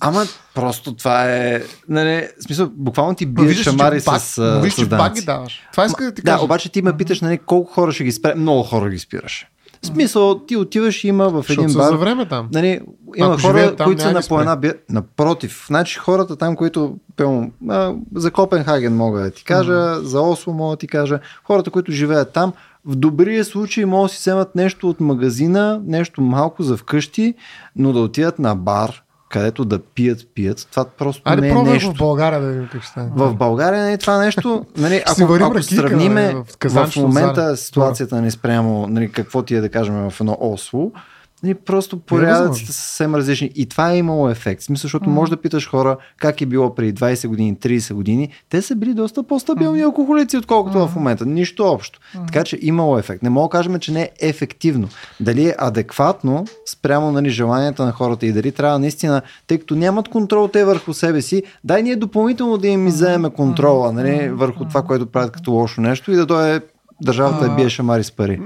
Ама 0.01 0.25
просто 0.55 0.95
това 0.95 1.33
е, 1.33 1.63
нали, 1.89 2.29
в 2.41 2.43
смисъл, 2.43 2.71
буквално 2.75 3.15
ти 3.15 3.27
биеш 3.27 3.63
шамари 3.63 4.01
с, 4.01 4.19
с, 4.19 4.61
виж, 4.63 4.75
че 4.75 4.89
пак 4.89 5.15
ги 5.15 5.21
даваш. 5.21 5.63
Това 5.73 5.87
иска 5.87 6.05
да 6.05 6.15
ти 6.15 6.23
кажа. 6.23 6.39
Да, 6.39 6.45
обаче 6.45 6.69
ти 6.69 6.83
ме 6.83 6.97
питаш, 6.97 7.21
нали, 7.21 7.39
колко 7.39 7.73
хора 7.73 7.93
ще 7.93 8.05
ги 8.05 8.13
спре. 8.13 8.35
Много 8.35 8.63
хора 8.63 8.91
ги 8.91 8.99
спираш. 8.99 9.47
В 9.83 9.87
смисъл, 9.87 10.39
ти 10.39 10.57
отиваш 10.57 11.05
и 11.05 11.09
има 11.09 11.29
в 11.29 11.51
един 11.51 11.73
бар. 11.73 11.91
за 11.91 11.97
време 11.97 12.29
там. 12.29 12.49
Нали, 12.53 12.81
има 13.17 13.33
Ако 13.33 13.43
хора, 13.43 13.77
там, 13.77 13.87
които 13.87 14.03
са 14.03 14.13
на 14.13 14.23
по 14.29 14.41
една 14.41 14.57
би... 14.57 14.73
Напротив, 14.91 15.65
значи 15.69 15.99
хората 15.99 16.37
там, 16.37 16.57
които 16.57 16.97
пълно, 17.17 17.51
а, 17.69 17.95
за 18.15 18.31
Копенхаген 18.31 18.97
мога 18.97 19.21
да 19.21 19.31
ти 19.31 19.45
кажа, 19.45 19.73
mm-hmm. 19.73 20.03
за 20.03 20.21
Осло 20.21 20.53
мога 20.53 20.71
да 20.71 20.77
ти 20.77 20.87
кажа, 20.87 21.19
хората, 21.45 21.71
които 21.71 21.93
живеят 21.93 22.33
там, 22.33 22.53
в 22.87 22.97
добрия 22.97 23.45
случай 23.45 23.85
могат 23.85 24.11
да 24.11 24.15
си 24.15 24.19
вземат 24.19 24.55
нещо 24.55 24.89
от 24.89 25.01
магазина, 25.01 25.81
нещо 25.87 26.21
малко 26.21 26.63
за 26.63 26.77
вкъщи, 26.77 27.35
но 27.77 27.93
да 27.93 28.01
отидат 28.01 28.39
на 28.39 28.57
бар, 28.57 29.03
където 29.29 29.65
да 29.65 29.79
пият, 29.79 30.27
пият. 30.35 30.69
Това 30.71 30.85
просто 30.85 31.23
Айде, 31.25 31.41
не 31.41 31.49
е 31.49 31.63
нещо. 31.63 31.93
в 31.93 31.99
България 31.99 32.41
да 32.41 32.49
видим 32.49 32.69
как 32.73 32.83
ще 32.83 33.01
В 33.17 33.35
България 33.35 33.85
не 33.85 33.93
е 33.93 33.99
това 33.99 34.19
нещо. 34.19 34.67
Нали, 34.77 35.03
ако, 35.07 35.35
ако 35.35 35.55
ракика, 35.55 35.75
сравниме 35.75 36.23
нали, 36.23 36.45
в, 36.65 36.89
в 36.89 36.97
момента 36.97 37.57
ситуацията 37.57 38.23
ни 38.23 38.31
спрямо 38.31 38.87
нали, 38.87 39.13
какво 39.13 39.43
ти 39.43 39.55
е 39.55 39.61
да 39.61 39.69
кажем 39.69 40.11
в 40.11 40.21
едно 40.21 40.37
Осло, 40.41 40.93
и 41.45 41.55
просто 41.55 41.99
порядъците 41.99 42.73
са 42.73 42.83
съвсем 42.83 43.15
различни. 43.15 43.51
И 43.55 43.67
това 43.67 43.93
е 43.93 43.99
имало 43.99 44.31
ефект. 44.31 44.63
Смисъл, 44.63 44.83
защото 44.83 45.05
mm. 45.05 45.13
може 45.13 45.31
да 45.31 45.37
питаш 45.37 45.69
хора 45.69 45.97
как 46.19 46.41
е 46.41 46.47
било 46.47 46.75
преди 46.75 46.95
20 46.95 47.29
години, 47.29 47.57
30 47.57 47.95
години. 47.95 48.29
Те 48.49 48.63
са 48.63 48.75
били 48.75 48.95
доста 48.95 49.23
по-стабилни 49.23 49.81
mm. 49.81 49.85
алкохолици, 49.85 50.37
отколкото 50.37 50.79
mm. 50.79 50.87
в 50.87 50.97
момента. 50.97 51.27
Нищо 51.27 51.65
общо. 51.65 52.01
Mm. 52.17 52.27
Така 52.27 52.45
че 52.45 52.59
имало 52.63 52.99
ефект. 52.99 53.23
Не 53.23 53.31
мога 53.31 53.49
да 53.49 53.59
кажем, 53.59 53.79
че 53.79 53.93
не 53.93 54.03
е 54.03 54.11
ефективно. 54.21 54.89
Дали 55.21 55.49
е 55.49 55.55
адекватно 55.59 56.45
спрямо 56.67 57.13
нали, 57.13 57.31
желанията 57.31 57.85
на 57.85 57.93
хората 57.93 58.27
и 58.27 58.33
дали 58.33 58.53
трябва 58.53 58.79
наистина, 58.79 59.23
тъй 59.47 59.59
като 59.59 59.75
нямат 59.75 60.09
контрол 60.09 60.49
те 60.49 60.65
върху 60.65 60.95
себе 60.95 61.23
си, 61.23 61.43
дай 61.65 61.83
ние 61.83 61.97
допълнително 61.97 62.59
да 62.59 62.69
им 62.69 62.87
изземе 62.87 63.31
контрола 63.31 63.93
нали, 63.93 64.29
върху 64.29 64.65
това, 64.65 64.83
което 64.83 65.07
правят 65.07 65.33
като 65.33 65.53
лошо 65.53 65.81
нещо 65.81 66.13
и 66.13 66.17
да 66.17 66.27
дойде 66.27 66.61
държавата 67.03 67.49
да 67.49 67.55
бие 67.55 67.69
шамари 67.69 68.05
с 68.05 68.13
пари. 68.13 68.41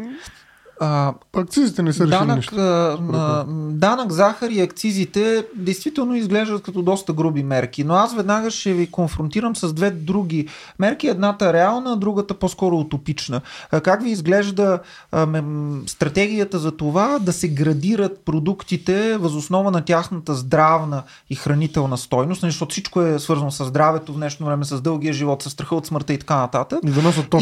А, 0.82 1.14
акцизите 1.36 1.82
не 1.82 1.92
са 1.92 2.02
решили 2.02 2.10
данък, 2.10 2.36
нищо. 2.36 2.54
А, 2.58 3.44
данък, 3.70 4.12
захар 4.12 4.50
и 4.50 4.60
акцизите 4.60 5.46
действително 5.56 6.14
изглеждат 6.14 6.62
като 6.62 6.82
доста 6.82 7.12
груби 7.12 7.42
мерки, 7.42 7.84
но 7.84 7.94
аз 7.94 8.14
веднага 8.14 8.50
ще 8.50 8.72
ви 8.72 8.90
конфронтирам 8.90 9.56
с 9.56 9.72
две 9.72 9.90
други 9.90 10.48
мерки. 10.78 11.08
Едната 11.08 11.52
реална, 11.52 11.96
другата 11.96 12.34
по-скоро 12.34 12.76
утопична. 12.76 13.40
А, 13.70 13.80
как 13.80 14.02
ви 14.02 14.10
изглежда 14.10 14.78
а, 15.12 15.26
м- 15.26 15.80
стратегията 15.86 16.58
за 16.58 16.72
това 16.72 17.18
да 17.18 17.32
се 17.32 17.48
градират 17.48 18.20
продуктите 18.24 19.16
възоснова 19.16 19.70
на 19.70 19.84
тяхната 19.84 20.34
здравна 20.34 21.02
и 21.30 21.34
хранителна 21.34 21.98
стойност, 21.98 22.42
нали, 22.42 22.52
защото 22.52 22.72
всичко 22.72 23.02
е 23.02 23.18
свързано 23.18 23.50
с 23.50 23.64
здравето 23.64 24.12
в 24.12 24.16
днешно 24.16 24.46
време, 24.46 24.64
с 24.64 24.80
дългия 24.80 25.12
живот, 25.12 25.42
с 25.42 25.50
страха 25.50 25.74
от 25.74 25.86
смъртта 25.86 26.12
и 26.12 26.18
така 26.18 26.36
нататък. 26.36 26.78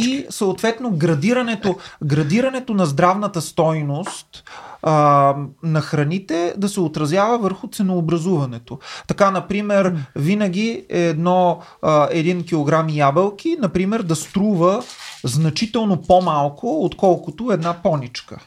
И, 0.04 0.10
и 0.10 0.26
съответно 0.30 0.90
градирането, 0.90 1.76
градирането 2.04 2.74
на 2.74 2.86
здравна 2.86 3.27
реалната 3.28 3.40
стойност 3.40 4.44
а, 4.82 5.34
на 5.62 5.80
храните 5.80 6.54
да 6.56 6.68
се 6.68 6.80
отразява 6.80 7.38
върху 7.38 7.68
ценообразуването. 7.68 8.78
Така, 9.08 9.30
например, 9.30 9.94
винаги 10.16 10.86
едно, 10.88 11.60
а, 11.82 12.08
един 12.10 12.44
килограм 12.44 12.88
ябълки, 12.88 13.56
например, 13.60 14.02
да 14.02 14.16
струва 14.16 14.82
значително 15.24 15.96
по-малко, 15.96 16.84
отколкото 16.84 17.52
една 17.52 17.74
поничка. 17.82 18.38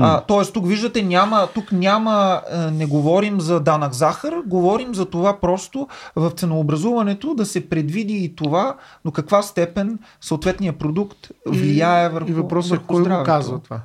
А, 0.00 0.20
тоест, 0.20 0.52
тук 0.52 0.66
виждате, 0.66 1.02
няма, 1.02 1.48
тук 1.54 1.72
няма, 1.72 2.42
не 2.72 2.86
говорим 2.86 3.40
за 3.40 3.60
данък 3.60 3.92
захар, 3.92 4.34
говорим 4.46 4.94
за 4.94 5.06
това 5.06 5.40
просто 5.40 5.88
в 6.16 6.30
ценообразуването 6.30 7.34
да 7.34 7.46
се 7.46 7.68
предвиди 7.68 8.24
и 8.24 8.34
това 8.34 8.76
до 9.04 9.10
каква 9.10 9.42
степен 9.42 9.98
съответния 10.20 10.72
продукт 10.72 11.30
влияе 11.46 12.08
върху 12.08 12.30
И 12.30 12.32
въпросът 12.32 12.80
е 12.80 12.82
кой 12.86 13.02
го 13.02 13.22
казва 13.24 13.60
това? 13.60 13.80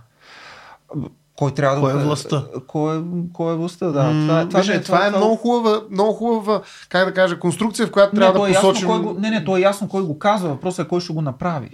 Кой 1.38 1.52
трябва 1.52 1.76
да. 1.76 1.82
Кой 1.82 1.92
е 1.92 2.04
властта? 2.04 2.44
Кой 2.68 2.98
е, 2.98 3.02
кой 3.34 3.54
е 3.54 3.56
властта, 3.56 3.88
да. 3.88 4.00
Mm, 4.00 4.28
това, 4.28 4.48
това, 4.48 4.60
виж, 4.60 4.68
това, 4.68 4.82
това, 4.82 5.06
е 5.06 5.08
това, 5.08 5.20
много 5.20 5.36
хубава, 5.36 5.82
много 5.92 6.14
хубава, 6.14 6.62
как 6.90 7.06
да 7.06 7.14
кажа, 7.14 7.40
конструкция, 7.40 7.88
в 7.88 7.92
която 7.92 8.16
не, 8.16 8.22
трябва 8.22 8.40
да 8.40 8.50
е 8.50 8.54
посочим. 8.54 8.90
Ясно, 8.90 9.04
кой 9.04 9.14
го, 9.14 9.20
не, 9.20 9.30
не, 9.30 9.44
то 9.44 9.58
е 9.58 9.62
ясно 9.62 9.88
кой 9.88 10.04
го 10.04 10.20
казва. 10.20 10.50
Въпросът 10.50 10.86
е 10.86 10.90
кой 10.90 11.02
ще 11.02 11.14
го 11.14 11.22
направи. 11.22 11.70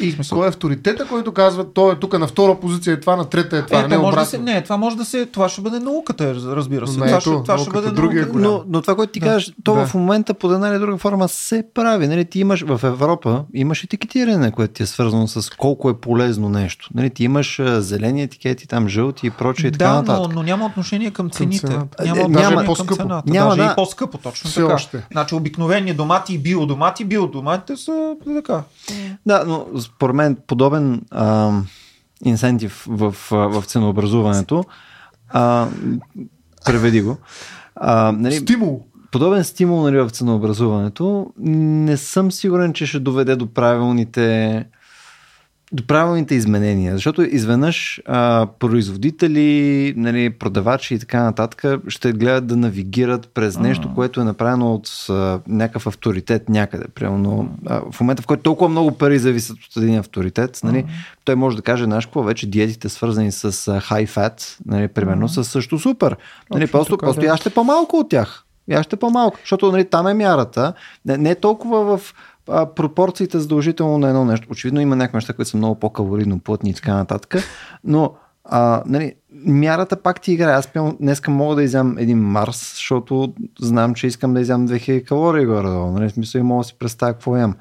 И 0.00 0.12
смисъл. 0.12 0.38
Кой 0.38 0.46
е 0.46 0.50
авторитета, 0.50 1.06
който 1.06 1.32
казва, 1.32 1.72
той 1.72 1.92
е 1.92 1.96
тук 1.96 2.18
на 2.18 2.26
втора 2.26 2.54
позиция, 2.54 2.94
е 2.94 3.00
това 3.00 3.16
на 3.16 3.24
трета 3.24 3.56
е 3.56 3.62
това, 3.62 3.80
Е, 3.80 3.82
не 3.82 3.94
то 3.96 4.02
може 4.02 4.16
да 4.16 4.24
се, 4.24 4.38
не, 4.38 4.62
това 4.62 4.76
може 4.76 4.96
да 4.96 5.04
се, 5.04 5.26
това 5.26 5.48
ще 5.48 5.60
бъде 5.60 5.78
науката, 5.80 6.34
разбира 6.34 6.86
се. 6.86 6.92
Не, 6.92 7.06
това 7.06 7.16
ето, 7.18 7.20
ще, 7.20 7.42
това 7.42 7.58
ще 7.58 7.70
бъде 7.70 7.90
другия 7.90 8.26
голям. 8.26 8.42
Но, 8.44 8.64
но 8.68 8.82
това, 8.82 8.94
което 8.94 9.12
ти 9.12 9.20
Да. 9.20 9.26
кажеш, 9.26 9.52
то 9.64 9.74
Да. 9.74 9.86
в 9.86 9.94
момента 9.94 10.34
под 10.34 10.52
една 10.52 10.68
или 10.68 10.78
друга 10.78 10.96
форма 10.98 11.28
се 11.28 11.64
прави. 11.74 12.08
Нали, 12.08 12.24
ти 12.24 12.40
имаш 12.40 12.62
в 12.62 12.80
Европа, 12.84 13.44
имаш 13.54 13.84
етикетиране, 13.84 14.50
което 14.50 14.74
ти 14.74 14.82
е 14.82 14.86
свързано 14.86 15.28
с 15.28 15.50
колко 15.50 15.90
е 15.90 15.94
полезно 15.94 16.48
нещо. 16.48 16.88
Нали, 16.94 17.10
ти 17.10 17.24
имаш 17.24 17.60
зелени 17.64 18.22
етикети, 18.22 18.68
там 18.68 18.88
жълти 18.88 19.26
и 19.26 19.30
прочее 19.30 19.68
и 19.68 19.72
така 19.72 20.02
Да, 20.02 20.02
но, 20.12 20.28
но 20.28 20.42
няма 20.42 20.66
отношение 20.66 21.10
към 21.10 21.30
цените. 21.30 21.66
цената. 21.66 22.04
Няма 22.04 22.08
Е, 22.10 22.22
отношение 22.22 22.42
няма- 22.42 22.56
към 22.56 22.66
по-скъпо. 22.66 22.96
цената. 22.96 23.30
Няма, 23.30 23.50
Даже 23.50 23.62
да. 23.62 23.66
и 23.66 23.74
по-скъпо, 23.76 24.18
точно 24.18 24.50
Все 24.50 24.60
така. 24.60 24.74
още. 24.74 25.02
Значи 25.12 25.34
обикновени 25.34 25.94
домати 25.94 26.34
и 26.34 26.38
биодомати, 26.38 27.04
биодоматите 27.04 27.76
са 27.76 28.14
така. 28.36 28.62
Да, 29.26 29.44
но 29.46 29.66
според 29.84 30.16
мен 30.16 30.36
подобен 30.46 31.02
а, 31.10 31.52
инсентив 32.24 32.86
в, 32.88 33.14
в 33.30 33.64
ценообразуването, 33.66 34.64
а, 35.28 35.68
преведи 36.64 37.02
го, 37.02 37.16
а, 37.76 38.12
нали, 38.12 38.34
Стимул. 38.34 38.84
подобен 39.12 39.44
стимул 39.44 39.82
нали, 39.82 40.00
в 40.00 40.10
ценообразуването, 40.10 41.32
не 41.38 41.96
съм 41.96 42.32
сигурен, 42.32 42.72
че 42.72 42.86
ще 42.86 43.00
доведе 43.00 43.36
до 43.36 43.46
правилните 43.46 44.66
до 45.72 45.86
правилните 45.86 46.34
изменения, 46.34 46.94
защото 46.94 47.22
изведнъж 47.22 48.00
а, 48.06 48.46
производители, 48.58 49.94
нали, 49.96 50.30
продавачи 50.30 50.94
и 50.94 50.98
така 50.98 51.22
нататък 51.22 51.64
ще 51.88 52.12
гледат 52.12 52.46
да 52.46 52.56
навигират 52.56 53.28
през 53.34 53.58
нещо, 53.58 53.94
което 53.94 54.20
е 54.20 54.24
направено 54.24 54.74
от 54.74 55.06
а, 55.10 55.40
някакъв 55.48 55.86
авторитет 55.86 56.48
някъде. 56.48 56.84
Примерно, 56.94 57.48
а, 57.66 57.80
в 57.90 58.00
момента, 58.00 58.22
в 58.22 58.26
който 58.26 58.42
толкова 58.42 58.68
много 58.68 58.92
пари 58.92 59.18
зависят 59.18 59.56
от 59.56 59.76
един 59.76 59.98
авторитет, 59.98 60.60
нали, 60.64 60.84
той 61.24 61.34
може 61.34 61.56
да 61.56 61.62
каже, 61.62 61.84
знаеш 61.84 62.06
какво, 62.06 62.22
вече 62.22 62.50
диетите 62.50 62.88
свързани 62.88 63.32
с 63.32 63.44
а, 63.44 63.48
high 63.80 64.08
fat, 64.08 64.56
нали, 64.66 64.88
примерно, 64.88 65.28
са 65.28 65.44
също 65.44 65.78
супер. 65.78 66.16
Нали, 66.50 66.66
просто, 66.66 66.98
просто 66.98 67.20
да. 67.20 67.26
яще 67.26 67.50
по-малко 67.50 67.96
от 67.96 68.08
тях. 68.08 68.44
Яще 68.68 68.96
по-малко, 68.96 69.38
защото 69.40 69.72
нали, 69.72 69.84
там 69.84 70.06
е 70.06 70.14
мярата. 70.14 70.72
Не, 71.06 71.16
не 71.16 71.30
е 71.30 71.34
толкова 71.34 71.96
в 71.96 72.14
а, 72.48 72.66
пропорциите 72.66 73.38
задължително 73.38 73.98
на 73.98 74.08
едно 74.08 74.24
нещо. 74.24 74.46
Очевидно 74.50 74.80
има 74.80 74.96
някакви 74.96 75.16
неща, 75.16 75.32
които 75.32 75.50
са 75.50 75.56
много 75.56 75.74
по-калорийно 75.74 76.38
плътни 76.38 76.70
и 76.70 76.74
така 76.74 76.94
нататък, 76.94 77.34
но 77.84 78.14
а, 78.46 78.82
нали, 78.86 79.14
мярата 79.46 79.96
пак 79.96 80.20
ти 80.20 80.32
играе. 80.32 80.54
Аз 80.54 80.66
пълно, 80.66 80.96
днеска 81.00 81.30
мога 81.30 81.54
да 81.54 81.62
изям 81.62 81.98
един 81.98 82.18
Марс, 82.18 82.72
защото 82.74 83.32
знам, 83.60 83.94
че 83.94 84.06
искам 84.06 84.34
да 84.34 84.40
изям 84.40 84.68
2000 84.68 85.04
калории 85.04 85.46
горе-долу. 85.46 85.90
Нали, 85.90 86.08
в 86.08 86.12
смисъл 86.12 86.38
и 86.38 86.42
мога 86.42 86.60
да 86.60 86.68
си 86.68 86.74
представя 86.78 87.12
какво 87.12 87.36
ям. 87.36 87.54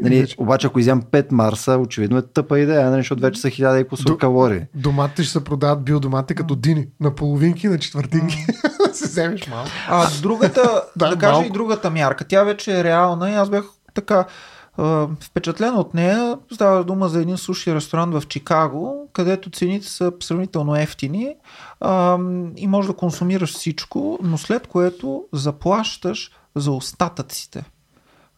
Нали, 0.00 0.20
Вече- 0.20 0.36
обаче 0.38 0.66
ако 0.66 0.78
изям 0.78 1.02
5 1.02 1.32
Марса, 1.32 1.72
очевидно 1.72 2.18
е 2.18 2.22
тъпа 2.24 2.58
идея, 2.60 2.90
нали, 2.90 3.00
защото 3.00 3.22
вече 3.22 3.40
са 3.40 3.48
1000 3.48 3.76
и 3.76 3.88
кусор 3.88 4.04
До- 4.04 4.18
калории. 4.18 4.60
Доматите 4.74 5.22
ще 5.22 5.32
се 5.32 5.44
продават 5.44 5.82
биодомати 5.82 6.34
като 6.34 6.54
дини. 6.54 6.86
На 7.00 7.14
половинки, 7.14 7.68
на 7.68 7.78
четвъртинки. 7.78 8.36
Се 8.92 9.04
вземеш 9.06 9.48
малко. 9.48 9.70
А 9.88 10.06
другата, 10.22 10.82
Да, 10.96 11.08
да, 11.08 11.16
кажа 11.16 11.32
малко. 11.32 11.46
и 11.46 11.52
другата 11.52 11.90
мярка, 11.90 12.24
тя 12.24 12.44
вече 12.44 12.80
е 12.80 12.84
реална 12.84 13.30
и 13.30 13.34
аз 13.34 13.50
бях 13.50 13.64
така 14.00 14.24
впечатлен 15.20 15.74
от 15.74 15.94
нея. 15.94 16.38
Става 16.52 16.84
дума 16.84 17.08
за 17.08 17.22
един 17.22 17.36
суши 17.36 17.74
ресторант 17.74 18.14
в 18.14 18.26
Чикаго, 18.28 19.08
където 19.12 19.50
цените 19.50 19.86
са 19.86 20.12
сравнително 20.20 20.76
ефтини 20.76 21.34
а, 21.80 22.18
и 22.56 22.66
можеш 22.66 22.88
да 22.88 22.96
консумираш 22.96 23.54
всичко, 23.54 24.18
но 24.22 24.38
след 24.38 24.66
което 24.66 25.24
заплащаш 25.32 26.30
за 26.56 26.72
остатъците 26.72 27.64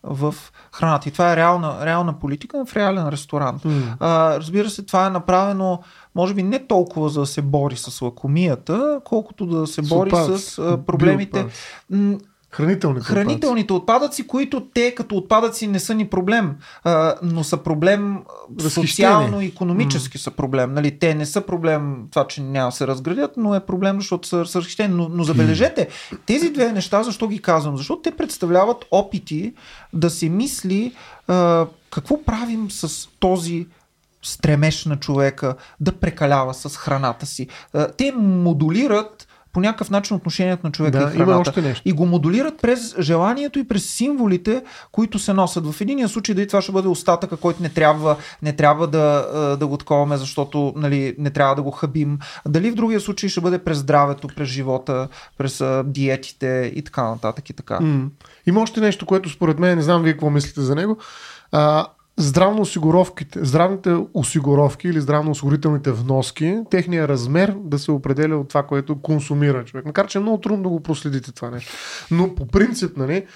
в 0.03 0.35
храната. 0.73 1.09
И 1.09 1.13
това 1.13 1.33
е 1.33 1.37
реална, 1.37 1.87
реална 1.87 2.19
политика 2.19 2.65
в 2.65 2.77
реален 2.77 3.09
ресторант. 3.09 3.65
М. 3.65 3.97
А, 4.01 4.37
разбира 4.37 4.71
се, 4.71 4.83
това 4.83 5.07
е 5.07 5.11
направено, 5.11 5.81
може 6.15 6.35
би 6.35 6.43
не 6.43 6.67
толкова 6.67 7.09
за 7.09 7.21
да 7.21 7.27
се 7.27 7.43
бори 7.43 7.77
с 7.77 8.03
лакомията, 8.03 9.01
колкото 9.05 9.47
да 9.47 9.67
се 9.67 9.83
бори 9.83 10.11
с 10.11 10.59
а, 10.59 10.79
проблемите. 10.87 11.47
Биоотпадъци. 11.91 12.30
Хранителните 12.51 13.07
Хранителните 13.07 13.73
отпадъци, 13.73 14.27
които 14.27 14.67
те 14.75 14.95
като 14.95 15.17
отпадъци 15.17 15.67
не 15.67 15.81
са 15.81 15.95
ни 15.95 16.07
проблем, 16.07 16.57
а, 16.85 17.15
но 17.23 17.45
са 17.45 17.57
проблем 17.57 18.17
а, 18.17 18.65
Разхищение. 18.65 18.87
социално-економически 18.89 20.19
са 20.19 20.31
проблем. 20.31 20.75
Нали, 20.75 20.99
те 20.99 21.15
не 21.15 21.27
са 21.27 21.41
проблем 21.41 21.97
това, 22.11 22.27
че 22.27 22.43
няма 22.43 22.73
се 22.73 22.87
разградят, 22.87 23.31
но 23.37 23.55
е 23.55 23.61
проблем, 23.61 23.97
защото 23.97 24.29
са, 24.29 24.47
са 24.47 24.59
разхищени. 24.59 24.95
Но, 24.95 25.09
но 25.09 25.25
забележете, 25.25 25.89
тези 26.27 26.51
две 26.51 26.73
неща, 26.73 27.03
защо 27.03 27.29
ги 27.29 27.43
казвам? 27.43 27.77
Защото 27.77 28.03
те 28.03 28.11
представляват 28.11 28.85
опити 28.91 29.55
да 29.93 30.11
се 30.11 30.29
мисли 30.29 30.93
а, 31.29 31.67
какво 31.91 32.25
правим 32.25 32.71
с 32.71 33.09
този 33.19 33.67
стремеж 34.23 34.85
на 34.85 34.97
човека 34.97 35.55
да 35.81 35.93
прекалява 35.93 36.55
с 36.55 36.77
храната 36.77 37.27
си. 37.27 37.49
Те 37.97 38.13
модулират 38.17 39.27
по 39.53 39.61
някакъв 39.61 39.91
начин 39.91 40.17
отношението 40.17 40.67
на 40.67 40.73
човека 40.73 40.99
Да, 40.99 41.05
и 41.05 41.17
има 41.17 41.25
храната. 41.25 41.51
още 41.51 41.63
нещо. 41.63 41.83
И 41.89 41.93
го 41.93 42.07
модулират 42.07 42.55
през 42.63 43.01
желанието 43.01 43.59
и 43.59 43.69
през 43.69 43.91
символите, 43.91 44.63
които 44.93 45.19
се 45.19 45.33
носят. 45.33 45.73
В 45.73 45.81
единия 45.81 46.09
случай 46.09 46.35
дали 46.35 46.47
това 46.47 46.63
ще 46.63 46.73
бъде 46.73 46.89
остатъка, 46.89 47.37
който 47.37 47.63
не 47.63 47.69
трябва, 47.69 48.17
не 48.43 48.57
трябва 48.57 48.87
да, 48.87 49.27
да 49.61 49.67
го 49.67 49.77
таковаме, 49.77 50.17
защото 50.17 50.73
нали, 50.77 51.15
не 51.19 51.31
трябва 51.31 51.55
да 51.55 51.63
го 51.63 51.71
хабим. 51.71 52.19
Дали 52.49 52.71
в 52.71 52.75
другия 52.75 53.01
случай 53.01 53.29
ще 53.29 53.41
бъде 53.41 53.59
през 53.59 53.79
здравето, 53.79 54.29
през 54.37 54.49
живота, 54.49 55.09
през 55.39 55.63
диетите 55.85 56.73
и 56.75 56.83
така 56.83 57.03
нататък 57.03 57.51
и 57.51 57.53
така. 57.53 57.81
М. 57.81 58.07
Има 58.47 58.61
още 58.61 58.81
нещо, 58.81 59.07
което 59.07 59.29
според 59.31 59.59
мен, 59.59 59.77
не 59.77 59.83
знам 59.83 60.03
вие 60.03 60.13
какво 60.13 60.31
мислите 60.31 60.61
за 60.61 60.75
него. 60.75 60.97
А, 61.53 61.87
здравно 62.21 62.65
здравните 63.37 63.97
осигуровки 64.15 64.89
или 64.89 65.01
здравноосигурителните 65.01 65.93
вноски, 65.93 66.59
техния 66.71 67.09
размер 67.09 67.55
да 67.65 67.79
се 67.79 67.91
определя 67.91 68.37
от 68.37 68.49
това, 68.49 68.63
което 68.63 69.03
консумира 69.03 69.65
човек. 69.65 69.85
Макар, 69.87 70.07
че 70.07 70.19
е 70.19 70.21
много 70.21 70.39
трудно 70.39 70.63
да 70.63 70.69
го 70.69 70.81
проследите 70.83 71.33
това 71.33 71.51
нещо. 71.51 71.73
Но 72.11 72.35
по 72.35 72.47
принцип, 72.47 72.97
нали, 72.97 73.27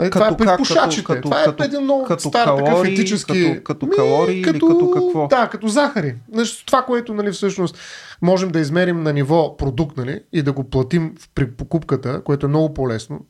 е, 0.00 0.10
това 0.10 0.28
е 0.28 0.36
при 0.36 0.44
как? 0.46 0.58
пушачите. 0.58 1.04
Като- 1.04 1.20
това 1.22 1.42
е 1.42 1.44
като- 1.44 1.64
един 1.64 1.80
много 1.80 2.04
като 2.04 2.28
стар 2.28 2.46
такъв 2.46 2.64
калории, 2.64 2.92
етически... 2.92 3.60
като- 3.64 3.86
като 3.86 3.96
калории 3.96 4.40
или 4.40 4.44
като 4.60 4.90
какво? 4.90 5.26
Да, 5.28 5.48
като 5.48 5.68
захари. 5.68 6.14
Значи, 6.32 6.66
това, 6.66 6.82
което 6.82 7.14
нали, 7.14 7.30
всъщност 7.32 7.78
можем 8.22 8.48
да 8.48 8.60
измерим 8.60 9.02
на 9.02 9.12
ниво 9.12 9.56
продукт 9.56 9.96
нали, 9.96 10.20
и 10.32 10.42
да 10.42 10.52
го 10.52 10.64
платим 10.64 11.14
при 11.34 11.50
покупката, 11.50 12.22
което 12.24 12.46
е 12.46 12.48
много 12.48 12.74
по-лесно. 12.74 13.20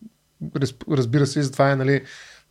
Раз- 0.57 0.74
Разбира 0.90 1.26
се, 1.26 1.40
и 1.40 1.42
затова 1.42 1.70
е, 1.70 1.76
нали, 1.76 1.92
е, 1.94 2.03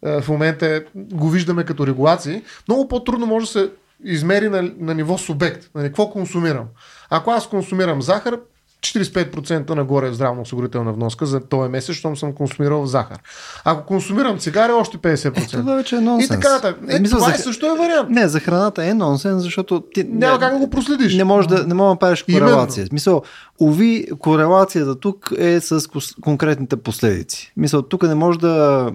в 0.03 0.23
момента 0.27 0.65
е, 0.65 0.81
го 0.95 1.29
виждаме 1.29 1.63
като 1.63 1.87
регулации. 1.87 2.41
Много 2.67 2.87
по-трудно 2.87 3.25
може 3.25 3.45
да 3.45 3.51
се 3.51 3.69
измери 4.03 4.49
на, 4.49 4.71
на 4.79 4.93
ниво 4.93 5.17
субект. 5.17 5.69
Нали, 5.75 5.87
какво 5.87 6.09
консумирам? 6.09 6.65
Ако 7.09 7.31
аз 7.31 7.47
консумирам 7.47 8.01
захар, 8.01 8.37
45% 8.81 9.69
нагоре 9.69 10.07
е 10.07 10.13
здравноосигурителна 10.13 10.93
вноска 10.93 11.25
за 11.25 11.39
този 11.39 11.69
месец, 11.69 11.95
щом 11.95 12.17
съм 12.17 12.33
консумирал 12.33 12.85
захар. 12.85 13.17
Ако 13.65 13.85
консумирам 13.85 14.37
цигари, 14.37 14.71
още 14.71 14.97
50%. 14.97 15.51
Това 15.51 15.75
вече 15.75 15.95
е 15.95 15.99
нонсенс. 15.99 16.25
И 16.25 16.41
така 16.41 16.53
нататък. 16.53 16.79
Е, 16.89 16.99
Мисля, 16.99 17.17
това 17.17 17.29
за- 17.29 17.35
е 17.35 17.37
също 17.37 17.65
е 17.65 17.77
вариант. 17.77 18.09
Не, 18.09 18.27
за 18.27 18.39
храната 18.39 18.85
е 18.85 18.93
нонсенс, 18.93 19.43
защото 19.43 19.83
ти 19.93 20.03
Няма 20.03 20.39
как 20.39 20.53
да 20.53 20.59
го 20.59 20.69
проследиш. 20.69 21.15
не 21.15 21.23
можеш 21.23 21.47
да, 21.47 21.67
не 21.67 21.73
можеш 21.73 21.95
да 21.95 21.99
правиш 21.99 22.23
корелация. 22.23 22.85
В 22.85 23.25
Уви, 23.59 24.07
корелацията 24.19 24.99
тук 24.99 25.33
е 25.37 25.59
с 25.59 25.87
конкретните 26.21 26.75
последици. 26.75 27.53
Мисъл, 27.57 27.81
тук 27.81 28.03
не 28.03 28.15
можеш 28.15 28.39
да, 28.39 28.89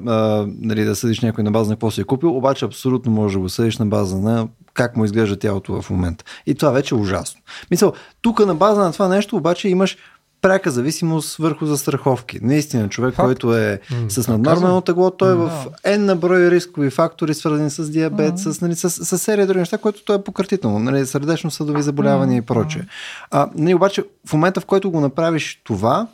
нали, 0.47 0.85
да 0.85 0.97
съдиш 0.97 1.21
някой 1.21 1.45
на 1.45 1.51
база 1.51 1.71
на 1.71 1.77
какво 1.77 1.91
си 1.91 2.01
е 2.01 2.05
купил, 2.05 2.37
обаче 2.37 2.65
абсолютно 2.65 3.13
можеш 3.13 3.35
да 3.35 3.41
го 3.41 3.49
съдиш 3.49 3.79
на 3.79 3.87
база 3.87 4.19
на 4.19 4.49
как 4.75 4.97
му 4.97 5.05
изглежда 5.05 5.37
тялото 5.37 5.83
в 5.83 5.91
момента. 5.91 6.25
И 6.47 6.55
това 6.55 6.71
вече 6.71 6.95
е 6.95 6.99
ужасно. 6.99 7.41
Мисъл, 7.71 7.93
тук 8.21 8.47
на 8.47 8.55
база 8.55 8.81
на 8.81 8.93
това 8.93 9.09
нещо 9.09 9.37
обаче 9.37 9.69
имаш 9.69 9.97
пряка 10.43 10.71
зависимост 10.71 11.37
върху 11.37 11.67
застраховки. 11.67 12.39
Наистина, 12.43 12.89
човек, 12.89 13.15
Факт. 13.15 13.27
който 13.27 13.57
е 13.57 13.81
М, 13.91 14.11
с 14.11 14.29
наднормено 14.29 14.81
тегло, 14.81 15.11
той 15.11 15.33
е 15.33 15.35
в 15.35 15.67
N 15.85 15.97
на 15.97 16.17
брой 16.17 16.51
рискови 16.51 16.91
фактори, 16.91 17.35
свързани 17.35 17.71
с 17.71 17.91
диабет, 17.91 18.39
с, 18.39 18.61
нали, 18.61 18.75
с, 18.75 18.91
с 18.91 19.19
серия 19.19 19.47
други 19.47 19.59
неща, 19.61 19.79
което 19.79 20.05
той 20.05 20.17
е 20.17 20.23
пократително, 20.23 20.79
нали, 20.79 21.07
сърдечно-съдови 21.07 21.83
заболявания 21.83 22.37
и 22.37 22.43
прочее. 22.43 22.83
А, 23.31 23.51
нали, 23.55 23.75
обаче, 23.75 24.05
в 24.27 24.33
момента, 24.33 24.61
в 24.61 24.67
който 24.67 24.91
го 24.91 25.01
направиш 25.01 25.61
това, 25.65 26.07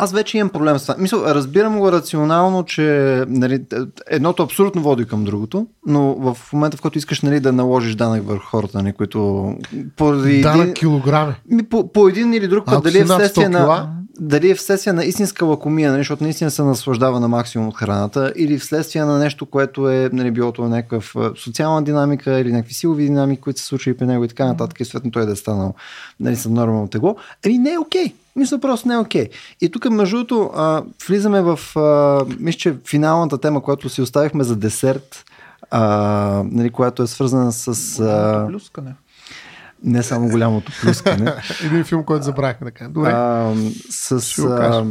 аз 0.00 0.12
вече 0.12 0.38
имам 0.38 0.50
проблем 0.50 0.78
с 0.78 0.82
това. 0.82 0.94
Мисъл, 0.98 1.22
разбирам 1.26 1.78
го 1.78 1.92
рационално, 1.92 2.64
че 2.64 2.82
нали, 3.28 3.64
едното 4.10 4.42
абсолютно 4.42 4.82
води 4.82 5.04
към 5.04 5.24
другото, 5.24 5.66
но 5.86 6.14
в 6.14 6.52
момента, 6.52 6.76
в 6.76 6.80
който 6.80 6.98
искаш 6.98 7.20
нали, 7.22 7.40
да 7.40 7.52
наложиш 7.52 7.94
данък 7.94 8.26
върху 8.26 8.46
хората, 8.46 8.82
нали, 8.82 8.92
които 8.92 9.52
поради 9.96 10.40
Данък 10.40 10.62
един- 10.62 10.74
килограми. 10.74 11.34
ми, 11.50 11.62
по, 11.62 11.92
по 11.92 12.08
един 12.08 12.34
или 12.34 12.48
друг 12.48 12.64
път, 12.64 12.84
дали 12.84 12.98
е, 12.98 13.04
вследствие 13.04 13.46
100 13.46 13.48
на? 13.48 13.90
Дали 14.20 14.50
е 14.50 14.54
вследствие 14.54 14.92
на 14.92 15.04
истинска 15.04 15.44
лакомия, 15.44 15.90
нали, 15.90 16.00
защото 16.00 16.24
наистина 16.24 16.50
се 16.50 16.62
наслаждава 16.62 17.20
на 17.20 17.28
максимум 17.28 17.68
от 17.68 17.76
храната, 17.76 18.32
или 18.36 18.58
вследствие 18.58 19.04
на 19.04 19.18
нещо, 19.18 19.46
което 19.46 19.90
е 19.90 20.10
нали, 20.12 20.30
било 20.30 20.52
то 20.52 20.68
някаква 20.68 21.30
социална 21.36 21.82
динамика 21.82 22.40
или 22.40 22.52
някакви 22.52 22.74
силови 22.74 23.04
динамики, 23.04 23.42
които 23.42 23.60
се 23.60 23.66
случили 23.66 23.96
при 23.96 24.06
него 24.06 24.24
и 24.24 24.28
така 24.28 24.46
нататък, 24.46 24.80
и 24.80 24.84
съответно 24.84 25.10
той 25.10 25.26
да 25.26 25.32
е 25.32 25.36
станал 25.36 25.74
нали, 26.20 26.36
с 26.36 26.48
нормално 26.48 26.88
тегло. 26.88 27.16
Ами 27.46 27.58
не 27.58 27.72
е 27.72 27.78
окей. 27.78 28.14
Мисля, 28.36 28.58
просто 28.58 28.88
не 28.88 28.94
е 28.94 28.98
окей. 28.98 29.28
И 29.60 29.68
тук, 29.68 29.90
между 29.90 30.16
другото, 30.16 30.50
влизаме 31.08 31.42
в, 31.42 31.60
а, 31.76 32.24
мисля, 32.38 32.58
че 32.58 32.76
финалната 32.86 33.38
тема, 33.38 33.62
която 33.62 33.88
си 33.88 34.02
оставихме 34.02 34.44
за 34.44 34.56
десерт, 34.56 35.24
а, 35.70 35.82
нали, 36.44 36.70
която 36.70 37.02
е 37.02 37.06
свързана 37.06 37.52
с... 37.52 38.00
А, 38.00 38.46
Плюскане. 38.48 38.94
Не 39.84 40.02
само 40.02 40.28
голямото 40.28 40.72
плюскане. 40.82 41.32
Един 41.64 41.84
филм, 41.84 42.04
който 42.04 42.24
забравихме 42.24 42.64
да 42.64 42.70
кажем. 42.70 42.92
Добре. 42.92 43.10
а, 43.10 43.54
с... 43.90 44.38
А, 44.38 44.86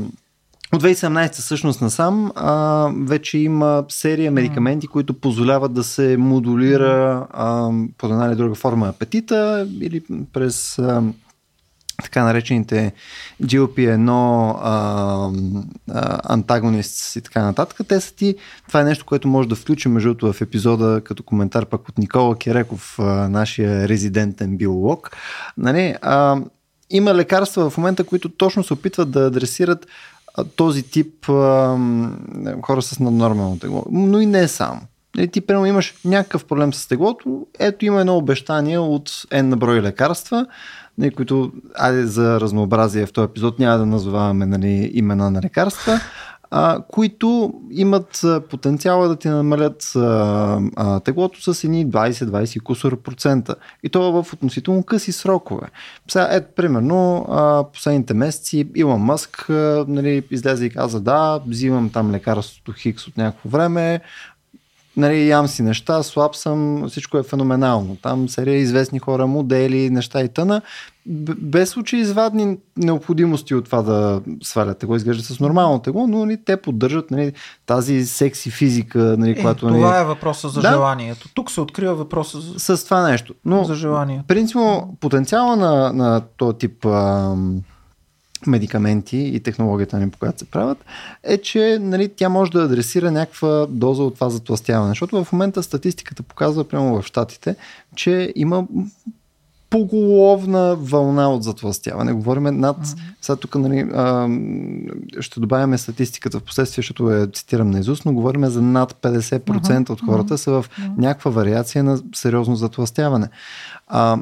от 0.74 0.84
2017 0.84 1.32
всъщност 1.32 1.82
насам 1.82 2.32
а, 2.36 2.90
вече 3.02 3.38
има 3.38 3.86
серия 3.90 4.32
медикаменти, 4.32 4.88
които 4.88 5.14
позволяват 5.14 5.74
да 5.74 5.84
се 5.84 6.18
модулира 6.18 7.28
а, 7.32 7.72
под 7.98 8.12
една 8.12 8.26
или 8.26 8.36
друга 8.36 8.56
форма 8.56 8.88
апетита 8.88 9.68
или 9.82 10.04
през 10.34 10.80
а, 10.80 11.04
така 12.04 12.24
наречените 12.24 12.94
GLP-1 13.44 14.10
а, 14.62 15.32
антагонист 16.24 17.16
и 17.16 17.22
така 17.22 17.44
нататък. 17.44 17.80
Те 17.88 18.00
са 18.00 18.16
ти, 18.16 18.36
това 18.68 18.82
е 18.82 18.84
нещо, 18.84 19.06
което 19.06 19.28
може 19.28 19.50
да 19.50 19.56
включим 19.56 19.92
между 19.92 20.10
другото 20.10 20.34
в 20.34 20.42
епизода 20.42 21.02
като 21.04 21.24
коментар 21.24 21.66
пък 21.66 21.90
от 21.90 21.98
Никола 21.98 22.36
Кереков, 22.36 23.00
а, 23.00 23.04
нашия 23.30 23.88
резидентен 23.88 24.58
биолог. 24.58 25.18
Нали, 25.58 25.96
а, 26.02 26.42
има 26.90 27.14
лекарства 27.14 27.70
в 27.70 27.78
момента, 27.78 28.04
които 28.04 28.30
точно 28.30 28.64
се 28.64 28.74
опитват 28.74 29.12
да 29.12 29.26
адресират 29.26 29.88
а, 30.36 30.44
този 30.44 30.84
тип 30.84 31.30
а, 31.30 31.78
хора 32.62 32.82
с 32.82 33.00
наднормално 33.00 33.60
тегло. 33.60 33.86
Но 33.92 34.20
и 34.20 34.26
не 34.26 34.48
само. 34.48 34.82
Нали, 35.18 35.28
ти, 35.28 35.42
примерно, 35.42 35.66
имаш 35.66 35.96
някакъв 36.06 36.46
проблем 36.46 36.74
с 36.74 36.88
теглото, 36.88 37.48
ето 37.60 37.86
има 37.86 38.00
едно 38.00 38.18
обещание 38.18 38.80
от 38.80 39.10
N 39.10 39.42
на 39.42 39.58
брой 39.58 39.82
лекарства, 39.82 40.48
нали, 40.98 41.12
които, 41.12 41.52
айде 41.76 42.06
за 42.06 42.40
разнообразие 42.42 43.06
в 43.06 43.14
този 43.14 43.26
епизод, 43.26 43.60
няма 43.60 43.78
да 43.78 43.86
назоваваме 43.86 44.46
нали, 44.46 44.92
имена 44.94 45.32
на 45.32 45.42
лекарства, 45.42 46.00
а, 46.52 46.82
които 46.88 47.54
имат 47.72 48.26
потенциала 48.50 49.08
да 49.08 49.16
ти 49.16 49.28
намалят 49.28 49.92
а, 49.96 50.60
а, 50.76 51.00
теглото 51.00 51.54
с 51.54 51.64
едни 51.64 51.88
20-20 51.88 52.62
кусор 52.62 53.02
процента. 53.02 53.56
И 53.84 53.90
то 53.90 54.24
в 54.24 54.34
относително 54.34 54.84
къси 54.84 55.12
срокове. 55.12 55.68
Сега, 56.08 56.28
ето, 56.32 56.48
примерно, 56.56 57.26
а, 57.30 57.64
последните 57.74 58.14
месеци 58.14 58.70
Илон 58.76 59.02
Мъск 59.02 59.46
нали, 59.88 60.24
излезе 60.32 60.66
и 60.66 60.70
каза, 60.70 61.02
да, 61.02 61.40
взимам 61.48 61.90
там 61.90 62.12
лекарството 62.12 62.74
Хикс 62.74 63.08
от 63.08 63.18
някакво 63.18 63.50
време, 63.50 64.02
нали, 64.98 65.28
ям 65.28 65.48
си 65.48 65.64
неща, 65.64 66.04
слаб 66.04 66.36
съм, 66.36 66.86
всичко 66.90 67.18
е 67.18 67.24
феноменално. 67.24 67.96
Там 67.96 68.30
серия 68.30 68.56
известни 68.58 69.00
хора, 69.00 69.28
модели, 69.28 69.90
неща 69.90 70.22
и 70.22 70.30
тъна. 70.30 70.62
Без 71.38 71.70
случаи 71.70 72.00
извадни 72.00 72.58
необходимости 72.78 73.56
от 73.56 73.66
това 73.66 73.82
да 73.82 74.22
свалят 74.44 74.78
тегло, 74.78 74.96
изглежда 74.96 75.24
с 75.24 75.40
нормално 75.40 75.80
тегло, 75.80 76.08
но 76.08 76.26
нали, 76.26 76.38
те 76.46 76.58
поддържат 76.58 77.12
нали, 77.12 77.34
тази 77.66 78.06
секси 78.06 78.52
физика, 78.52 79.16
нали, 79.18 79.32
Е, 79.32 79.42
която 79.42 79.68
това 79.68 79.92
нали, 79.92 80.02
е 80.02 80.06
въпроса 80.06 80.50
за 80.50 80.62
Да. 80.62 80.70
желанието. 80.70 81.30
Тук 81.34 81.52
се 81.52 81.62
открива 81.62 81.96
въпроса 81.96 82.40
за, 82.40 82.78
с 82.78 82.86
това 82.86 83.10
нещо. 83.10 83.34
Но 83.46 83.64
за 83.64 83.76
желание. 83.76 84.24
Принципно, 84.28 84.98
потенциала 85.00 85.56
на, 85.56 85.94
на 85.94 86.22
този 86.38 86.58
тип 86.58 86.86
ам, 86.86 87.62
медикаменти 88.48 89.18
и 89.18 89.40
технологията 89.40 90.00
ни, 90.00 90.10
по 90.10 90.18
която 90.18 90.40
се 90.40 90.46
правят, 90.46 90.86
е, 91.24 91.38
че 91.38 91.78
нали, 91.82 92.10
тя 92.16 92.30
може 92.30 92.52
да 92.52 92.64
адресира 92.64 93.12
някаква 93.12 93.66
доза 93.70 94.04
от 94.04 94.16
това 94.16 94.30
затластяване. 94.30 94.92
Защото 94.92 95.24
в 95.24 95.32
момента 95.32 95.64
статистиката 95.64 96.24
показва, 96.24 96.64
прямо 96.64 97.02
в 97.02 97.06
Штатите, 97.06 97.56
че 97.96 98.34
има 98.36 98.68
поголовна 99.70 100.76
вълна 100.76 101.30
от 101.30 101.44
затластяване. 101.44 102.14
Говориме 102.14 102.52
над... 102.52 102.78
Сега 103.22 103.36
тук 103.36 103.56
нали, 103.56 103.80
а, 103.80 104.30
ще 105.20 105.40
добавяме 105.40 105.78
статистиката 105.78 106.40
в 106.40 106.44
последствие, 106.44 106.82
защото 106.82 107.10
я 107.10 107.28
цитирам 107.28 107.72
на 107.72 107.80
изуст, 107.80 108.06
но 108.06 108.14
говориме 108.14 108.50
за 108.50 108.62
над 108.62 108.94
50% 108.94 109.90
от 109.90 110.02
хората 110.02 110.38
са 110.38 110.52
в 110.52 110.66
някаква 110.98 111.32
вариация 111.32 111.84
на 111.84 112.00
сериозно 112.16 112.56
затластяване. 112.56 113.30
А, 113.88 114.18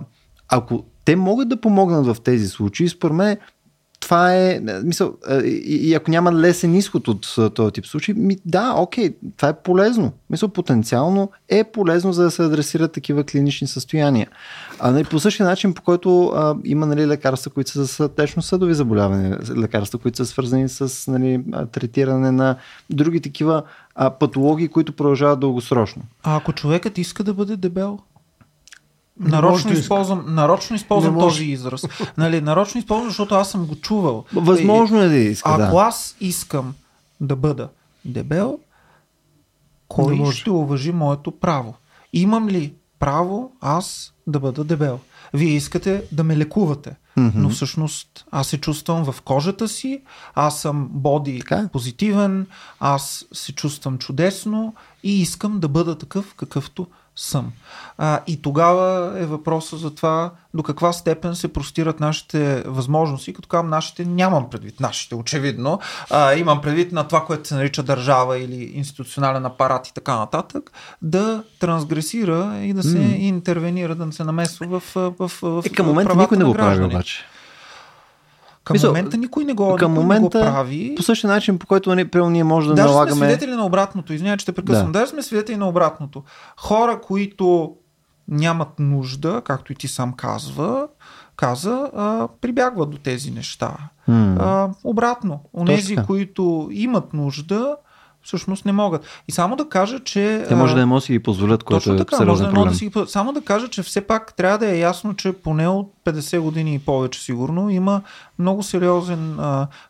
ако 0.49 0.83
те 1.05 1.15
могат 1.15 1.49
да 1.49 1.61
помогнат 1.61 2.05
в 2.05 2.17
тези 2.23 2.47
случаи, 2.47 2.89
според 2.89 3.15
мен 3.15 3.37
това 4.05 4.35
е, 4.35 4.59
мисъл, 4.83 5.13
и, 5.43 5.79
и 5.81 5.93
ако 5.93 6.11
няма 6.11 6.33
лесен 6.33 6.75
изход 6.75 7.07
от 7.07 7.35
този 7.53 7.71
тип 7.71 7.85
случаи, 7.85 8.13
ми, 8.13 8.37
да, 8.45 8.73
окей, 8.77 9.15
това 9.37 9.49
е 9.49 9.53
полезно. 9.53 10.11
Мисъл, 10.29 10.49
потенциално 10.49 11.31
е 11.49 11.63
полезно, 11.63 12.13
за 12.13 12.23
да 12.23 12.31
се 12.31 12.43
адресират 12.43 12.91
такива 12.91 13.23
клинични 13.23 13.67
състояния. 13.67 14.27
А, 14.79 14.91
нали, 14.91 15.03
по 15.03 15.19
същия 15.19 15.45
начин, 15.45 15.73
по 15.73 15.81
който 15.81 16.25
а, 16.25 16.55
има 16.65 16.85
нали, 16.85 17.07
лекарства, 17.07 17.51
които 17.51 17.71
са 17.71 17.83
за 17.83 18.09
течно 18.09 18.41
съдови 18.41 18.73
заболявания, 18.73 19.39
лекарства, 19.57 19.99
които 19.99 20.17
са 20.17 20.25
свързани 20.25 20.69
с 20.69 21.11
нали, 21.11 21.43
третиране 21.71 22.31
на 22.31 22.55
други 22.89 23.21
такива 23.21 23.63
а, 23.95 24.09
патологии, 24.09 24.67
които 24.67 24.93
продължават 24.93 25.39
дългосрочно. 25.39 26.01
А 26.23 26.37
ако 26.37 26.53
човекът 26.53 26.97
иска 26.97 27.23
да 27.23 27.33
бъде 27.33 27.55
дебел? 27.55 27.99
Нарочно 29.19 29.71
да 29.71 29.77
използвам, 29.79 30.25
нарочно 30.27 30.75
използвам 30.75 31.19
този 31.19 31.43
израз. 31.45 31.83
Нали, 32.17 32.41
нарочно 32.41 32.79
използвам, 32.79 33.09
защото 33.09 33.35
аз 33.35 33.51
съм 33.51 33.65
го 33.65 33.75
чувал. 33.75 34.25
Възможно 34.33 35.01
е 35.01 35.07
да 35.07 35.15
иска, 35.15 35.49
Ако 35.49 35.75
да. 35.75 35.81
аз 35.81 36.15
искам 36.21 36.73
да 37.21 37.35
бъда 37.35 37.69
дебел, 38.05 38.59
кой 39.87 40.15
Не 40.19 40.31
ще 40.31 40.49
уважи 40.49 40.91
моето 40.91 41.31
право? 41.31 41.73
Имам 42.13 42.47
ли 42.49 42.73
право 42.99 43.51
аз 43.61 44.13
да 44.27 44.39
бъда 44.39 44.63
дебел? 44.63 44.99
Вие 45.33 45.49
искате 45.49 46.03
да 46.11 46.23
ме 46.23 46.37
лекувате, 46.37 46.95
Мгм. 47.17 47.41
но 47.41 47.49
всъщност 47.49 48.25
аз 48.31 48.47
се 48.47 48.57
чувствам 48.57 49.11
в 49.11 49.21
кожата 49.21 49.67
си, 49.67 50.01
аз 50.35 50.61
съм 50.61 50.89
боди 50.91 51.39
Така 51.39 51.55
е. 51.55 51.67
позитивен, 51.67 52.47
аз 52.79 53.25
се 53.33 53.51
чувствам 53.53 53.97
чудесно 53.97 54.75
и 55.03 55.21
искам 55.21 55.59
да 55.59 55.67
бъда 55.67 55.97
такъв 55.97 56.33
какъвто 56.35 56.87
съм. 57.15 57.51
А, 57.97 58.19
и 58.27 58.41
тогава 58.41 59.19
е 59.19 59.25
въпроса 59.25 59.77
за 59.77 59.95
това 59.95 60.31
до 60.53 60.63
каква 60.63 60.93
степен 60.93 61.35
се 61.35 61.53
простират 61.53 61.99
нашите 61.99 62.63
възможности. 62.65 63.33
Като 63.33 63.47
казвам 63.47 63.69
нашите, 63.69 64.05
нямам 64.05 64.49
предвид 64.49 64.79
нашите, 64.79 65.15
очевидно. 65.15 65.79
А, 66.09 66.33
имам 66.33 66.61
предвид 66.61 66.91
на 66.91 67.07
това, 67.07 67.25
което 67.25 67.47
се 67.47 67.55
нарича 67.55 67.83
държава 67.83 68.37
или 68.37 68.63
институционален 68.63 69.45
апарат 69.45 69.87
и 69.87 69.93
така 69.93 70.15
нататък, 70.15 70.71
да 71.01 71.43
трансгресира 71.59 72.59
и 72.61 72.73
да 72.73 72.83
се 72.83 72.99
М. 72.99 73.15
интервенира, 73.15 73.95
да 73.95 74.11
се 74.11 74.23
намесва 74.23 74.67
в, 74.67 74.83
в, 74.95 75.13
в, 75.19 75.31
в 75.41 75.63
Е, 75.65 75.69
към 75.69 75.85
момента 75.85 76.15
никой 76.15 76.37
не 76.37 76.43
го 76.43 76.53
прави 76.53 76.83
обаче. 76.83 77.25
Към 78.65 78.73
Мисъл, 78.73 78.89
момента 78.89 79.17
никой 79.17 79.45
не 79.45 79.53
го, 79.53 79.75
към 79.75 79.93
момента 79.93 80.39
не 80.39 80.45
го 80.45 80.51
прави. 80.51 80.93
По 80.97 81.03
същия 81.03 81.29
начин, 81.29 81.59
по 81.59 81.67
който 81.67 81.89
нали, 81.89 82.05
примерно, 82.05 82.29
ние 82.29 82.43
може 82.43 82.67
да 82.67 82.73
Даже 82.73 82.87
налагаме... 82.87 83.15
сме 83.15 83.25
свидетели 83.25 83.51
на 83.51 83.65
обратното. 83.65 84.13
Извинявай, 84.13 84.37
че 84.37 84.45
те 84.45 84.51
прекъсвам. 84.51 84.91
Да. 84.91 84.99
Даже 84.99 85.11
сме 85.11 85.21
свидетели 85.21 85.57
на 85.57 85.69
обратното. 85.69 86.23
Хора, 86.57 87.01
които 87.01 87.75
нямат 88.27 88.79
нужда, 88.79 89.41
както 89.45 89.71
и 89.71 89.75
ти 89.75 89.87
сам 89.87 90.13
казва, 90.13 90.87
каза, 91.35 91.89
а, 91.95 92.27
прибягват 92.41 92.89
до 92.89 92.97
тези 92.97 93.31
неща. 93.31 93.77
А, 94.07 94.69
обратно. 94.83 95.39
Онези, 95.53 95.95
които 95.95 96.69
имат 96.71 97.13
нужда, 97.13 97.75
всъщност 98.25 98.65
не 98.65 98.71
могат. 98.71 99.05
И 99.27 99.31
само 99.31 99.55
да 99.55 99.69
кажа, 99.69 99.99
че... 99.99 100.45
Те 100.47 100.55
може 100.55 100.73
да 100.73 100.79
не 100.79 100.85
могат 100.85 101.01
да 101.01 101.05
си 101.05 101.11
ги 101.11 101.23
позволят, 101.23 101.63
което 101.63 101.97
точно 101.97 102.23
е 102.23 102.25
може 102.25 102.43
да 102.43 102.49
проблем. 102.49 102.67
да 102.67 102.75
си... 102.75 102.89
ги 102.89 103.03
Само 103.07 103.33
да 103.33 103.41
кажа, 103.41 103.67
че 103.67 103.83
все 103.83 104.01
пак 104.01 104.33
трябва 104.33 104.57
да 104.57 104.69
е 104.69 104.79
ясно, 104.79 105.13
че 105.13 105.33
поне 105.33 105.67
от 105.67 105.93
50 106.05 106.39
години 106.39 106.75
и 106.75 106.79
повече 106.79 107.23
сигурно 107.23 107.69
има 107.69 108.01
много 108.39 108.63
сериозен, 108.63 109.39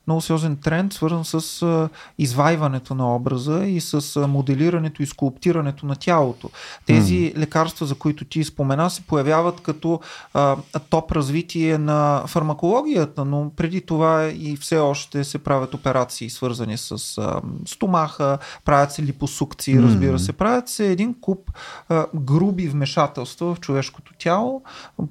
много 0.07 0.21
сериозен 0.21 0.57
тренд, 0.57 0.93
свързан 0.93 1.25
с 1.25 1.89
извайването 2.17 2.95
на 2.95 3.15
образа 3.15 3.65
и 3.65 3.81
с 3.81 4.27
моделирането 4.27 5.03
и 5.03 5.05
скулптирането 5.05 5.85
на 5.85 5.95
тялото. 5.95 6.49
Тези 6.85 7.33
лекарства, 7.37 7.85
за 7.85 7.95
които 7.95 8.25
ти 8.25 8.43
спомена, 8.43 8.89
се 8.89 9.01
появяват 9.01 9.59
като 9.61 9.99
а, 10.33 10.55
топ 10.89 11.11
развитие 11.11 11.77
на 11.77 12.23
фармакологията, 12.27 13.25
но 13.25 13.51
преди 13.55 13.81
това 13.81 14.25
и 14.25 14.57
все 14.57 14.77
още 14.77 15.23
се 15.23 15.37
правят 15.37 15.73
операции, 15.73 16.29
свързани 16.29 16.77
с 16.77 17.17
а, 17.17 17.41
стомаха, 17.65 18.37
правят 18.65 18.91
се 18.91 19.03
липосукции, 19.03 19.79
разбира 19.79 20.19
се, 20.19 20.33
правят 20.33 20.69
се 20.69 20.91
един 20.91 21.15
куп 21.21 21.51
а, 21.89 22.05
груби 22.15 22.67
вмешателства 22.67 23.55
в 23.55 23.59
човешкото 23.59 24.13
тяло. 24.19 24.61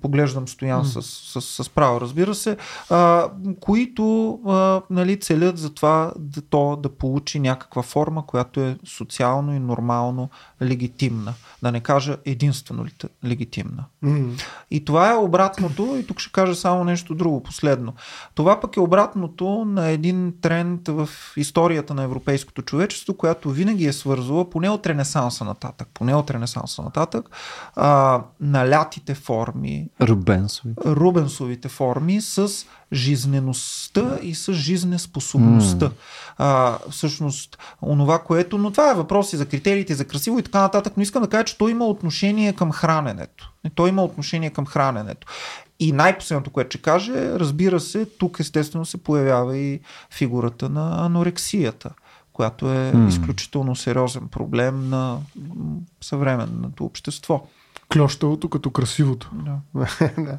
Поглеждам 0.02 0.48
Стоян 0.48 0.84
с, 0.84 1.02
с, 1.02 1.64
с 1.64 1.70
право, 1.70 2.00
разбира 2.00 2.34
се, 2.34 2.56
а, 2.90 3.23
които 3.60 4.32
а, 4.46 4.82
нали, 4.90 5.20
целят 5.20 5.58
за 5.58 5.74
това 5.74 6.12
да, 6.18 6.40
то 6.42 6.76
да 6.76 6.88
получи 6.88 7.40
някаква 7.40 7.82
форма, 7.82 8.26
която 8.26 8.60
е 8.60 8.78
социално 8.84 9.54
и 9.54 9.58
нормално 9.58 10.28
легитимна. 10.62 11.34
Да 11.62 11.72
не 11.72 11.80
кажа 11.80 12.16
единствено 12.24 12.84
ли- 12.84 13.08
легитимна. 13.24 13.84
М. 14.02 14.32
И 14.70 14.84
това 14.84 15.10
е 15.10 15.16
обратното, 15.16 15.96
и 16.00 16.06
тук 16.06 16.20
ще 16.20 16.32
кажа 16.32 16.54
само 16.54 16.84
нещо 16.84 17.14
друго, 17.14 17.42
последно. 17.42 17.94
Това 18.34 18.60
пък 18.60 18.76
е 18.76 18.80
обратното 18.80 19.64
на 19.64 19.88
един 19.88 20.34
тренд 20.40 20.88
в 20.88 21.08
историята 21.36 21.94
на 21.94 22.02
европейското 22.02 22.62
човечество, 22.62 23.14
която 23.14 23.50
винаги 23.50 23.86
е 23.86 23.92
свързала, 23.92 24.50
поне 24.50 24.70
от 24.70 24.86
Ренесанса 24.86 25.44
нататък, 25.44 25.88
поне 25.94 26.14
от 26.14 26.30
Ренесанса 26.30 26.82
нататък, 26.82 27.30
а, 27.76 28.22
налятите 28.40 29.14
форми, 29.14 29.88
Рубенсови. 30.00 30.74
Рубенсовите 30.86 31.68
форми 31.68 32.20
с 32.20 32.48
жизнеността 32.92 34.18
и 34.22 34.34
с 34.34 34.52
жизнеспособността. 34.52 35.88
Mm. 35.88 35.92
А, 36.38 36.78
всъщност, 36.90 37.58
онова, 37.82 38.18
което... 38.18 38.58
Но 38.58 38.70
това 38.70 38.90
е 38.90 38.94
въпроси 38.94 39.36
за 39.36 39.46
критериите, 39.46 39.94
за 39.94 40.04
красиво 40.04 40.38
и 40.38 40.42
така 40.42 40.60
нататък, 40.60 40.92
но 40.96 41.02
искам 41.02 41.22
да 41.22 41.28
кажа, 41.28 41.44
че 41.44 41.58
той 41.58 41.70
има 41.70 41.86
отношение 41.86 42.52
към 42.52 42.72
храненето. 42.72 43.52
Той 43.74 43.88
има 43.88 44.04
отношение 44.04 44.50
към 44.50 44.66
храненето. 44.66 45.26
И 45.80 45.92
най-последното, 45.92 46.50
което 46.50 46.68
ще 46.68 46.82
каже, 46.82 47.12
разбира 47.14 47.80
се, 47.80 48.06
тук 48.06 48.40
естествено 48.40 48.84
се 48.84 49.02
появява 49.02 49.58
и 49.58 49.80
фигурата 50.10 50.68
на 50.68 51.04
анорексията, 51.06 51.90
която 52.32 52.72
е 52.72 52.92
mm. 52.92 53.08
изключително 53.08 53.76
сериозен 53.76 54.28
проблем 54.28 54.88
на 54.88 55.18
съвременното 56.00 56.84
общество. 56.84 57.46
Клющавото 57.92 58.48
като 58.48 58.70
красивото. 58.70 59.30
Да. 59.32 59.86
да. 60.18 60.38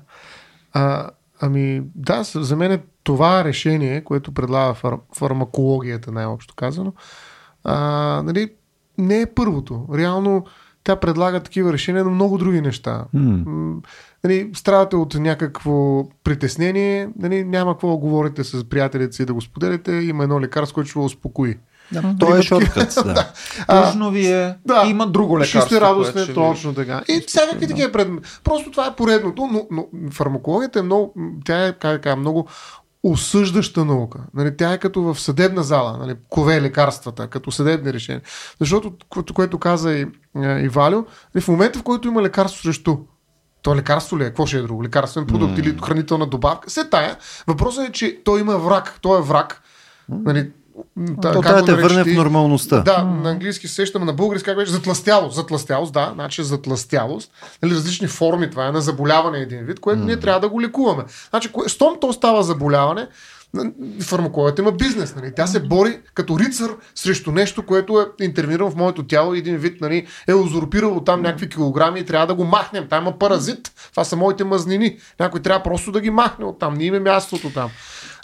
А, 0.73 1.09
ами, 1.39 1.83
да, 1.95 2.23
за 2.23 2.55
мен 2.55 2.71
е 2.71 2.83
това 3.03 3.43
решение, 3.43 4.03
което 4.03 4.31
предлага 4.31 4.73
фар, 4.73 4.93
фармакологията, 5.17 6.11
най-общо 6.11 6.55
казано, 6.55 6.93
а, 7.63 7.75
нали, 8.25 8.53
не 8.97 9.21
е 9.21 9.33
първото. 9.33 9.87
Реално 9.93 10.45
тя 10.83 10.95
предлага 10.95 11.39
такива 11.39 11.73
решения 11.73 12.03
на 12.03 12.09
много 12.09 12.37
други 12.37 12.61
неща. 12.61 13.05
Mm. 13.15 13.85
Нали, 14.23 14.51
страдате 14.53 14.95
от 14.95 15.15
някакво 15.15 16.07
притеснение, 16.23 17.09
нали, 17.19 17.43
няма 17.43 17.73
какво 17.73 17.89
да 17.91 17.97
говорите 17.97 18.43
с 18.43 18.69
приятелите 18.69 19.15
си 19.15 19.25
да 19.25 19.33
го 19.33 19.41
споделите, 19.41 19.91
има 19.91 20.23
едно 20.23 20.41
лекарство, 20.41 20.73
което 20.73 20.89
ще 20.89 20.99
ви 20.99 21.05
успокои. 21.05 21.57
Да, 21.91 22.15
той 22.19 22.39
е 22.39 22.41
шорткът. 22.41 22.95
Да. 23.05 23.31
Тъжно 23.67 24.11
ви 24.11 24.27
е, 24.27 24.55
Да. 24.65 24.83
има 24.87 25.07
друго 25.07 25.39
лекарство. 25.39 25.59
Ще 25.59 25.67
сте 25.67 25.81
радостни, 25.81 26.33
точно 26.33 26.73
така. 26.73 27.01
И 27.07 27.23
всякакви 27.27 27.67
такива 27.67 27.91
предмети. 27.91 28.29
Просто 28.43 28.71
това 28.71 28.87
е 28.87 28.95
поредното, 28.95 29.49
но, 29.51 29.67
но 29.71 29.87
фармакологията 30.11 30.79
е 30.79 30.81
много, 30.81 31.13
тя 31.45 31.67
е, 31.67 31.73
как 31.73 32.03
кажа, 32.03 32.15
много 32.15 32.47
осъждаща 33.03 33.85
наука. 33.85 34.19
Нали, 34.33 34.57
тя 34.57 34.73
е 34.73 34.77
като 34.77 35.01
в 35.01 35.19
съдебна 35.19 35.63
зала, 35.63 35.97
нали, 35.97 36.15
кове 36.29 36.61
лекарствата, 36.61 37.27
като 37.27 37.51
съдебни 37.51 37.93
решения. 37.93 38.21
Защото, 38.59 38.93
което, 39.09 39.33
което 39.33 39.57
каза 39.57 39.93
и, 39.93 40.07
и 40.35 40.67
Валю, 40.67 41.05
нали, 41.35 41.41
в 41.41 41.47
момента 41.47 41.79
в 41.79 41.83
който 41.83 42.07
има 42.07 42.21
лекарство 42.21 42.61
срещу 42.61 42.97
то 43.65 43.75
лекарство 43.75 44.19
ли 44.19 44.23
е? 44.23 44.27
Какво 44.27 44.45
ще 44.45 44.57
е 44.57 44.61
друго? 44.61 44.83
Лекарствен 44.83 45.25
продукт 45.25 45.53
mm. 45.53 45.59
или 45.59 45.77
хранителна 45.83 46.27
добавка? 46.27 46.69
Се 46.69 46.89
тая. 46.89 47.17
Въпросът 47.47 47.89
е, 47.89 47.91
че 47.91 48.21
той 48.23 48.39
има 48.39 48.57
враг. 48.57 48.99
Той 49.01 49.19
е 49.19 49.21
враг. 49.21 49.61
Нали, 50.09 50.51
та- 51.21 51.31
То 51.31 51.41
трябва 51.41 51.61
да 51.61 51.65
те 51.65 51.71
върне 51.73 51.87
наречеш 51.87 52.01
в 52.01 52.15
ти? 52.15 52.17
нормалността. 52.17 52.81
Да, 52.81 53.03
на 53.03 53.29
английски 53.29 53.67
се 53.67 53.73
сещам, 53.73 54.05
на 54.05 54.13
български 54.13 54.45
как 54.45 54.57
беше 54.57 54.71
затластялост. 54.71 55.35
Затластялост, 55.35 55.93
да, 55.93 56.11
значи 56.13 56.43
затластялост. 56.43 57.31
Нали, 57.63 57.73
различни 57.75 58.07
форми, 58.07 58.49
това 58.49 58.67
е 58.67 58.71
на 58.71 58.81
заболяване 58.81 59.37
един 59.37 59.63
вид, 59.65 59.79
което 59.79 60.03
ние 60.03 60.19
трябва 60.19 60.39
да 60.39 60.49
го 60.49 60.61
лекуваме. 60.61 61.03
Значи, 61.29 61.49
щом 61.67 61.93
то 62.01 62.13
става 62.13 62.43
заболяване, 62.43 63.07
фармакологията 64.01 64.61
има 64.61 64.71
бизнес. 64.71 65.15
Нали? 65.15 65.31
Тя 65.35 65.47
се 65.47 65.59
бори 65.59 65.99
като 66.13 66.39
рицар 66.39 66.69
срещу 66.95 67.31
нещо, 67.31 67.65
което 67.65 67.99
е 67.99 68.23
интервенирано 68.25 68.71
в 68.71 68.75
моето 68.75 69.07
тяло 69.07 69.33
и 69.35 69.39
един 69.39 69.57
вид 69.57 69.81
нали, 69.81 70.07
е 70.27 70.33
узурпирало 70.33 71.03
там 71.03 71.21
някакви 71.21 71.49
килограми 71.49 71.99
и 71.99 72.05
трябва 72.05 72.27
да 72.27 72.33
го 72.35 72.43
махнем. 72.43 72.87
Там 72.89 73.03
има 73.03 73.19
паразит. 73.19 73.71
Това 73.91 74.03
са 74.03 74.15
моите 74.15 74.43
мазнини. 74.43 74.97
Някой 75.19 75.41
трябва 75.41 75.63
просто 75.63 75.91
да 75.91 76.01
ги 76.01 76.09
махне 76.09 76.45
от 76.45 76.59
там. 76.59 76.73
Не 76.73 76.83
има 76.83 76.99
мястото 76.99 77.49
там. 77.49 77.69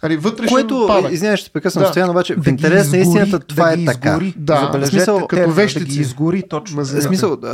Нали, 0.03 0.17
вътрешен 0.17 0.53
Което, 0.53 0.85
падък. 0.87 1.11
извинявай, 1.11 1.37
ще 1.37 1.47
те 1.47 1.53
прекъсвам, 1.53 1.81
Да. 1.81 1.87
да. 1.87 1.91
Стоян, 1.93 2.09
обаче 2.09 2.33
в 2.35 2.37
Да 2.37 2.43
ги 2.43 2.49
интерес 2.49 2.91
на 2.91 2.97
истината 2.97 3.39
това 3.39 3.65
да 3.65 3.81
е 3.81 3.85
така. 3.85 4.09
изгори. 4.09 4.33
Да, 4.37 4.55
Забележете, 4.55 4.85
в 4.85 4.89
смисъл, 4.91 5.27
като 5.27 5.41
да 5.41 5.53
вещици. 5.53 5.85
ги 5.85 6.01
изгори 6.01 6.43
точно. 6.49 6.77
Ма 6.77 6.83
за- 6.83 6.99
В 6.99 7.03
смисъл, 7.03 7.37
а, 7.43 7.47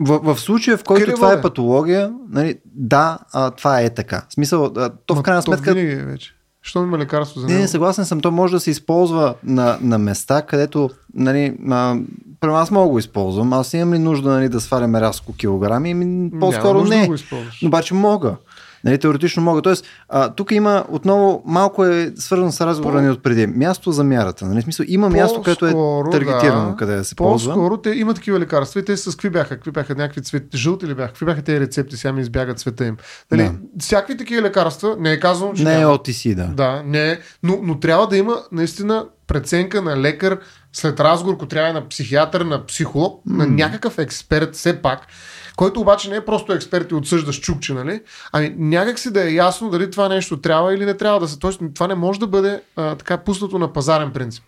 в, 0.00 0.34
в 0.34 0.40
случая, 0.40 0.76
в 0.76 0.84
който 0.84 1.04
Криво 1.04 1.16
това 1.16 1.32
е. 1.32 1.36
е 1.36 1.40
патология, 1.40 2.12
нали, 2.30 2.54
да, 2.66 3.18
а, 3.32 3.50
това 3.50 3.80
е 3.80 3.90
така. 3.90 4.22
В 4.28 4.34
смисъл, 4.34 4.64
а, 4.66 4.90
то 5.06 5.14
в 5.14 5.16
Ма 5.16 5.22
крайна 5.22 5.42
сметка. 5.42 5.74
Винаги 5.74 5.92
е 5.92 6.04
вече. 6.04 6.30
Що 6.62 6.78
има 6.78 6.98
лекарство 6.98 7.40
за 7.40 7.46
Не, 7.46 7.52
него? 7.52 7.62
не, 7.62 7.68
съгласен 7.68 8.04
съм. 8.04 8.20
То 8.20 8.30
може 8.30 8.52
да 8.52 8.60
се 8.60 8.70
използва 8.70 9.34
на, 9.44 9.78
на 9.80 9.98
места, 9.98 10.42
където, 10.42 10.90
нали, 11.14 11.56
а, 11.70 11.96
при 12.40 12.48
аз 12.48 12.70
мога 12.70 12.84
да 12.84 12.90
го 12.90 12.98
използвам. 12.98 13.52
Аз 13.52 13.74
имам 13.74 13.94
ли 13.94 13.98
нужда 13.98 14.30
нали, 14.30 14.48
да 14.48 14.60
свалям 14.60 14.96
рязко 14.96 15.32
килограми? 15.32 15.90
Ами, 15.90 16.30
по-скоро 16.40 16.84
не. 16.84 17.00
да 17.00 17.06
го 17.06 17.14
използваш. 17.14 17.58
Но 17.62 17.68
обаче 17.68 17.94
мога. 17.94 18.36
Нали, 18.84 18.98
теоретично 18.98 19.42
мога. 19.42 19.62
Тоест, 19.62 19.86
а, 20.08 20.34
тук 20.34 20.50
има 20.50 20.84
отново 20.88 21.42
малко 21.46 21.84
е 21.84 22.12
свързан 22.16 22.52
с 22.52 22.60
разговора 22.60 22.94
По- 22.94 23.00
ни 23.00 23.10
от 23.10 23.22
преди. 23.22 23.46
Място 23.46 23.92
за 23.92 24.04
мярата. 24.04 24.46
Нали? 24.46 24.62
Смисъл, 24.62 24.84
има 24.88 25.08
място, 25.10 25.42
което 25.42 25.66
е 25.66 25.70
По-скоро, 25.70 26.10
таргетирано 26.10 26.70
да. 26.70 26.76
къде 26.76 26.96
да 26.96 27.04
се 27.04 27.14
ползва. 27.14 27.54
По-скоро 27.54 27.76
те 27.76 27.90
има 27.90 28.14
такива 28.14 28.40
лекарства 28.40 28.80
и 28.80 28.84
те 28.84 28.96
с 28.96 29.10
какви 29.10 29.30
бяха? 29.30 29.48
Какви 29.48 29.70
бяха 29.70 29.94
някакви 29.94 30.22
цвети? 30.22 30.56
Жълти 30.56 30.86
ли 30.86 30.94
бяха? 30.94 31.08
Какви 31.08 31.26
бяха 31.26 31.42
тези 31.42 31.60
рецепти? 31.60 31.96
Сега 31.96 32.12
ми 32.12 32.20
избягат 32.20 32.58
цвета 32.58 32.84
им. 32.84 32.96
Нали, 33.30 33.42
Да. 33.42 33.52
Всякакви 33.78 34.16
такива 34.16 34.42
лекарства, 34.42 34.96
не 34.98 35.12
е 35.12 35.20
казано, 35.20 35.52
че 35.54 35.64
Не 35.64 35.74
е 35.74 35.78
няма. 35.78 35.94
OTC, 35.94 36.34
да. 36.34 36.44
Да, 36.46 36.82
не 36.86 37.10
е. 37.10 37.18
Но, 37.42 37.58
но 37.62 37.80
трябва 37.80 38.06
да 38.08 38.16
има 38.16 38.36
наистина 38.52 39.04
преценка 39.26 39.82
на 39.82 39.96
лекар 39.96 40.38
след 40.72 41.00
разговор, 41.00 41.34
ако 41.34 41.46
трябва 41.46 41.72
на 41.72 41.88
психиатър, 41.88 42.40
на 42.40 42.66
психолог, 42.66 43.22
на 43.26 43.46
някакъв 43.46 43.98
експерт 43.98 44.54
все 44.54 44.82
пак, 44.82 45.00
който 45.60 45.80
обаче 45.80 46.10
не 46.10 46.16
е 46.16 46.24
просто 46.24 46.52
експерт 46.52 46.90
и 46.90 46.94
отсъжда 46.94 47.32
с 47.32 47.36
чукче, 47.36 47.74
нали? 47.74 48.00
Ами 48.32 48.54
някак 48.58 48.98
си 48.98 49.12
да 49.12 49.28
е 49.28 49.34
ясно 49.34 49.70
дали 49.70 49.90
това 49.90 50.08
нещо 50.08 50.40
трябва 50.40 50.74
или 50.74 50.84
не 50.84 50.96
трябва 50.96 51.20
да 51.20 51.28
се. 51.28 51.38
Тоест, 51.38 51.60
това 51.74 51.86
не 51.86 51.94
може 51.94 52.20
да 52.20 52.26
бъде 52.26 52.62
а, 52.76 52.94
така 52.94 53.16
пуснато 53.18 53.58
на 53.58 53.72
пазарен 53.72 54.10
принцип. 54.10 54.44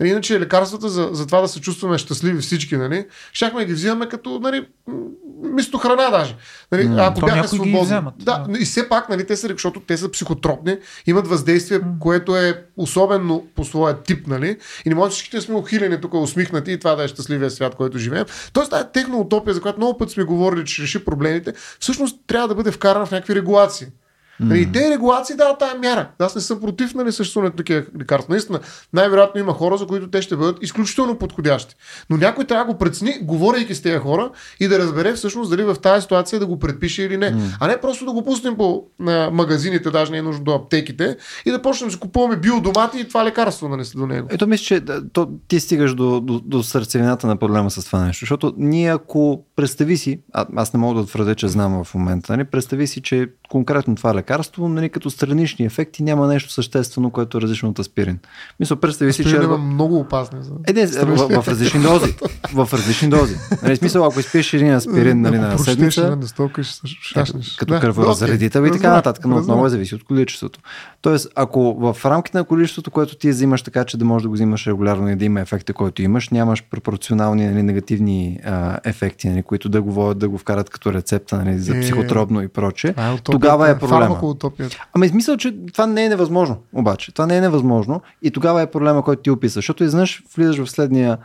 Нали, 0.00 0.10
Иначе 0.10 0.40
лекарствата 0.40 0.88
за, 0.88 1.08
за 1.12 1.26
това 1.26 1.40
да 1.40 1.48
се 1.48 1.60
чувстваме 1.60 1.98
щастливи 1.98 2.40
всички, 2.40 2.76
нали, 2.76 3.06
щяхме 3.32 3.64
ги 3.64 3.72
взимаме 3.72 4.08
като 4.08 4.40
нали, 4.40 4.66
м, 4.88 4.94
вместо 5.42 5.78
храна 5.78 6.10
даже. 6.10 6.36
Нали, 6.72 6.84
М, 6.84 6.96
ако 7.00 7.20
бяха 7.20 7.48
свободни. 7.48 7.80
вземат, 7.82 8.14
Да, 8.18 8.38
да. 8.38 8.58
и 8.58 8.64
все 8.64 8.88
пак, 8.88 9.08
нали, 9.08 9.26
те 9.26 9.36
са, 9.36 9.48
защото 9.48 9.80
те 9.80 9.96
са 9.96 10.10
психотропни, 10.10 10.76
имат 11.06 11.26
въздействие, 11.26 11.80
което 12.00 12.36
е 12.36 12.64
особено 12.76 13.46
по 13.56 13.64
своя 13.64 14.02
тип, 14.02 14.26
нали? 14.26 14.56
И 14.84 14.88
не 14.88 14.94
може 14.94 15.10
всичките 15.10 15.40
сме 15.40 15.54
ухилени 15.54 16.00
тук, 16.00 16.14
усмихнати 16.14 16.72
и 16.72 16.78
това 16.78 16.94
да 16.94 17.04
е 17.04 17.08
щастливия 17.08 17.50
свят, 17.50 17.74
който 17.74 17.98
живеем. 17.98 18.24
Тоест, 18.52 18.70
тази 18.70 18.84
техно 18.92 19.18
утопия, 19.20 19.54
за 19.54 19.60
която 19.60 19.78
много 19.78 19.98
път 19.98 20.10
сме 20.10 20.24
говорили, 20.24 20.64
че 20.64 20.82
реши 20.82 21.04
проблемите, 21.04 21.52
всъщност 21.80 22.16
трябва 22.26 22.48
да 22.48 22.54
бъде 22.54 22.70
вкарана 22.70 23.06
в 23.06 23.10
някакви 23.10 23.34
регулации. 23.34 23.86
Нали, 24.40 24.60
И 24.60 24.72
те 24.72 24.90
регулации 24.90 25.36
дават 25.36 25.58
тая 25.58 25.78
мяра. 25.78 26.08
Аз 26.18 26.34
не 26.34 26.40
съм 26.40 26.60
против 26.60 26.94
нали, 26.94 27.12
съществуването 27.12 27.54
на 27.54 27.56
такива 27.56 27.82
лекарства. 28.00 28.32
Наистина, 28.32 28.60
най-вероятно 28.92 29.40
има 29.40 29.52
хора, 29.52 29.76
за 29.76 29.86
които 29.86 30.10
те 30.10 30.22
ще 30.22 30.36
бъдат 30.36 30.62
изключително 30.62 31.18
подходящи. 31.18 31.74
Но 32.10 32.16
някой 32.16 32.44
трябва 32.44 32.64
да 32.64 32.72
го 32.72 32.78
прецени, 32.78 33.18
говорейки 33.22 33.74
с 33.74 33.82
тези 33.82 33.98
хора 33.98 34.30
и 34.60 34.68
да 34.68 34.78
разбере 34.78 35.12
всъщност 35.12 35.50
дали 35.50 35.62
в 35.62 35.74
тази 35.74 36.02
ситуация 36.02 36.40
да 36.40 36.46
го 36.46 36.58
предпише 36.58 37.02
или 37.02 37.16
не. 37.16 37.34
А 37.60 37.68
не 37.68 37.80
просто 37.80 38.04
да 38.04 38.12
го 38.12 38.24
пуснем 38.24 38.56
по 38.56 38.84
на 38.98 39.30
магазините, 39.32 39.90
даже 39.90 40.12
не 40.12 40.18
е 40.18 40.22
нужно 40.22 40.44
до 40.44 40.54
аптеките, 40.54 41.16
и 41.46 41.50
да 41.50 41.62
почнем 41.62 41.88
да 41.88 41.92
си 41.92 42.00
купуваме 42.00 42.36
биодомати 42.36 43.00
и 43.00 43.08
това 43.08 43.24
лекарство 43.24 43.68
нали, 43.68 43.82
до 43.96 44.06
него. 44.06 44.28
Ето 44.30 44.46
мисля, 44.46 44.64
че 44.64 44.82
то, 45.12 45.28
ти 45.48 45.60
стигаш 45.60 45.94
до, 45.94 46.20
до, 46.20 46.40
до 46.40 46.62
сърцевината 46.62 47.26
на 47.26 47.36
проблема 47.36 47.70
с 47.70 47.84
това 47.84 48.04
нещо. 48.04 48.22
Защото 48.22 48.54
ние 48.56 48.92
ако 48.92 49.44
представи 49.56 49.96
си, 49.96 50.20
а, 50.32 50.46
аз 50.56 50.72
не 50.72 50.80
мога 50.80 51.00
да 51.00 51.06
твърдя, 51.06 51.34
че 51.34 51.48
знам 51.48 51.84
в 51.84 51.94
момента, 51.94 52.32
нали, 52.32 52.44
представи 52.44 52.86
си, 52.86 53.02
че 53.02 53.26
конкретно 53.48 53.94
това 53.94 54.14
лекарство, 54.14 54.68
нали, 54.68 54.88
като 54.88 55.10
странични 55.10 55.64
ефекти 55.64 56.02
няма 56.02 56.26
нещо 56.26 56.52
съществено, 56.52 57.10
което 57.10 57.38
е 57.38 57.40
различно 57.40 57.68
от 57.68 57.78
аспирин. 57.78 58.18
Мисля, 58.60 58.76
представи 58.76 59.12
си, 59.12 59.22
че... 59.22 59.28
Аспирин 59.28 59.44
има 59.44 59.58
много 59.58 59.98
опасни. 59.98 60.38
За... 60.42 60.52
Е, 60.68 60.72
не, 60.72 60.86
в, 60.86 61.42
в, 61.42 61.48
различни 61.48 61.80
дози. 61.80 62.14
В 62.54 62.68
различни 62.72 63.08
дози. 63.08 63.36
Нали, 63.62 63.76
смисъл, 63.76 64.06
ако 64.06 64.20
изпиеш 64.20 64.52
един 64.52 64.74
аспирин 64.74 65.20
нали, 65.20 65.38
на 65.38 65.58
седмица, 65.58 66.02
една 66.02 66.16
настолка, 66.16 66.62
ще 66.62 66.86
шашнеш. 66.86 67.56
като 67.56 67.74
Да, 67.74 67.80
кръворазредител 67.80 68.66
и 68.66 68.70
така 68.70 68.92
нататък, 68.92 69.24
но 69.24 69.36
отново 69.36 69.66
е 69.66 69.68
зависи 69.68 69.94
от 69.94 70.04
количеството. 70.04 70.60
Тоест, 71.02 71.28
ако 71.34 71.74
в 71.74 72.04
рамките 72.04 72.38
на 72.38 72.44
количеството, 72.44 72.90
което 72.90 73.16
ти 73.16 73.30
взимаш 73.30 73.62
така, 73.62 73.84
че 73.84 73.96
да 73.96 74.04
можеш 74.04 74.22
да 74.22 74.28
го 74.28 74.34
взимаш 74.34 74.66
регулярно 74.66 75.10
и 75.10 75.16
да 75.16 75.24
има 75.24 75.40
ефекта, 75.40 75.72
който 75.72 76.02
имаш, 76.02 76.28
нямаш 76.28 76.64
пропорционални 76.70 77.46
нали, 77.46 77.62
негативни 77.62 78.40
а, 78.44 78.78
ефекти, 78.84 79.28
нали, 79.28 79.42
които 79.42 79.68
да 79.68 79.82
го 79.82 79.92
водят 79.92 80.18
да 80.18 80.28
го 80.28 80.38
вкарат 80.38 80.70
като 80.70 80.92
рецепта 80.92 81.44
нали, 81.44 81.58
за 81.58 81.76
Е, 81.76 81.80
психотропно 81.80 82.42
и 82.42 82.48
проче, 82.48 82.92
Това 82.92 83.14
утопията, 83.14 83.37
тогава 83.40 83.70
е 83.70 83.78
проблема. 83.78 84.00
Фармакоутопията. 84.00 84.86
Ами 84.94 85.06
измисъл, 85.06 85.36
че 85.36 85.56
това 85.72 85.86
не 85.86 86.04
е 86.04 86.08
невъзможно, 86.08 86.56
обаче. 86.72 87.12
Това 87.12 87.26
не 87.26 87.36
е 87.36 87.40
невъзможно 87.40 88.00
и 88.22 88.30
тогава 88.30 88.62
е 88.62 88.70
проблема, 88.70 89.02
който 89.02 89.22
ти 89.22 89.30
описаш. 89.30 89.54
Защото 89.54 89.84
изведнъж 89.84 90.22
влизаш 90.36 90.58
в 90.58 90.70
следния, 90.70 91.18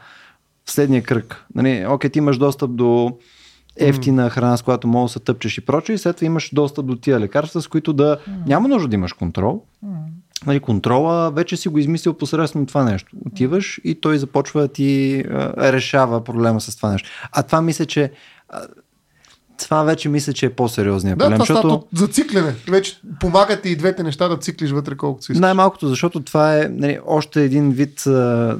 в 0.65 0.71
следния 0.71 1.03
кръг. 1.03 1.45
Нали, 1.55 1.85
окей, 1.89 2.09
ти 2.09 2.19
имаш 2.19 2.37
достъп 2.37 2.75
до 2.75 3.17
ефтина 3.77 4.29
храна, 4.29 4.57
с 4.57 4.61
която 4.61 4.87
мога 4.87 5.05
да 5.05 5.09
се 5.09 5.19
тъпчеш 5.19 5.57
и 5.57 5.65
прочее, 5.65 5.93
и 5.93 5.97
след 5.97 6.15
това 6.15 6.25
имаш 6.25 6.49
достъп 6.53 6.85
до 6.85 6.95
тия 6.95 7.19
лекарства, 7.19 7.61
с 7.61 7.67
които 7.67 7.93
да 7.93 8.17
няма 8.47 8.67
нужда 8.67 8.87
да 8.87 8.95
имаш 8.95 9.13
контрол. 9.13 9.63
Нали, 10.45 10.59
контрола 10.59 11.31
вече 11.31 11.57
си 11.57 11.69
го 11.69 11.77
измислил 11.77 12.13
посредством 12.13 12.65
това 12.65 12.83
нещо. 12.83 13.11
Отиваш 13.25 13.81
и 13.83 14.01
той 14.01 14.17
започва 14.17 14.61
да 14.61 14.67
ти 14.67 15.19
а, 15.19 15.71
решава 15.73 16.23
проблема 16.23 16.61
с 16.61 16.75
това 16.75 16.91
нещо. 16.91 17.09
А 17.31 17.43
това 17.43 17.61
мисля, 17.61 17.85
че 17.85 18.11
а, 18.49 18.61
това 19.63 19.83
вече 19.83 20.09
мисля, 20.09 20.33
че 20.33 20.45
е 20.45 20.49
по-сериозният 20.49 21.19
Да, 21.19 21.25
проблем, 21.25 21.37
това 21.37 21.45
защото... 21.45 21.59
става 21.59 21.73
от 21.73 21.87
зациклене. 21.93 22.55
Вече 22.67 23.01
помагате 23.19 23.69
и 23.69 23.75
двете 23.75 24.03
неща 24.03 24.27
да 24.27 24.37
циклиш 24.37 24.71
вътре 24.71 24.97
колкото 24.97 25.25
си 25.25 25.31
искаш. 25.31 25.41
Най-малкото, 25.41 25.87
защото 25.87 26.19
това 26.19 26.57
е 26.57 26.67
нали, 26.71 26.99
още 27.05 27.43
един 27.43 27.71
вид 27.71 28.07
а, 28.07 28.57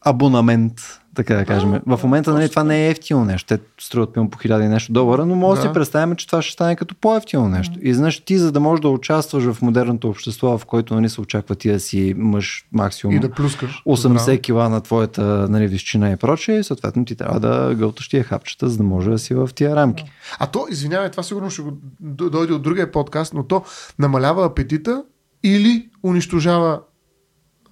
абонамент, 0.00 0.72
така 1.14 1.34
да 1.34 1.44
кажем. 1.44 1.80
В 1.86 2.00
момента 2.02 2.34
нали, 2.34 2.48
това 2.48 2.64
не 2.64 2.86
е 2.86 2.90
ефтино 2.90 3.24
нещо. 3.24 3.46
Те 3.46 3.58
струват 3.80 4.14
пилно 4.14 4.30
по 4.30 4.38
хиляда 4.38 4.64
и 4.64 4.68
нещо 4.68 4.92
долара, 4.92 5.26
но 5.26 5.34
може 5.34 5.60
да 5.60 5.66
Да. 5.66 5.70
си 5.70 5.74
представим, 5.74 6.16
че 6.16 6.26
това 6.26 6.42
ще 6.42 6.52
стане 6.52 6.76
като 6.76 6.94
по-ефтино 6.94 7.48
нещо. 7.48 7.78
И 7.82 7.94
знаеш, 7.94 8.20
ти 8.20 8.38
за 8.38 8.52
да 8.52 8.60
можеш 8.60 8.80
да 8.80 8.88
участваш 8.88 9.44
в 9.44 9.62
модерното 9.62 10.08
общество, 10.08 10.58
в 10.58 10.64
което 10.64 10.94
нали, 10.94 11.08
се 11.08 11.20
очаква 11.20 11.54
ти 11.54 11.72
да 11.72 11.80
си 11.80 12.14
мъж 12.16 12.64
максимум 12.72 13.16
И 13.16 13.20
да 13.20 13.30
плюскаш. 13.30 13.82
80 13.86 14.40
кила 14.40 14.68
на 14.68 14.80
твоята 14.80 15.22
нали, 15.50 15.66
височина 15.66 16.10
и 16.10 16.16
прочее, 16.16 16.62
съответно 16.62 17.04
ти 17.04 17.16
трябва 17.16 17.40
да 17.40 17.74
гълташ 17.74 18.08
тия 18.08 18.24
хапчета, 18.24 18.68
за 18.68 18.76
да 18.76 18.82
може 18.82 19.10
да 19.10 19.18
си 19.18 19.34
в 19.34 19.50
тия 19.54 19.76
рамки. 19.76 20.04
А 20.38 20.46
то, 20.46 20.66
извинявай, 20.70 21.10
това 21.10 21.22
сигурно 21.22 21.50
ще 21.50 21.62
го 21.62 21.72
дойде 22.00 22.52
от 22.52 22.62
другия 22.62 22.92
подкаст, 22.92 23.34
но 23.34 23.42
то 23.42 23.62
намалява 23.98 24.46
апетита 24.46 25.02
или 25.44 25.88
унищожава 26.02 26.80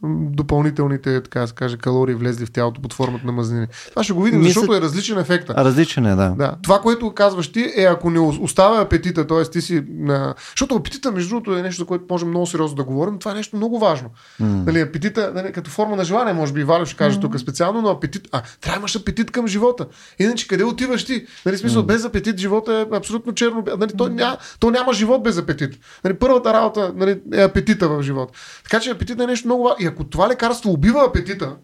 допълнителните, 0.03 1.23
така 1.23 1.41
да 1.41 1.49
се 1.49 1.55
каже, 1.55 1.77
калории 1.77 2.15
влезли 2.15 2.47
в 2.47 2.51
тялото 2.51 2.81
под 2.81 2.93
формата 2.93 3.27
на 3.27 3.33
мазнини. 3.33 3.67
Това 3.91 4.05
ще 4.05 4.13
го 4.13 4.23
видим, 4.23 4.41
Мисля- 4.41 4.61
защото 4.61 4.75
е 4.75 4.81
различен 4.81 5.19
ефекта. 5.19 5.55
Различен 5.55 6.07
е, 6.07 6.15
да. 6.17 6.35
Да. 6.39 6.57
Това, 6.63 6.81
което 6.81 7.15
казваш 7.15 7.53
ти 7.53 7.73
е 7.77 7.83
ако 7.83 8.11
не 8.11 8.19
оставя 8.19 8.81
апетита, 8.81 9.27
т.е. 9.27 9.43
ти 9.43 9.61
си 9.61 9.85
на... 9.91 10.35
Защото 10.51 10.75
апетита, 10.75 11.13
между 11.13 11.29
другото, 11.29 11.57
е 11.57 11.63
нещо, 11.63 11.83
за 11.83 11.87
което 11.87 12.05
можем 12.11 12.29
много 12.29 12.47
сериозно 12.47 12.77
да 12.77 12.85
говорим. 12.85 13.19
Това 13.19 13.33
е 13.33 13.35
нещо 13.35 13.57
много 13.57 13.79
важно. 13.79 14.11
Mm. 14.43 14.67
Нали, 14.67 14.81
апетита, 14.81 15.33
нали, 15.35 15.53
като 15.53 15.71
форма 15.71 15.97
на 15.97 16.05
желание, 16.05 16.33
може 16.33 16.53
би 16.53 16.65
Валя 16.65 16.87
ще 16.87 16.97
каже 16.97 17.19
mm. 17.19 17.21
тук 17.21 17.39
специално, 17.39 17.83
но 17.83 17.89
апетит... 17.89 18.29
А, 18.33 18.43
трябва 18.61 18.79
имаш 18.79 18.97
апетит 18.97 19.31
към 19.31 19.47
живота. 19.47 19.87
Иначе 20.19 20.49
къде 20.49 20.65
отиваш 20.65 21.05
ти? 21.05 21.27
Нали, 21.47 21.59
смисъл, 21.59 21.83
mm. 21.83 21.87
без 21.87 22.05
апетит 22.05 22.39
живота 22.39 22.87
е 22.93 22.97
абсолютно 22.97 23.33
черно. 23.33 23.65
Нали, 23.79 23.91
то, 23.99 24.09
ня, 24.09 24.37
то 24.61 24.71
няма 24.71 24.93
живот 24.93 25.23
без 25.23 25.39
апетит. 25.39 25.79
Нали, 26.05 26.15
първата 26.15 26.53
работа 26.53 26.93
нали, 26.97 27.21
е 27.35 27.43
апетита 27.43 27.89
в 27.89 28.03
живота. 28.03 28.33
Така 28.63 28.81
че 28.81 28.91
апетит 28.91 29.21
е 29.21 29.27
нещо 29.27 29.49
много 29.49 29.65
важно. 29.65 29.90
Ако 29.91 30.05
това 30.05 30.29
лекарство 30.29 30.71
убива 30.73 31.05
апетита, 31.05 31.57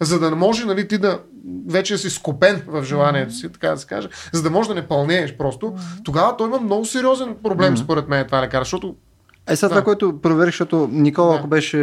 за 0.00 0.18
да 0.18 0.30
не 0.30 0.36
може 0.36 0.64
нали, 0.66 0.88
ти 0.88 0.98
да 0.98 1.20
вече 1.68 1.98
си 1.98 2.10
скопен 2.10 2.62
в 2.66 2.84
желанието 2.84 3.34
си, 3.34 3.52
така 3.52 3.68
да 3.68 3.76
се 3.76 3.86
каже, 3.86 4.08
за 4.32 4.42
да 4.42 4.50
можеш 4.50 4.68
да 4.68 4.74
не 4.74 4.86
пълнееш 4.88 5.36
просто, 5.36 5.74
тогава 6.04 6.36
той 6.36 6.48
има 6.48 6.60
много 6.60 6.84
сериозен 6.84 7.36
проблем, 7.42 7.76
според 7.76 8.08
мен, 8.08 8.26
това 8.26 8.42
лекарство, 8.42 8.64
защото 8.76 8.94
Е, 9.48 9.56
сега 9.56 9.68
Да. 9.68 9.72
това, 9.72 9.84
което 9.84 10.20
проверих, 10.20 10.50
защото 10.50 10.88
Никола, 10.92 11.32
Да. 11.32 11.38
ако 11.38 11.46
беше, 11.48 11.78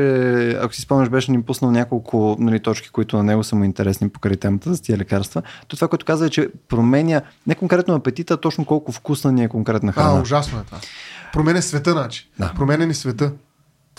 ако 0.52 0.73
си 0.73 0.82
спомняш, 0.82 1.10
беше 1.10 1.32
ни 1.32 1.44
пуснал 1.44 1.72
няколко 1.72 2.36
нали, 2.40 2.60
точки, 2.60 2.90
които 2.90 3.18
на 3.18 3.23
него 3.23 3.44
са 3.44 3.56
му 3.56 3.64
интересни 3.64 4.10
покрай 4.10 4.36
темата 4.36 4.73
за 4.73 4.82
тия 4.82 4.98
лекарства, 4.98 5.41
то 5.68 5.76
това, 5.76 5.88
което 5.88 6.06
каза 6.06 6.26
е, 6.26 6.30
че 6.30 6.49
променя 6.68 7.22
не 7.48 7.56
конкретно 7.56 7.95
апетита, 7.95 8.34
а 8.34 8.38
точно 8.38 8.65
колко 8.65 8.91
вкусна 8.91 9.32
ни 9.32 9.44
е 9.44 9.48
конкретна 9.48 9.90
а, 9.90 9.94
храна. 9.94 10.22
ужасно 10.22 10.60
е 10.60 10.64
това. 10.64 10.78
Променя 11.34 11.61
света, 11.61 11.91
значи. 11.91 12.30
Да. 12.40 12.52
Променя 12.56 12.86
ни 12.86 12.94
света. 12.94 13.32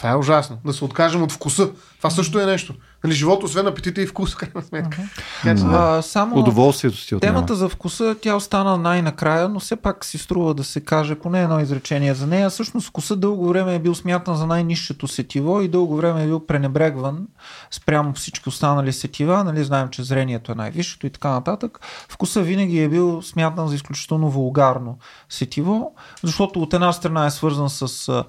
Това 0.02 0.12
е 0.12 0.16
ужасно. 0.16 0.58
Да 0.64 0.72
се 0.72 0.84
откажем 0.84 1.22
от 1.22 1.32
вкуса. 1.32 1.70
Това 1.98 2.10
също 2.10 2.40
е 2.40 2.46
нещо. 2.46 2.74
Нали, 3.04 3.14
живота, 3.14 3.46
освен 3.46 3.66
апетита 3.66 4.02
и 4.02 4.06
вкус, 4.06 4.34
крайна 4.36 4.62
сметка. 4.62 5.02
Че, 5.42 5.54
да. 5.54 5.96
А, 5.98 6.02
само 6.02 6.38
Удоволствието 6.38 6.96
си 6.96 7.14
отнема. 7.14 7.34
темата 7.34 7.54
за 7.54 7.68
вкуса, 7.68 8.16
тя 8.22 8.34
остана 8.34 8.78
най-накрая, 8.78 9.48
но 9.48 9.60
все 9.60 9.76
пак 9.76 10.04
си 10.04 10.18
струва 10.18 10.54
да 10.54 10.64
се 10.64 10.80
каже 10.80 11.14
поне 11.14 11.42
едно 11.42 11.60
изречение 11.60 12.14
за 12.14 12.26
нея. 12.26 12.50
Всъщност 12.50 12.88
вкуса 12.88 13.16
дълго 13.16 13.48
време 13.48 13.74
е 13.74 13.78
бил 13.78 13.94
смятан 13.94 14.36
за 14.36 14.46
най-низшето 14.46 15.08
сетиво 15.08 15.60
и 15.60 15.68
дълго 15.68 15.96
време 15.96 16.22
е 16.22 16.26
бил 16.26 16.46
пренебрегван 16.46 17.26
спрямо 17.70 18.12
всички 18.12 18.48
останали 18.48 18.92
сетива. 18.92 19.44
Нали, 19.44 19.64
знаем, 19.64 19.88
че 19.88 20.02
зрението 20.02 20.52
е 20.52 20.54
най-висшето 20.54 21.06
и 21.06 21.10
така 21.10 21.30
нататък. 21.30 21.80
Вкуса 22.08 22.42
винаги 22.42 22.82
е 22.82 22.88
бил 22.88 23.22
смятан 23.22 23.68
за 23.68 23.74
изключително 23.74 24.30
вулгарно 24.30 24.98
сетиво, 25.28 25.94
защото 26.22 26.62
от 26.62 26.74
една 26.74 26.92
страна 26.92 27.26
е 27.26 27.30
свързан 27.30 27.70
с 27.70 28.08
а, 28.08 28.24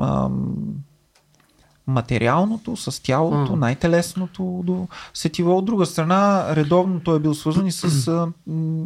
ам, 0.00 0.54
материалното, 1.86 2.76
с 2.76 3.02
тялото, 3.02 3.56
най-телесното 3.56 4.62
до 4.64 4.88
сетиво. 5.14 5.56
От 5.56 5.64
друга 5.64 5.86
страна, 5.86 6.46
редовно 6.56 7.00
той 7.00 7.16
е 7.16 7.20
бил 7.20 7.34
свързан 7.34 7.66
и 7.66 7.72
с 7.72 8.08
а, 8.08 8.28
м, 8.46 8.84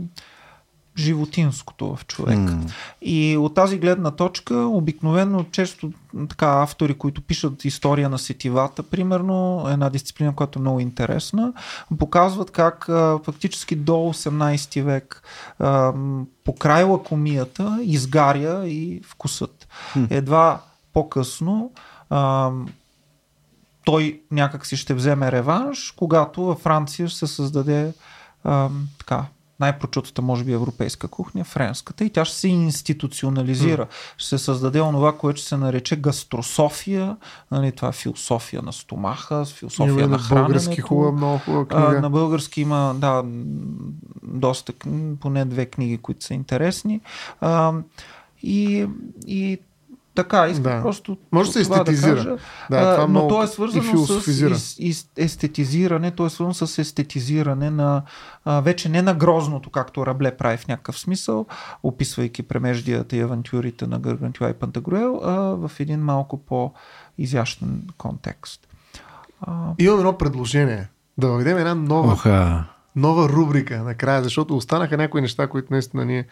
животинското 0.99 1.97
в 1.97 2.07
човек. 2.07 2.39
М. 2.39 2.67
И 3.03 3.37
от 3.37 3.55
тази 3.55 3.79
гледна 3.79 4.11
точка, 4.11 4.57
обикновено 4.57 5.45
често 5.51 5.93
така 6.29 6.63
автори, 6.63 6.95
които 6.95 7.23
пишат 7.23 7.65
история 7.65 8.09
на 8.09 8.19
сетивата, 8.19 8.83
примерно, 8.83 9.67
една 9.69 9.91
дисциплина, 9.91 10.35
която 10.35 10.59
е 10.59 10.63
много 10.63 10.81
интересна, 10.81 11.53
показват 11.99 12.51
как 12.51 12.89
а, 12.89 13.19
фактически 13.25 13.77
до 13.77 13.93
18 13.93 14.83
век 14.83 15.23
а, 15.59 15.93
м, 15.93 16.25
по 16.45 16.55
край 16.55 16.85
лакомията 16.85 17.79
изгаря 17.83 18.69
и 18.69 19.01
вкусът. 19.05 19.69
Едва 20.11 20.61
по-късно 20.93 21.73
а, 22.11 22.51
той 23.87 24.21
някак 24.31 24.67
си 24.67 24.77
ще 24.77 24.95
вземе 24.95 25.33
реванш, 25.33 25.95
когато 25.97 26.43
във 26.45 26.59
Франция 26.59 27.09
ще 27.09 27.19
се 27.19 27.27
създаде 27.27 27.93
а, 28.45 28.69
така, 28.99 29.25
най-прочутата, 29.61 30.23
може 30.23 30.45
би, 30.45 30.53
европейска 30.53 31.09
кухня, 31.09 31.45
френската, 31.45 32.05
и 32.05 32.11
тя 32.11 32.25
ще 32.25 32.37
се 32.37 32.49
институционализира. 32.49 33.87
Ще 34.17 34.29
се 34.29 34.39
създаде 34.39 34.81
онова, 34.81 35.19
което 35.19 35.41
ще 35.41 35.49
се 35.49 35.57
нарече 35.57 35.97
гастрософия, 35.97 37.17
нали, 37.51 37.73
това 37.73 37.89
е 37.89 37.93
философия 37.93 38.63
на 38.63 38.73
стомаха, 38.73 39.45
философия 39.45 39.93
Има 39.93 40.01
на 40.01 40.09
на 40.09 40.25
български 40.29 40.81
хубава, 40.81 41.13
много 41.13 41.39
хубава 41.39 41.67
А, 41.71 41.87
книга. 41.87 42.01
на 42.01 42.11
български 42.11 42.61
има, 42.61 42.95
да, 42.99 43.23
доста, 44.23 44.73
поне 45.21 45.45
две 45.45 45.67
книги, 45.67 45.99
които 45.99 46.25
са 46.25 46.35
интересни. 46.35 47.01
А, 47.41 47.73
и, 48.43 48.87
и 49.27 49.59
така, 50.17 50.49
искам 50.49 50.63
Да. 50.63 50.83
просто 50.83 51.17
Може 51.33 51.49
да 51.49 51.53
се 51.53 51.61
естетизира. 51.61 52.15
Да 52.15 52.25
кажа. 52.25 52.37
Да, 52.71 52.77
А, 52.77 52.95
това 52.95 53.03
но 53.03 53.09
много 53.09 53.29
то 53.29 53.43
е 53.43 53.47
свързано 53.47 53.99
с 53.99 54.29
естетизиране, 55.17 56.11
то 56.11 56.27
е 56.27 56.31
свързано 56.31 56.55
с 56.55 56.79
естетизиране 56.79 57.71
на 57.71 58.03
а, 58.45 58.61
вече 58.61 58.89
не 58.89 59.03
на 59.03 59.15
грозното, 59.15 59.71
както 59.71 60.07
Рабле 60.07 60.37
прави 60.37 60.57
в 60.57 60.69
някакъв 60.69 60.99
смисъл, 60.99 61.47
описвайки 61.83 62.43
премеждията 62.43 63.17
и 63.17 63.21
авантюрите 63.21 63.87
на 63.87 63.99
Гъргантюа 63.99 64.51
и 64.51 64.55
Пантагруел, 64.55 65.21
а 65.25 65.33
в 65.33 65.71
един 65.81 66.01
малко 66.01 66.39
по-изящен 66.39 67.83
контекст. 67.99 68.69
А, 69.41 69.53
Имам 69.79 69.99
едно 69.99 70.19
предложение. 70.19 70.89
Да 71.19 71.29
въведем 71.29 71.59
една 71.59 71.75
нова, 71.75 72.13
Оха. 72.13 72.65
нова 72.97 73.29
рубрика 73.29 73.83
накрая, 73.83 74.23
защото 74.23 74.57
останаха 74.57 74.97
някои 74.97 75.21
неща, 75.21 75.47
които 75.47 75.69
наистина 75.71 76.05
ние 76.05 76.27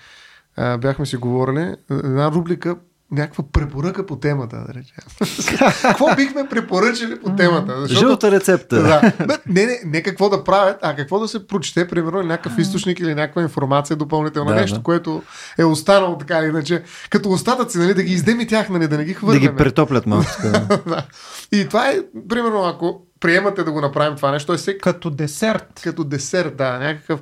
а, 0.57 0.79
бяхме 0.79 1.07
си 1.07 1.17
говорили. 1.17 1.75
Една 1.91 2.33
рубрика, 2.33 2.77
някаква 3.11 3.45
препоръка 3.53 4.07
по 4.07 4.17
темата, 4.17 4.65
да 4.69 4.75
речем. 4.75 5.59
какво 5.83 6.15
бихме 6.17 6.49
препоръчали 6.49 7.21
по 7.21 7.37
темата? 7.37 7.87
Жълта 7.89 8.31
рецепта. 8.31 8.83
Да. 8.83 9.13
Не, 9.47 9.67
не, 9.67 9.81
не 9.85 10.03
какво 10.03 10.29
да 10.29 10.45
правят, 10.45 10.77
а 10.83 10.97
какво 10.97 11.19
да 11.19 11.29
се 11.29 11.47
прочете, 11.47 11.89
примерно, 11.89 12.23
някакъв 12.23 12.59
източник 12.59 13.01
или 13.01 13.15
някаква 13.15 13.43
информация 13.43 13.97
допълнителна. 13.97 14.55
Да, 14.55 14.61
нещо, 14.61 14.77
да. 14.77 14.83
което 14.83 15.23
е 15.59 15.65
останало 15.65 16.19
така 16.19 16.39
или 16.39 16.47
иначе. 16.47 16.83
Като 17.11 17.31
остатъци, 17.31 17.79
нали, 17.79 17.95
да 17.95 18.03
ги 18.03 18.13
издеми 18.13 18.47
тях, 18.47 18.69
нали, 18.69 18.89
да 18.89 18.99
не 18.99 19.05
ги 19.05 19.13
Да 19.13 19.19
хвърляме. 19.19 19.41
ги 19.41 19.57
претоплят 19.57 20.07
малко. 20.07 20.31
да. 20.87 21.07
И 21.53 21.69
това 21.69 21.89
е, 21.89 21.99
примерно, 22.29 22.65
ако 22.65 23.03
приемате 23.21 23.65
да 23.65 23.73
го 23.73 23.81
направим 23.81 24.17
това 24.17 24.31
нещо, 24.31 24.53
е 24.53 24.57
всеки 24.57 24.79
като 24.79 25.11
десерт. 25.11 25.81
като 25.85 26.05
десерт, 26.05 26.57
да, 26.57 26.79
някакъв, 26.79 27.21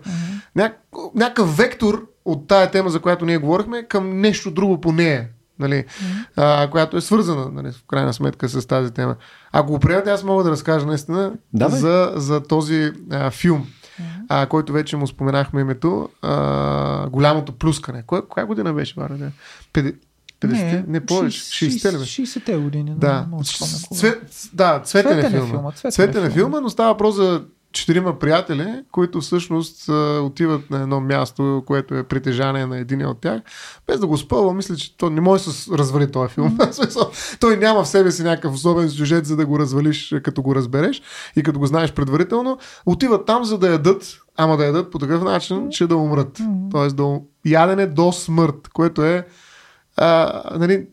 няк, 0.56 0.78
някакъв 1.14 1.56
вектор 1.56 2.06
от 2.24 2.48
тая 2.48 2.70
тема, 2.70 2.90
за 2.90 3.00
която 3.00 3.24
ние 3.24 3.38
говорихме, 3.38 3.88
към 3.88 4.20
нещо 4.20 4.50
друго 4.50 4.80
по 4.80 4.92
нея. 4.92 5.28
Нали, 5.58 5.84
а, 6.36 6.70
която 6.70 6.96
е 6.96 7.00
свързана 7.00 7.50
нали, 7.52 7.72
в 7.72 7.84
крайна 7.88 8.12
сметка 8.12 8.48
с 8.48 8.66
тази 8.66 8.90
тема. 8.90 9.16
Ако 9.52 9.72
го 9.72 9.78
приемате, 9.78 10.10
аз 10.10 10.24
мога 10.24 10.44
да 10.44 10.50
разкажа 10.50 10.86
наистина 10.86 11.32
за, 11.54 12.12
за 12.16 12.42
този 12.42 12.92
а, 13.10 13.30
филм, 13.30 13.66
а, 14.28 14.46
който 14.46 14.72
вече 14.72 14.96
му 14.96 15.06
споменахме 15.06 15.60
името, 15.60 16.08
а, 16.22 17.08
Голямото 17.08 17.52
плюскане. 17.52 18.02
Кой, 18.06 18.28
коя 18.28 18.46
година 18.46 18.72
беше, 18.72 18.94
Валя? 18.96 19.16
Не, 19.18 19.32
50, 19.72 19.94
50 20.40 20.50
не, 20.52 20.84
не 20.88 21.06
повече, 21.06 21.40
60-те 21.40 21.92
ли 21.92 21.98
беше? 21.98 22.22
60-те 22.22 22.56
години. 22.56 22.94
Да, 22.96 23.26
да. 23.30 23.44
Цвет, 23.94 24.50
да, 24.52 24.80
цветен, 24.80 25.12
Цветен 25.12 25.42
е 25.42 25.46
филма. 25.46 25.72
цветен 25.72 26.24
е 26.24 26.30
филма, 26.30 26.60
но 26.60 26.70
става 26.70 26.88
въпрос 26.92 27.14
за 27.14 27.42
четирима 27.72 28.18
приятели, 28.18 28.82
които 28.92 29.20
всъщност 29.20 29.88
отиват 30.22 30.70
на 30.70 30.82
едно 30.82 31.00
място, 31.00 31.62
което 31.66 31.94
е 31.94 32.02
притежание 32.02 32.66
на 32.66 32.78
един 32.78 33.06
от 33.06 33.20
тях. 33.20 33.42
Без 33.86 34.00
да 34.00 34.06
го 34.06 34.18
спълва, 34.18 34.54
мисля, 34.54 34.76
че 34.76 34.96
то 34.96 35.10
не 35.10 35.20
може 35.20 35.44
да 35.44 35.52
се 35.52 35.78
развали 35.78 36.10
този 36.10 36.34
филм. 36.34 36.58
Смисъл, 36.72 37.10
Той 37.40 37.56
няма 37.56 37.84
в 37.84 37.88
себе 37.88 38.10
си 38.10 38.22
някакъв 38.22 38.54
особен 38.54 38.90
сюжет, 38.90 39.26
за 39.26 39.36
да 39.36 39.46
го 39.46 39.58
развалиш, 39.58 40.14
като 40.22 40.42
го 40.42 40.54
разбереш 40.54 41.02
и 41.36 41.42
като 41.42 41.58
го 41.58 41.66
знаеш 41.66 41.92
предварително. 41.92 42.58
Отиват 42.86 43.26
там, 43.26 43.44
за 43.44 43.58
да 43.58 43.70
ядат, 43.72 44.18
ама 44.36 44.56
да 44.56 44.64
ядат 44.64 44.90
по 44.90 44.98
такъв 44.98 45.22
начин, 45.22 45.68
че 45.70 45.86
да 45.86 45.96
умрат. 45.96 46.38
Тоест 46.70 46.96
да 46.96 47.20
ядене 47.46 47.86
до 47.86 48.12
смърт, 48.12 48.68
което 48.72 49.04
е 49.04 49.26
а, 49.96 50.42
нали, 50.58 50.86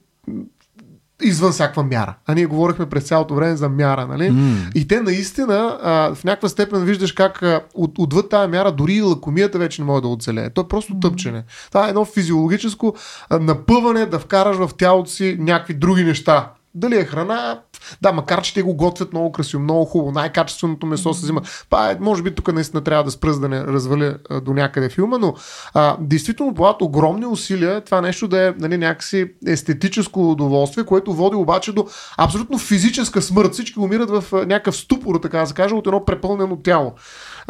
извън 1.22 1.52
всякаква 1.52 1.84
мяра. 1.84 2.16
А 2.26 2.36
ние 2.36 2.46
говорихме 2.46 2.86
през 2.86 3.04
цялото 3.04 3.36
време 3.36 3.56
за 3.56 3.70
мяра, 3.70 4.08
нали? 4.08 4.30
М. 4.30 4.58
И 4.76 4.88
те 4.88 5.02
наистина 5.02 5.80
а, 5.84 6.16
в 6.16 6.24
някаква 6.24 6.50
степен 6.50 6.84
виждаш 6.86 7.12
как 7.12 7.44
а, 7.44 7.62
от, 7.74 8.00
отвъд 8.00 8.30
тази 8.30 8.52
мяра 8.52 8.72
дори 8.72 8.94
и 8.94 9.02
лакомията 9.02 9.58
вече 9.58 9.82
не 9.82 9.86
може 9.86 10.02
да 10.02 10.08
оцелее. 10.08 10.50
То 10.50 10.62
е 10.62 10.68
просто 10.68 11.00
тъпчене. 11.00 11.44
Това 11.68 11.86
е 11.86 11.90
едно 11.90 12.06
физиологическо 12.06 12.96
а, 13.30 13.40
напъване 13.40 14.06
да 14.06 14.20
вкараш 14.20 14.58
в 14.58 14.70
тялото 14.78 15.10
си 15.10 15.38
някакви 15.40 15.74
други 15.74 16.04
неща. 16.04 16.52
Дали 16.76 16.96
е 16.96 17.06
храна, 17.06 17.60
Да, 18.02 18.12
макар 18.12 18.42
че 18.42 18.54
те 18.54 18.62
го 18.62 18.76
готвят 18.76 19.14
много 19.14 19.32
красиво, 19.32 19.64
много 19.64 19.86
хубаво, 19.86 20.12
най-качественото 20.12 20.86
месо 20.86 21.14
се 21.14 21.24
взима. 21.24 21.42
Па, 21.70 21.92
е, 21.92 21.98
може 22.00 22.24
би 22.24 22.36
тук 22.36 22.54
наистина 22.54 22.84
трябва 22.84 23.04
да 23.04 23.12
спръз 23.12 23.40
да 23.40 23.50
не 23.50 23.64
разваля 23.64 24.16
до 24.44 24.54
някъде 24.54 24.90
филма, 24.90 25.18
но 25.18 25.34
а, 25.74 25.98
действително 26.00 26.54
полагат 26.54 26.82
огромни 26.82 27.26
усилия 27.26 27.82
това 27.82 28.02
нещо 28.02 28.28
да 28.28 28.48
е 28.48 28.54
нали, 28.60 28.78
някакси 28.78 29.26
естетическо 29.48 30.32
удоволствие, 30.32 30.84
което 30.84 31.14
води 31.14 31.36
обаче 31.36 31.72
до 31.72 31.88
абсолютно 32.18 32.58
физическа 32.58 33.22
смърт. 33.22 33.54
Всички 33.54 33.80
умират 33.80 34.10
в 34.10 34.46
някакъв 34.46 34.76
ступор, 34.76 35.20
така 35.22 35.40
да 35.40 35.48
се 35.48 35.54
каже, 35.54 35.76
от 35.76 35.88
едно 35.88 36.06
препълнено 36.06 36.56
тяло 36.56 36.94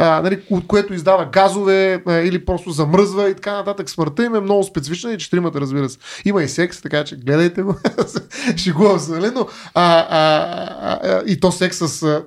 а, 0.02 0.22
нали, 0.22 0.42
от 0.50 0.68
което 0.68 0.94
издава 0.94 1.26
газове 1.26 2.04
а, 2.06 2.14
или 2.14 2.46
просто 2.46 2.72
замръзва 2.72 3.30
и 3.30 3.36
така 3.36 3.54
нататък. 3.54 3.90
Смъртта 3.90 4.24
им 4.24 4.36
е 4.36 4.40
много 4.40 4.64
специфична 4.64 5.14
и 5.14 5.18
четиримата, 5.18 5.62
разбира 5.62 5.90
се. 5.90 5.98
Има 6.26 6.44
и 6.44 6.48
секс, 6.48 6.82
така 6.82 7.04
че 7.04 7.16
гледайте 7.16 7.62
го. 7.62 7.76
Шегувам 8.58 9.00
се, 9.00 9.12
нали? 9.12 9.32
Но, 9.36 9.48
а, 9.74 10.06
а, 10.10 11.00
а, 11.02 11.24
и 11.26 11.40
то 11.40 11.52
секс 11.52 11.78
с 11.78 12.22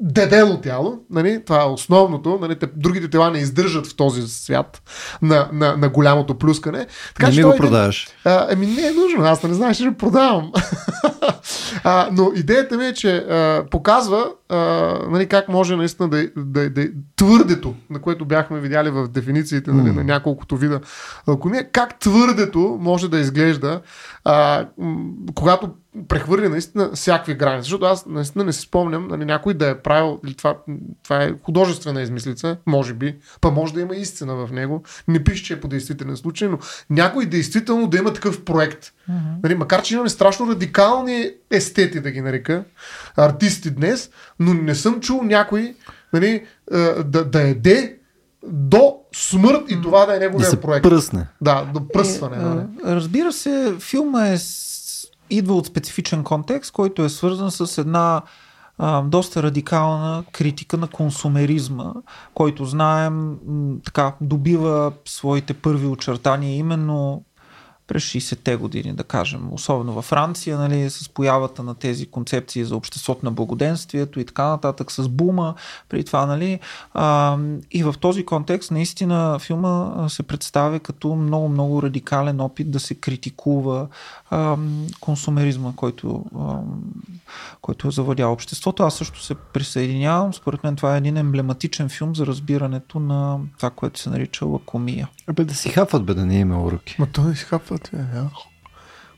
дебело 0.00 0.60
тяло, 0.60 0.98
нали? 1.10 1.44
това 1.44 1.62
е 1.62 1.66
основното, 1.66 2.38
нали? 2.40 2.58
Те, 2.58 2.68
другите 2.76 3.10
тела 3.10 3.30
не 3.30 3.38
издържат 3.38 3.86
в 3.86 3.96
този 3.96 4.28
свят 4.28 4.82
на, 5.22 5.48
на, 5.52 5.76
на 5.76 5.88
голямото 5.88 6.38
плюскане. 6.38 6.86
Така, 7.14 7.30
не 7.30 7.36
ми 7.36 7.42
го 7.42 7.56
продаваш. 7.56 8.08
А, 8.24 8.52
еми 8.52 8.66
не 8.66 8.86
е 8.86 8.90
нужно, 8.90 9.24
аз 9.24 9.42
не 9.42 9.54
знам, 9.54 9.74
ще 9.74 9.96
продавам. 9.96 10.52
а, 11.84 12.08
но 12.12 12.32
идеята 12.34 12.76
ми 12.76 12.86
е, 12.86 12.94
че 12.94 13.16
а, 13.16 13.64
показва 13.70 14.26
а, 14.48 14.56
нали, 15.10 15.26
как 15.28 15.48
може 15.48 15.76
наистина 15.76 16.08
да, 16.08 16.28
да, 16.36 16.70
да, 16.70 16.88
твърдето, 17.16 17.74
на 17.90 18.00
което 18.00 18.24
бяхме 18.24 18.60
видяли 18.60 18.90
в 18.90 19.08
дефинициите 19.08 19.70
нали, 19.70 19.90
mm. 19.90 19.96
на 19.96 20.04
няколкото 20.04 20.56
вида 20.56 20.80
алкомия, 21.26 21.70
как 21.70 21.98
твърдето 21.98 22.78
може 22.80 23.10
да 23.10 23.18
изглежда, 23.18 23.80
а, 24.24 24.66
когато 25.34 25.70
прехвърли 26.08 26.48
наистина 26.48 26.90
всякакви 26.94 27.34
граници. 27.34 27.64
Защото 27.64 27.84
аз 27.84 28.06
наистина 28.06 28.44
не 28.44 28.52
си 28.52 28.60
спомням 28.60 29.08
нали, 29.08 29.24
някой 29.24 29.54
да 29.54 29.68
е 29.68 29.78
правил, 29.78 30.20
или 30.26 30.34
това, 30.34 30.56
това 31.02 31.22
е 31.22 31.34
художествена 31.42 32.02
измислица, 32.02 32.56
може 32.66 32.94
би, 32.94 33.16
па 33.40 33.50
може 33.50 33.74
да 33.74 33.80
има 33.80 33.96
истина 33.96 34.34
в 34.34 34.52
него. 34.52 34.82
Не 35.08 35.24
пише, 35.24 35.44
че 35.44 35.54
е 35.54 35.60
по 35.60 35.68
действителен 35.68 36.16
случай, 36.16 36.48
но 36.48 36.58
някой 36.90 37.26
действително 37.26 37.86
да 37.86 37.98
има 37.98 38.12
такъв 38.12 38.44
проект. 38.44 38.84
Mm-hmm. 38.84 39.42
Нали, 39.42 39.54
макар, 39.54 39.82
че 39.82 39.94
имаме 39.94 40.08
страшно 40.08 40.50
радикални 40.50 41.30
естети, 41.50 42.00
да 42.00 42.10
ги 42.10 42.20
нарека, 42.20 42.64
артисти 43.16 43.70
днес, 43.70 44.10
но 44.38 44.54
не 44.54 44.74
съм 44.74 45.00
чул 45.00 45.22
някой 45.22 45.74
нали, 46.12 46.46
да, 47.04 47.24
да 47.24 47.42
еде 47.42 47.98
до 48.46 48.96
смърт 49.16 49.70
и 49.70 49.82
това 49.82 50.06
да 50.06 50.16
е 50.16 50.18
неговия 50.18 50.50
да 50.50 50.60
проект. 50.60 50.82
Пръсне. 50.82 51.26
Да, 51.40 51.70
до 51.74 51.88
пръсване. 51.88 52.36
Е, 52.36 52.40
нали? 52.40 52.66
Разбира 52.84 53.32
се, 53.32 53.74
филма 53.80 54.28
е 54.28 54.38
идва 55.32 55.54
от 55.54 55.66
специфичен 55.66 56.24
контекст, 56.24 56.72
който 56.72 57.04
е 57.04 57.08
свързан 57.08 57.50
с 57.50 57.78
една 57.78 58.22
а, 58.78 59.02
доста 59.02 59.42
радикална 59.42 60.24
критика 60.32 60.76
на 60.76 60.86
консумеризма, 60.88 61.92
който 62.34 62.64
знаем 62.64 63.36
така 63.84 64.14
добива 64.20 64.92
своите 65.04 65.54
първи 65.54 65.86
очертания 65.86 66.56
именно 66.56 67.24
през 67.92 68.04
60-те 68.04 68.56
години, 68.56 68.92
да 68.92 69.04
кажем, 69.04 69.48
особено 69.52 69.92
във 69.92 70.04
Франция, 70.04 70.58
нали, 70.58 70.90
с 70.90 71.08
появата 71.08 71.62
на 71.62 71.74
тези 71.74 72.06
концепции 72.06 72.64
за 72.64 72.76
обществото 72.76 73.24
на 73.24 73.30
благоденствието 73.30 74.20
и 74.20 74.24
така 74.24 74.44
нататък, 74.44 74.92
с 74.92 75.08
бума, 75.08 75.54
при 75.88 76.04
това, 76.04 76.26
нали, 76.26 76.60
а, 76.94 77.38
и 77.70 77.82
в 77.82 77.94
този 78.00 78.24
контекст 78.24 78.70
наистина 78.70 79.38
филма 79.38 80.08
се 80.08 80.22
представя 80.22 80.80
като 80.80 81.14
много-много 81.14 81.82
радикален 81.82 82.40
опит 82.40 82.70
да 82.70 82.80
се 82.80 82.94
критикува 82.94 83.88
а, 84.30 84.56
консумеризма, 85.00 85.72
който, 85.76 86.24
а, 86.38 86.58
който 87.60 87.88
е 88.18 88.24
обществото. 88.24 88.82
Аз 88.82 88.94
също 88.94 89.22
се 89.22 89.34
присъединявам. 89.34 90.34
Според 90.34 90.64
мен 90.64 90.76
това 90.76 90.94
е 90.94 90.98
един 90.98 91.16
емблематичен 91.16 91.88
филм 91.88 92.14
за 92.14 92.26
разбирането 92.26 93.00
на 93.00 93.38
това, 93.56 93.70
което 93.70 94.00
се 94.00 94.10
нарича 94.10 94.46
лакомия. 94.46 95.08
Абе 95.26 95.44
да 95.44 95.54
си 95.54 95.68
хапват, 95.68 96.04
бе, 96.04 96.14
да 96.14 96.26
не 96.26 96.38
има 96.38 96.62
уроки. 96.62 96.96
Ма 96.98 97.06
той 97.12 97.24
не 97.24 97.36
си 97.36 97.44
хапват, 97.44 97.90
е, 97.92 97.96
да. 97.96 98.30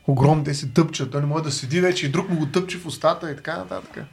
Огромни, 0.07 0.43
те 0.43 0.53
се 0.53 0.67
тъпчат, 0.67 1.11
той 1.11 1.21
не 1.21 1.27
може 1.27 1.43
да 1.43 1.51
седи 1.51 1.81
вече 1.81 2.05
и 2.05 2.09
друг 2.09 2.29
му 2.29 2.39
го 2.39 2.45
тъпче 2.45 2.77
в 2.77 2.85
устата 2.85 3.31
и 3.31 3.35
така 3.35 3.57
нататък. 3.57 4.05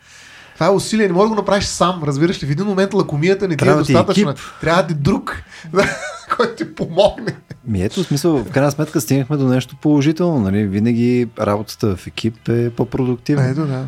Това 0.54 0.66
е 0.66 0.70
усилие, 0.70 1.06
не 1.06 1.12
може 1.12 1.22
да 1.22 1.28
го 1.28 1.34
направиш 1.34 1.64
сам, 1.64 2.02
разбираш 2.04 2.42
ли? 2.42 2.46
В 2.46 2.50
един 2.50 2.66
момент 2.66 2.94
лакомията 2.94 3.48
не 3.48 3.56
ти 3.56 3.68
е 3.68 3.72
ти 3.72 3.78
достатъчна. 3.78 4.30
екип. 4.30 4.44
Трябва 4.60 4.82
да 4.82 4.88
ти 4.88 4.94
друг, 4.94 5.42
който 6.36 6.54
ти 6.56 6.74
помогне. 6.74 7.36
Ми 7.64 7.82
ето, 7.82 8.02
в 8.02 8.06
смисъл, 8.06 8.44
в 8.44 8.50
крайна 8.50 8.70
сметка 8.70 9.00
стигнахме 9.00 9.36
до 9.36 9.48
нещо 9.48 9.76
положително, 9.76 10.40
нали? 10.40 10.66
Винаги 10.66 11.28
работата 11.40 11.96
в 11.96 12.06
екип 12.06 12.48
е 12.48 12.70
по-продуктивна. 12.70 13.48
Ето, 13.48 13.66
да. 13.66 13.84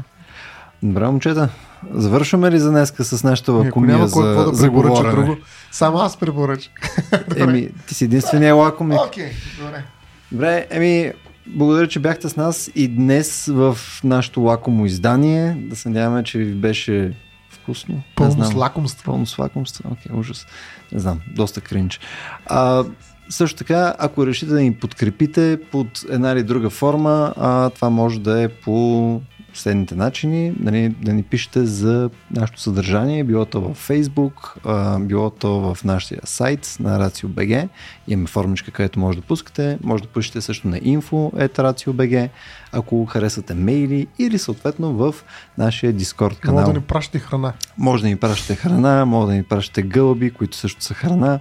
Добре, 0.83 1.07
момчета. 1.07 1.49
Завършваме 1.93 2.51
ли 2.51 2.59
за 2.59 2.71
днеска 2.71 3.05
с 3.05 3.25
нашата 3.25 3.53
Ако 3.53 3.61
лакомия 3.61 4.09
за, 4.09 4.23
да 4.23 4.55
за 4.55 4.71
говорене? 4.71 5.11
друго, 5.11 5.37
само 5.73 5.99
аз 5.99 6.17
препоръчам. 6.17 6.73
Еми, 7.37 7.69
ти 7.89 7.95
си 7.95 8.05
единствения 8.05 8.55
лакомик. 8.55 9.01
Окей, 9.07 9.31
добре. 9.61 9.85
Добре, 10.33 10.67
еми, 10.71 11.13
благодаря, 11.47 11.89
че 11.89 11.99
бяхте 11.99 12.29
с 12.29 12.37
нас 12.37 12.71
и 12.75 12.89
днес 12.89 13.47
в 13.47 13.79
нашото 14.05 14.41
лакомо 14.41 14.87
издание. 14.87 15.57
Да 15.61 15.77
се 15.77 15.89
надяваме, 15.89 16.25
че 16.25 16.39
ви 16.39 16.55
беше 16.55 17.13
вкусно. 17.51 18.03
Пълно 18.17 18.45
с 18.45 18.55
лакомство. 18.55 19.05
Пълно 19.05 19.27
с 19.27 19.39
лакомство. 19.39 19.85
Окей, 19.93 20.19
ужас. 20.19 20.47
Не 20.93 21.01
знам, 21.01 21.21
доста 21.35 21.61
кринч. 21.61 22.01
А, 22.47 22.85
също 23.29 23.59
така, 23.59 23.95
ако 23.99 24.27
решите 24.27 24.53
да 24.53 24.61
ни 24.61 24.75
подкрепите 24.75 25.59
под 25.71 25.89
една 26.11 26.31
или 26.31 26.43
друга 26.43 26.71
форма, 26.71 27.35
а, 27.37 27.71
това 27.71 27.91
може 27.91 28.21
да 28.21 28.43
е 28.43 28.49
по 28.49 29.21
следните 29.59 29.95
начини, 29.95 30.55
нали, 30.61 30.89
да 30.89 31.13
ни 31.13 31.23
пишете 31.23 31.67
за 31.67 32.11
нашето 32.31 32.61
съдържание, 32.61 33.25
било 33.25 33.45
то 33.45 33.61
във 33.61 33.89
Facebook, 33.89 34.55
а, 34.65 34.99
било 34.99 35.31
то 35.31 35.75
в 35.75 35.85
нашия 35.85 36.21
сайт 36.25 36.77
на 36.81 36.99
RACIO.BG. 36.99 37.69
Имаме 38.09 38.27
формичка, 38.27 38.71
където 38.71 38.99
може 38.99 39.19
да 39.19 39.25
пускате. 39.25 39.79
Може 39.83 40.03
да 40.03 40.09
пишете 40.09 40.41
също 40.41 40.69
на 40.69 40.79
info.RACIO.BG, 40.79 42.29
ако 42.73 43.07
харесвате 43.07 43.55
мейли 43.55 44.07
или 44.19 44.39
съответно 44.39 44.93
в 44.93 45.15
нашия 45.59 45.95
Discord 45.95 46.39
канал. 46.39 46.61
Мога 46.61 46.73
да 46.73 46.79
ни 46.79 46.85
пращате 46.85 47.19
храна. 47.19 47.53
Може 47.79 48.03
да 48.03 48.09
ни 48.09 48.17
пращате 48.17 48.55
храна, 48.55 49.05
може 49.05 49.27
да 49.27 49.35
ни 49.35 49.43
пращате 49.43 49.83
гълъби, 49.83 50.31
които 50.31 50.57
също 50.57 50.85
са 50.85 50.95
храна, 50.95 51.39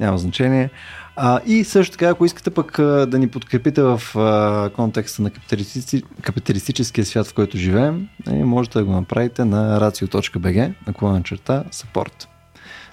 няма 0.00 0.18
значение. 0.18 0.70
А, 1.16 1.40
и 1.46 1.64
също 1.64 1.92
така, 1.92 2.08
ако 2.08 2.24
искате 2.24 2.50
пък 2.50 2.76
да 2.78 3.18
ни 3.18 3.28
подкрепите 3.28 3.82
в 3.82 4.02
а, 4.16 4.70
контекста 4.70 5.22
на 5.22 5.30
капиталисти... 5.30 6.02
капиталистическия 6.22 7.04
свят, 7.04 7.26
в 7.26 7.34
който 7.34 7.58
живеем, 7.58 8.08
е, 8.26 8.44
можете 8.44 8.78
да 8.78 8.84
го 8.84 8.92
направите 8.92 9.44
на 9.44 9.80
racio.bg, 9.80 10.74
наклона 10.86 11.22
черта, 11.22 11.64
support. 11.72 12.26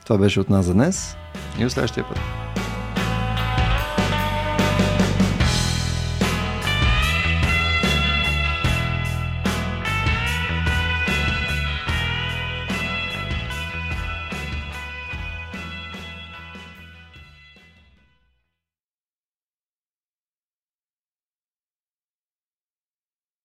Това 0.03 0.17
беше 0.17 0.39
от 0.39 0.49
нас 0.49 0.65
за 0.65 0.73
днес 0.73 1.15
и 1.59 1.63
до 1.63 1.69
следващия 1.69 2.07
път. 2.07 2.19